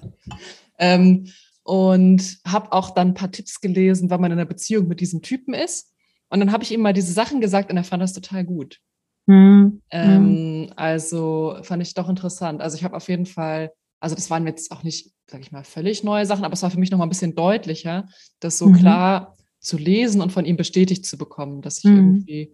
Ähm, 0.78 1.28
und 1.62 2.38
habe 2.47 2.70
auch 2.72 2.90
dann 2.90 3.09
ein 3.09 3.14
paar 3.14 3.32
Tipps 3.32 3.61
gelesen, 3.61 4.11
wann 4.11 4.20
man 4.20 4.30
in 4.30 4.38
einer 4.38 4.47
Beziehung 4.47 4.88
mit 4.88 5.01
diesem 5.01 5.22
Typen 5.22 5.55
ist. 5.55 5.90
Und 6.28 6.40
dann 6.40 6.53
habe 6.53 6.62
ich 6.64 6.72
ihm 6.72 6.80
mal 6.82 6.92
diese 6.92 7.12
Sachen 7.12 7.40
gesagt 7.40 7.70
und 7.70 7.76
er 7.76 7.84
fand 7.84 8.03
das 8.03 8.12
total 8.12 8.44
gut. 8.44 8.78
Mhm. 9.26 9.80
Ähm, 9.90 10.72
also 10.76 11.58
fand 11.62 11.82
ich 11.82 11.94
doch 11.94 12.08
interessant. 12.08 12.60
Also 12.60 12.76
ich 12.76 12.84
habe 12.84 12.96
auf 12.96 13.08
jeden 13.08 13.26
Fall, 13.26 13.72
also 14.00 14.14
das 14.16 14.30
waren 14.30 14.46
jetzt 14.46 14.70
auch 14.72 14.82
nicht, 14.82 15.12
sage 15.30 15.42
ich 15.42 15.52
mal, 15.52 15.64
völlig 15.64 16.02
neue 16.04 16.26
Sachen, 16.26 16.44
aber 16.44 16.54
es 16.54 16.62
war 16.62 16.70
für 16.70 16.78
mich 16.80 16.90
noch 16.90 16.98
mal 16.98 17.06
ein 17.06 17.10
bisschen 17.10 17.34
deutlicher, 17.34 18.08
das 18.40 18.58
so 18.58 18.68
Mhm. 18.68 18.70
klar 18.70 19.36
zu 19.60 19.78
lesen 19.78 20.20
und 20.20 20.32
von 20.32 20.44
ihm 20.44 20.56
bestätigt 20.56 21.06
zu 21.06 21.18
bekommen, 21.18 21.62
dass 21.62 21.78
ich 21.78 21.92
Mhm. 21.92 21.96
irgendwie, 21.96 22.52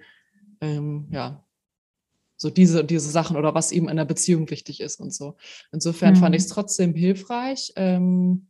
ähm, 0.61 1.09
ja, 1.11 1.45
so 2.37 2.51
diese 2.51 2.85
diese 2.85 3.11
Sachen 3.11 3.37
oder 3.37 3.55
was 3.55 3.73
ihm 3.73 3.85
in 3.85 3.91
einer 3.91 4.05
Beziehung 4.07 4.51
wichtig 4.51 4.81
ist 4.81 5.01
und 5.01 5.15
so. 5.15 5.37
Insofern 5.73 6.17
fand 6.17 6.35
Mhm. 6.35 6.37
ich 6.37 6.43
es 6.45 6.49
trotzdem 6.49 6.95
hilfreich. 6.95 7.73
Ähm, 7.77 8.49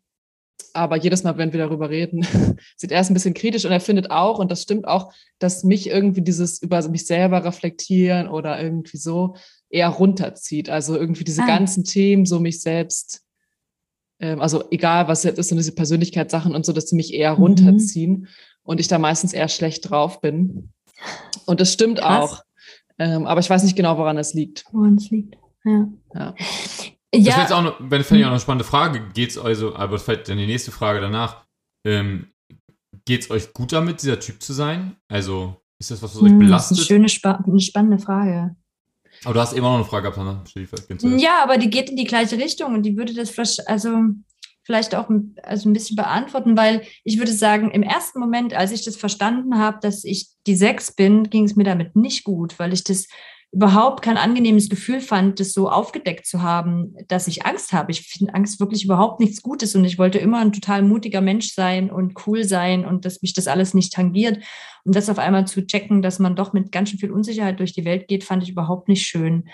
aber 0.74 0.96
jedes 0.96 1.24
Mal, 1.24 1.36
wenn 1.38 1.52
wir 1.52 1.58
darüber 1.60 1.90
reden, 1.90 2.22
sieht 2.76 2.92
er 2.92 3.00
es 3.00 3.10
ein 3.10 3.14
bisschen 3.14 3.34
kritisch 3.34 3.64
und 3.64 3.72
er 3.72 3.80
findet 3.80 4.10
auch, 4.10 4.38
und 4.38 4.50
das 4.50 4.62
stimmt 4.62 4.86
auch, 4.86 5.12
dass 5.38 5.64
mich 5.64 5.88
irgendwie 5.88 6.22
dieses 6.22 6.62
über 6.62 6.86
mich 6.88 7.06
selber 7.06 7.44
reflektieren 7.44 8.28
oder 8.28 8.62
irgendwie 8.62 8.96
so 8.98 9.34
eher 9.70 9.88
runterzieht. 9.88 10.68
Also 10.70 10.96
irgendwie 10.96 11.24
diese 11.24 11.42
Ah. 11.42 11.46
ganzen 11.46 11.84
Themen, 11.84 12.26
so 12.26 12.40
mich 12.40 12.60
selbst, 12.60 13.22
ähm, 14.20 14.40
also 14.40 14.64
egal 14.70 15.08
was 15.08 15.22
jetzt 15.24 15.38
ist, 15.38 15.48
so 15.48 15.56
diese 15.56 15.72
Persönlichkeitssachen 15.74 16.54
und 16.54 16.64
so, 16.66 16.72
dass 16.72 16.88
sie 16.88 16.96
mich 16.96 17.12
eher 17.14 17.34
Mhm. 17.36 17.42
runterziehen 17.42 18.28
und 18.62 18.80
ich 18.80 18.88
da 18.88 18.98
meistens 18.98 19.32
eher 19.32 19.48
schlecht 19.48 19.90
drauf 19.90 20.20
bin. 20.20 20.70
Und 21.46 21.60
das 21.60 21.72
stimmt 21.72 21.98
Krass. 21.98 22.30
auch. 22.32 22.42
Ähm, 22.98 23.26
aber 23.26 23.40
ich 23.40 23.50
weiß 23.50 23.64
nicht 23.64 23.74
genau, 23.76 23.96
woran 23.98 24.18
es 24.18 24.34
liegt. 24.34 24.64
Woran 24.72 24.96
es 24.96 25.10
liegt. 25.10 25.36
Ja. 25.64 25.88
Ja. 26.14 26.34
Das 27.12 27.24
wäre 27.24 27.36
Ja, 27.36 27.42
jetzt 27.42 27.52
auch 27.52 27.62
noch, 27.62 27.78
fände 27.78 28.18
ich 28.18 28.24
auch 28.24 28.30
eine 28.30 28.40
spannende 28.40 28.64
Frage. 28.64 29.02
Geht's 29.12 29.36
also, 29.36 29.76
aber 29.76 29.98
vielleicht 29.98 30.28
dann 30.28 30.38
die 30.38 30.46
nächste 30.46 30.70
Frage 30.70 31.00
danach. 31.00 31.44
Ähm, 31.84 32.28
geht's 33.04 33.30
euch 33.30 33.52
gut 33.52 33.72
damit, 33.72 34.02
dieser 34.02 34.18
Typ 34.18 34.42
zu 34.42 34.52
sein? 34.52 34.96
Also, 35.08 35.56
ist 35.78 35.90
das 35.90 36.02
was, 36.02 36.14
was 36.14 36.22
euch 36.22 36.30
hm, 36.30 36.38
das 36.40 36.40
ist 36.40 36.46
belastet? 36.46 36.78
eine 36.78 36.86
schöne, 36.86 37.08
spa 37.08 37.32
eine 37.46 37.60
spannende 37.60 37.98
Frage. 37.98 38.56
Aber 39.24 39.34
du 39.34 39.40
hast 39.40 39.52
eben 39.52 39.64
auch 39.66 39.70
noch 39.72 39.76
eine 39.76 39.84
Frage 39.84 40.10
gehabt, 40.10 40.16
Hannah. 40.16 40.42
Ja, 41.18 41.42
aber 41.42 41.58
die 41.58 41.70
geht 41.70 41.90
in 41.90 41.96
die 41.96 42.04
gleiche 42.04 42.38
Richtung 42.38 42.74
und 42.74 42.82
die 42.84 42.96
würde 42.96 43.12
das 43.14 43.30
vielleicht, 43.30 43.68
also 43.68 43.98
vielleicht 44.64 44.94
auch 44.94 45.10
ein- 45.10 45.34
also 45.42 45.68
ein 45.68 45.72
bisschen 45.72 45.96
beantworten, 45.96 46.56
weil 46.56 46.82
ich 47.04 47.18
würde 47.18 47.32
sagen, 47.32 47.70
im 47.72 47.82
ersten 47.82 48.20
Moment, 48.20 48.54
als 48.54 48.72
ich 48.72 48.84
das 48.84 48.96
verstanden 48.96 49.58
habe, 49.58 49.78
dass 49.82 50.04
ich 50.04 50.28
die 50.46 50.56
Sechs 50.56 50.94
bin, 50.94 51.24
ging 51.30 51.44
es 51.44 51.56
mir 51.56 51.64
damit 51.64 51.94
nicht 51.94 52.24
gut, 52.24 52.58
weil 52.58 52.72
ich 52.72 52.84
das 52.84 53.06
überhaupt 53.53 54.03
kein 54.03 54.16
angenehmes 54.16 54.70
Gefühl 54.70 55.00
fand, 55.00 55.38
das 55.38 55.53
so 55.53 55.68
aufgedeckt 55.68 56.26
zu 56.26 56.40
haben, 56.40 56.96
dass 57.09 57.28
ich 57.28 57.44
Angst 57.44 57.74
habe. 57.74 57.92
Ich 57.92 58.00
finde 58.00 58.34
Angst 58.34 58.59
wirklich 58.61 58.84
überhaupt 58.84 59.20
nichts 59.20 59.42
Gutes 59.42 59.76
und 59.76 59.84
ich 59.84 59.98
wollte 59.98 60.18
immer 60.18 60.38
ein 60.38 60.53
total 60.53 60.82
mutiger 60.82 61.20
Mensch 61.20 61.53
sein 61.53 61.90
und 61.90 62.26
cool 62.26 62.44
sein 62.44 62.86
und 62.86 63.05
dass 63.05 63.20
mich 63.20 63.34
das 63.34 63.48
alles 63.48 63.74
nicht 63.74 63.92
tangiert. 63.92 64.42
Und 64.84 64.96
das 64.96 65.11
auf 65.11 65.18
einmal 65.18 65.46
zu 65.46 65.66
checken, 65.66 66.00
dass 66.00 66.18
man 66.18 66.34
doch 66.34 66.55
mit 66.55 66.72
ganz 66.72 66.88
schön 66.88 66.98
viel 66.98 67.12
Unsicherheit 67.12 67.61
durch 67.61 67.74
die 67.74 67.84
Welt 67.84 68.09
geht, 68.09 68.24
fand 68.24 68.42
ich 68.42 68.48
überhaupt 68.48 68.88
nicht 68.88 69.07
schön. 69.07 69.48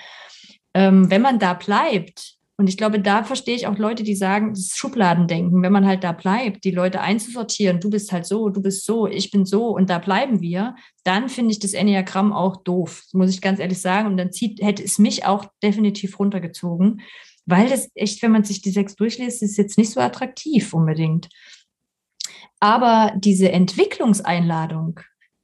Ähm, 0.75 1.11
wenn 1.11 1.21
man 1.23 1.41
da 1.41 1.55
bleibt, 1.55 2.38
und 2.61 2.69
ich 2.69 2.77
glaube, 2.77 2.99
da 2.99 3.23
verstehe 3.23 3.55
ich 3.55 3.69
auch 3.69 3.79
Leute, 3.79 4.03
die 4.03 4.17
sagen, 4.17 4.53
das 4.53 4.73
Schubladendenken, 4.75 5.63
wenn 5.63 5.73
man 5.73 5.87
halt 5.87 6.03
da 6.03 6.11
bleibt, 6.11 6.65
die 6.65 6.73
Leute 6.73 7.01
einzusortieren, 7.01 7.79
du 7.79 7.89
bist 7.89 8.11
halt 8.11 8.27
so, 8.27 8.49
du 8.49 8.61
bist 8.61 8.85
so, 8.85 9.07
ich 9.07 9.31
bin 9.31 9.45
so 9.45 9.69
und 9.69 9.89
da 9.89 10.01
bleiben 10.01 10.41
wir, 10.41 10.75
dann 11.05 11.29
finde 11.29 11.53
ich 11.53 11.61
das 11.61 11.73
Enneagramm 11.73 12.33
auch 12.33 12.57
doof, 12.65 13.05
muss 13.13 13.31
ich 13.31 13.41
ganz 13.41 13.61
ehrlich 13.61 13.81
sagen. 13.81 14.09
Und 14.09 14.17
dann 14.17 14.33
zieht, 14.33 14.61
hätte 14.61 14.83
es 14.83 14.99
mich 14.99 15.25
auch 15.25 15.47
definitiv 15.63 16.19
runtergezogen, 16.19 17.01
weil 17.47 17.69
das 17.69 17.91
echt, 17.95 18.21
wenn 18.23 18.33
man 18.33 18.43
sich 18.43 18.61
die 18.61 18.73
sechs 18.73 18.97
durchliest, 18.97 19.41
ist 19.41 19.57
jetzt 19.57 19.79
nicht 19.79 19.93
so 19.93 20.01
attraktiv 20.01 20.75
unbedingt. 20.75 21.29
Aber 22.59 23.13
diese 23.17 23.53
Entwicklungseinladung, 23.53 24.99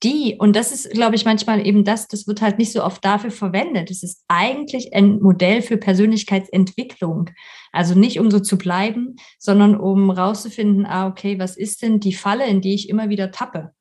die, 0.05 0.37
und 0.39 0.55
das 0.55 0.71
ist, 0.71 0.91
glaube 0.91 1.17
ich, 1.17 1.25
manchmal 1.25 1.67
eben 1.67 1.85
das, 1.85 2.07
das 2.07 2.27
wird 2.27 2.43
halt 2.43 2.59
nicht 2.59 2.73
so 2.73 2.85
oft 2.85 3.05
dafür 3.05 3.31
verwendet. 3.31 3.91
Es 3.91 4.03
ist 4.03 4.23
eigentlich 4.29 4.95
ein 4.95 5.21
Modell 5.21 5.63
für 5.63 5.79
Persönlichkeitsentwicklung. 5.79 7.31
Also 7.73 7.99
nicht 7.99 8.21
um 8.21 8.31
so 8.31 8.39
zu 8.39 8.59
bleiben, 8.59 9.17
sondern 9.39 9.77
um 9.77 10.11
rauszufinden, 10.11 10.87
ah, 10.87 11.09
okay, 11.09 11.39
was 11.39 11.57
ist 11.57 11.83
denn 11.83 12.01
die 12.01 12.15
Falle, 12.15 12.47
in 12.47 12.61
die 12.61 12.75
ich 12.75 12.89
immer 12.89 13.09
wieder 13.09 13.31
tappe? 13.31 13.73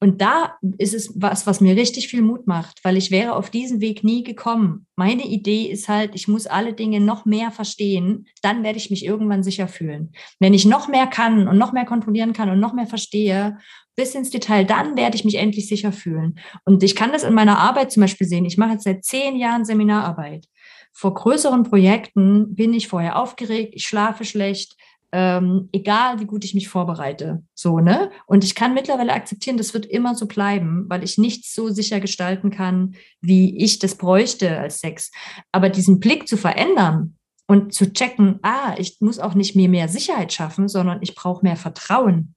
Und 0.00 0.20
da 0.20 0.56
ist 0.76 0.92
es 0.92 1.12
was, 1.16 1.46
was 1.46 1.62
mir 1.62 1.76
richtig 1.76 2.08
viel 2.08 2.20
Mut 2.20 2.46
macht, 2.46 2.80
weil 2.84 2.96
ich 2.98 3.10
wäre 3.10 3.34
auf 3.34 3.48
diesen 3.48 3.80
Weg 3.80 4.04
nie 4.04 4.22
gekommen. 4.22 4.86
Meine 4.96 5.24
Idee 5.24 5.64
ist 5.64 5.88
halt, 5.88 6.14
ich 6.14 6.28
muss 6.28 6.46
alle 6.46 6.74
Dinge 6.74 7.00
noch 7.00 7.24
mehr 7.24 7.50
verstehen, 7.50 8.26
dann 8.42 8.62
werde 8.64 8.76
ich 8.76 8.90
mich 8.90 9.04
irgendwann 9.04 9.42
sicher 9.42 9.66
fühlen. 9.66 10.12
Wenn 10.40 10.52
ich 10.52 10.66
noch 10.66 10.88
mehr 10.88 11.06
kann 11.06 11.48
und 11.48 11.56
noch 11.56 11.72
mehr 11.72 11.86
kontrollieren 11.86 12.34
kann 12.34 12.50
und 12.50 12.60
noch 12.60 12.74
mehr 12.74 12.86
verstehe, 12.86 13.56
bis 13.96 14.14
ins 14.14 14.30
Detail, 14.30 14.64
dann 14.64 14.96
werde 14.96 15.16
ich 15.16 15.24
mich 15.24 15.36
endlich 15.36 15.68
sicher 15.68 15.92
fühlen. 15.92 16.38
Und 16.64 16.82
ich 16.82 16.96
kann 16.96 17.12
das 17.12 17.22
in 17.22 17.34
meiner 17.34 17.58
Arbeit 17.58 17.92
zum 17.92 18.00
Beispiel 18.00 18.26
sehen. 18.26 18.44
Ich 18.44 18.58
mache 18.58 18.72
jetzt 18.72 18.84
seit 18.84 19.04
zehn 19.04 19.36
Jahren 19.36 19.64
Seminararbeit. 19.64 20.46
Vor 20.92 21.14
größeren 21.14 21.64
Projekten 21.64 22.54
bin 22.54 22.72
ich 22.72 22.88
vorher 22.88 23.18
aufgeregt, 23.18 23.74
ich 23.74 23.84
schlafe 23.84 24.24
schlecht, 24.24 24.76
ähm, 25.14 25.68
egal 25.72 26.18
wie 26.18 26.24
gut 26.24 26.44
ich 26.44 26.54
mich 26.54 26.68
vorbereite. 26.68 27.44
So, 27.54 27.78
ne? 27.78 28.10
Und 28.26 28.42
ich 28.42 28.56
kann 28.56 28.74
mittlerweile 28.74 29.12
akzeptieren, 29.12 29.56
das 29.56 29.72
wird 29.72 29.86
immer 29.86 30.16
so 30.16 30.26
bleiben, 30.26 30.86
weil 30.88 31.04
ich 31.04 31.18
nichts 31.18 31.54
so 31.54 31.68
sicher 31.68 32.00
gestalten 32.00 32.50
kann, 32.50 32.96
wie 33.20 33.56
ich 33.62 33.78
das 33.78 33.94
bräuchte 33.94 34.58
als 34.58 34.80
Sex. 34.80 35.12
Aber 35.52 35.68
diesen 35.68 36.00
Blick 36.00 36.26
zu 36.26 36.36
verändern 36.36 37.16
und 37.46 37.72
zu 37.72 37.92
checken, 37.92 38.40
ah, 38.42 38.74
ich 38.76 38.96
muss 39.00 39.20
auch 39.20 39.34
nicht 39.34 39.54
mir 39.54 39.68
mehr 39.68 39.88
Sicherheit 39.88 40.32
schaffen, 40.32 40.66
sondern 40.68 40.98
ich 41.00 41.14
brauche 41.14 41.44
mehr 41.44 41.56
Vertrauen. 41.56 42.34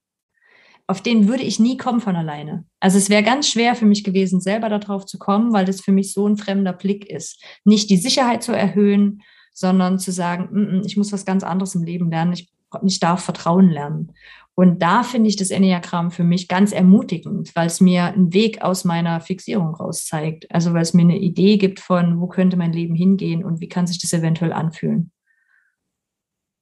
Auf 0.88 1.02
den 1.02 1.28
würde 1.28 1.44
ich 1.44 1.60
nie 1.60 1.76
kommen 1.76 2.00
von 2.00 2.16
alleine. 2.16 2.64
Also 2.80 2.98
es 2.98 3.10
wäre 3.10 3.22
ganz 3.22 3.48
schwer 3.48 3.76
für 3.76 3.86
mich 3.86 4.02
gewesen, 4.02 4.40
selber 4.40 4.68
darauf 4.68 5.06
zu 5.06 5.18
kommen, 5.18 5.52
weil 5.52 5.64
das 5.64 5.80
für 5.80 5.92
mich 5.92 6.12
so 6.12 6.26
ein 6.26 6.36
fremder 6.36 6.72
Blick 6.72 7.08
ist. 7.08 7.40
Nicht 7.64 7.90
die 7.90 7.98
Sicherheit 7.98 8.42
zu 8.42 8.52
erhöhen, 8.52 9.22
sondern 9.52 9.98
zu 9.98 10.10
sagen, 10.12 10.48
mm 10.50 10.56
-mm, 10.56 10.86
ich 10.86 10.96
muss 10.96 11.12
was 11.12 11.24
ganz 11.24 11.44
anderes 11.44 11.74
im 11.74 11.82
Leben 11.82 12.10
lernen. 12.10 12.32
Ich 12.32 12.50
ich 12.84 13.00
darf 13.00 13.24
Vertrauen 13.24 13.70
lernen. 13.70 14.12
Und 14.54 14.82
da 14.82 15.04
finde 15.04 15.28
ich 15.28 15.36
das 15.36 15.50
Enneagramm 15.50 16.10
für 16.10 16.24
mich 16.24 16.48
ganz 16.48 16.72
ermutigend, 16.72 17.54
weil 17.54 17.68
es 17.68 17.80
mir 17.80 18.06
einen 18.06 18.34
Weg 18.34 18.60
aus 18.62 18.84
meiner 18.84 19.20
Fixierung 19.20 19.74
raus 19.74 20.04
zeigt. 20.04 20.52
Also 20.52 20.72
weil 20.74 20.82
es 20.82 20.94
mir 20.94 21.02
eine 21.02 21.18
Idee 21.18 21.58
gibt 21.58 21.78
von, 21.78 22.20
wo 22.20 22.26
könnte 22.26 22.56
mein 22.56 22.72
Leben 22.72 22.96
hingehen 22.96 23.44
und 23.44 23.60
wie 23.60 23.68
kann 23.68 23.86
sich 23.86 24.00
das 24.00 24.12
eventuell 24.12 24.52
anfühlen. 24.52 25.12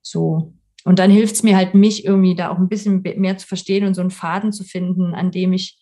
So. 0.03 0.53
Und 0.87 1.01
dann 1.01 1.11
hilft 1.11 1.35
es 1.35 1.43
mir 1.43 1.57
halt, 1.57 1.75
mich 1.75 2.05
irgendwie 2.05 2.37
da 2.37 2.49
auch 2.49 2.59
ein 2.59 2.69
bisschen 2.69 3.03
mehr 3.03 3.37
zu 3.37 3.49
verstehen 3.49 3.85
und 3.85 3.95
so 3.95 4.03
einen 4.03 4.13
Faden 4.13 4.53
zu 4.53 4.63
finden, 4.63 5.17
an 5.17 5.33
dem 5.33 5.53
ich 5.53 5.81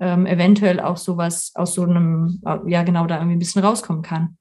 ähm, 0.00 0.26
eventuell 0.26 0.80
auch 0.80 0.96
sowas 0.96 1.52
aus 1.54 1.74
so 1.74 1.84
einem, 1.84 2.42
ja 2.66 2.82
genau, 2.82 3.06
da 3.06 3.18
irgendwie 3.18 3.36
ein 3.36 3.38
bisschen 3.38 3.62
rauskommen 3.62 4.02
kann. 4.02 4.36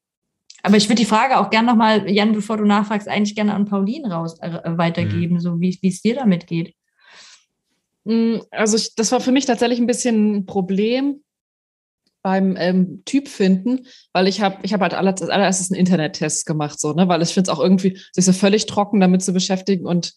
Aber 0.63 0.77
ich 0.77 0.89
würde 0.89 0.99
die 0.99 1.05
Frage 1.05 1.37
auch 1.37 1.51
gerne 1.51 1.67
nochmal, 1.67 2.09
Jan, 2.09 2.33
bevor 2.33 2.57
du 2.57 2.65
nachfragst, 2.65 3.07
eigentlich 3.07 3.35
gerne 3.35 3.53
an 3.53 3.65
Pauline 3.65 4.11
raus 4.11 4.39
äh, 4.41 4.77
weitergeben, 4.77 5.35
mhm. 5.35 5.39
so 5.41 5.59
wie 5.59 5.77
es 5.83 6.01
dir 6.01 6.15
damit 6.15 6.47
geht. 6.47 6.73
Mm, 8.05 8.37
also 8.49 8.77
ich, 8.77 8.95
das 8.95 9.11
war 9.11 9.19
für 9.19 9.31
mich 9.31 9.45
tatsächlich 9.45 9.79
ein 9.79 9.85
bisschen 9.85 10.37
ein 10.37 10.45
Problem 10.47 11.21
beim 12.21 12.55
ähm, 12.57 13.03
Typ 13.05 13.27
finden, 13.27 13.85
weil 14.13 14.27
ich 14.27 14.41
habe 14.41 14.57
ich 14.63 14.73
habe 14.73 14.83
halt 14.83 14.93
als 14.93 15.21
allererstes 15.21 15.71
einen 15.71 15.79
Internettest 15.79 16.45
gemacht, 16.45 16.79
so, 16.79 16.93
ne, 16.93 17.07
weil 17.07 17.21
ich 17.21 17.33
finde 17.33 17.49
es 17.51 17.57
auch 17.57 17.61
irgendwie, 17.61 17.97
sich 18.11 18.25
so 18.25 18.33
völlig 18.33 18.65
trocken 18.65 18.99
damit 18.99 19.23
zu 19.23 19.33
beschäftigen 19.33 19.85
und 19.85 20.13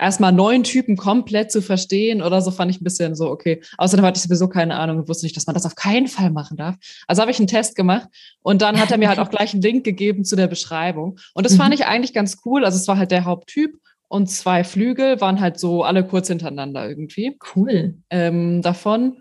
erstmal 0.00 0.32
neuen 0.32 0.64
Typen 0.64 0.96
komplett 0.96 1.52
zu 1.52 1.62
verstehen 1.62 2.22
oder 2.22 2.40
so, 2.40 2.50
fand 2.50 2.70
ich 2.70 2.80
ein 2.80 2.84
bisschen 2.84 3.14
so, 3.14 3.30
okay. 3.30 3.62
Außerdem 3.76 4.04
hatte 4.04 4.18
ich 4.18 4.22
sowieso 4.22 4.48
keine 4.48 4.76
Ahnung 4.76 4.98
und 4.98 5.08
wusste 5.08 5.26
nicht, 5.26 5.36
dass 5.36 5.46
man 5.46 5.54
das 5.54 5.66
auf 5.66 5.74
keinen 5.74 6.08
Fall 6.08 6.30
machen 6.30 6.56
darf. 6.56 6.76
Also 7.06 7.20
habe 7.20 7.30
ich 7.30 7.38
einen 7.38 7.46
Test 7.46 7.76
gemacht 7.76 8.08
und 8.42 8.62
dann 8.62 8.80
hat 8.80 8.90
er 8.90 8.98
mir 8.98 9.08
halt 9.08 9.18
auch 9.18 9.30
gleich 9.30 9.52
einen 9.52 9.62
Link 9.62 9.84
gegeben 9.84 10.24
zu 10.24 10.36
der 10.36 10.46
Beschreibung. 10.46 11.18
Und 11.34 11.44
das 11.44 11.52
mhm. 11.52 11.58
fand 11.58 11.74
ich 11.74 11.86
eigentlich 11.86 12.14
ganz 12.14 12.38
cool. 12.44 12.64
Also 12.64 12.78
es 12.78 12.88
war 12.88 12.96
halt 12.96 13.10
der 13.10 13.24
Haupttyp 13.24 13.78
und 14.08 14.28
zwei 14.28 14.64
Flügel 14.64 15.20
waren 15.20 15.40
halt 15.40 15.60
so 15.60 15.84
alle 15.84 16.04
kurz 16.04 16.28
hintereinander 16.28 16.88
irgendwie. 16.88 17.38
Cool. 17.54 17.98
Ähm, 18.10 18.62
davon. 18.62 19.18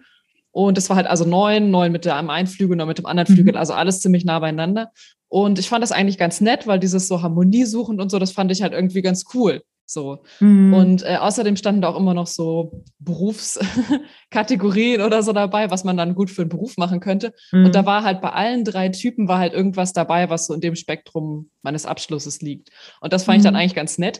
Und 0.51 0.77
das 0.77 0.89
war 0.89 0.95
halt 0.95 1.07
also 1.07 1.25
neun, 1.25 1.71
neun 1.71 1.91
mit 1.91 2.05
dem 2.05 2.29
einen 2.29 2.47
Flügel, 2.47 2.75
neun 2.75 2.87
mit 2.87 2.97
dem 2.97 3.05
anderen 3.05 3.27
Flügel, 3.27 3.53
mhm. 3.53 3.59
also 3.59 3.73
alles 3.73 3.99
ziemlich 3.99 4.25
nah 4.25 4.39
beieinander. 4.39 4.91
Und 5.27 5.59
ich 5.59 5.69
fand 5.69 5.83
das 5.83 5.91
eigentlich 5.91 6.17
ganz 6.17 6.41
nett, 6.41 6.65
weil 6.65 6.79
dieses 6.79 7.07
so 7.07 7.21
Harmonie 7.21 7.65
suchen 7.65 8.01
und 8.01 8.09
so, 8.09 8.17
das 8.17 8.31
fand 8.31 8.51
ich 8.51 8.63
halt 8.63 8.73
irgendwie 8.73 9.03
ganz 9.03 9.25
cool. 9.33 9.61
So. 9.89 10.23
Mhm. 10.39 10.73
Und 10.73 11.03
äh, 11.03 11.17
außerdem 11.19 11.55
standen 11.55 11.81
da 11.81 11.89
auch 11.89 11.97
immer 11.97 12.13
noch 12.13 12.27
so 12.27 12.83
Berufskategorien 12.99 15.01
oder 15.01 15.23
so 15.23 15.33
dabei, 15.33 15.71
was 15.71 15.83
man 15.83 15.97
dann 15.97 16.13
gut 16.13 16.29
für 16.29 16.43
einen 16.43 16.49
Beruf 16.49 16.77
machen 16.77 16.99
könnte. 16.99 17.33
Mhm. 17.51 17.65
Und 17.65 17.75
da 17.75 17.87
war 17.87 18.03
halt 18.03 18.21
bei 18.21 18.29
allen 18.29 18.63
drei 18.63 18.89
Typen 18.89 19.27
war 19.27 19.39
halt 19.39 19.53
irgendwas 19.53 19.91
dabei, 19.91 20.29
was 20.29 20.45
so 20.45 20.53
in 20.53 20.61
dem 20.61 20.75
Spektrum 20.75 21.49
meines 21.63 21.87
Abschlusses 21.87 22.39
liegt. 22.41 22.69
Und 23.01 23.13
das 23.13 23.23
fand 23.23 23.37
mhm. 23.37 23.39
ich 23.39 23.43
dann 23.45 23.53
mhm. 23.55 23.59
eigentlich 23.61 23.75
ganz 23.75 23.97
nett. 23.97 24.19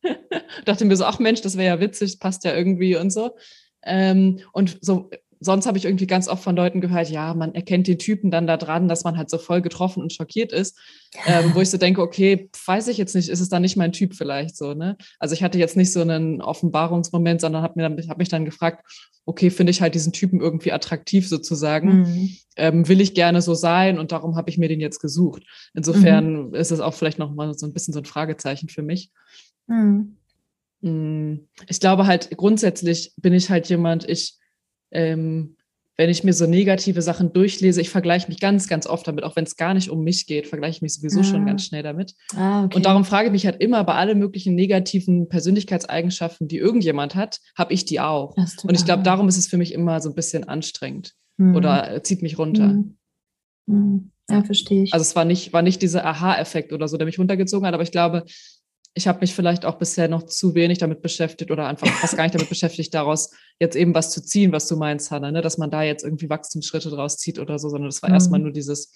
Dachte 0.64 0.86
mir 0.86 0.96
so, 0.96 1.04
ach 1.04 1.18
Mensch, 1.18 1.42
das 1.42 1.58
wäre 1.58 1.76
ja 1.76 1.80
witzig, 1.80 2.18
passt 2.18 2.44
ja 2.44 2.54
irgendwie 2.54 2.96
und 2.96 3.10
so. 3.10 3.36
Ähm, 3.84 4.40
und 4.52 4.78
so 4.80 5.10
sonst 5.44 5.66
habe 5.66 5.78
ich 5.78 5.84
irgendwie 5.84 6.06
ganz 6.06 6.28
oft 6.28 6.42
von 6.42 6.56
Leuten 6.56 6.80
gehört, 6.80 7.10
ja, 7.10 7.34
man 7.34 7.54
erkennt 7.54 7.86
den 7.86 7.98
Typen 7.98 8.30
dann 8.30 8.46
da 8.46 8.56
dran, 8.56 8.88
dass 8.88 9.04
man 9.04 9.16
halt 9.16 9.30
so 9.30 9.38
voll 9.38 9.62
getroffen 9.62 10.02
und 10.02 10.12
schockiert 10.12 10.52
ist, 10.52 10.78
ähm, 11.26 11.52
wo 11.54 11.60
ich 11.60 11.70
so 11.70 11.78
denke, 11.78 12.02
okay, 12.02 12.50
weiß 12.66 12.88
ich 12.88 12.98
jetzt 12.98 13.14
nicht, 13.14 13.28
ist 13.28 13.40
es 13.40 13.48
dann 13.48 13.62
nicht 13.62 13.76
mein 13.76 13.92
Typ 13.92 14.14
vielleicht 14.14 14.56
so, 14.56 14.74
ne? 14.74 14.96
Also 15.18 15.34
ich 15.34 15.42
hatte 15.42 15.58
jetzt 15.58 15.76
nicht 15.76 15.92
so 15.92 16.00
einen 16.00 16.40
Offenbarungsmoment, 16.42 17.40
sondern 17.40 17.62
habe 17.62 17.80
hab 18.08 18.18
mich 18.18 18.28
dann 18.28 18.44
gefragt, 18.44 18.84
okay, 19.26 19.50
finde 19.50 19.70
ich 19.70 19.80
halt 19.80 19.94
diesen 19.94 20.12
Typen 20.12 20.40
irgendwie 20.40 20.72
attraktiv 20.72 21.28
sozusagen, 21.28 22.02
mhm. 22.02 22.36
ähm, 22.56 22.88
will 22.88 23.00
ich 23.00 23.14
gerne 23.14 23.40
so 23.40 23.54
sein 23.54 23.98
und 23.98 24.12
darum 24.12 24.36
habe 24.36 24.50
ich 24.50 24.58
mir 24.58 24.68
den 24.68 24.80
jetzt 24.80 25.00
gesucht. 25.00 25.44
Insofern 25.74 26.48
mhm. 26.48 26.54
ist 26.54 26.72
es 26.72 26.80
auch 26.80 26.94
vielleicht 26.94 27.18
nochmal 27.18 27.54
so 27.54 27.66
ein 27.66 27.72
bisschen 27.72 27.94
so 27.94 28.00
ein 28.00 28.04
Fragezeichen 28.04 28.68
für 28.68 28.82
mich. 28.82 29.10
Mhm. 29.66 30.16
Mm, 30.82 31.48
ich 31.66 31.80
glaube 31.80 32.06
halt 32.06 32.36
grundsätzlich 32.36 33.14
bin 33.16 33.32
ich 33.32 33.48
halt 33.48 33.68
jemand, 33.68 34.08
ich 34.08 34.38
ähm, 34.94 35.56
wenn 35.96 36.10
ich 36.10 36.24
mir 36.24 36.32
so 36.32 36.46
negative 36.46 37.02
Sachen 37.02 37.32
durchlese, 37.32 37.80
ich 37.80 37.90
vergleiche 37.90 38.28
mich 38.28 38.40
ganz, 38.40 38.66
ganz 38.66 38.86
oft 38.86 39.06
damit, 39.06 39.22
auch 39.22 39.36
wenn 39.36 39.44
es 39.44 39.56
gar 39.56 39.74
nicht 39.74 39.90
um 39.90 40.02
mich 40.02 40.26
geht, 40.26 40.48
vergleiche 40.48 40.76
ich 40.76 40.82
mich 40.82 40.94
sowieso 40.94 41.20
ah. 41.20 41.24
schon 41.24 41.46
ganz 41.46 41.64
schnell 41.64 41.84
damit. 41.84 42.14
Ah, 42.34 42.64
okay. 42.64 42.76
Und 42.76 42.86
darum 42.86 43.04
frage 43.04 43.26
ich 43.26 43.32
mich 43.32 43.46
halt 43.46 43.60
immer, 43.60 43.84
bei 43.84 43.94
allen 43.94 44.18
möglichen 44.18 44.56
negativen 44.56 45.28
Persönlichkeitseigenschaften, 45.28 46.48
die 46.48 46.58
irgendjemand 46.58 47.14
hat, 47.14 47.40
habe 47.56 47.72
ich 47.72 47.84
die 47.84 48.00
auch. 48.00 48.36
Und 48.36 48.74
ich 48.74 48.84
glaube, 48.84 49.04
darum 49.04 49.28
ist 49.28 49.36
es 49.36 49.46
für 49.46 49.56
mich 49.56 49.72
immer 49.72 50.00
so 50.00 50.08
ein 50.08 50.14
bisschen 50.16 50.44
anstrengend 50.44 51.14
hm. 51.38 51.54
oder 51.54 52.02
zieht 52.02 52.22
mich 52.22 52.38
runter. 52.38 52.70
Hm. 52.70 52.96
Hm. 53.68 54.10
Ja, 54.30 54.42
verstehe 54.42 54.84
ich. 54.84 54.92
Also 54.92 55.02
es 55.02 55.14
war 55.14 55.24
nicht, 55.24 55.52
war 55.52 55.62
nicht 55.62 55.82
dieser 55.82 56.04
Aha-Effekt 56.06 56.72
oder 56.72 56.88
so, 56.88 56.96
der 56.96 57.06
mich 57.06 57.18
runtergezogen 57.18 57.66
hat, 57.66 57.74
aber 57.74 57.82
ich 57.82 57.92
glaube, 57.92 58.24
ich 58.94 59.08
habe 59.08 59.20
mich 59.20 59.34
vielleicht 59.34 59.64
auch 59.64 59.76
bisher 59.76 60.08
noch 60.08 60.22
zu 60.22 60.54
wenig 60.54 60.78
damit 60.78 61.02
beschäftigt 61.02 61.50
oder 61.50 61.66
einfach 61.66 61.88
fast 61.88 62.16
gar 62.16 62.22
nicht 62.22 62.34
damit 62.34 62.48
beschäftigt, 62.48 62.94
daraus 62.94 63.30
jetzt 63.58 63.74
eben 63.74 63.92
was 63.94 64.12
zu 64.12 64.22
ziehen, 64.22 64.52
was 64.52 64.68
du 64.68 64.76
meinst, 64.76 65.10
Hannah, 65.10 65.32
ne? 65.32 65.42
dass 65.42 65.58
man 65.58 65.70
da 65.70 65.82
jetzt 65.82 66.04
irgendwie 66.04 66.30
Wachstumsschritte 66.30 66.90
draus 66.90 67.18
zieht 67.18 67.40
oder 67.40 67.58
so, 67.58 67.68
sondern 67.68 67.88
das 67.90 68.02
war 68.02 68.10
mhm. 68.10 68.14
erstmal 68.14 68.40
nur 68.40 68.52
dieses 68.52 68.92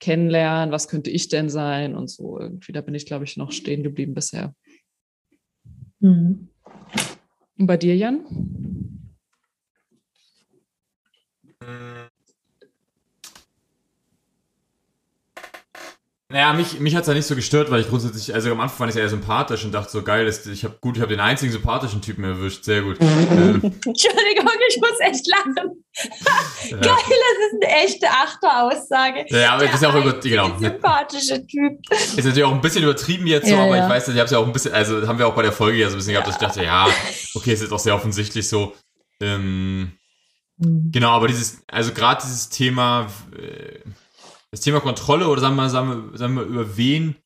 Kennenlernen, 0.00 0.72
was 0.72 0.88
könnte 0.88 1.10
ich 1.10 1.28
denn 1.28 1.48
sein 1.48 1.94
und 1.94 2.10
so. 2.10 2.40
Irgendwie, 2.40 2.72
da 2.72 2.80
bin 2.80 2.94
ich, 2.94 3.06
glaube 3.06 3.24
ich, 3.24 3.36
noch 3.36 3.52
stehen 3.52 3.84
geblieben 3.84 4.14
bisher. 4.14 4.52
Mhm. 6.00 6.48
Und 7.58 7.66
bei 7.66 7.76
dir, 7.76 7.96
Jan? 7.96 8.85
Naja, 16.28 16.52
mich, 16.54 16.80
mich 16.80 16.96
hat 16.96 17.02
es 17.02 17.08
ja 17.08 17.14
nicht 17.14 17.26
so 17.26 17.36
gestört, 17.36 17.70
weil 17.70 17.82
ich 17.82 17.88
grundsätzlich, 17.88 18.34
also 18.34 18.50
am 18.50 18.60
Anfang 18.60 18.78
fand 18.78 18.90
ich 18.90 18.96
es 18.96 19.00
eher 19.00 19.08
sympathisch 19.08 19.64
und 19.64 19.70
dachte 19.70 19.92
so, 19.92 20.02
geil, 20.02 20.26
ist, 20.26 20.48
ich 20.48 20.64
habe 20.64 20.76
gut, 20.80 20.96
ich 20.96 21.00
habe 21.00 21.12
den 21.12 21.20
einzigen 21.20 21.52
sympathischen 21.52 22.02
Typen 22.02 22.24
erwischt, 22.24 22.64
sehr 22.64 22.82
gut. 22.82 22.96
ähm. 23.00 23.62
Entschuldigung, 23.62 24.48
ich 24.68 24.76
muss 24.80 24.98
echt 24.98 25.24
lachen. 25.28 25.84
ja. 26.70 26.76
Geil, 26.78 26.82
das 26.82 27.46
ist 27.46 27.62
eine 27.62 27.84
echte 27.84 28.08
Achteraussage. 28.08 29.24
Ja, 29.28 29.52
aber 29.52 29.66
das 29.66 29.76
ist 29.76 29.82
ja 29.82 29.90
auch 29.90 30.02
gut, 30.02 30.20
genau. 30.20 30.58
Sympathische 30.58 31.46
Typ. 31.46 31.78
Ist 31.92 32.16
natürlich 32.16 32.42
auch 32.42 32.52
ein 32.52 32.60
bisschen 32.60 32.82
übertrieben 32.82 33.28
jetzt 33.28 33.46
so, 33.46 33.54
ja, 33.54 33.62
aber 33.62 33.76
ja. 33.76 33.84
ich 33.84 33.90
weiß, 33.90 34.08
ich 34.08 34.14
habe 34.14 34.24
es 34.24 34.32
ja 34.32 34.38
auch 34.38 34.46
ein 34.46 34.52
bisschen, 34.52 34.72
also 34.72 35.06
haben 35.06 35.20
wir 35.20 35.28
auch 35.28 35.34
bei 35.34 35.42
der 35.42 35.52
Folge 35.52 35.78
ja 35.78 35.88
so 35.88 35.94
ein 35.94 35.98
bisschen 35.98 36.14
gehabt, 36.14 36.26
dass 36.26 36.34
ich 36.34 36.40
dachte, 36.40 36.64
ja, 36.64 36.88
okay, 37.34 37.52
ist 37.52 37.62
jetzt 37.62 37.72
auch 37.72 37.78
sehr 37.78 37.94
offensichtlich 37.94 38.48
so. 38.48 38.74
Ähm, 39.20 39.92
mhm. 40.56 40.90
Genau, 40.90 41.10
aber 41.10 41.28
dieses, 41.28 41.62
also 41.68 41.92
gerade 41.92 42.20
dieses 42.24 42.48
Thema, 42.48 43.06
äh, 43.38 43.78
das 44.56 44.62
Thema 44.62 44.80
Kontrolle 44.80 45.28
oder 45.28 45.42
sagen 45.42 45.54
wir, 45.54 45.68
sagen 45.68 46.10
wir, 46.10 46.18
sagen 46.18 46.34
wir 46.34 46.44
über 46.44 46.76
wen, 46.78 47.16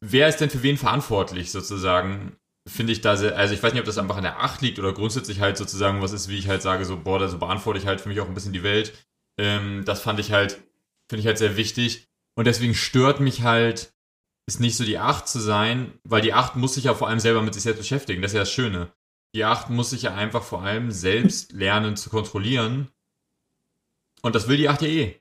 wer 0.00 0.28
ist 0.28 0.38
denn 0.38 0.50
für 0.50 0.64
wen 0.64 0.76
verantwortlich 0.76 1.52
sozusagen, 1.52 2.36
finde 2.66 2.92
ich 2.92 3.02
da 3.02 3.16
sehr, 3.16 3.36
also 3.36 3.54
ich 3.54 3.62
weiß 3.62 3.72
nicht, 3.72 3.80
ob 3.80 3.86
das 3.86 3.98
einfach 3.98 4.16
an 4.16 4.24
der 4.24 4.40
Acht 4.40 4.60
liegt 4.60 4.80
oder 4.80 4.92
grundsätzlich 4.92 5.40
halt 5.40 5.56
sozusagen 5.56 6.02
was 6.02 6.10
ist, 6.10 6.28
wie 6.28 6.38
ich 6.38 6.48
halt 6.48 6.60
sage, 6.60 6.84
so, 6.84 6.96
boah, 6.96 7.20
da 7.20 7.28
so 7.28 7.38
beantworte 7.38 7.78
ich 7.78 7.86
halt 7.86 8.00
für 8.00 8.08
mich 8.08 8.20
auch 8.20 8.26
ein 8.26 8.34
bisschen 8.34 8.52
die 8.52 8.64
Welt. 8.64 9.06
Ähm, 9.38 9.84
das 9.84 10.00
fand 10.00 10.18
ich 10.18 10.32
halt, 10.32 10.54
finde 11.08 11.20
ich 11.20 11.26
halt 11.26 11.38
sehr 11.38 11.56
wichtig. 11.56 12.08
Und 12.34 12.46
deswegen 12.46 12.74
stört 12.74 13.20
mich 13.20 13.42
halt, 13.42 13.94
ist 14.48 14.58
nicht 14.58 14.76
so 14.76 14.84
die 14.84 14.98
Acht 14.98 15.28
zu 15.28 15.38
sein, 15.38 16.00
weil 16.02 16.20
die 16.20 16.32
Acht 16.32 16.56
muss 16.56 16.74
sich 16.74 16.84
ja 16.84 16.94
vor 16.94 17.08
allem 17.08 17.20
selber 17.20 17.42
mit 17.42 17.54
sich 17.54 17.62
selbst 17.62 17.78
beschäftigen. 17.78 18.22
Das 18.22 18.32
ist 18.32 18.34
ja 18.34 18.40
das 18.40 18.52
Schöne. 18.52 18.92
Die 19.36 19.44
Acht 19.44 19.70
muss 19.70 19.90
sich 19.90 20.02
ja 20.02 20.16
einfach 20.16 20.42
vor 20.42 20.62
allem 20.62 20.90
selbst 20.90 21.52
lernen 21.52 21.96
zu 21.96 22.10
kontrollieren. 22.10 22.88
Und 24.22 24.34
das 24.34 24.48
will 24.48 24.56
die 24.56 24.68
Acht 24.68 24.82
ja 24.82 24.88
eh. 24.88 25.19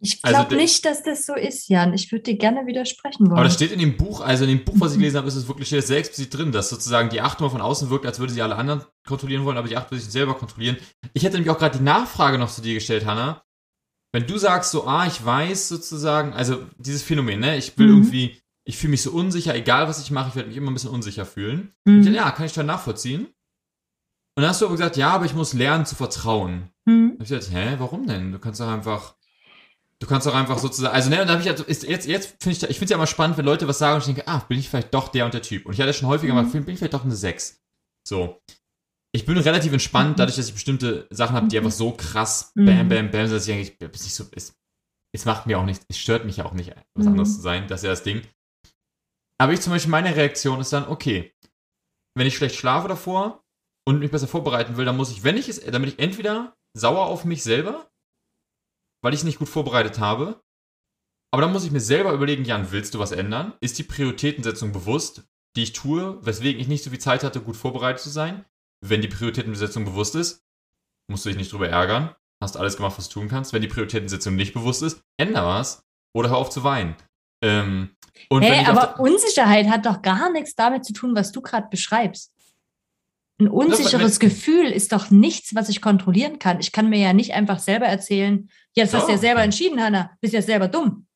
Ich 0.00 0.20
Also 0.22 0.36
glaube 0.36 0.50
der- 0.50 0.58
nicht, 0.58 0.84
dass 0.84 1.02
das 1.02 1.26
so 1.26 1.34
ist, 1.34 1.68
Jan. 1.68 1.92
Ich 1.92 2.12
würde 2.12 2.22
dir 2.22 2.36
gerne 2.38 2.66
widersprechen 2.66 3.26
wollen. 3.26 3.32
Aber 3.32 3.44
das 3.44 3.54
steht 3.54 3.72
in 3.72 3.80
dem 3.80 3.96
Buch, 3.96 4.20
also 4.20 4.44
in 4.44 4.50
dem 4.50 4.64
Buch, 4.64 4.74
was 4.78 4.92
ich 4.92 4.98
gelesen 4.98 5.16
habe, 5.16 5.26
ist 5.26 5.34
es 5.34 5.48
wirklich 5.48 5.68
sehr 5.68 5.98
explizit 5.98 6.32
drin, 6.32 6.52
dass 6.52 6.68
sozusagen 6.68 7.10
die 7.10 7.20
Acht 7.20 7.40
nur 7.40 7.50
von 7.50 7.60
außen 7.60 7.90
wirkt, 7.90 8.06
als 8.06 8.20
würde 8.20 8.32
sie 8.32 8.40
alle 8.42 8.54
anderen 8.56 8.82
kontrollieren 9.06 9.44
wollen, 9.44 9.56
aber 9.56 9.66
die 9.68 9.76
Acht 9.76 9.90
würde 9.90 10.00
sich 10.00 10.12
selber 10.12 10.34
kontrollieren. 10.34 10.76
Ich 11.14 11.24
hätte 11.24 11.34
nämlich 11.34 11.50
auch 11.50 11.58
gerade 11.58 11.78
die 11.78 11.84
Nachfrage 11.84 12.38
noch 12.38 12.50
zu 12.50 12.62
dir 12.62 12.74
gestellt, 12.74 13.06
Hanna. 13.06 13.42
Wenn 14.12 14.26
du 14.26 14.38
sagst 14.38 14.70
so, 14.70 14.86
ah, 14.86 15.06
ich 15.06 15.22
weiß 15.24 15.68
sozusagen, 15.68 16.32
also 16.32 16.64
dieses 16.78 17.02
Phänomen, 17.02 17.40
ne, 17.40 17.56
ich 17.58 17.76
will 17.76 17.88
Mhm. 17.88 17.94
irgendwie, 17.94 18.40
ich 18.64 18.76
fühle 18.78 18.92
mich 18.92 19.02
so 19.02 19.10
unsicher, 19.10 19.54
egal 19.54 19.88
was 19.88 20.00
ich 20.00 20.10
mache, 20.12 20.28
ich 20.28 20.36
werde 20.36 20.48
mich 20.48 20.56
immer 20.56 20.70
ein 20.70 20.74
bisschen 20.74 20.90
unsicher 20.90 21.26
fühlen. 21.26 21.72
Mhm. 21.84 21.98
Ich 22.00 22.06
dachte, 22.06 22.16
ja, 22.16 22.30
kann 22.30 22.46
ich 22.46 22.52
dann 22.52 22.66
nachvollziehen. 22.66 23.24
Und 24.36 24.42
dann 24.42 24.50
hast 24.50 24.60
du 24.62 24.66
aber 24.66 24.76
gesagt, 24.76 24.96
ja, 24.96 25.10
aber 25.10 25.24
ich 25.24 25.34
muss 25.34 25.52
lernen 25.54 25.84
zu 25.84 25.96
vertrauen. 25.96 26.70
Hm. 26.88 27.08
Da 27.08 27.14
hab 27.16 27.22
ich 27.22 27.28
gedacht, 27.28 27.50
hä, 27.52 27.74
warum 27.80 28.06
denn? 28.06 28.30
Du 28.30 28.38
kannst 28.38 28.60
doch 28.60 28.68
einfach, 28.68 29.16
du 30.00 30.06
kannst 30.06 30.26
doch 30.26 30.34
einfach 30.34 30.58
sozusagen, 30.58 30.94
also 30.94 31.10
ne, 31.10 31.20
und 31.20 31.26
da 31.26 31.32
habe 31.34 31.42
ich 31.42 31.48
halt, 31.48 31.60
ist, 31.60 31.82
jetzt, 31.82 32.06
jetzt 32.06 32.36
finde 32.42 32.56
ich, 32.56 32.62
ich 32.62 32.76
finde 32.78 32.84
es 32.84 32.90
ja 32.90 32.96
immer 32.96 33.06
spannend, 33.06 33.36
wenn 33.36 33.44
Leute 33.44 33.66
was 33.68 33.78
sagen 33.78 33.94
und 33.94 34.00
ich 34.00 34.06
denke, 34.06 34.26
ah, 34.28 34.38
bin 34.48 34.58
ich 34.58 34.68
vielleicht 34.68 34.94
doch 34.94 35.08
der 35.08 35.24
und 35.24 35.34
der 35.34 35.42
Typ. 35.42 35.66
Und 35.66 35.72
ich 35.72 35.80
hatte 35.80 35.92
schon 35.92 36.08
häufiger 36.08 36.34
mal, 36.34 36.44
bin 36.44 36.68
ich 36.68 36.78
vielleicht 36.78 36.94
doch 36.94 37.04
eine 37.04 37.14
6. 37.16 37.60
So. 38.06 38.40
Ich 39.12 39.24
bin 39.26 39.36
relativ 39.38 39.72
entspannt, 39.72 40.18
dadurch, 40.18 40.36
dass 40.36 40.48
ich 40.48 40.54
bestimmte 40.54 41.06
Sachen 41.10 41.34
habe, 41.34 41.48
die 41.48 41.56
einfach 41.58 41.72
so 41.72 41.92
krass 41.92 42.52
Mhm. 42.54 42.66
bam, 42.66 42.88
bam, 42.88 43.10
bam, 43.10 43.26
sind, 43.26 43.36
dass 43.36 43.48
ich 43.48 43.54
eigentlich, 43.54 43.76
es 43.80 44.02
nicht 44.04 44.14
so, 44.14 44.24
es, 44.32 44.54
es 45.14 45.24
macht 45.24 45.46
mir 45.46 45.58
auch 45.58 45.64
nicht, 45.64 45.82
es 45.88 45.98
stört 45.98 46.24
mich 46.24 46.36
ja 46.36 46.44
auch 46.44 46.52
nicht, 46.52 46.72
was 46.94 47.06
Mhm. 47.06 47.12
anderes 47.12 47.36
zu 47.36 47.40
sein, 47.40 47.66
das 47.68 47.80
ist 47.80 47.84
ja 47.84 47.90
das 47.90 48.02
Ding. 48.02 48.22
Aber 49.40 49.52
ich 49.52 49.60
zum 49.60 49.72
Beispiel, 49.72 49.90
meine 49.90 50.14
Reaktion 50.14 50.60
ist 50.60 50.72
dann, 50.72 50.86
okay, 50.88 51.32
wenn 52.16 52.26
ich 52.26 52.36
schlecht 52.36 52.56
schlafe 52.56 52.88
davor 52.88 53.44
und 53.86 54.00
mich 54.00 54.10
besser 54.10 54.28
vorbereiten 54.28 54.76
will, 54.76 54.84
dann 54.84 54.96
muss 54.96 55.10
ich, 55.12 55.22
wenn 55.24 55.36
ich 55.36 55.48
es, 55.48 55.60
dann 55.60 55.80
bin 55.82 55.90
ich 55.90 55.98
entweder 55.98 56.56
sauer 56.76 57.06
auf 57.06 57.24
mich 57.24 57.42
selber, 57.42 57.90
weil 59.02 59.14
ich 59.14 59.20
es 59.20 59.24
nicht 59.24 59.38
gut 59.38 59.48
vorbereitet 59.48 59.98
habe, 59.98 60.40
aber 61.30 61.42
dann 61.42 61.52
muss 61.52 61.64
ich 61.64 61.70
mir 61.70 61.80
selber 61.80 62.12
überlegen, 62.12 62.44
Jan, 62.44 62.72
willst 62.72 62.94
du 62.94 62.98
was 62.98 63.12
ändern? 63.12 63.52
Ist 63.60 63.78
die 63.78 63.82
Prioritätensetzung 63.82 64.72
bewusst, 64.72 65.24
die 65.56 65.62
ich 65.62 65.72
tue, 65.72 66.24
weswegen 66.24 66.60
ich 66.60 66.68
nicht 66.68 66.84
so 66.84 66.90
viel 66.90 66.98
Zeit 66.98 67.22
hatte, 67.22 67.40
gut 67.40 67.56
vorbereitet 67.56 68.00
zu 68.00 68.08
sein? 68.08 68.44
Wenn 68.80 69.02
die 69.02 69.08
Prioritätensetzung 69.08 69.84
bewusst 69.84 70.14
ist, 70.14 70.44
musst 71.10 71.24
du 71.24 71.28
dich 71.28 71.38
nicht 71.38 71.52
drüber 71.52 71.68
ärgern, 71.68 72.14
hast 72.42 72.56
alles 72.56 72.76
gemacht, 72.76 72.96
was 72.96 73.08
du 73.08 73.20
tun 73.20 73.28
kannst. 73.28 73.52
Wenn 73.52 73.62
die 73.62 73.68
Prioritätensetzung 73.68 74.36
nicht 74.36 74.54
bewusst 74.54 74.82
ist, 74.82 75.02
änder 75.18 75.46
was 75.46 75.84
oder 76.14 76.30
hör 76.30 76.38
auf 76.38 76.50
zu 76.50 76.64
weinen. 76.64 76.96
Ähm, 77.42 77.94
Hey, 78.30 78.64
aber 78.66 78.98
Unsicherheit 78.98 79.68
hat 79.68 79.86
doch 79.86 80.02
gar 80.02 80.30
nichts 80.32 80.54
damit 80.56 80.84
zu 80.84 80.92
tun, 80.92 81.14
was 81.14 81.30
du 81.30 81.40
gerade 81.40 81.68
beschreibst. 81.70 82.32
Ein 83.40 83.48
unsicheres 83.48 84.18
Gefühl 84.18 84.66
ist 84.66 84.92
doch 84.92 85.10
nichts, 85.10 85.54
was 85.54 85.68
ich 85.68 85.80
kontrollieren 85.80 86.38
kann. 86.40 86.58
Ich 86.60 86.72
kann 86.72 86.88
mir 86.88 86.98
ja 86.98 87.12
nicht 87.12 87.34
einfach 87.34 87.60
selber 87.60 87.86
erzählen, 87.86 88.48
jetzt 88.74 88.94
hast 88.94 89.06
du 89.06 89.12
ja 89.12 89.18
selber 89.18 89.42
entschieden, 89.42 89.80
Hanna, 89.82 90.10
bist 90.20 90.34
ja 90.34 90.42
selber 90.42 90.66
dumm. 90.68 91.06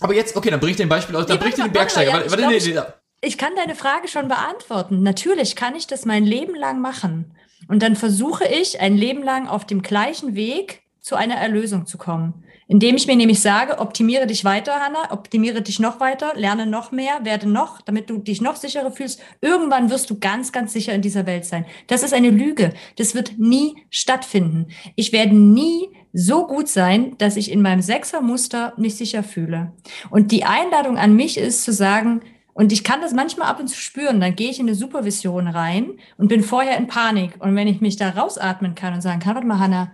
aber 0.00 0.14
jetzt, 0.14 0.36
okay, 0.36 0.50
dann 0.50 0.60
bring 0.60 0.70
ich 0.72 0.76
dir 0.76 0.82
ein 0.84 0.88
Beispiel 0.90 1.16
aus, 1.16 1.24
dann 1.26 1.36
Nee, 1.36 1.40
bring 1.40 1.48
ich 1.50 1.54
dir 1.56 1.64
den 1.64 1.72
Bergsteiger. 1.72 2.12
warte 2.12 2.30
Warte, 2.30 2.42
ja, 2.42 2.48
nee, 2.50 2.58
nee, 2.58 2.82
Ich 3.22 3.38
kann 3.38 3.52
deine 3.56 3.74
Frage 3.74 4.08
schon 4.08 4.28
beantworten. 4.28 5.02
Natürlich 5.02 5.56
kann 5.56 5.74
ich 5.74 5.86
das 5.86 6.04
mein 6.04 6.24
Leben 6.24 6.54
lang 6.54 6.80
machen. 6.82 7.34
Und 7.68 7.82
dann 7.82 7.96
versuche 7.96 8.44
ich, 8.46 8.80
ein 8.80 8.96
Leben 8.96 9.22
lang 9.22 9.48
auf 9.48 9.66
dem 9.66 9.80
gleichen 9.80 10.34
Weg 10.34 10.82
zu 11.04 11.16
einer 11.16 11.34
Erlösung 11.34 11.84
zu 11.84 11.98
kommen. 11.98 12.32
Indem 12.66 12.96
ich 12.96 13.06
mir 13.06 13.14
nämlich 13.14 13.40
sage, 13.40 13.78
optimiere 13.78 14.26
dich 14.26 14.42
weiter, 14.42 14.80
Hanna, 14.80 15.12
optimiere 15.12 15.60
dich 15.60 15.78
noch 15.78 16.00
weiter, 16.00 16.32
lerne 16.34 16.64
noch 16.64 16.92
mehr, 16.92 17.26
werde 17.26 17.46
noch, 17.46 17.82
damit 17.82 18.08
du 18.08 18.16
dich 18.16 18.40
noch 18.40 18.56
sicherer 18.56 18.90
fühlst. 18.90 19.20
Irgendwann 19.42 19.90
wirst 19.90 20.08
du 20.08 20.18
ganz, 20.18 20.50
ganz 20.50 20.72
sicher 20.72 20.94
in 20.94 21.02
dieser 21.02 21.26
Welt 21.26 21.44
sein. 21.44 21.66
Das 21.88 22.02
ist 22.02 22.14
eine 22.14 22.30
Lüge. 22.30 22.72
Das 22.96 23.14
wird 23.14 23.38
nie 23.38 23.76
stattfinden. 23.90 24.68
Ich 24.96 25.12
werde 25.12 25.36
nie 25.36 25.90
so 26.14 26.46
gut 26.46 26.68
sein, 26.68 27.18
dass 27.18 27.36
ich 27.36 27.52
in 27.52 27.60
meinem 27.60 27.82
Sechsermuster 27.82 28.72
mich 28.78 28.96
sicher 28.96 29.22
fühle. 29.22 29.72
Und 30.08 30.32
die 30.32 30.44
Einladung 30.44 30.96
an 30.96 31.14
mich 31.14 31.36
ist 31.36 31.64
zu 31.64 31.72
sagen, 31.74 32.22
und 32.54 32.72
ich 32.72 32.82
kann 32.82 33.02
das 33.02 33.12
manchmal 33.12 33.48
ab 33.48 33.60
und 33.60 33.68
zu 33.68 33.78
spüren, 33.78 34.20
dann 34.20 34.36
gehe 34.36 34.48
ich 34.48 34.58
in 34.58 34.68
eine 34.68 34.76
Supervision 34.76 35.48
rein 35.48 35.98
und 36.16 36.28
bin 36.28 36.42
vorher 36.42 36.78
in 36.78 36.86
Panik. 36.86 37.32
Und 37.40 37.56
wenn 37.56 37.68
ich 37.68 37.82
mich 37.82 37.96
da 37.96 38.08
rausatmen 38.08 38.74
kann 38.74 38.94
und 38.94 39.02
sagen 39.02 39.20
kann, 39.20 39.34
warte 39.34 39.46
mal, 39.46 39.58
Hanna, 39.58 39.90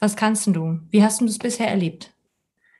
was 0.00 0.16
kannst 0.16 0.46
du? 0.46 0.80
Wie 0.90 1.04
hast 1.04 1.20
du 1.20 1.26
das 1.26 1.38
bisher 1.38 1.68
erlebt? 1.68 2.12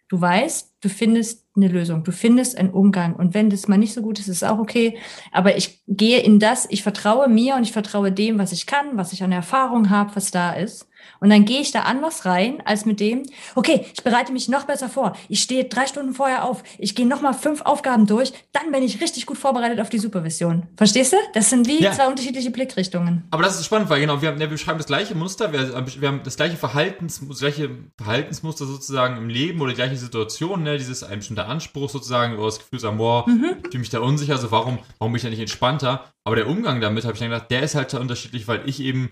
Du 0.09 0.21
weißt, 0.21 0.75
du 0.81 0.89
findest 0.89 1.47
eine 1.55 1.69
Lösung, 1.69 2.03
du 2.03 2.11
findest 2.11 2.59
einen 2.59 2.71
Umgang. 2.71 3.15
Und 3.15 3.33
wenn 3.33 3.49
das 3.49 3.69
mal 3.69 3.79
nicht 3.79 3.95
so 3.95 4.03
gut 4.03 4.19
ist, 4.19 4.27
ist 4.27 4.39
es 4.39 4.43
auch 4.43 4.59
okay. 4.59 4.99
Aber 5.31 5.57
ich 5.57 5.85
gehe 5.87 6.19
in 6.19 6.41
das, 6.41 6.67
ich 6.69 6.83
vertraue 6.83 7.29
mir 7.29 7.55
und 7.55 7.63
ich 7.63 7.71
vertraue 7.71 8.11
dem, 8.11 8.39
was 8.39 8.51
ich 8.51 8.67
kann, 8.67 8.97
was 8.97 9.13
ich 9.13 9.23
an 9.23 9.31
Erfahrung 9.31 9.89
habe, 9.89 10.17
was 10.17 10.33
da 10.33 10.53
ist. 10.53 10.89
Und 11.21 11.31
dann 11.31 11.45
gehe 11.45 11.61
ich 11.61 11.71
da 11.71 11.81
anders 11.83 12.25
rein, 12.25 12.63
als 12.65 12.87
mit 12.87 13.01
dem, 13.01 13.23
okay, 13.55 13.87
ich 13.95 14.03
bereite 14.03 14.33
mich 14.33 14.49
noch 14.49 14.65
besser 14.65 14.89
vor. 14.89 15.17
Ich 15.29 15.43
stehe 15.43 15.65
drei 15.65 15.87
Stunden 15.87 16.15
vorher 16.15 16.45
auf. 16.45 16.63
Ich 16.79 16.95
gehe 16.95 17.07
noch 17.07 17.21
mal 17.21 17.33
fünf 17.33 17.63
Aufgaben 17.63 18.07
durch. 18.07 18.33
Dann 18.53 18.73
bin 18.73 18.83
ich 18.83 19.01
richtig 19.01 19.27
gut 19.27 19.39
vorbereitet 19.39 19.81
auf 19.81 19.89
die 19.91 19.99
Supervision. 19.99 20.67
Verstehst 20.77 21.13
du? 21.13 21.17
Das 21.35 21.51
sind 21.51 21.67
wie 21.69 21.83
Ja. 21.83 21.93
zwei 21.93 22.09
unterschiedliche 22.09 22.51
Blickrichtungen. 22.51 23.25
Aber 23.31 23.43
das 23.43 23.59
ist 23.59 23.67
spannend, 23.67 23.91
weil 23.91 24.01
genau, 24.01 24.21
wir, 24.23 24.29
haben, 24.29 24.37
ja, 24.37 24.41
wir 24.43 24.49
beschreiben 24.49 24.79
das 24.79 24.87
gleiche 24.87 25.15
Muster, 25.15 25.53
wir, 25.53 25.87
wir 26.01 26.09
haben 26.09 26.21
das 26.25 26.37
gleiche 26.37 26.57
Verhaltens, 26.57 27.21
das 27.29 27.39
gleiche 27.39 27.71
Verhaltensmuster 27.97 28.67
sozusagen 28.67 29.17
im 29.17 29.29
Leben 29.29 29.61
oder 29.61 29.71
die 29.71 29.77
gleiche 29.77 29.97
Situation, 29.97 30.63
ne, 30.63 30.79
dieses 30.79 31.03
ein 31.03 31.19
bestimmter 31.19 31.49
Anspruch 31.49 31.91
sozusagen, 31.91 32.35
oder 32.37 32.47
das 32.47 32.59
Gefühl 32.59 32.81
boah, 32.97 33.29
Mhm. 33.29 33.57
ich 33.63 33.69
fühle 33.69 33.79
mich 33.81 33.91
da 33.91 34.01
unsicher, 34.01 34.35
also 34.35 34.51
warum, 34.51 34.79
warum 34.99 35.13
bin 35.13 35.17
ich 35.19 35.23
da 35.23 35.31
nicht 35.31 35.41
entspannter? 35.41 36.13
Aber 36.25 36.37
der 36.37 36.49
Umgang 36.49 36.81
damit, 36.81 37.05
habe 37.05 37.15
ich 37.15 37.21
dann 37.21 37.31
gedacht, 37.31 37.51
der 37.51 37.63
ist 37.63 37.75
halt 37.75 37.93
unterschiedlich, 37.95 38.47
weil 38.49 38.69
ich 38.69 38.81
eben 38.81 39.11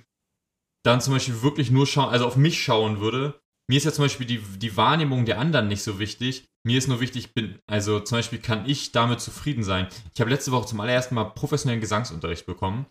dann 0.89 1.01
zum 1.01 1.14
Beispiel 1.14 1.43
wirklich 1.43 1.70
nur 1.70 1.86
schauen, 1.86 2.11
also 2.11 2.26
auf 2.26 2.36
mich 2.36 2.62
schauen 2.62 3.01
würde. 3.01 3.39
Mir 3.70 3.76
ist 3.76 3.84
ja 3.84 3.93
zum 3.93 4.05
Beispiel 4.05 4.26
die, 4.26 4.39
die 4.39 4.76
Wahrnehmung 4.76 5.24
der 5.26 5.39
anderen 5.39 5.68
nicht 5.68 5.82
so 5.82 5.99
wichtig. 5.99 6.47
Mir 6.66 6.78
ist 6.78 6.89
nur 6.89 7.01
wichtig, 7.01 7.34
bin, 7.34 7.59
also 7.66 8.01
zum 8.01 8.18
Beispiel 8.18 8.39
kann 8.41 8.68
ich 8.68 8.93
damit 8.93 9.20
zufrieden 9.20 9.62
sein. 9.62 9.86
Ich 10.14 10.20
habe 10.20 10.30
letzte 10.30 10.53
Woche 10.53 10.66
zum 10.66 10.80
allerersten 10.80 11.14
Mal 11.14 11.24
professionellen 11.24 11.80
Gesangsunterricht 11.80 12.47
bekommen. 12.47 12.86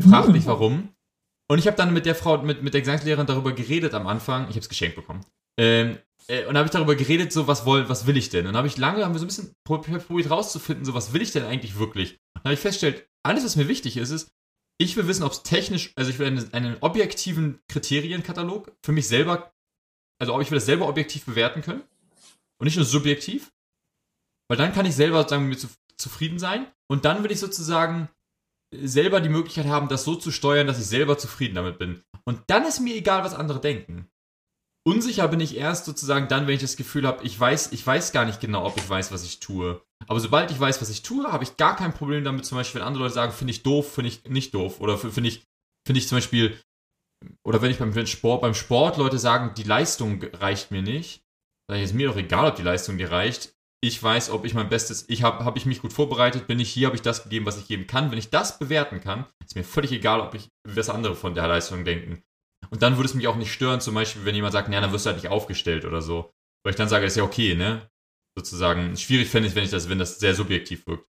Frag 0.00 0.26
Mhm. 0.26 0.32
mich 0.32 0.46
warum. 0.46 0.90
Und 1.50 1.58
ich 1.58 1.66
habe 1.66 1.76
dann 1.76 1.94
mit 1.94 2.04
der 2.04 2.14
Frau, 2.14 2.42
mit, 2.42 2.62
mit 2.62 2.74
der 2.74 2.82
Gesangslehrerin 2.82 3.26
darüber 3.26 3.52
geredet 3.52 3.94
am 3.94 4.06
Anfang. 4.06 4.42
Ich 4.44 4.50
habe 4.50 4.60
es 4.60 4.68
geschenkt 4.68 4.96
bekommen. 4.96 5.24
Ähm, 5.58 5.98
äh, 6.28 6.44
und 6.44 6.56
habe 6.56 6.66
ich 6.66 6.72
darüber 6.72 6.94
geredet, 6.94 7.32
so 7.32 7.46
was 7.48 7.64
woll, 7.64 7.88
was 7.88 8.06
will 8.06 8.16
ich 8.18 8.28
denn? 8.28 8.46
Und 8.46 8.56
habe 8.56 8.68
ich 8.68 8.76
lange, 8.76 9.04
haben 9.04 9.14
wir 9.14 9.18
so 9.18 9.24
ein 9.24 9.28
bisschen 9.28 9.52
prob- 9.66 9.98
probiert 10.06 10.30
rauszufinden, 10.30 10.84
so 10.84 10.92
was 10.94 11.12
will 11.14 11.22
ich 11.22 11.32
denn 11.32 11.44
eigentlich 11.44 11.78
wirklich? 11.78 12.18
Dann 12.34 12.44
habe 12.44 12.54
ich 12.54 12.60
festgestellt, 12.60 13.06
alles, 13.26 13.44
was 13.44 13.56
mir 13.56 13.66
wichtig 13.66 13.96
ist, 13.96 14.10
ist, 14.10 14.28
ich 14.78 14.96
will 14.96 15.08
wissen, 15.08 15.24
ob 15.24 15.32
es 15.32 15.42
technisch, 15.42 15.92
also 15.96 16.10
ich 16.10 16.18
will 16.18 16.28
einen, 16.28 16.52
einen 16.54 16.76
objektiven 16.80 17.60
Kriterienkatalog 17.68 18.72
für 18.82 18.92
mich 18.92 19.08
selber, 19.08 19.52
also 20.20 20.34
ob 20.34 20.40
ich 20.40 20.50
will 20.50 20.56
das 20.56 20.66
selber 20.66 20.88
objektiv 20.88 21.24
bewerten 21.26 21.62
können 21.62 21.82
und 22.58 22.64
nicht 22.64 22.76
nur 22.76 22.84
subjektiv, 22.84 23.52
weil 24.48 24.56
dann 24.56 24.72
kann 24.72 24.86
ich 24.86 24.94
selber 24.94 25.28
sagen, 25.28 25.48
mit 25.48 25.60
zu, 25.60 25.68
zufrieden 25.96 26.38
sein 26.38 26.66
und 26.88 27.04
dann 27.04 27.22
will 27.24 27.32
ich 27.32 27.40
sozusagen 27.40 28.08
selber 28.72 29.20
die 29.20 29.28
Möglichkeit 29.28 29.66
haben, 29.66 29.88
das 29.88 30.04
so 30.04 30.14
zu 30.14 30.30
steuern, 30.30 30.66
dass 30.66 30.78
ich 30.78 30.86
selber 30.86 31.18
zufrieden 31.18 31.54
damit 31.54 31.78
bin. 31.78 32.02
Und 32.24 32.42
dann 32.48 32.66
ist 32.66 32.80
mir 32.80 32.94
egal, 32.94 33.24
was 33.24 33.34
andere 33.34 33.60
denken. 33.60 34.08
Unsicher 34.86 35.28
bin 35.28 35.40
ich 35.40 35.56
erst 35.56 35.86
sozusagen 35.86 36.28
dann, 36.28 36.46
wenn 36.46 36.54
ich 36.54 36.60
das 36.60 36.76
Gefühl 36.76 37.06
habe, 37.06 37.24
ich 37.24 37.38
weiß, 37.38 37.72
ich 37.72 37.86
weiß 37.86 38.12
gar 38.12 38.24
nicht 38.24 38.40
genau, 38.40 38.66
ob 38.66 38.76
ich 38.76 38.88
weiß, 38.88 39.10
was 39.12 39.24
ich 39.24 39.40
tue. 39.40 39.82
Aber 40.08 40.20
sobald 40.20 40.50
ich 40.50 40.58
weiß, 40.58 40.80
was 40.80 40.90
ich 40.90 41.02
tue, 41.02 41.30
habe 41.30 41.44
ich 41.44 41.56
gar 41.56 41.76
kein 41.76 41.92
Problem 41.92 42.24
damit, 42.24 42.46
zum 42.46 42.56
Beispiel, 42.56 42.80
wenn 42.80 42.86
andere 42.86 43.04
Leute 43.04 43.14
sagen, 43.14 43.32
finde 43.32 43.52
ich 43.52 43.62
doof, 43.62 43.92
finde 43.92 44.08
ich 44.08 44.24
nicht 44.24 44.54
doof. 44.54 44.80
Oder 44.80 44.96
finde 44.96 45.28
ich, 45.28 45.44
finde 45.86 46.00
ich 46.00 46.08
zum 46.08 46.16
Beispiel, 46.16 46.58
oder 47.46 47.60
wenn 47.60 47.70
ich 47.70 47.78
beim 47.78 47.94
wenn 47.94 48.06
Sport, 48.06 48.40
beim 48.40 48.54
Sport 48.54 48.96
Leute 48.96 49.18
sagen, 49.18 49.52
die 49.54 49.64
Leistung 49.64 50.22
reicht 50.34 50.70
mir 50.70 50.82
nicht, 50.82 51.22
dann 51.68 51.80
ist 51.80 51.92
mir 51.92 52.08
doch 52.08 52.16
egal, 52.16 52.48
ob 52.48 52.56
die 52.56 52.62
Leistung 52.62 52.96
dir 52.96 53.10
reicht. 53.10 53.52
Ich 53.80 54.02
weiß, 54.02 54.30
ob 54.30 54.44
ich 54.44 54.54
mein 54.54 54.70
Bestes, 54.70 55.04
ich 55.08 55.22
habe 55.22 55.44
hab 55.44 55.56
ich 55.56 55.66
mich 55.66 55.82
gut 55.82 55.92
vorbereitet, 55.92 56.46
bin 56.46 56.58
ich 56.58 56.72
hier, 56.72 56.86
habe 56.86 56.96
ich 56.96 57.02
das 57.02 57.22
gegeben, 57.22 57.46
was 57.46 57.58
ich 57.58 57.68
geben 57.68 57.86
kann. 57.86 58.10
Wenn 58.10 58.18
ich 58.18 58.30
das 58.30 58.58
bewerten 58.58 59.00
kann, 59.00 59.26
ist 59.44 59.54
mir 59.54 59.64
völlig 59.64 59.92
egal, 59.92 60.20
ob 60.20 60.34
ich, 60.34 60.48
was 60.66 60.90
andere 60.90 61.14
von 61.14 61.34
der 61.34 61.46
Leistung 61.46 61.84
denken. 61.84 62.22
Und 62.70 62.82
dann 62.82 62.96
würde 62.96 63.08
es 63.08 63.14
mich 63.14 63.28
auch 63.28 63.36
nicht 63.36 63.52
stören, 63.52 63.80
zum 63.80 63.94
Beispiel, 63.94 64.24
wenn 64.24 64.34
jemand 64.34 64.52
sagt, 64.52 64.68
naja, 64.68 64.80
dann 64.80 64.92
wirst 64.92 65.06
du 65.06 65.10
halt 65.10 65.22
nicht 65.22 65.30
aufgestellt 65.30 65.84
oder 65.84 66.02
so. 66.02 66.32
Weil 66.64 66.72
ich 66.72 66.76
dann 66.76 66.88
sage, 66.88 67.04
das 67.04 67.12
ist 67.12 67.18
ja 67.18 67.22
okay, 67.22 67.54
ne? 67.54 67.88
Sozusagen, 68.38 68.96
schwierig 68.96 69.28
fände 69.28 69.48
ich, 69.48 69.56
wenn 69.56 69.64
ich 69.64 69.70
das, 69.70 69.88
wenn 69.88 69.98
das 69.98 70.20
sehr 70.20 70.32
subjektiv 70.32 70.86
wirkt. 70.86 71.08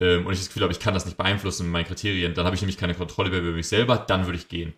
Ähm, 0.00 0.26
und 0.26 0.32
ich 0.32 0.38
das 0.38 0.46
Gefühl 0.46 0.62
habe, 0.62 0.72
ich 0.72 0.78
kann 0.78 0.94
das 0.94 1.06
nicht 1.06 1.16
beeinflussen 1.16 1.64
mit 1.64 1.72
meinen 1.72 1.86
Kriterien, 1.86 2.32
dann 2.34 2.46
habe 2.46 2.54
ich 2.54 2.62
nämlich 2.62 2.78
keine 2.78 2.94
Kontrolle 2.94 3.30
mehr 3.30 3.40
über 3.40 3.50
mich 3.50 3.66
selber, 3.66 3.96
dann 3.96 4.26
würde 4.26 4.38
ich 4.38 4.46
gehen. 4.46 4.74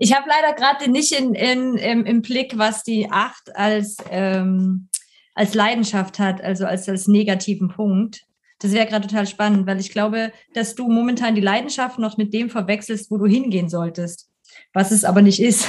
Ich 0.00 0.12
habe 0.12 0.28
leider 0.28 0.54
gerade 0.54 0.90
nicht 0.90 1.12
in, 1.12 1.34
in, 1.34 1.76
im, 1.76 2.04
im 2.04 2.20
Blick, 2.20 2.58
was 2.58 2.82
die 2.82 3.08
Acht 3.12 3.54
als, 3.54 3.98
ähm, 4.10 4.88
als 5.34 5.54
Leidenschaft 5.54 6.18
hat, 6.18 6.40
also 6.40 6.66
als, 6.66 6.88
als 6.88 7.06
negativen 7.06 7.68
Punkt. 7.68 8.22
Das 8.58 8.72
wäre 8.72 8.86
gerade 8.86 9.06
total 9.06 9.28
spannend, 9.28 9.68
weil 9.68 9.78
ich 9.78 9.92
glaube, 9.92 10.32
dass 10.54 10.74
du 10.74 10.88
momentan 10.88 11.36
die 11.36 11.40
Leidenschaft 11.40 12.00
noch 12.00 12.16
mit 12.16 12.34
dem 12.34 12.50
verwechselst, 12.50 13.08
wo 13.12 13.18
du 13.18 13.26
hingehen 13.26 13.68
solltest, 13.68 14.32
was 14.72 14.90
es 14.90 15.04
aber 15.04 15.22
nicht 15.22 15.40
ist. 15.40 15.68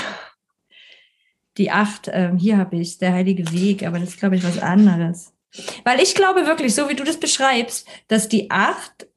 Die 1.57 1.71
Acht, 1.71 2.09
ähm, 2.11 2.37
hier 2.37 2.57
habe 2.57 2.77
ich, 2.77 2.97
der 2.97 3.13
heilige 3.13 3.51
Weg, 3.51 3.85
aber 3.85 3.99
das 3.99 4.09
ist, 4.09 4.19
glaube 4.19 4.35
ich, 4.35 4.43
was 4.43 4.59
anderes. 4.59 5.33
Weil 5.83 5.99
ich 5.99 6.15
glaube 6.15 6.45
wirklich, 6.47 6.73
so 6.73 6.89
wie 6.89 6.95
du 6.95 7.03
das 7.03 7.19
beschreibst, 7.19 7.87
dass 8.07 8.27
die 8.27 8.49
Acht, 8.49 9.07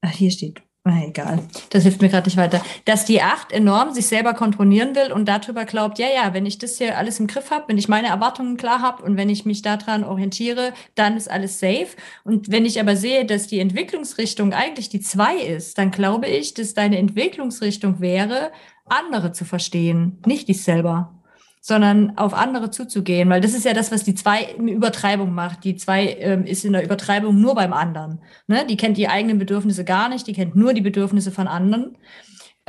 ach, 0.00 0.10
hier 0.10 0.30
steht, 0.30 0.60
Na, 0.84 1.04
egal, 1.06 1.40
das 1.70 1.84
hilft 1.84 2.00
mir 2.00 2.08
gerade 2.08 2.26
nicht 2.26 2.36
weiter. 2.36 2.62
Dass 2.84 3.04
die 3.04 3.22
Acht 3.22 3.52
enorm 3.52 3.92
sich 3.92 4.06
selber 4.06 4.34
kontrollieren 4.34 4.96
will 4.96 5.12
und 5.12 5.26
darüber 5.28 5.66
glaubt, 5.66 5.98
ja, 5.98 6.08
ja, 6.12 6.34
wenn 6.34 6.46
ich 6.46 6.58
das 6.58 6.78
hier 6.78 6.98
alles 6.98 7.20
im 7.20 7.26
Griff 7.26 7.50
habe, 7.50 7.68
wenn 7.68 7.78
ich 7.78 7.88
meine 7.88 8.08
Erwartungen 8.08 8.56
klar 8.56 8.80
habe 8.80 9.04
und 9.04 9.16
wenn 9.16 9.28
ich 9.28 9.44
mich 9.44 9.62
daran 9.62 10.02
orientiere, 10.02 10.72
dann 10.96 11.16
ist 11.16 11.30
alles 11.30 11.60
safe. 11.60 11.88
Und 12.24 12.50
wenn 12.50 12.64
ich 12.64 12.80
aber 12.80 12.96
sehe, 12.96 13.24
dass 13.24 13.46
die 13.46 13.60
Entwicklungsrichtung 13.60 14.52
eigentlich 14.52 14.88
die 14.88 15.00
zwei 15.00 15.36
ist, 15.36 15.78
dann 15.78 15.90
glaube 15.92 16.26
ich, 16.26 16.54
dass 16.54 16.74
deine 16.74 16.98
Entwicklungsrichtung 16.98 18.00
wäre, 18.00 18.50
andere 18.86 19.32
zu 19.32 19.44
verstehen, 19.44 20.18
nicht 20.26 20.48
dich 20.48 20.62
selber 20.64 21.17
sondern 21.60 22.16
auf 22.16 22.34
andere 22.34 22.70
zuzugehen, 22.70 23.28
weil 23.28 23.40
das 23.40 23.54
ist 23.54 23.64
ja 23.64 23.74
das, 23.74 23.92
was 23.92 24.04
die 24.04 24.14
zwei 24.14 24.42
in 24.42 24.68
Übertreibung 24.68 25.34
macht. 25.34 25.64
Die 25.64 25.76
zwei 25.76 26.16
ähm, 26.20 26.44
ist 26.44 26.64
in 26.64 26.72
der 26.72 26.84
Übertreibung 26.84 27.40
nur 27.40 27.54
beim 27.54 27.72
anderen. 27.72 28.20
Ne? 28.46 28.66
Die 28.66 28.76
kennt 28.76 28.96
die 28.96 29.08
eigenen 29.08 29.38
Bedürfnisse 29.38 29.84
gar 29.84 30.08
nicht, 30.08 30.26
die 30.26 30.32
kennt 30.32 30.56
nur 30.56 30.74
die 30.74 30.80
Bedürfnisse 30.80 31.30
von 31.30 31.48
anderen. 31.48 31.96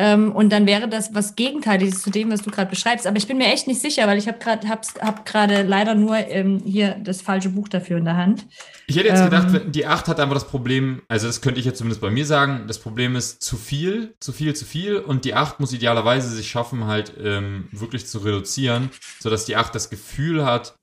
Ähm, 0.02 0.32
und 0.32 0.50
dann 0.50 0.66
wäre 0.66 0.88
das 0.88 1.14
was 1.14 1.36
Gegenteiliges 1.36 2.02
zu 2.02 2.10
dem, 2.10 2.32
was 2.32 2.42
du 2.42 2.50
gerade 2.50 2.70
beschreibst. 2.70 3.06
Aber 3.06 3.18
ich 3.18 3.28
bin 3.28 3.38
mir 3.38 3.48
echt 3.48 3.68
nicht 3.68 3.82
sicher, 3.82 4.08
weil 4.08 4.18
ich 4.18 4.30
habe 4.30 4.40
gerade 4.40 4.70
hab 4.70 5.26
gerade 5.26 5.64
leider 5.64 5.94
nur 5.94 6.16
ähm, 6.16 6.62
hier 6.66 6.96
das 7.04 7.22
falsche 7.22 7.50
Buch 7.50 7.68
dafür 7.68 7.98
in 7.98 8.06
der 8.06 8.16
Hand. 8.16 8.46
Ich 8.88 8.96
hätte 8.96 9.10
jetzt 9.10 9.20
ähm, 9.20 9.26
gedacht, 9.26 9.62
die 9.76 9.86
8 9.86 10.08
hat 10.08 10.22
einfach 10.22 10.36
das 10.36 10.48
Problem, 10.48 11.02
also 11.10 11.28
das 11.28 11.42
könnte 11.42 11.60
ich 11.60 11.66
jetzt 11.66 11.80
zumindest 11.80 12.00
bei 12.00 12.10
mir 12.10 12.26
sagen, 12.26 12.64
das 12.66 12.80
Problem 12.80 13.18
ist 13.18 13.44
zu 13.44 13.58
viel, 13.58 14.16
zu 14.22 14.32
viel, 14.32 14.56
zu 14.56 14.64
viel 14.64 14.96
und 15.00 15.26
die 15.26 15.34
8 15.34 15.60
muss 15.60 15.74
idealerweise 15.74 16.30
sich 16.30 16.50
schaffen, 16.50 16.88
halt 16.88 17.12
ähm, 17.22 17.68
wirklich 17.74 18.08
zu 18.08 18.20
reduzieren, 18.20 18.92
sodass 19.20 19.44
die 19.44 19.58
8 19.58 19.76
das 19.76 19.90
Gefühl 19.90 20.46
hat, 20.46 20.79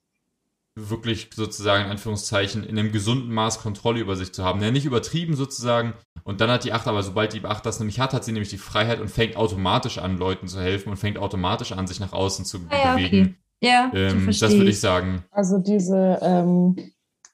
wirklich 0.77 1.31
sozusagen 1.35 1.87
in 1.87 1.91
Anführungszeichen 1.91 2.62
in 2.62 2.79
einem 2.79 2.93
gesunden 2.93 3.33
Maß 3.33 3.61
Kontrolle 3.61 3.99
über 3.99 4.14
sich 4.14 4.33
zu 4.33 4.45
haben. 4.45 4.62
Ja, 4.62 4.70
nicht 4.70 4.85
übertrieben 4.85 5.35
sozusagen. 5.35 5.95
Und 6.22 6.43
dann 6.43 6.51
hat 6.51 6.64
die 6.64 6.72
Acht, 6.72 6.87
aber 6.87 7.03
sobald 7.03 7.33
die 7.33 7.43
Acht 7.45 7.64
das 7.64 7.81
nämlich 7.81 7.99
hat, 7.99 8.12
hat 8.12 8.24
sie 8.24 8.33
nämlich 8.33 8.51
die 8.51 8.59
Freiheit 8.59 9.01
und 9.01 9.09
fängt 9.09 9.37
automatisch 9.37 9.97
an, 9.99 10.18
Leuten 10.18 10.49
zu 10.49 10.61
helfen 10.61 10.91
und 10.91 10.97
fängt 10.97 11.18
automatisch 11.18 11.72
an, 11.72 11.87
sich 11.87 11.99
nach 11.99 12.12
außen 12.12 12.45
zu 12.45 12.59
ah, 12.68 12.77
ja, 12.77 12.95
bewegen. 12.95 13.20
Okay. 13.20 13.35
Ja, 13.61 13.91
ähm, 13.95 14.27
das 14.27 14.53
würde 14.53 14.68
ich 14.68 14.81
sagen. 14.81 15.24
Also 15.31 15.59
diese, 15.59 16.18
ähm, 16.20 16.77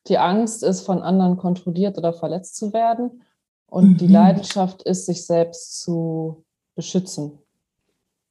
die 0.06 0.18
Angst 0.18 0.62
ist, 0.62 0.82
von 0.82 1.02
anderen 1.02 1.36
kontrolliert 1.36 1.98
oder 1.98 2.12
verletzt 2.12 2.56
zu 2.56 2.72
werden. 2.72 3.22
Und 3.66 3.92
mhm. 3.92 3.96
die 3.96 4.06
Leidenschaft 4.06 4.82
ist, 4.82 5.06
sich 5.06 5.26
selbst 5.26 5.80
zu 5.80 6.44
beschützen. 6.76 7.38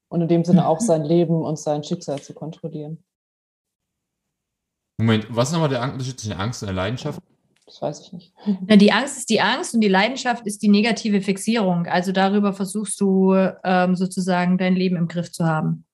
Und 0.07 0.21
in 0.21 0.27
dem 0.29 0.45
Sinne 0.45 0.67
auch 0.67 0.79
sein 0.81 1.03
Leben 1.03 1.43
und 1.43 1.59
sein 1.59 1.83
Schicksal 1.83 2.21
zu 2.21 2.33
kontrollieren. 2.33 3.03
Moment, 5.01 5.27
was 5.29 5.49
ist 5.49 5.53
nochmal 5.53 5.69
der 5.69 5.81
Unterschied 5.81 6.19
zwischen 6.19 6.39
Angst 6.39 6.61
und 6.61 6.67
der 6.67 6.75
Leidenschaft? 6.75 7.19
Das 7.65 7.81
weiß 7.81 8.01
ich 8.01 8.13
nicht. 8.13 8.33
Na, 8.67 8.75
die 8.75 8.91
Angst 8.91 9.17
ist 9.17 9.29
die 9.29 9.41
Angst 9.41 9.73
und 9.73 9.81
die 9.81 9.87
Leidenschaft 9.87 10.45
ist 10.45 10.61
die 10.61 10.69
negative 10.69 11.21
Fixierung. 11.21 11.87
Also 11.87 12.11
darüber 12.11 12.53
versuchst 12.53 12.99
du 12.99 13.33
ähm, 13.63 13.95
sozusagen 13.95 14.57
dein 14.57 14.75
Leben 14.75 14.97
im 14.97 15.07
Griff 15.07 15.31
zu 15.31 15.45
haben. 15.45 15.85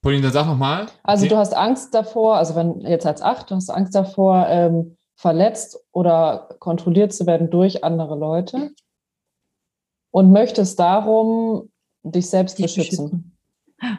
Pauline, 0.00 0.22
dann 0.22 0.32
sag 0.32 0.46
nochmal. 0.46 0.86
Also 1.02 1.26
du 1.26 1.36
hast 1.36 1.56
Angst 1.56 1.92
davor, 1.92 2.36
also 2.36 2.54
wenn 2.54 2.82
jetzt 2.82 3.04
als 3.04 3.20
acht, 3.20 3.50
du 3.50 3.56
hast 3.56 3.68
Angst 3.68 3.94
davor, 3.94 4.46
ähm, 4.48 4.96
verletzt 5.16 5.80
oder 5.90 6.48
kontrolliert 6.60 7.12
zu 7.12 7.26
werden 7.26 7.50
durch 7.50 7.82
andere 7.82 8.16
Leute 8.16 8.70
und 10.12 10.30
möchtest 10.30 10.78
darum 10.78 11.70
dich 12.04 12.30
selbst 12.30 12.58
beschützen. 12.58 13.36
beschützen. 13.80 13.98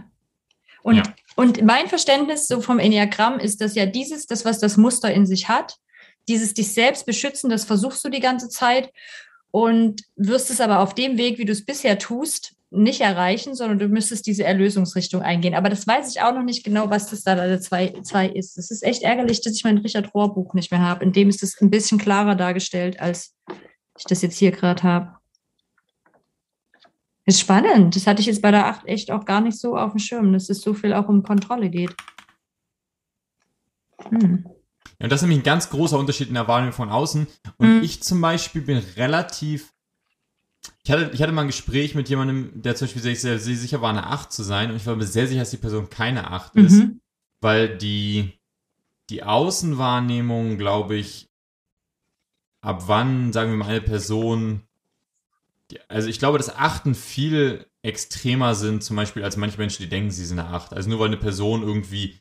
Und 0.83 0.95
ja. 0.95 1.03
Und 1.39 1.63
mein 1.63 1.87
Verständnis 1.87 2.49
so 2.49 2.59
vom 2.59 2.79
Enneagramm 2.79 3.39
ist, 3.39 3.61
dass 3.61 3.73
ja 3.73 3.85
dieses, 3.85 4.25
das, 4.25 4.43
was 4.43 4.59
das 4.59 4.75
Muster 4.75 5.09
in 5.13 5.25
sich 5.25 5.47
hat, 5.47 5.77
dieses 6.27 6.53
dich 6.53 6.73
selbst 6.73 7.05
beschützen, 7.05 7.49
das 7.49 7.63
versuchst 7.63 8.03
du 8.03 8.09
die 8.09 8.19
ganze 8.19 8.49
Zeit 8.49 8.91
und 9.49 10.01
wirst 10.17 10.49
es 10.49 10.59
aber 10.59 10.79
auf 10.79 10.95
dem 10.95 11.17
Weg, 11.17 11.37
wie 11.37 11.45
du 11.45 11.53
es 11.53 11.65
bisher 11.65 11.97
tust, 11.97 12.55
nicht 12.71 12.99
erreichen, 12.99 13.55
sondern 13.55 13.79
du 13.79 13.87
müsstest 13.87 14.27
diese 14.27 14.43
Erlösungsrichtung 14.43 15.21
eingehen. 15.21 15.55
Aber 15.55 15.69
das 15.69 15.87
weiß 15.87 16.13
ich 16.13 16.21
auch 16.21 16.33
noch 16.33 16.43
nicht 16.43 16.65
genau, 16.65 16.89
was 16.89 17.09
das 17.09 17.23
da 17.23 17.37
alle 17.37 17.61
zwei, 17.61 17.93
zwei 18.03 18.27
ist. 18.27 18.57
Es 18.57 18.69
ist 18.69 18.83
echt 18.83 19.03
ärgerlich, 19.03 19.39
dass 19.39 19.53
ich 19.53 19.63
mein 19.63 19.77
Richard 19.77 20.13
Rohr 20.13 20.33
Buch 20.33 20.53
nicht 20.55 20.71
mehr 20.71 20.81
habe. 20.81 21.05
In 21.05 21.13
dem 21.13 21.29
ist 21.29 21.41
es 21.41 21.61
ein 21.61 21.69
bisschen 21.69 21.99
klarer 21.99 22.35
dargestellt, 22.35 22.99
als 22.99 23.33
ich 23.97 24.03
das 24.03 24.21
jetzt 24.23 24.37
hier 24.37 24.51
gerade 24.51 24.83
habe. 24.83 25.18
Ist 27.29 27.41
spannend. 27.41 27.95
Das 27.95 28.07
hatte 28.07 28.21
ich 28.21 28.25
jetzt 28.25 28.41
bei 28.41 28.49
der 28.49 28.65
8 28.65 28.87
echt 28.87 29.11
auch 29.11 29.23
gar 29.23 29.39
nicht 29.39 29.59
so 29.59 29.77
auf 29.77 29.91
dem 29.91 29.99
Schirm, 29.99 30.33
dass 30.33 30.49
es 30.49 30.61
so 30.61 30.73
viel 30.73 30.93
auch 30.93 31.07
um 31.07 31.21
Kontrolle 31.21 31.69
geht. 31.69 31.95
Hm. 34.09 34.45
Ja, 34.97 35.03
und 35.03 35.11
das 35.11 35.19
ist 35.19 35.27
nämlich 35.27 35.41
ein 35.41 35.43
ganz 35.43 35.69
großer 35.69 35.99
Unterschied 35.99 36.29
in 36.29 36.33
der 36.33 36.47
Wahrnehmung 36.47 36.73
von 36.73 36.89
außen. 36.89 37.27
Und 37.57 37.67
hm. 37.67 37.83
ich 37.83 38.01
zum 38.01 38.19
Beispiel 38.19 38.63
bin 38.63 38.79
relativ. 38.97 39.75
Ich 40.83 40.89
hatte, 40.89 41.11
ich 41.13 41.21
hatte 41.21 41.31
mal 41.31 41.41
ein 41.41 41.47
Gespräch 41.47 41.93
mit 41.93 42.09
jemandem, 42.09 42.63
der 42.63 42.75
zum 42.75 42.87
Beispiel 42.87 43.03
sehr, 43.03 43.15
sehr, 43.15 43.37
sehr 43.37 43.55
sicher 43.55 43.79
war, 43.79 43.91
eine 43.91 44.07
8 44.07 44.33
zu 44.33 44.41
sein. 44.41 44.71
Und 44.71 44.77
ich 44.77 44.87
war 44.87 44.95
mir 44.95 45.05
sehr 45.05 45.27
sicher, 45.27 45.41
dass 45.41 45.51
die 45.51 45.57
Person 45.57 45.87
keine 45.91 46.31
8 46.31 46.55
mhm. 46.55 46.65
ist. 46.65 46.83
Weil 47.41 47.77
die, 47.77 48.39
die 49.11 49.21
Außenwahrnehmung, 49.21 50.57
glaube 50.57 50.95
ich, 50.95 51.29
ab 52.61 52.85
wann, 52.87 53.31
sagen 53.33 53.51
wir 53.51 53.57
mal, 53.57 53.69
eine 53.69 53.81
Person 53.81 54.63
also 55.87 56.07
ich 56.07 56.19
glaube, 56.19 56.37
dass 56.37 56.55
Achten 56.55 56.95
viel 56.95 57.65
extremer 57.81 58.55
sind, 58.55 58.83
zum 58.83 58.95
Beispiel 58.95 59.23
als 59.23 59.37
manche 59.37 59.57
Menschen, 59.57 59.83
die 59.83 59.89
denken, 59.89 60.11
sie 60.11 60.25
sind 60.25 60.39
eine 60.39 60.49
Acht. 60.49 60.73
Also 60.73 60.89
nur 60.89 60.99
weil 60.99 61.07
eine 61.07 61.17
Person 61.17 61.63
irgendwie 61.63 62.19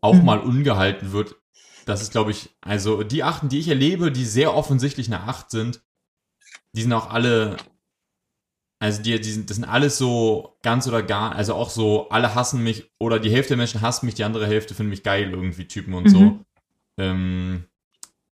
auch 0.00 0.14
mhm. 0.14 0.24
mal 0.24 0.40
ungehalten 0.40 1.12
wird, 1.12 1.36
das 1.86 2.02
ist, 2.02 2.12
glaube 2.12 2.30
ich, 2.30 2.50
also 2.60 3.02
die 3.02 3.22
Achten, 3.22 3.48
die 3.48 3.58
ich 3.58 3.68
erlebe, 3.68 4.10
die 4.10 4.24
sehr 4.24 4.54
offensichtlich 4.54 5.06
eine 5.08 5.22
Acht 5.22 5.50
sind, 5.50 5.82
die 6.72 6.82
sind 6.82 6.92
auch 6.92 7.10
alle, 7.10 7.56
also 8.78 9.02
die, 9.02 9.20
die 9.20 9.30
sind, 9.30 9.50
das 9.50 9.56
sind 9.56 9.64
alles 9.64 9.98
so 9.98 10.56
ganz 10.62 10.88
oder 10.88 11.02
gar, 11.02 11.34
also 11.34 11.54
auch 11.54 11.70
so, 11.70 12.08
alle 12.08 12.34
hassen 12.34 12.62
mich 12.62 12.90
oder 12.98 13.18
die 13.18 13.30
Hälfte 13.30 13.50
der 13.50 13.58
Menschen 13.58 13.82
hasst 13.82 14.02
mich, 14.02 14.14
die 14.14 14.24
andere 14.24 14.46
Hälfte 14.46 14.74
finden 14.74 14.90
mich 14.90 15.02
geil 15.02 15.30
irgendwie 15.30 15.68
Typen 15.68 15.94
und 15.94 16.04
mhm. 16.04 16.08
so. 16.08 16.44
Ähm, 16.98 17.64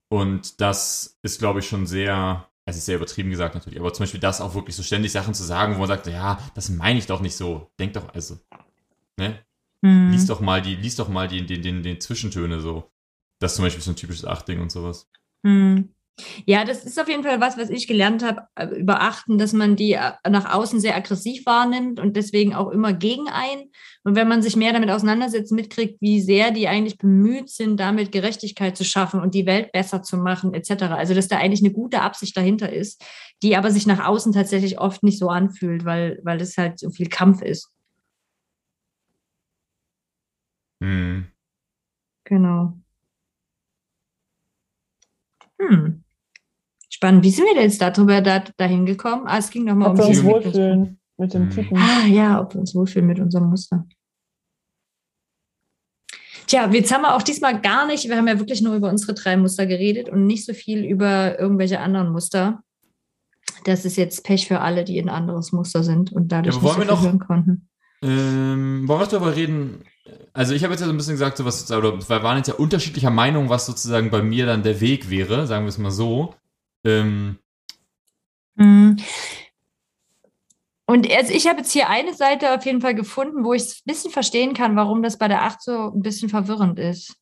und 0.09 0.61
das 0.61 1.17
ist, 1.21 1.39
glaube 1.39 1.59
ich, 1.59 1.67
schon 1.67 1.85
sehr, 1.87 2.47
es 2.65 2.77
ist 2.77 2.85
sehr 2.85 2.95
übertrieben 2.95 3.29
gesagt 3.29 3.55
natürlich, 3.55 3.79
aber 3.79 3.93
zum 3.93 4.03
Beispiel 4.03 4.19
das 4.19 4.41
auch 4.41 4.55
wirklich 4.55 4.75
so 4.75 4.83
ständig 4.83 5.11
Sachen 5.11 5.33
zu 5.33 5.43
sagen, 5.43 5.75
wo 5.75 5.79
man 5.79 5.87
sagt, 5.87 6.07
ja, 6.07 6.39
das 6.55 6.69
meine 6.69 6.97
ich 6.97 7.05
doch 7.05 7.21
nicht 7.21 7.35
so. 7.35 7.69
Denk 7.79 7.93
doch, 7.93 8.13
also, 8.13 8.39
ne? 9.17 9.39
Mhm. 9.81 10.11
Lies 10.11 10.25
doch 10.25 10.39
mal 10.39 10.61
die, 10.61 10.75
lies 10.75 10.95
doch 10.95 11.07
mal 11.07 11.27
die, 11.27 11.45
den, 11.45 11.61
den, 11.61 11.83
den 11.83 12.01
Zwischentöne 12.01 12.59
so. 12.59 12.89
Das 13.39 13.51
ist 13.51 13.57
zum 13.57 13.65
Beispiel 13.65 13.83
so 13.83 13.91
ein 13.91 13.95
typisches 13.95 14.25
Achting 14.25 14.59
und 14.61 14.71
sowas. 14.71 15.07
Mhm. 15.43 15.89
Ja, 16.45 16.63
das 16.63 16.85
ist 16.85 16.99
auf 16.99 17.09
jeden 17.09 17.23
Fall 17.23 17.41
was, 17.41 17.57
was 17.57 17.69
ich 17.69 17.87
gelernt 17.87 18.23
habe, 18.23 18.43
äh, 18.55 18.67
überachten, 18.67 19.37
dass 19.37 19.51
man 19.51 19.75
die 19.75 19.93
äh, 19.93 20.11
nach 20.29 20.53
außen 20.53 20.79
sehr 20.79 20.95
aggressiv 20.95 21.45
wahrnimmt 21.45 21.99
und 21.99 22.15
deswegen 22.15 22.55
auch 22.55 22.69
immer 22.71 22.93
gegen 22.93 23.27
ein. 23.29 23.69
Und 24.03 24.15
wenn 24.15 24.27
man 24.29 24.41
sich 24.41 24.55
mehr 24.55 24.71
damit 24.71 24.89
auseinandersetzt, 24.89 25.51
mitkriegt, 25.51 26.01
wie 26.01 26.21
sehr 26.21 26.51
die 26.51 26.67
eigentlich 26.69 26.97
bemüht 26.97 27.49
sind, 27.49 27.79
damit 27.79 28.13
Gerechtigkeit 28.13 28.77
zu 28.77 28.85
schaffen 28.85 29.19
und 29.19 29.33
die 29.35 29.45
Welt 29.45 29.71
besser 29.73 30.03
zu 30.03 30.17
machen, 30.17 30.53
etc. 30.53 30.83
Also, 30.83 31.13
dass 31.13 31.27
da 31.27 31.37
eigentlich 31.37 31.61
eine 31.63 31.73
gute 31.73 32.01
Absicht 32.01 32.37
dahinter 32.37 32.71
ist, 32.71 33.03
die 33.43 33.57
aber 33.57 33.71
sich 33.71 33.85
nach 33.85 34.05
außen 34.05 34.31
tatsächlich 34.31 34.79
oft 34.79 35.03
nicht 35.03 35.19
so 35.19 35.27
anfühlt, 35.29 35.83
weil, 35.83 36.19
weil 36.23 36.37
das 36.37 36.55
halt 36.57 36.79
so 36.79 36.89
viel 36.91 37.09
Kampf 37.09 37.41
ist. 37.41 37.69
Hm. 40.81 41.25
Genau. 42.25 42.79
Hm. 45.59 45.94
Spannend. 47.05 47.23
Wie 47.23 47.29
sind 47.29 47.45
wir 47.45 47.53
denn 47.53 47.63
jetzt 47.63 47.79
darüber 47.79 48.19
da, 48.21 48.43
dahin 48.57 48.87
gekommen? 48.87 49.27
Ah, 49.27 49.37
es 49.37 49.51
ging 49.51 49.63
nochmal 49.63 49.91
um 49.91 49.97
wir 49.97 50.07
uns 50.07 50.23
wohlfühlen 50.23 50.99
mit 51.17 51.35
dem 51.35 51.51
Typen. 51.51 51.77
Ah, 51.77 52.07
ja, 52.07 52.41
ob 52.41 52.55
wir 52.55 52.61
uns 52.61 52.73
wohlfühlen 52.73 53.05
mit 53.05 53.19
unserem 53.19 53.47
Muster. 53.47 53.85
Tja, 56.47 56.67
jetzt 56.71 56.91
haben 56.91 57.03
wir 57.03 57.15
auch 57.15 57.21
diesmal 57.21 57.61
gar 57.61 57.85
nicht, 57.85 58.09
wir 58.09 58.17
haben 58.17 58.27
ja 58.27 58.39
wirklich 58.39 58.63
nur 58.63 58.73
über 58.73 58.89
unsere 58.89 59.13
drei 59.13 59.37
Muster 59.37 59.67
geredet 59.67 60.09
und 60.09 60.25
nicht 60.25 60.45
so 60.45 60.53
viel 60.53 60.83
über 60.83 61.39
irgendwelche 61.39 61.79
anderen 61.79 62.11
Muster. 62.11 62.63
Das 63.65 63.85
ist 63.85 63.97
jetzt 63.97 64.23
Pech 64.23 64.47
für 64.47 64.61
alle, 64.61 64.83
die 64.83 64.99
ein 64.99 65.09
anderes 65.09 65.51
Muster 65.51 65.83
sind 65.83 66.11
und 66.11 66.31
dadurch 66.31 66.55
ja, 66.55 66.61
nicht 66.61 66.73
so 66.73 66.79
wir 66.79 66.85
noch, 66.85 67.03
hören 67.03 67.19
konnten. 67.19 67.69
Ähm, 68.01 68.87
wollen 68.87 68.99
wir 68.99 69.05
darüber 69.05 69.35
reden? 69.35 69.83
Also 70.33 70.55
ich 70.55 70.63
habe 70.63 70.73
jetzt 70.73 70.81
ja 70.81 70.87
so 70.87 70.93
ein 70.93 70.97
bisschen 70.97 71.13
gesagt, 71.13 71.37
so 71.37 71.45
was, 71.45 71.71
oder 71.71 71.99
wir 71.99 72.23
waren 72.23 72.37
jetzt 72.37 72.47
ja 72.47 72.55
unterschiedlicher 72.55 73.11
Meinung, 73.11 73.49
was 73.49 73.67
sozusagen 73.67 74.09
bei 74.09 74.23
mir 74.23 74.47
dann 74.47 74.63
der 74.63 74.81
Weg 74.81 75.11
wäre, 75.11 75.45
sagen 75.45 75.65
wir 75.65 75.69
es 75.69 75.77
mal 75.77 75.91
so. 75.91 76.33
Ähm, 76.85 77.39
mhm. 78.55 78.97
Und 80.87 81.11
also 81.11 81.33
ich 81.33 81.47
habe 81.47 81.59
jetzt 81.59 81.71
hier 81.71 81.89
eine 81.89 82.13
Seite 82.13 82.53
auf 82.53 82.65
jeden 82.65 82.81
Fall 82.81 82.93
gefunden, 82.93 83.43
wo 83.43 83.53
ich 83.53 83.63
es 83.63 83.77
ein 83.79 83.81
bisschen 83.85 84.11
verstehen 84.11 84.53
kann, 84.53 84.75
warum 84.75 85.01
das 85.01 85.17
bei 85.17 85.27
der 85.27 85.43
8 85.43 85.61
so 85.61 85.91
ein 85.91 86.01
bisschen 86.01 86.29
verwirrend 86.29 86.79
ist. 86.79 87.15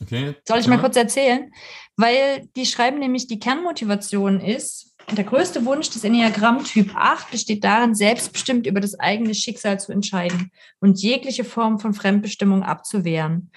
Okay. 0.00 0.34
Soll 0.46 0.58
ich 0.58 0.68
mal 0.68 0.78
kurz 0.78 0.96
erzählen? 0.96 1.52
Weil 1.96 2.48
die 2.56 2.66
schreiben 2.66 2.98
nämlich, 2.98 3.26
die 3.26 3.38
Kernmotivation 3.38 4.40
ist, 4.40 4.94
der 5.12 5.24
größte 5.24 5.64
Wunsch 5.66 5.90
des 5.90 6.04
Enneagramm 6.04 6.64
Typ 6.64 6.94
8 6.94 7.30
besteht 7.30 7.62
darin, 7.62 7.94
selbstbestimmt 7.94 8.66
über 8.66 8.80
das 8.80 8.98
eigene 8.98 9.34
Schicksal 9.34 9.78
zu 9.78 9.92
entscheiden 9.92 10.50
und 10.80 11.00
jegliche 11.00 11.44
Form 11.44 11.78
von 11.78 11.94
Fremdbestimmung 11.94 12.62
abzuwehren. 12.62 13.50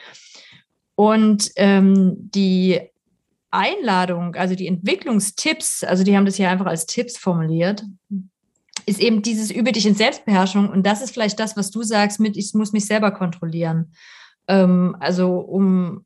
Und 0.96 1.52
ähm, 1.56 2.16
die 2.18 2.82
Einladung, 3.58 4.36
also 4.36 4.54
die 4.54 4.68
Entwicklungstipps, 4.68 5.84
also 5.84 6.04
die 6.04 6.16
haben 6.16 6.26
das 6.26 6.36
hier 6.36 6.50
einfach 6.50 6.68
als 6.68 6.86
Tipps 6.86 7.18
formuliert, 7.18 7.84
ist 8.86 9.00
eben 9.00 9.22
dieses 9.22 9.52
Übe 9.52 9.72
dich 9.72 9.86
in 9.86 9.96
Selbstbeherrschung. 9.96 10.70
Und 10.70 10.86
das 10.86 11.02
ist 11.02 11.12
vielleicht 11.12 11.40
das, 11.40 11.58
was 11.58 11.72
du 11.72 11.84
sagst 11.84 12.20
mit, 12.20 12.38
ich 12.38 12.54
muss 12.54 12.72
mich 12.72 12.86
selber 12.86 13.12
kontrollieren. 13.12 13.94
Ähm, 14.48 14.96
also 15.00 15.40
um 15.40 16.06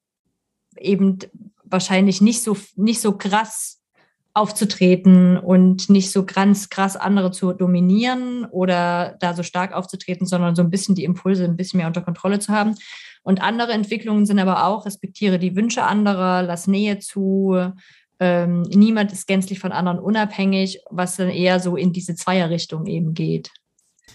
eben 0.78 1.19
wahrscheinlich 1.64 2.22
nicht 2.22 2.41
so, 2.41 2.57
nicht 2.76 3.02
so 3.02 3.18
krass 3.18 3.82
aufzutreten 4.34 5.38
und 5.38 5.90
nicht 5.90 6.11
so 6.11 6.26
ganz 6.26 6.69
krass 6.69 6.95
andere 6.95 7.32
zu 7.32 7.52
dominieren 7.52 8.45
oder 8.45 9.18
da 9.19 9.34
so 9.34 9.44
stark 9.44 9.73
aufzutreten, 9.73 10.26
sondern 10.26 10.56
so 10.56 10.61
ein 10.61 10.69
bisschen 10.69 10.95
die 10.95 11.03
Impulse 11.03 11.44
ein 11.44 11.57
bisschen 11.57 11.80
mehr 11.80 11.88
unter 11.88 12.02
Kontrolle 12.02 12.40
zu 12.40 12.53
haben. 12.53 12.76
Und 13.23 13.41
andere 13.41 13.73
Entwicklungen 13.73 14.26
sind 14.26 14.39
aber 14.39 14.65
auch, 14.65 14.85
respektiere 14.85 15.38
die 15.38 15.56
Wünsche 15.56 15.84
anderer, 15.84 16.41
lass 16.41 16.68
Nähe 16.68 16.99
zu, 16.99 17.56
ähm, 18.19 18.64
niemand 18.64 19.11
ist 19.11 19.27
gänzlich 19.27 19.60
von 19.60 19.72
anderen 19.72 19.99
unabhängig, 19.99 20.80
was 20.89 21.18
dann 21.18 21.30
eher 21.30 21.60
so 21.60 21.76
in 21.76 21.93
diese 21.93 22.15
Zweierrichtung 22.15 22.85
eben 22.85 23.14
geht. 23.14 23.52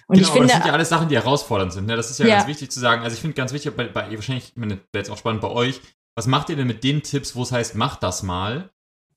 Und 0.06 0.16
genau, 0.16 0.28
ich 0.28 0.32
finde, 0.32 0.48
das 0.48 0.56
sind 0.56 0.66
ja 0.66 0.72
alles 0.72 0.88
Sachen, 0.88 1.08
die 1.08 1.16
herausfordernd 1.16 1.72
sind. 1.72 1.86
Ne? 1.86 1.96
Das 1.96 2.10
ist 2.10 2.18
ja, 2.18 2.26
ja, 2.26 2.36
ganz 2.36 2.46
wichtig 2.46 2.70
zu 2.70 2.78
sagen. 2.78 3.02
Also 3.02 3.14
ich 3.14 3.20
finde 3.20 3.34
ganz 3.34 3.52
wichtig, 3.52 3.76
bei, 3.76 3.88
bei 3.88 4.14
wahrscheinlich, 4.14 4.50
ich 4.50 4.56
meine, 4.56 4.78
jetzt 4.94 5.10
auch 5.10 5.18
spannend 5.18 5.40
bei 5.40 5.50
euch, 5.50 5.80
was 6.14 6.26
macht 6.26 6.48
ihr 6.48 6.56
denn 6.56 6.68
mit 6.68 6.84
den 6.84 7.02
Tipps, 7.02 7.34
wo 7.34 7.42
es 7.42 7.52
heißt, 7.52 7.74
mach 7.74 7.96
das 7.96 8.22
mal? 8.22 8.70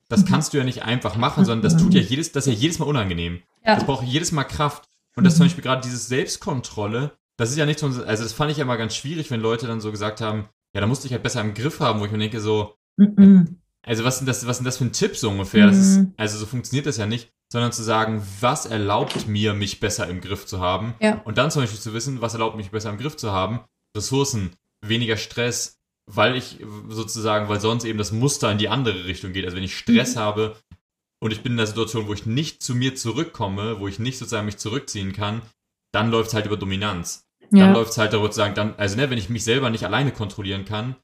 Das 0.07 0.21
mhm. 0.21 0.25
kannst 0.25 0.53
du 0.53 0.57
ja 0.57 0.63
nicht 0.63 0.83
einfach 0.83 1.15
machen, 1.15 1.45
sondern 1.45 1.61
das 1.61 1.79
tut 1.79 1.93
ja 1.93 2.01
jedes, 2.01 2.31
das 2.31 2.47
ist 2.47 2.53
ja 2.53 2.59
jedes 2.59 2.79
Mal 2.79 2.85
unangenehm. 2.85 3.43
Ja. 3.63 3.75
Das 3.75 3.85
braucht 3.85 4.05
jedes 4.05 4.31
Mal 4.31 4.43
Kraft. 4.43 4.89
Und 5.15 5.23
das 5.23 5.33
mhm. 5.33 5.37
zum 5.37 5.45
Beispiel 5.45 5.63
gerade 5.63 5.81
dieses 5.83 6.07
Selbstkontrolle, 6.07 7.11
das 7.39 7.51
ist 7.51 7.57
ja 7.57 7.65
nicht 7.65 7.79
so, 7.79 7.87
also 7.87 8.23
das 8.23 8.33
fand 8.33 8.51
ich 8.51 8.57
ja 8.57 8.65
mal 8.65 8.75
ganz 8.75 8.93
schwierig, 8.93 9.31
wenn 9.31 9.39
Leute 9.39 9.65
dann 9.65 9.79
so 9.79 9.91
gesagt 9.91 10.19
haben, 10.19 10.49
ja, 10.75 10.81
da 10.81 10.87
musste 10.87 11.07
ich 11.07 11.13
halt 11.13 11.23
besser 11.23 11.39
im 11.39 11.53
Griff 11.53 11.79
haben, 11.79 12.01
wo 12.01 12.05
ich 12.05 12.11
mir 12.11 12.17
denke 12.17 12.41
so, 12.41 12.75
mhm. 12.97 13.61
also 13.81 14.03
was 14.03 14.17
sind 14.17 14.27
das, 14.27 14.45
was 14.45 14.57
sind 14.57 14.65
das 14.65 14.77
für 14.77 14.83
ein 14.83 14.91
Tipp 14.91 15.15
so 15.15 15.29
ungefähr? 15.29 15.65
Das 15.67 15.77
ist, 15.77 16.05
also 16.17 16.37
so 16.37 16.45
funktioniert 16.45 16.85
das 16.85 16.97
ja 16.97 17.05
nicht, 17.05 17.31
sondern 17.49 17.71
zu 17.71 17.81
sagen, 17.81 18.21
was 18.41 18.65
erlaubt 18.65 19.27
mir, 19.27 19.53
mich 19.53 19.79
besser 19.79 20.09
im 20.09 20.19
Griff 20.19 20.47
zu 20.47 20.59
haben? 20.59 20.95
Ja. 20.99 21.21
Und 21.23 21.37
dann 21.37 21.49
zum 21.49 21.61
Beispiel 21.61 21.79
zu 21.79 21.93
wissen, 21.93 22.19
was 22.19 22.33
erlaubt 22.33 22.57
mich 22.57 22.71
besser 22.71 22.89
im 22.89 22.97
Griff 22.97 23.15
zu 23.15 23.31
haben? 23.31 23.61
Ressourcen, 23.95 24.51
weniger 24.85 25.15
Stress, 25.15 25.79
weil 26.07 26.35
ich 26.35 26.57
sozusagen, 26.89 27.47
weil 27.47 27.61
sonst 27.61 27.85
eben 27.85 27.97
das 27.97 28.11
Muster 28.11 28.51
in 28.51 28.57
die 28.57 28.67
andere 28.67 29.05
Richtung 29.05 29.31
geht. 29.31 29.45
Also 29.45 29.55
wenn 29.55 29.63
ich 29.63 29.77
Stress 29.77 30.15
mhm. 30.15 30.19
habe 30.19 30.57
und 31.21 31.31
ich 31.31 31.41
bin 31.41 31.53
in 31.53 31.59
einer 31.59 31.67
Situation, 31.67 32.07
wo 32.07 32.13
ich 32.13 32.25
nicht 32.25 32.61
zu 32.61 32.75
mir 32.75 32.95
zurückkomme, 32.95 33.79
wo 33.79 33.87
ich 33.87 33.97
nicht 33.97 34.17
sozusagen 34.17 34.45
mich 34.45 34.57
zurückziehen 34.57 35.13
kann, 35.13 35.41
dann 35.93 36.11
läuft 36.11 36.29
es 36.29 36.33
halt 36.33 36.45
über 36.45 36.57
Dominanz. 36.57 37.28
Ja. 37.51 37.65
Dann 37.65 37.73
läuft 37.73 37.91
es 37.91 37.97
halt 37.97 38.13
darüber 38.13 38.31
zu 38.31 38.37
sagen, 38.37 38.55
dann, 38.55 38.75
also 38.77 38.95
ne, 38.95 39.09
wenn 39.09 39.17
ich 39.17 39.29
mich 39.29 39.43
selber 39.43 39.69
nicht 39.69 39.85
alleine 39.85 40.11
kontrollieren 40.11 40.65
kann, 40.65 40.95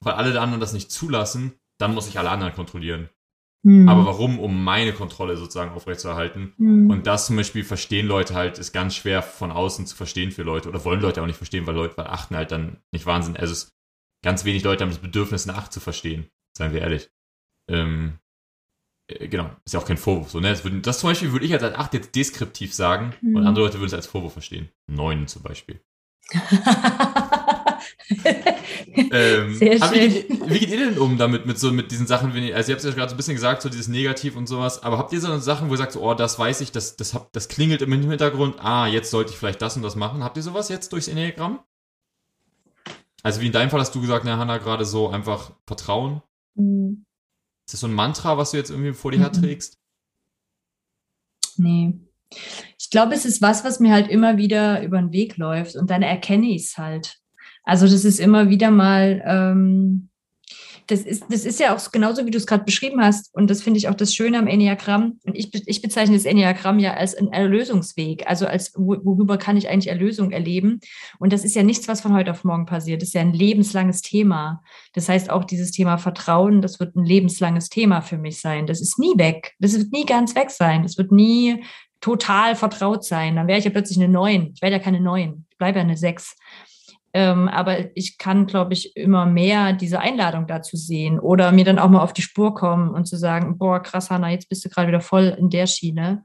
weil 0.00 0.14
alle 0.14 0.40
anderen 0.40 0.60
das 0.60 0.72
nicht 0.72 0.90
zulassen, 0.90 1.54
dann 1.78 1.94
muss 1.94 2.08
ich 2.08 2.18
alle 2.18 2.30
anderen 2.30 2.54
kontrollieren. 2.54 3.08
Mhm. 3.62 3.88
Aber 3.88 4.06
warum? 4.06 4.38
Um 4.38 4.64
meine 4.64 4.92
Kontrolle 4.92 5.36
sozusagen 5.36 5.72
aufrechtzuerhalten. 5.72 6.54
Mhm. 6.56 6.90
Und 6.90 7.06
das 7.06 7.26
zum 7.26 7.36
Beispiel 7.36 7.64
verstehen 7.64 8.06
Leute 8.06 8.34
halt, 8.34 8.58
ist 8.58 8.72
ganz 8.72 8.94
schwer 8.94 9.22
von 9.22 9.50
außen 9.52 9.86
zu 9.86 9.96
verstehen 9.96 10.32
für 10.32 10.42
Leute. 10.42 10.68
Oder 10.68 10.84
wollen 10.84 11.00
Leute 11.00 11.22
auch 11.22 11.26
nicht 11.26 11.36
verstehen, 11.36 11.66
weil 11.66 11.74
Leute 11.74 11.96
weil 11.96 12.06
achten 12.06 12.36
halt 12.36 12.52
dann 12.52 12.78
nicht 12.92 13.06
Wahnsinn. 13.06 13.36
Also 13.36 13.52
es 13.52 13.72
ganz 14.22 14.44
wenig 14.44 14.62
Leute 14.64 14.82
haben 14.82 14.90
das 14.90 14.98
Bedürfnis 14.98 15.46
nachzuverstehen, 15.46 16.28
seien 16.56 16.72
wir 16.72 16.80
ehrlich. 16.80 17.10
Ähm, 17.68 18.14
äh, 18.14 18.29
genau, 19.28 19.50
ist 19.64 19.74
ja 19.74 19.80
auch 19.80 19.86
kein 19.86 19.96
Vorwurf. 19.96 20.30
So, 20.30 20.40
ne? 20.40 20.50
das, 20.50 20.64
würd, 20.64 20.86
das 20.86 21.00
zum 21.00 21.10
Beispiel 21.10 21.32
würde 21.32 21.46
ich 21.46 21.52
als 21.52 21.62
8 21.62 21.94
jetzt 21.94 22.14
deskriptiv 22.14 22.74
sagen 22.74 23.14
mhm. 23.20 23.36
und 23.36 23.46
andere 23.46 23.64
Leute 23.64 23.78
würden 23.78 23.88
es 23.88 23.94
als 23.94 24.06
Vorwurf 24.06 24.32
verstehen. 24.32 24.68
9 24.88 25.26
zum 25.26 25.42
Beispiel. 25.42 25.80
ähm, 29.10 29.54
Sehr 29.54 29.78
schön. 29.78 29.92
Wie 29.92 30.08
geht, 30.08 30.28
wie, 30.50 30.58
geht, 30.58 30.70
ihr 30.70 30.90
denn 30.90 30.98
um 30.98 31.18
damit, 31.18 31.46
mit 31.46 31.58
so 31.58 31.72
mit 31.72 31.90
diesen 31.90 32.06
Sachen, 32.06 32.34
wenn 32.34 32.44
ihr, 32.44 32.54
also 32.54 32.70
ihr 32.70 32.74
habt 32.74 32.84
es 32.84 32.90
ja 32.90 32.94
gerade 32.94 33.08
so 33.10 33.14
ein 33.14 33.16
bisschen 33.16 33.34
gesagt, 33.34 33.62
so 33.62 33.68
dieses 33.68 33.88
Negativ 33.88 34.36
und 34.36 34.46
sowas, 34.46 34.82
aber 34.82 34.98
habt 34.98 35.12
ihr 35.12 35.20
so 35.20 35.38
Sachen, 35.38 35.68
wo 35.68 35.74
ihr 35.74 35.78
sagt, 35.78 35.92
so, 35.92 36.02
oh, 36.02 36.14
das 36.14 36.38
weiß 36.38 36.60
ich, 36.60 36.72
das, 36.72 36.96
das, 36.96 37.14
hab, 37.14 37.32
das 37.32 37.48
klingelt 37.48 37.82
im 37.82 37.92
Hintergrund, 37.92 38.56
ah, 38.58 38.86
jetzt 38.86 39.10
sollte 39.10 39.32
ich 39.32 39.38
vielleicht 39.38 39.62
das 39.62 39.76
und 39.76 39.82
das 39.82 39.96
machen. 39.96 40.22
Habt 40.22 40.36
ihr 40.36 40.42
sowas 40.42 40.68
jetzt 40.68 40.92
durchs 40.92 41.08
Enneagramm? 41.08 41.60
Also 43.22 43.40
wie 43.40 43.46
in 43.46 43.52
deinem 43.52 43.70
Fall 43.70 43.80
hast 43.80 43.94
du 43.94 44.00
gesagt, 44.00 44.24
ne, 44.24 44.36
Hanna, 44.36 44.58
gerade 44.58 44.84
so 44.84 45.08
einfach 45.08 45.52
Vertrauen. 45.66 46.22
Mhm. 46.54 47.04
Ist 47.70 47.74
das 47.74 47.80
so 47.82 47.86
ein 47.86 47.94
Mantra, 47.94 48.36
was 48.36 48.50
du 48.50 48.56
jetzt 48.56 48.70
irgendwie 48.70 48.92
vor 48.92 49.12
dir 49.12 49.18
mhm. 49.18 49.22
herträgst? 49.22 49.78
Nee. 51.56 52.00
Ich 52.76 52.90
glaube, 52.90 53.14
es 53.14 53.24
ist 53.24 53.42
was, 53.42 53.62
was 53.62 53.78
mir 53.78 53.92
halt 53.92 54.08
immer 54.08 54.38
wieder 54.38 54.82
über 54.82 54.98
den 54.98 55.12
Weg 55.12 55.36
läuft 55.36 55.76
und 55.76 55.88
dann 55.88 56.02
erkenne 56.02 56.48
ich 56.48 56.64
es 56.64 56.78
halt. 56.78 57.20
Also 57.62 57.86
das 57.86 58.04
ist 58.04 58.18
immer 58.18 58.48
wieder 58.48 58.72
mal, 58.72 59.22
ähm, 59.24 60.09
das 60.90 61.00
ist, 61.02 61.24
das 61.28 61.44
ist 61.44 61.60
ja 61.60 61.74
auch 61.74 61.92
genauso, 61.92 62.26
wie 62.26 62.30
du 62.30 62.38
es 62.38 62.46
gerade 62.46 62.64
beschrieben 62.64 63.00
hast. 63.02 63.32
Und 63.34 63.48
das 63.48 63.62
finde 63.62 63.78
ich 63.78 63.88
auch 63.88 63.94
das 63.94 64.14
Schöne 64.14 64.38
am 64.38 64.46
Enneagramm. 64.46 65.20
Und 65.24 65.36
ich, 65.36 65.50
ich 65.66 65.82
bezeichne 65.82 66.16
das 66.16 66.24
Enneagramm 66.24 66.78
ja 66.78 66.94
als 66.94 67.14
ein 67.14 67.32
Erlösungsweg. 67.32 68.26
Also 68.26 68.46
als, 68.46 68.72
worüber 68.74 69.38
kann 69.38 69.56
ich 69.56 69.68
eigentlich 69.68 69.88
Erlösung 69.88 70.32
erleben? 70.32 70.80
Und 71.18 71.32
das 71.32 71.44
ist 71.44 71.54
ja 71.54 71.62
nichts, 71.62 71.86
was 71.86 72.00
von 72.00 72.14
heute 72.14 72.32
auf 72.32 72.44
morgen 72.44 72.66
passiert. 72.66 73.02
Das 73.02 73.08
ist 73.08 73.14
ja 73.14 73.20
ein 73.20 73.32
lebenslanges 73.32 74.02
Thema. 74.02 74.62
Das 74.94 75.08
heißt, 75.08 75.30
auch 75.30 75.44
dieses 75.44 75.70
Thema 75.70 75.98
Vertrauen, 75.98 76.62
das 76.62 76.80
wird 76.80 76.96
ein 76.96 77.04
lebenslanges 77.04 77.68
Thema 77.68 78.00
für 78.00 78.18
mich 78.18 78.40
sein. 78.40 78.66
Das 78.66 78.80
ist 78.80 78.98
nie 78.98 79.16
weg. 79.16 79.54
Das 79.58 79.78
wird 79.78 79.92
nie 79.92 80.06
ganz 80.06 80.34
weg 80.34 80.50
sein. 80.50 80.82
Das 80.82 80.98
wird 80.98 81.12
nie 81.12 81.62
total 82.00 82.56
vertraut 82.56 83.04
sein. 83.04 83.36
Dann 83.36 83.46
wäre 83.46 83.58
ich 83.58 83.64
ja 83.64 83.70
plötzlich 83.70 83.98
eine 83.98 84.08
Neun. 84.08 84.52
Ich 84.54 84.62
werde 84.62 84.76
ja 84.76 84.82
keine 84.82 85.00
Neun. 85.00 85.46
Ich 85.50 85.58
bleibe 85.58 85.78
ja 85.78 85.84
eine 85.84 85.96
Sechs. 85.96 86.36
Ähm, 87.12 87.48
aber 87.48 87.96
ich 87.96 88.18
kann, 88.18 88.46
glaube 88.46 88.72
ich, 88.72 88.96
immer 88.96 89.26
mehr 89.26 89.72
diese 89.72 89.98
Einladung 89.98 90.46
dazu 90.46 90.76
sehen 90.76 91.18
oder 91.18 91.50
mir 91.50 91.64
dann 91.64 91.80
auch 91.80 91.88
mal 91.88 92.02
auf 92.02 92.12
die 92.12 92.22
Spur 92.22 92.54
kommen 92.54 92.90
und 92.90 93.06
zu 93.06 93.16
sagen, 93.16 93.58
boah, 93.58 93.82
krass, 93.82 94.10
Hanna, 94.10 94.30
jetzt 94.30 94.48
bist 94.48 94.64
du 94.64 94.68
gerade 94.68 94.88
wieder 94.88 95.00
voll 95.00 95.36
in 95.38 95.50
der 95.50 95.66
Schiene. 95.66 96.24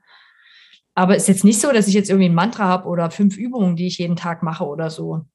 Aber 0.94 1.16
es 1.16 1.24
ist 1.24 1.28
jetzt 1.28 1.44
nicht 1.44 1.60
so, 1.60 1.72
dass 1.72 1.88
ich 1.88 1.94
jetzt 1.94 2.10
irgendwie 2.10 2.30
ein 2.30 2.36
Mantra 2.36 2.66
habe 2.66 2.88
oder 2.88 3.10
fünf 3.10 3.36
Übungen, 3.36 3.76
die 3.76 3.88
ich 3.88 3.98
jeden 3.98 4.16
Tag 4.16 4.44
mache 4.44 4.66
oder 4.66 4.90
so. 4.90 5.26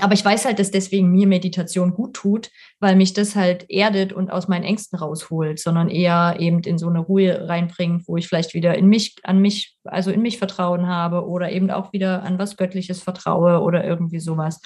Aber 0.00 0.14
ich 0.14 0.24
weiß 0.24 0.44
halt, 0.44 0.58
dass 0.58 0.72
deswegen 0.72 1.12
mir 1.12 1.26
Meditation 1.28 1.94
gut 1.94 2.14
tut, 2.14 2.50
weil 2.80 2.96
mich 2.96 3.12
das 3.12 3.36
halt 3.36 3.70
erdet 3.70 4.12
und 4.12 4.30
aus 4.30 4.48
meinen 4.48 4.64
Ängsten 4.64 4.98
rausholt, 4.98 5.60
sondern 5.60 5.88
eher 5.88 6.36
eben 6.40 6.60
in 6.60 6.78
so 6.78 6.88
eine 6.88 6.98
Ruhe 6.98 7.48
reinbringt, 7.48 8.08
wo 8.08 8.16
ich 8.16 8.26
vielleicht 8.26 8.54
wieder 8.54 8.76
in 8.76 8.88
mich, 8.88 9.14
an 9.22 9.40
mich, 9.40 9.76
also 9.84 10.10
in 10.10 10.20
mich 10.20 10.38
Vertrauen 10.38 10.88
habe 10.88 11.26
oder 11.26 11.52
eben 11.52 11.70
auch 11.70 11.92
wieder 11.92 12.24
an 12.24 12.38
was 12.38 12.56
Göttliches 12.56 13.02
vertraue 13.02 13.60
oder 13.60 13.84
irgendwie 13.84 14.18
sowas. 14.18 14.60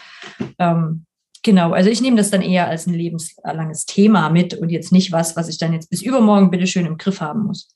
Ähm, 0.59 1.05
genau, 1.43 1.73
also 1.73 1.91
ich 1.91 2.01
nehme 2.01 2.17
das 2.17 2.31
dann 2.31 2.43
eher 2.43 2.69
als 2.69 2.87
ein 2.87 2.95
lebenslanges 2.95 3.85
Thema 3.85 4.31
mit 4.31 4.55
und 4.55 4.71
jetzt 4.71 4.93
nicht 4.93 5.13
was, 5.13 5.37
was 5.37 5.49
ich 5.51 5.59
dann 5.59 5.75
jetzt 5.75 5.91
bis 5.91 6.01
übermorgen 6.01 6.51
bitteschön 6.51 6.87
im 6.87 6.97
Griff 6.97 7.21
haben 7.21 7.45
muss. 7.45 7.69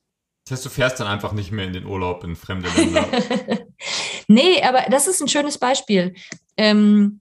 Das 0.47 0.59
heißt, 0.59 0.65
du 0.65 0.71
fährst 0.71 0.99
dann 0.99 1.07
einfach 1.07 1.33
nicht 1.33 1.53
mehr 1.53 1.67
in 1.67 1.75
den 1.75 1.85
Urlaub 1.85 2.25
in 2.25 2.35
fremde 2.35 2.69
Länder. 2.77 3.07
nee, 4.29 4.61
aber 4.63 4.87
das 4.91 5.07
ist 5.07 5.21
ein 5.21 5.29
schönes 5.29 5.59
Beispiel. 5.59 6.15
Ähm, 6.57 7.21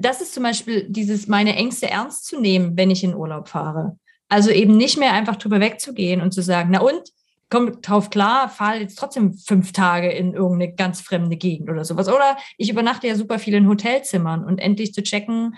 das 0.00 0.20
ist 0.20 0.34
zum 0.34 0.42
Beispiel 0.42 0.86
dieses, 0.88 1.28
meine 1.28 1.54
Ängste 1.56 1.90
ernst 1.90 2.26
zu 2.26 2.40
nehmen, 2.40 2.76
wenn 2.76 2.90
ich 2.90 3.04
in 3.04 3.14
Urlaub 3.14 3.48
fahre. 3.48 3.98
Also 4.28 4.50
eben 4.50 4.76
nicht 4.76 4.98
mehr 4.98 5.12
einfach 5.12 5.36
drüber 5.36 5.60
wegzugehen 5.60 6.20
und 6.20 6.32
zu 6.32 6.42
sagen, 6.42 6.70
na 6.72 6.80
und, 6.80 7.12
komm 7.50 7.82
drauf 7.82 8.10
klar, 8.10 8.48
fahre 8.48 8.78
jetzt 8.78 8.96
trotzdem 8.96 9.34
fünf 9.34 9.72
Tage 9.72 10.10
in 10.10 10.34
irgendeine 10.34 10.72
ganz 10.72 11.00
fremde 11.00 11.36
Gegend 11.36 11.68
oder 11.68 11.84
sowas. 11.84 12.08
Oder 12.08 12.36
ich 12.56 12.70
übernachte 12.70 13.08
ja 13.08 13.16
super 13.16 13.38
viel 13.38 13.54
in 13.54 13.68
Hotelzimmern 13.68 14.44
und 14.44 14.58
endlich 14.58 14.94
zu 14.94 15.02
checken, 15.02 15.56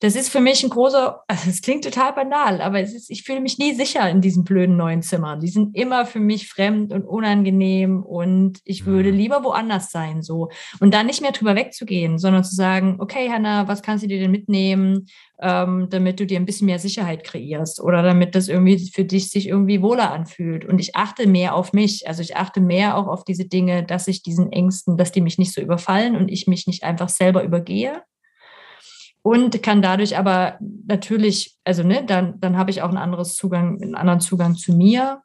das 0.00 0.14
ist 0.14 0.28
für 0.28 0.40
mich 0.40 0.62
ein 0.62 0.70
großer, 0.70 1.24
es 1.48 1.60
klingt 1.60 1.82
total 1.82 2.12
banal, 2.12 2.60
aber 2.60 2.80
es 2.80 2.94
ist, 2.94 3.10
ich 3.10 3.24
fühle 3.24 3.40
mich 3.40 3.58
nie 3.58 3.74
sicher 3.74 4.08
in 4.08 4.20
diesen 4.20 4.44
blöden 4.44 4.76
neuen 4.76 5.02
Zimmern. 5.02 5.40
Die 5.40 5.48
sind 5.48 5.74
immer 5.76 6.06
für 6.06 6.20
mich 6.20 6.48
fremd 6.48 6.92
und 6.92 7.04
unangenehm 7.04 8.04
und 8.04 8.60
ich 8.64 8.86
würde 8.86 9.10
mhm. 9.10 9.18
lieber 9.18 9.42
woanders 9.42 9.90
sein, 9.90 10.22
so. 10.22 10.50
Und 10.78 10.94
da 10.94 11.02
nicht 11.02 11.20
mehr 11.20 11.32
drüber 11.32 11.56
wegzugehen, 11.56 12.18
sondern 12.18 12.44
zu 12.44 12.54
sagen, 12.54 12.96
okay, 13.00 13.28
Hanna, 13.28 13.66
was 13.66 13.82
kannst 13.82 14.04
du 14.04 14.08
dir 14.08 14.20
denn 14.20 14.30
mitnehmen, 14.30 15.06
ähm, 15.40 15.88
damit 15.90 16.20
du 16.20 16.26
dir 16.26 16.38
ein 16.38 16.46
bisschen 16.46 16.66
mehr 16.66 16.78
Sicherheit 16.78 17.24
kreierst 17.24 17.80
oder 17.80 18.02
damit 18.02 18.36
das 18.36 18.48
irgendwie 18.48 18.90
für 18.94 19.04
dich 19.04 19.30
sich 19.30 19.48
irgendwie 19.48 19.82
wohler 19.82 20.12
anfühlt. 20.12 20.64
Und 20.64 20.78
ich 20.78 20.94
achte 20.94 21.26
mehr 21.26 21.56
auf 21.56 21.72
mich. 21.72 22.06
Also 22.06 22.22
ich 22.22 22.36
achte 22.36 22.60
mehr 22.60 22.96
auch 22.96 23.08
auf 23.08 23.24
diese 23.24 23.46
Dinge, 23.46 23.84
dass 23.84 24.06
ich 24.06 24.22
diesen 24.22 24.52
Ängsten, 24.52 24.96
dass 24.96 25.10
die 25.10 25.20
mich 25.20 25.38
nicht 25.38 25.52
so 25.52 25.60
überfallen 25.60 26.14
und 26.14 26.28
ich 26.28 26.46
mich 26.46 26.68
nicht 26.68 26.84
einfach 26.84 27.08
selber 27.08 27.42
übergehe, 27.42 28.02
und 29.22 29.62
kann 29.62 29.82
dadurch 29.82 30.16
aber 30.16 30.58
natürlich, 30.86 31.56
also 31.64 31.82
ne, 31.82 32.04
dann, 32.04 32.40
dann 32.40 32.56
habe 32.56 32.70
ich 32.70 32.82
auch 32.82 32.88
einen 32.88 32.98
anderes 32.98 33.34
Zugang, 33.34 33.80
einen 33.82 33.94
anderen 33.94 34.20
Zugang 34.20 34.56
zu 34.56 34.72
mir 34.72 35.22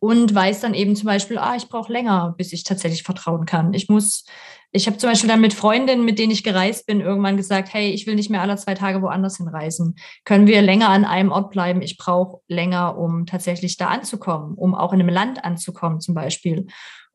und 0.00 0.34
weiß 0.34 0.60
dann 0.60 0.74
eben 0.74 0.94
zum 0.96 1.06
Beispiel, 1.06 1.38
ah, 1.38 1.54
ich 1.56 1.68
brauche 1.68 1.92
länger, 1.92 2.34
bis 2.36 2.52
ich 2.52 2.64
tatsächlich 2.64 3.02
vertrauen 3.02 3.46
kann. 3.46 3.74
Ich 3.74 3.88
muss, 3.88 4.24
ich 4.70 4.86
habe 4.86 4.96
zum 4.96 5.10
Beispiel 5.10 5.28
dann 5.28 5.40
mit 5.40 5.54
Freundinnen, 5.54 6.04
mit 6.04 6.18
denen 6.18 6.30
ich 6.30 6.44
gereist 6.44 6.86
bin, 6.86 7.00
irgendwann 7.00 7.36
gesagt, 7.36 7.72
hey, 7.72 7.90
ich 7.90 8.06
will 8.06 8.14
nicht 8.14 8.30
mehr 8.30 8.42
alle 8.42 8.56
zwei 8.56 8.74
Tage 8.74 9.02
woanders 9.02 9.38
hinreisen. 9.38 9.96
Können 10.24 10.46
wir 10.46 10.62
länger 10.62 10.88
an 10.88 11.04
einem 11.04 11.32
Ort 11.32 11.50
bleiben? 11.50 11.82
Ich 11.82 11.96
brauche 11.96 12.40
länger, 12.46 12.96
um 12.96 13.26
tatsächlich 13.26 13.76
da 13.76 13.88
anzukommen, 13.88 14.54
um 14.54 14.74
auch 14.74 14.92
in 14.92 15.00
einem 15.00 15.08
Land 15.08 15.44
anzukommen 15.44 16.00
zum 16.00 16.14
Beispiel 16.14 16.66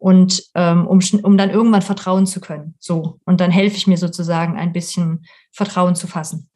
und 0.04 0.44
ähm, 0.54 0.86
um, 0.86 1.00
um 1.22 1.38
dann 1.38 1.50
irgendwann 1.50 1.82
vertrauen 1.82 2.26
zu 2.26 2.42
können. 2.42 2.76
So. 2.78 3.22
Und 3.24 3.40
dann 3.40 3.52
helfe 3.52 3.78
ich 3.78 3.88
mir 3.88 3.96
sozusagen 3.96 4.58
ein 4.58 4.74
bisschen 4.74 5.26
Vertrauen 5.54 5.96
zu 5.96 6.08
fassen. 6.08 6.50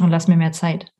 Und 0.00 0.10
lass 0.10 0.26
mir 0.26 0.36
mehr 0.36 0.50
Zeit. 0.50 0.92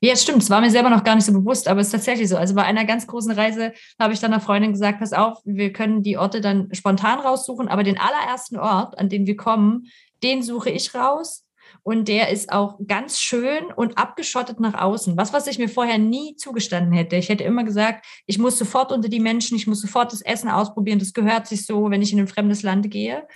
Ja, 0.00 0.14
stimmt. 0.14 0.44
Es 0.44 0.50
war 0.50 0.60
mir 0.60 0.70
selber 0.70 0.90
noch 0.90 1.02
gar 1.02 1.16
nicht 1.16 1.24
so 1.24 1.32
bewusst, 1.32 1.66
aber 1.66 1.80
es 1.80 1.88
ist 1.88 1.92
tatsächlich 1.92 2.28
so. 2.28 2.36
Also 2.36 2.54
bei 2.54 2.62
einer 2.62 2.84
ganz 2.84 3.08
großen 3.08 3.32
Reise 3.32 3.72
habe 3.98 4.12
ich 4.12 4.20
dann 4.20 4.32
einer 4.32 4.40
Freundin 4.40 4.70
gesagt, 4.70 5.00
pass 5.00 5.12
auf, 5.12 5.40
wir 5.44 5.72
können 5.72 6.04
die 6.04 6.18
Orte 6.18 6.40
dann 6.40 6.72
spontan 6.72 7.18
raussuchen, 7.18 7.66
aber 7.66 7.82
den 7.82 7.98
allerersten 7.98 8.58
Ort, 8.58 8.96
an 8.96 9.08
den 9.08 9.26
wir 9.26 9.36
kommen, 9.36 9.88
den 10.22 10.40
suche 10.40 10.70
ich 10.70 10.94
raus. 10.94 11.47
Und 11.88 12.06
der 12.06 12.28
ist 12.28 12.52
auch 12.52 12.78
ganz 12.86 13.18
schön 13.18 13.72
und 13.74 13.96
abgeschottet 13.96 14.60
nach 14.60 14.74
außen. 14.74 15.16
Was, 15.16 15.32
was 15.32 15.46
ich 15.46 15.58
mir 15.58 15.70
vorher 15.70 15.96
nie 15.96 16.36
zugestanden 16.36 16.92
hätte. 16.92 17.16
Ich 17.16 17.30
hätte 17.30 17.44
immer 17.44 17.64
gesagt, 17.64 18.04
ich 18.26 18.38
muss 18.38 18.58
sofort 18.58 18.92
unter 18.92 19.08
die 19.08 19.20
Menschen, 19.20 19.56
ich 19.56 19.66
muss 19.66 19.80
sofort 19.80 20.12
das 20.12 20.20
Essen 20.20 20.50
ausprobieren. 20.50 20.98
Das 20.98 21.14
gehört 21.14 21.46
sich 21.46 21.64
so, 21.64 21.90
wenn 21.90 22.02
ich 22.02 22.12
in 22.12 22.18
ein 22.18 22.28
fremdes 22.28 22.62
Land 22.62 22.90
gehe. 22.90 23.26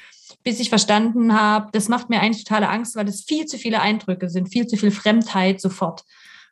Bis 0.45 0.61
ich 0.61 0.69
verstanden 0.69 1.33
habe, 1.33 1.71
das 1.73 1.89
macht 1.89 2.11
mir 2.11 2.21
eigentlich 2.21 2.45
totale 2.45 2.69
Angst, 2.69 2.95
weil 2.95 3.09
es 3.09 3.25
viel 3.25 3.47
zu 3.47 3.57
viele 3.57 3.81
Eindrücke 3.81 4.29
sind, 4.29 4.53
viel 4.53 4.67
zu 4.67 4.77
viel 4.77 4.91
Fremdheit 4.91 5.59
sofort. 5.59 6.05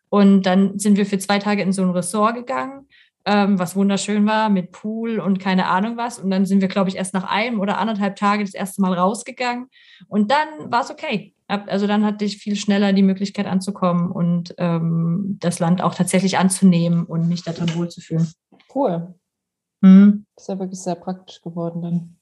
Und 0.08 0.44
dann 0.44 0.78
sind 0.78 0.96
wir 0.96 1.04
für 1.04 1.18
zwei 1.18 1.38
Tage 1.38 1.60
in 1.60 1.74
so 1.74 1.82
ein 1.82 1.90
Ressort 1.90 2.34
gegangen, 2.34 2.88
ähm, 3.26 3.58
was 3.58 3.76
wunderschön 3.76 4.24
war, 4.24 4.48
mit 4.48 4.72
Pool 4.72 5.20
und 5.20 5.38
keine 5.38 5.66
Ahnung 5.66 5.98
was. 5.98 6.18
Und 6.18 6.30
dann 6.30 6.46
sind 6.46 6.62
wir, 6.62 6.68
glaube 6.68 6.88
ich, 6.88 6.96
erst 6.96 7.12
nach 7.12 7.24
einem 7.24 7.60
oder 7.60 7.76
anderthalb 7.76 8.16
Tagen 8.16 8.42
das 8.42 8.54
erste 8.54 8.80
Mal 8.80 8.94
rausgegangen. 8.94 9.68
Und 10.08 10.30
dann 10.30 10.48
war 10.72 10.80
es 10.80 10.90
okay. 10.90 11.34
Also 11.50 11.86
dann 11.86 12.04
hatte 12.04 12.24
ich 12.24 12.38
viel 12.38 12.56
schneller 12.56 12.92
die 12.92 13.02
Möglichkeit 13.02 13.46
anzukommen 13.46 14.10
und 14.10 14.54
ähm, 14.58 15.36
das 15.40 15.58
Land 15.58 15.82
auch 15.82 15.94
tatsächlich 15.94 16.38
anzunehmen 16.38 17.04
und 17.04 17.28
mich 17.28 17.42
da 17.42 17.52
drin 17.52 17.74
wohlzufühlen. 17.74 18.32
Cool. 18.74 19.14
Mhm. 19.80 20.26
Das 20.36 20.44
ist 20.44 20.48
ja 20.48 20.58
wirklich 20.58 20.80
sehr 20.80 20.94
praktisch 20.94 21.40
geworden 21.42 21.82
dann. 21.82 22.16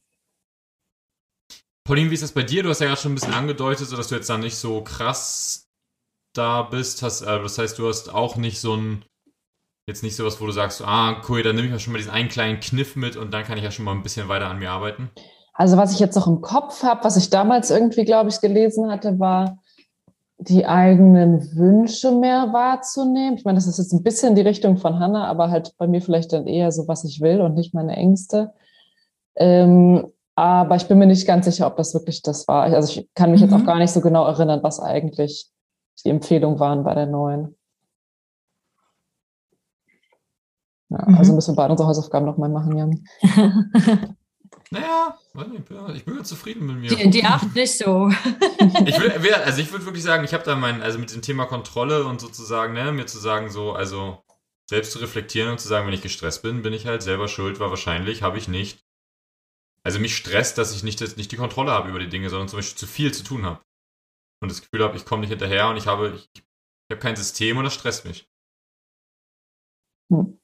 Pauline, 1.85 2.11
wie 2.11 2.15
ist 2.15 2.23
das 2.23 2.33
bei 2.33 2.43
dir? 2.43 2.63
Du 2.63 2.69
hast 2.69 2.81
ja 2.81 2.87
gerade 2.87 3.01
schon 3.01 3.13
ein 3.13 3.15
bisschen 3.15 3.35
angedeutet, 3.35 3.89
so 3.89 3.97
dass 3.97 4.09
du 4.09 4.15
jetzt 4.15 4.29
da 4.29 4.37
nicht 4.37 4.57
so 4.57 4.83
krass 4.83 5.69
da 6.35 6.63
bist. 6.63 7.03
Hast, 7.03 7.23
äh, 7.23 7.43
das 7.43 7.59
heißt, 7.59 7.79
du 7.79 7.89
hast 7.89 8.13
auch 8.13 8.37
nicht 8.37 8.61
so 8.61 8.77
ein, 8.77 9.05
jetzt 9.89 10.03
nicht 10.03 10.17
sowas, 10.17 10.41
wo 10.41 10.47
du 10.47 10.53
sagst, 10.53 10.83
ah, 10.83 11.23
cool, 11.29 11.43
dann 11.43 11.57
nehme 11.57 11.69
ich 11.69 11.73
ja 11.73 11.79
schon 11.79 11.93
mal 11.93 11.99
diesen 11.99 12.13
einen 12.13 12.29
kleinen 12.29 12.61
Kniff 12.61 12.95
mit 12.97 13.17
und 13.17 13.33
dann 13.33 13.45
kann 13.45 13.59
ich 13.59 13.65
ja 13.65 13.71
schon 13.71 13.85
mal 13.85 13.93
ein 13.93 14.03
bisschen 14.03 14.29
weiter 14.29 14.49
an 14.49 14.59
mir 14.59 14.71
arbeiten. 14.71 15.11
Also 15.59 15.77
was 15.77 15.93
ich 15.93 15.99
jetzt 15.99 16.15
noch 16.15 16.29
im 16.29 16.41
Kopf 16.41 16.85
habe, 16.85 17.03
was 17.03 17.17
ich 17.17 17.31
damals 17.31 17.73
irgendwie, 17.73 18.05
glaube 18.05 18.29
ich, 18.31 18.41
gelesen 18.41 18.93
hatte, 18.93 19.19
war 19.19 19.59
die 20.39 20.67
eigenen 20.67 21.57
Wünsche 21.57 22.13
mehr 22.13 22.53
wahrzunehmen. 22.53 23.37
Ich 23.37 23.45
meine, 23.45 23.57
das 23.57 23.67
ist 23.67 23.79
jetzt 23.79 23.93
ein 23.93 24.05
bisschen 24.05 24.37
die 24.37 24.43
Richtung 24.43 24.77
von 24.77 25.01
Hannah, 25.01 25.27
aber 25.27 25.51
halt 25.51 25.75
bei 25.77 25.89
mir 25.89 26.01
vielleicht 26.01 26.33
dann 26.33 26.47
eher 26.47 26.71
so, 26.71 26.87
was 26.87 27.03
ich 27.03 27.21
will 27.21 27.41
und 27.41 27.57
nicht 27.57 27.75
meine 27.75 27.97
Ängste. 27.97 28.53
Ähm, 29.35 30.07
aber 30.37 30.77
ich 30.77 30.87
bin 30.87 30.97
mir 30.97 31.07
nicht 31.07 31.27
ganz 31.27 31.47
sicher, 31.47 31.67
ob 31.67 31.77
das 31.77 31.93
wirklich 31.93 32.23
das 32.23 32.47
war. 32.47 32.63
Also 32.63 33.01
ich 33.01 33.09
kann 33.17 33.33
mich 33.33 33.41
mhm. 33.41 33.49
jetzt 33.49 33.61
auch 33.61 33.67
gar 33.67 33.79
nicht 33.79 33.91
so 33.91 34.01
genau 34.01 34.27
erinnern, 34.27 34.61
was 34.63 34.79
eigentlich 34.79 35.51
die 36.05 36.11
Empfehlungen 36.11 36.61
waren 36.61 36.85
bei 36.85 36.95
der 36.95 37.07
neuen. 37.07 37.57
Ja, 40.91 41.05
mhm. 41.05 41.17
Also 41.17 41.35
müssen 41.35 41.55
wir 41.55 41.57
beide 41.57 41.73
unsere 41.73 41.89
Hausaufgaben 41.89 42.27
nochmal 42.27 42.49
machen, 42.49 42.79
Jan. 42.79 43.05
naja, 44.71 45.19
ich 45.95 46.05
bin 46.05 46.25
zufrieden 46.25 46.67
mit 46.67 46.77
mir. 46.77 46.97
Die, 46.97 47.11
die 47.11 47.25
acht 47.25 47.55
nicht 47.55 47.79
so. 47.79 48.09
ich 48.87 49.01
will, 49.01 49.35
also 49.35 49.61
ich 49.61 49.73
würde 49.73 49.85
wirklich 49.87 50.05
sagen, 50.05 50.25
ich 50.25 50.35
habe 50.35 50.45
da 50.45 50.57
mein, 50.57 50.83
also 50.83 50.99
mit 50.99 51.13
dem 51.13 51.23
Thema 51.23 51.47
Kontrolle 51.47 52.05
und 52.05 52.21
sozusagen, 52.21 52.75
ne, 52.75 52.93
mir 52.93 53.07
zu 53.07 53.19
sagen, 53.19 53.51
so, 53.51 53.73
also 53.73 54.23
selbst 54.69 54.93
zu 54.93 54.99
reflektieren 54.99 55.51
und 55.51 55.61
zu 55.61 55.69
sagen, 55.69 55.87
wenn 55.87 55.95
ich 55.95 56.03
gestresst 56.03 56.43
bin, 56.43 56.63
bin 56.63 56.73
ich 56.73 56.87
halt 56.87 57.03
selber 57.03 57.29
schuld, 57.29 57.61
war 57.61 57.71
wahrscheinlich, 57.71 58.23
habe 58.23 58.39
ich 58.39 58.49
nicht. 58.49 58.85
Also 59.83 59.99
mich 60.01 60.17
stresst, 60.17 60.59
dass 60.59 60.75
ich 60.75 60.83
nicht, 60.83 61.01
nicht 61.17 61.33
die 61.33 61.37
Kontrolle 61.37 61.71
habe 61.71 61.89
über 61.89 61.99
die 61.99 62.11
Dinge, 62.11 62.29
sondern 62.29 62.49
zum 62.49 62.59
Beispiel 62.59 62.79
zu 62.79 62.87
viel 62.87 63.13
zu 63.15 63.25
tun 63.25 63.47
habe 63.47 63.61
und 64.41 64.51
das 64.51 64.61
Gefühl 64.61 64.85
habe, 64.85 64.97
ich 64.97 65.05
komme 65.05 65.21
nicht 65.21 65.31
hinterher 65.31 65.69
und 65.69 65.77
ich 65.77 65.87
habe, 65.87 66.15
ich, 66.15 66.29
ich 66.35 66.43
habe 66.91 67.01
kein 67.01 67.17
System 67.17 67.57
und 67.57 67.65
das 67.65 67.75
stresst 67.75 68.05
mich. 68.05 68.29
Hm. 70.11 70.39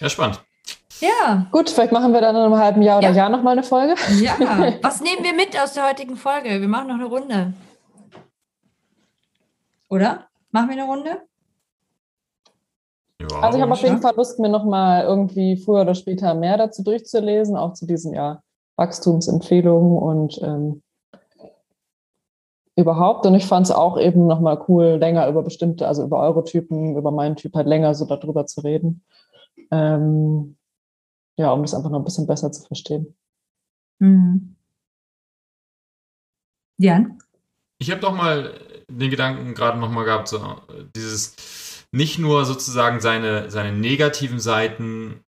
Ja, 0.00 0.08
spannend. 0.08 0.42
Ja. 1.00 1.46
Gut, 1.52 1.70
vielleicht 1.70 1.92
machen 1.92 2.12
wir 2.12 2.20
dann 2.20 2.34
in 2.34 2.42
einem 2.42 2.56
halben 2.56 2.82
Jahr 2.82 2.98
oder 2.98 3.10
ja. 3.10 3.14
Jahr 3.14 3.28
nochmal 3.28 3.52
eine 3.52 3.62
Folge. 3.62 3.94
Ja. 4.20 4.36
Was 4.82 5.00
nehmen 5.00 5.22
wir 5.22 5.32
mit 5.32 5.60
aus 5.60 5.74
der 5.74 5.88
heutigen 5.88 6.16
Folge? 6.16 6.60
Wir 6.60 6.68
machen 6.68 6.88
noch 6.88 6.94
eine 6.96 7.04
Runde. 7.04 7.52
Oder? 9.88 10.26
Machen 10.50 10.68
wir 10.68 10.76
eine 10.76 10.84
Runde? 10.84 11.22
Ja, 13.20 13.40
also 13.40 13.58
ich 13.58 13.62
habe 13.62 13.72
auf 13.72 13.82
jeden 13.82 14.00
Fall 14.00 14.14
Lust, 14.16 14.38
mir 14.38 14.48
nochmal 14.48 15.04
irgendwie 15.04 15.56
früher 15.56 15.82
oder 15.82 15.94
später 15.94 16.34
mehr 16.34 16.56
dazu 16.56 16.82
durchzulesen, 16.82 17.56
auch 17.56 17.72
zu 17.72 17.86
diesen 17.86 18.14
ja, 18.14 18.42
Wachstumsempfehlungen 18.76 19.98
und 19.98 20.40
ähm, 20.42 20.82
überhaupt. 22.78 23.26
Und 23.26 23.34
ich 23.34 23.44
fand 23.44 23.66
es 23.66 23.72
auch 23.72 23.98
eben 23.98 24.26
nochmal 24.26 24.64
cool, 24.68 24.96
länger 25.00 25.28
über 25.28 25.42
bestimmte, 25.42 25.88
also 25.88 26.04
über 26.04 26.20
eure 26.20 26.44
Typen, 26.44 26.96
über 26.96 27.10
meinen 27.10 27.34
Typ 27.34 27.54
halt 27.54 27.66
länger 27.66 27.94
so 27.94 28.04
darüber 28.06 28.46
zu 28.46 28.60
reden. 28.60 29.04
Ähm, 29.72 30.56
ja, 31.36 31.50
um 31.50 31.62
das 31.62 31.74
einfach 31.74 31.90
noch 31.90 31.98
ein 31.98 32.04
bisschen 32.04 32.28
besser 32.28 32.52
zu 32.52 32.64
verstehen. 32.64 33.16
Mhm. 33.98 34.54
Jan? 36.78 37.18
Ich 37.78 37.90
habe 37.90 38.00
doch 38.00 38.14
mal 38.14 38.54
den 38.88 39.10
Gedanken 39.10 39.54
gerade 39.54 39.78
nochmal 39.78 40.04
gehabt, 40.04 40.28
so 40.28 40.40
dieses 40.94 41.84
nicht 41.90 42.18
nur 42.18 42.44
sozusagen 42.44 43.00
seine, 43.00 43.50
seine 43.50 43.76
negativen 43.76 44.38
Seiten, 44.38 45.24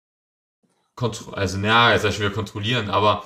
also 1.32 1.58
naja, 1.58 1.94
jetzt 1.94 2.06
ich 2.06 2.20
wieder 2.20 2.30
kontrollieren, 2.30 2.90
aber 2.90 3.24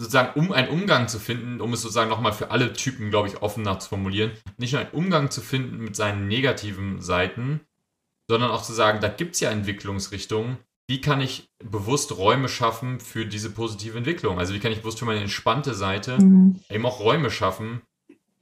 sozusagen, 0.00 0.40
um 0.40 0.50
einen 0.50 0.68
Umgang 0.68 1.08
zu 1.08 1.18
finden, 1.18 1.60
um 1.60 1.74
es 1.74 1.82
sozusagen 1.82 2.08
nochmal 2.08 2.32
für 2.32 2.50
alle 2.50 2.72
Typen, 2.72 3.10
glaube 3.10 3.28
ich, 3.28 3.42
offener 3.42 3.78
zu 3.78 3.90
formulieren, 3.90 4.32
nicht 4.56 4.72
nur 4.72 4.80
einen 4.80 4.92
Umgang 4.92 5.30
zu 5.30 5.42
finden 5.42 5.76
mit 5.78 5.94
seinen 5.94 6.26
negativen 6.26 7.02
Seiten, 7.02 7.60
sondern 8.26 8.50
auch 8.50 8.62
zu 8.62 8.72
sagen, 8.72 9.00
da 9.00 9.08
gibt 9.08 9.34
es 9.34 9.40
ja 9.40 9.50
Entwicklungsrichtungen, 9.50 10.56
wie 10.88 11.02
kann 11.02 11.20
ich 11.20 11.50
bewusst 11.62 12.16
Räume 12.16 12.48
schaffen 12.48 12.98
für 12.98 13.26
diese 13.26 13.50
positive 13.50 13.96
Entwicklung? 13.96 14.38
Also 14.38 14.54
wie 14.54 14.58
kann 14.58 14.72
ich 14.72 14.78
bewusst 14.78 14.98
für 14.98 15.04
meine 15.04 15.20
entspannte 15.20 15.74
Seite 15.74 16.18
mhm. 16.18 16.60
eben 16.70 16.86
auch 16.86 17.00
Räume 17.00 17.30
schaffen? 17.30 17.82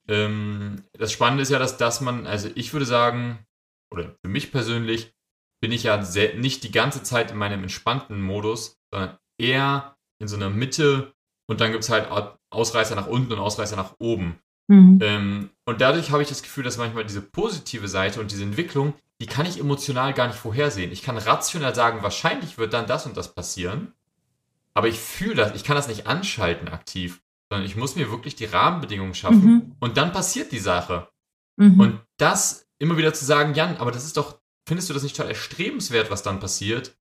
Ähm, 0.07 0.85
das 0.93 1.13
Spannende 1.13 1.43
ist 1.43 1.51
ja, 1.51 1.59
dass, 1.59 1.77
dass 1.77 2.01
man, 2.01 2.27
also 2.27 2.49
ich 2.55 2.73
würde 2.73 2.87
sagen, 2.87 3.41
oder 3.93 4.15
für 4.23 4.31
mich 4.31 4.53
persönlich, 4.53 5.13
bin 5.61 5.73
ich 5.73 5.83
ja 5.83 6.03
sehr, 6.03 6.37
nicht 6.37 6.63
die 6.63 6.71
ganze 6.71 7.03
Zeit 7.03 7.33
in 7.33 7.37
meinem 7.37 7.65
entspannten 7.65 8.23
Modus, 8.23 8.79
sondern 8.93 9.19
eher 9.39 9.97
in 10.21 10.29
so 10.29 10.37
einer 10.37 10.51
Mitte 10.51 11.13
und 11.49 11.61
dann 11.61 11.73
gibt 11.73 11.83
es 11.83 11.91
halt 11.91 12.09
Ausreißer 12.51 12.95
nach 12.95 13.07
unten 13.07 13.33
und 13.33 13.39
Ausreißer 13.39 13.77
nach 13.77 13.95
oben. 13.99 14.39
Mhm. 14.69 14.99
Ähm, 15.03 15.51
und 15.65 15.81
dadurch 15.81 16.11
habe 16.11 16.23
ich 16.23 16.29
das 16.29 16.43
Gefühl, 16.43 16.65
dass 16.65 16.77
manchmal 16.77 17.05
diese 17.05 17.23
positive 17.23 17.89
Seite 17.89 18.21
und 18.21 18.31
diese 18.31 18.43
Entwicklung, 18.43 18.95
die 19.21 19.27
kann 19.27 19.47
ich 19.47 19.59
emotional 19.59 20.13
gar 20.13 20.29
nicht 20.29 20.39
vorhersehen. 20.39 20.93
Ich 20.93 21.03
kann 21.03 21.17
rational 21.17 21.75
sagen, 21.75 22.03
wahrscheinlich 22.03 22.59
wird 22.59 22.75
dann 22.75 22.87
das 22.87 23.07
und 23.07 23.17
das 23.17 23.35
passieren, 23.35 23.93
aber 24.75 24.89
ich 24.89 24.99
fühle 24.99 25.35
das, 25.35 25.55
ich 25.57 25.65
kann 25.65 25.75
das 25.75 25.89
nicht 25.89 26.07
anschalten 26.07 26.69
aktiv, 26.69 27.23
sondern 27.51 27.67
ich 27.67 27.77
muss 27.77 27.97
mir 27.97 28.11
wirklich 28.11 28.37
die 28.37 28.45
Rahmenbedingungen 28.45 29.15
schaffen 29.15 29.45
mhm. 29.45 29.77
und 29.81 29.97
dann 29.97 30.13
passiert 30.13 30.53
die 30.53 30.59
Sache. 30.59 31.09
Mhm. 31.57 31.81
Und 31.81 32.01
das 32.19 32.69
immer 32.79 32.99
wieder 32.99 33.15
zu 33.15 33.25
sagen, 33.25 33.55
Jan, 33.55 33.79
aber 33.79 33.91
das 33.91 34.05
ist 34.05 34.19
doch, 34.19 34.39
findest 34.67 34.91
du 34.91 34.95
das 34.95 35.03
nicht 35.03 35.17
total 35.17 35.31
erstrebenswert, 35.31 36.11
was 36.11 36.23
dann 36.23 36.41
passiert? 36.41 36.97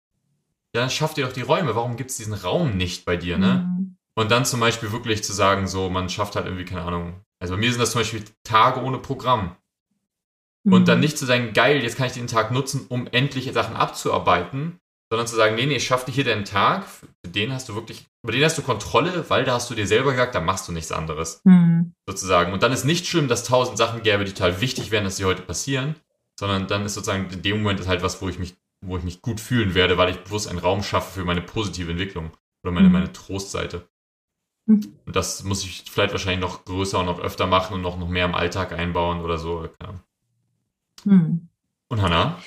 Ja, 0.74 0.82
dann 0.82 0.90
schaff 0.90 1.14
dir 1.14 1.26
doch 1.26 1.34
die 1.34 1.42
Räume. 1.42 1.76
Warum 1.76 1.98
gibt 1.98 2.12
es 2.12 2.18
diesen 2.18 2.34
Raum 2.34 2.78
nicht 2.78 3.06
bei 3.06 3.16
dir, 3.18 3.38
ne? 3.38 3.96
Mhm. 4.18 4.24
Und 4.24 4.32
dann 4.32 4.46
zum 4.46 4.60
Beispiel 4.60 4.92
wirklich 4.92 5.24
zu 5.24 5.34
sagen, 5.34 5.68
so, 5.68 5.90
man 5.90 6.10
schafft 6.10 6.36
halt 6.36 6.46
irgendwie, 6.46 6.66
keine 6.66 6.82
Ahnung. 6.82 7.22
Also 7.40 7.54
bei 7.54 7.60
mir 7.60 7.72
sind 7.72 7.80
das 7.80 7.92
zum 7.92 8.02
Beispiel 8.02 8.24
Tage 8.44 8.82
ohne 8.82 8.98
Programm. 8.98 9.56
Mhm. 10.64 10.74
Und 10.74 10.88
dann 10.88 11.00
nicht 11.00 11.18
zu 11.18 11.26
sagen, 11.26 11.54
geil, 11.54 11.84
jetzt 11.84 11.98
kann 11.98 12.08
ich 12.08 12.14
den 12.14 12.28
Tag 12.28 12.52
nutzen, 12.52 12.86
um 12.90 13.08
endlich 13.08 13.52
Sachen 13.54 13.76
abzuarbeiten, 13.76 14.80
sondern 15.10 15.28
zu 15.28 15.36
sagen, 15.36 15.56
nee, 15.56 15.66
nee, 15.66 15.80
schaff 15.80 16.04
dir 16.04 16.12
hier 16.12 16.26
deinen 16.26 16.44
Tag, 16.46 16.86
für 16.86 17.32
den 17.32 17.54
hast 17.54 17.70
du 17.70 17.76
wirklich, 17.76 18.08
über 18.24 18.34
den 18.34 18.44
hast 18.44 18.58
du 18.58 18.62
Kontrolle, 18.62 19.24
weil 19.30 19.46
da 19.46 19.54
hast 19.54 19.70
du 19.70 19.76
dir 19.76 19.88
selber 19.88 20.12
gesagt, 20.12 20.36
da 20.36 20.42
machst 20.42 20.68
du 20.68 20.74
nichts 20.74 20.92
anderes. 20.92 21.42
Mhm. 21.46 21.94
Sozusagen. 22.08 22.52
Und 22.52 22.64
dann 22.64 22.74
ist 22.74 22.84
nicht 22.84 23.08
schlimm, 23.08 23.28
dass 23.28 23.44
tausend 23.44 23.78
Sachen 23.78 24.02
gäbe, 24.02 24.26
die 24.26 24.34
total 24.34 24.60
wichtig 24.60 24.92
wären, 24.92 25.06
dass 25.06 25.18
sie 25.18 25.26
heute 25.26 25.44
passieren, 25.44 25.96
sondern 26.40 26.68
dann 26.68 26.86
ist 26.86 26.96
sozusagen 26.96 27.30
in 27.30 27.42
dem 27.42 27.62
Moment 27.62 27.80
ist 27.80 27.88
halt 27.88 28.02
was, 28.02 28.22
wo 28.22 28.28
ich 28.28 28.40
mich, 28.40 28.56
wo 28.86 28.98
ich 28.98 29.04
mich 29.04 29.22
gut 29.22 29.40
fühlen 29.40 29.76
werde, 29.76 29.98
weil 29.98 30.10
ich 30.10 30.24
bewusst 30.24 30.50
einen 30.50 30.60
Raum 30.60 30.84
schaffe 30.84 31.20
für 31.20 31.26
meine 31.26 31.42
positive 31.42 31.90
Entwicklung 31.90 32.32
oder 32.64 32.74
meine, 32.74 32.88
mhm. 32.88 32.94
meine 32.94 33.14
Trostseite. 33.14 33.88
Mhm. 34.68 34.94
Und 35.06 35.16
das 35.16 35.44
muss 35.44 35.64
ich 35.64 35.84
vielleicht 35.90 36.12
wahrscheinlich 36.12 36.42
noch 36.42 36.66
größer 36.66 37.00
und 37.00 37.08
noch 37.08 37.20
öfter 37.20 37.48
machen 37.48 37.74
und 37.74 37.82
noch, 37.82 37.98
noch 37.98 38.10
mehr 38.10 38.26
im 38.26 38.36
Alltag 38.36 38.74
einbauen 38.74 39.22
oder 39.22 39.38
so. 39.38 39.68
Mhm. 41.04 41.48
Und 41.88 42.02
Hannah? 42.02 42.38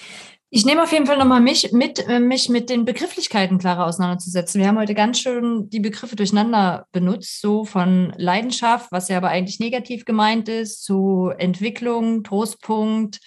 Ich 0.53 0.65
nehme 0.67 0.83
auf 0.83 0.91
jeden 0.93 1.07
Fall 1.07 1.17
nochmal 1.17 1.41
mich 1.41 1.71
mit, 1.73 2.07
äh, 2.09 2.19
mich 2.19 2.49
mit 2.49 2.71
den 2.71 2.85
Begrifflichkeiten 2.85 3.59
klarer 3.59 3.87
auseinanderzusetzen. 3.87 4.61
Wir 4.61 4.67
haben 4.67 4.79
heute 4.79 4.95
ganz 4.95 5.21
schön 5.21 5.71
die 5.71 5.79
Begriffe 5.79 6.17
durcheinander 6.17 6.87
benutzt, 6.91 7.41
so 7.41 7.65
von 7.65 8.13
Leidenschaft, 8.17 8.91
was 8.91 9.09
ja 9.09 9.17
aber 9.17 9.29
eigentlich 9.29 9.61
negativ 9.61 10.05
gemeint 10.05 10.49
ist, 10.49 10.83
zu 10.83 11.33
Entwicklung, 11.39 12.25
Trostpunkt, 12.25 13.21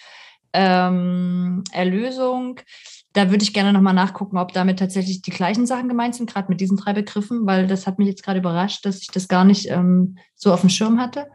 ähm, 0.52 1.64
Erlösung. 1.72 2.60
Da 3.14 3.30
würde 3.30 3.44
ich 3.44 3.54
gerne 3.54 3.72
nochmal 3.72 3.94
nachgucken, 3.94 4.36
ob 4.36 4.52
damit 4.52 4.80
tatsächlich 4.80 5.22
die 5.22 5.30
gleichen 5.30 5.66
Sachen 5.66 5.88
gemeint 5.88 6.16
sind, 6.16 6.28
gerade 6.28 6.48
mit 6.48 6.60
diesen 6.60 6.76
drei 6.76 6.92
Begriffen, 6.92 7.46
weil 7.46 7.68
das 7.68 7.86
hat 7.86 7.98
mich 7.98 8.08
jetzt 8.08 8.24
gerade 8.24 8.40
überrascht, 8.40 8.84
dass 8.84 9.00
ich 9.00 9.08
das 9.08 9.28
gar 9.28 9.44
nicht 9.44 9.70
ähm, 9.70 10.18
so 10.34 10.52
auf 10.52 10.60
dem 10.60 10.68
Schirm 10.68 11.00
hatte. 11.00 11.28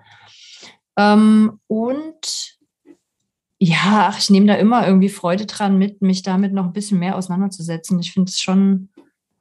Ähm, 0.97 1.59
und 1.67 2.57
ja, 3.59 4.13
ich 4.17 4.29
nehme 4.29 4.47
da 4.47 4.55
immer 4.55 4.85
irgendwie 4.85 5.09
Freude 5.09 5.45
dran, 5.45 5.77
mit, 5.77 6.01
mich 6.01 6.21
damit 6.21 6.53
noch 6.53 6.65
ein 6.65 6.73
bisschen 6.73 6.99
mehr 6.99 7.15
auseinanderzusetzen. 7.15 7.97
Ich 7.99 8.11
finde 8.11 8.29
es 8.29 8.41
schon 8.41 8.89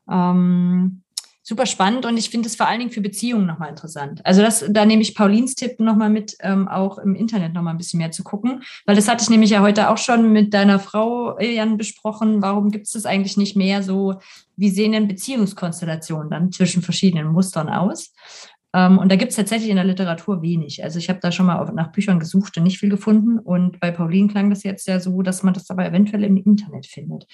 ähm, 0.09 1.02
super 1.48 1.64
spannend 1.64 2.04
und 2.04 2.18
ich 2.18 2.28
finde 2.28 2.46
es 2.46 2.56
vor 2.56 2.68
allen 2.68 2.78
Dingen 2.78 2.90
für 2.90 3.00
Beziehungen 3.00 3.46
nochmal 3.46 3.70
interessant. 3.70 4.20
Also 4.26 4.42
das, 4.42 4.66
da 4.68 4.84
nehme 4.84 5.00
ich 5.00 5.14
Paulins 5.14 5.54
Tipp 5.54 5.80
nochmal 5.80 6.10
mit, 6.10 6.36
ähm, 6.40 6.68
auch 6.68 6.98
im 6.98 7.14
Internet 7.14 7.54
nochmal 7.54 7.72
ein 7.72 7.78
bisschen 7.78 7.96
mehr 7.96 8.10
zu 8.10 8.22
gucken, 8.22 8.62
weil 8.84 8.96
das 8.96 9.08
hatte 9.08 9.22
ich 9.22 9.30
nämlich 9.30 9.48
ja 9.48 9.62
heute 9.62 9.88
auch 9.88 9.96
schon 9.96 10.30
mit 10.30 10.52
deiner 10.52 10.78
Frau, 10.78 11.40
Jan, 11.40 11.78
besprochen. 11.78 12.42
Warum 12.42 12.70
gibt 12.70 12.84
es 12.84 12.92
das 12.92 13.06
eigentlich 13.06 13.38
nicht 13.38 13.56
mehr 13.56 13.82
so, 13.82 14.16
wie 14.56 14.68
sehen 14.68 14.92
denn 14.92 15.08
Beziehungskonstellationen 15.08 16.28
dann 16.28 16.52
zwischen 16.52 16.82
verschiedenen 16.82 17.28
Mustern 17.28 17.70
aus? 17.70 18.12
Ähm, 18.74 18.98
und 18.98 19.10
da 19.10 19.16
gibt 19.16 19.30
es 19.30 19.36
tatsächlich 19.36 19.70
in 19.70 19.76
der 19.76 19.86
Literatur 19.86 20.42
wenig. 20.42 20.84
Also 20.84 20.98
ich 20.98 21.08
habe 21.08 21.20
da 21.22 21.32
schon 21.32 21.46
mal 21.46 21.60
auf, 21.60 21.72
nach 21.72 21.92
Büchern 21.92 22.20
gesucht 22.20 22.58
und 22.58 22.64
nicht 22.64 22.78
viel 22.78 22.90
gefunden. 22.90 23.38
Und 23.38 23.80
bei 23.80 23.90
Pauline 23.90 24.28
klang 24.28 24.50
das 24.50 24.64
jetzt 24.64 24.86
ja 24.86 25.00
so, 25.00 25.22
dass 25.22 25.42
man 25.42 25.54
das 25.54 25.70
aber 25.70 25.86
eventuell 25.86 26.24
im 26.24 26.36
Internet 26.36 26.86
findet. 26.86 27.26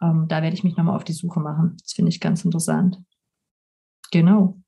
Ähm, 0.00 0.26
da 0.28 0.42
werde 0.42 0.54
ich 0.54 0.62
mich 0.62 0.76
nochmal 0.76 0.94
auf 0.94 1.02
die 1.02 1.12
Suche 1.12 1.40
machen. 1.40 1.76
Das 1.82 1.94
finde 1.94 2.10
ich 2.10 2.20
ganz 2.20 2.44
interessant. 2.44 2.98
Genau. 4.12 4.62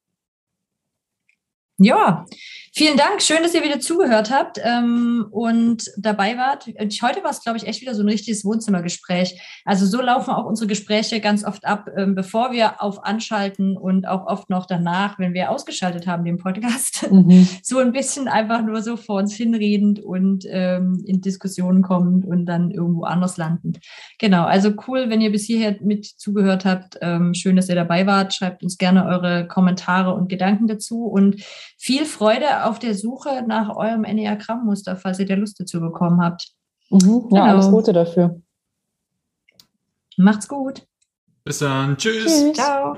Ja, 1.79 2.25
vielen 2.73 2.97
Dank. 2.97 3.21
Schön, 3.21 3.43
dass 3.43 3.53
ihr 3.53 3.65
wieder 3.65 3.81
zugehört 3.81 4.31
habt 4.31 4.61
ähm, 4.63 5.27
und 5.33 5.91
dabei 5.97 6.37
wart. 6.37 6.67
Heute 6.67 7.25
war 7.25 7.31
es, 7.31 7.43
glaube 7.43 7.59
ich, 7.59 7.67
echt 7.67 7.81
wieder 7.81 7.97
so 7.97 8.03
ein 8.05 8.09
richtiges 8.09 8.45
Wohnzimmergespräch. 8.45 9.41
Also 9.65 9.85
so 9.85 10.01
laufen 10.01 10.31
auch 10.31 10.45
unsere 10.45 10.69
Gespräche 10.69 11.21
ganz 11.21 11.45
oft 11.45 11.65
ab, 11.65 11.89
ähm, 11.97 12.15
bevor 12.15 12.53
wir 12.53 12.81
auf 12.81 13.03
anschalten 13.03 13.77
und 13.77 14.07
auch 14.07 14.27
oft 14.27 14.51
noch 14.51 14.67
danach, 14.67 15.19
wenn 15.19 15.35
wir 15.35 15.51
ausgeschaltet 15.51 16.07
haben, 16.07 16.25
den 16.25 16.39
Podcast. 16.39 17.09
Mhm. 17.15 17.47
So 17.63 17.79
ein 17.79 17.93
bisschen 17.93 18.29
einfach 18.29 18.63
nur 18.63 18.83
so 18.83 18.97
vor 18.97 19.19
uns 19.19 19.35
hinredend 19.35 20.01
und 20.01 20.45
ähm, 20.49 21.03
in 21.07 21.21
Diskussionen 21.21 21.83
kommend 21.83 22.27
und 22.27 22.47
dann 22.47 22.71
irgendwo 22.71 23.05
anders 23.05 23.37
landend. 23.37 23.79
Genau, 24.19 24.45
also 24.45 24.73
cool, 24.89 25.11
wenn 25.11 25.21
ihr 25.21 25.31
bis 25.31 25.45
hierher 25.45 25.77
mit 25.81 26.07
zugehört 26.07 26.65
habt. 26.65 26.99
Ähm, 27.03 27.35
schön, 27.35 27.57
dass 27.57 27.69
ihr 27.69 27.77
dabei 27.77 28.07
wart. 28.07 28.35
Schreibt 28.35 28.63
uns 28.63 28.79
gerne 28.79 29.07
eure 29.07 29.47
Kommentare 29.47 30.13
und 30.13 30.29
Gedanken 30.29 30.67
dazu 30.67 31.05
und 31.05 31.37
viel 31.77 32.05
Freude 32.05 32.65
auf 32.65 32.79
der 32.79 32.95
Suche 32.95 33.45
nach 33.47 33.77
eurem 33.77 34.05
Enneagramm-Muster, 34.05 34.97
falls 34.97 35.19
ihr 35.19 35.27
da 35.27 35.35
Lust 35.35 35.61
dazu 35.61 35.81
bekommen 35.81 36.23
habt. 36.23 36.49
Mhm. 36.91 37.29
Ja, 37.31 37.41
genau. 37.41 37.43
alles 37.45 37.71
Gute 37.71 37.93
dafür. 37.93 38.41
Macht's 40.17 40.49
gut. 40.49 40.87
Bis 41.45 41.59
dann. 41.59 41.97
Tschüss. 41.97 42.25
Tschüss. 42.25 42.53
Ciao. 42.55 42.97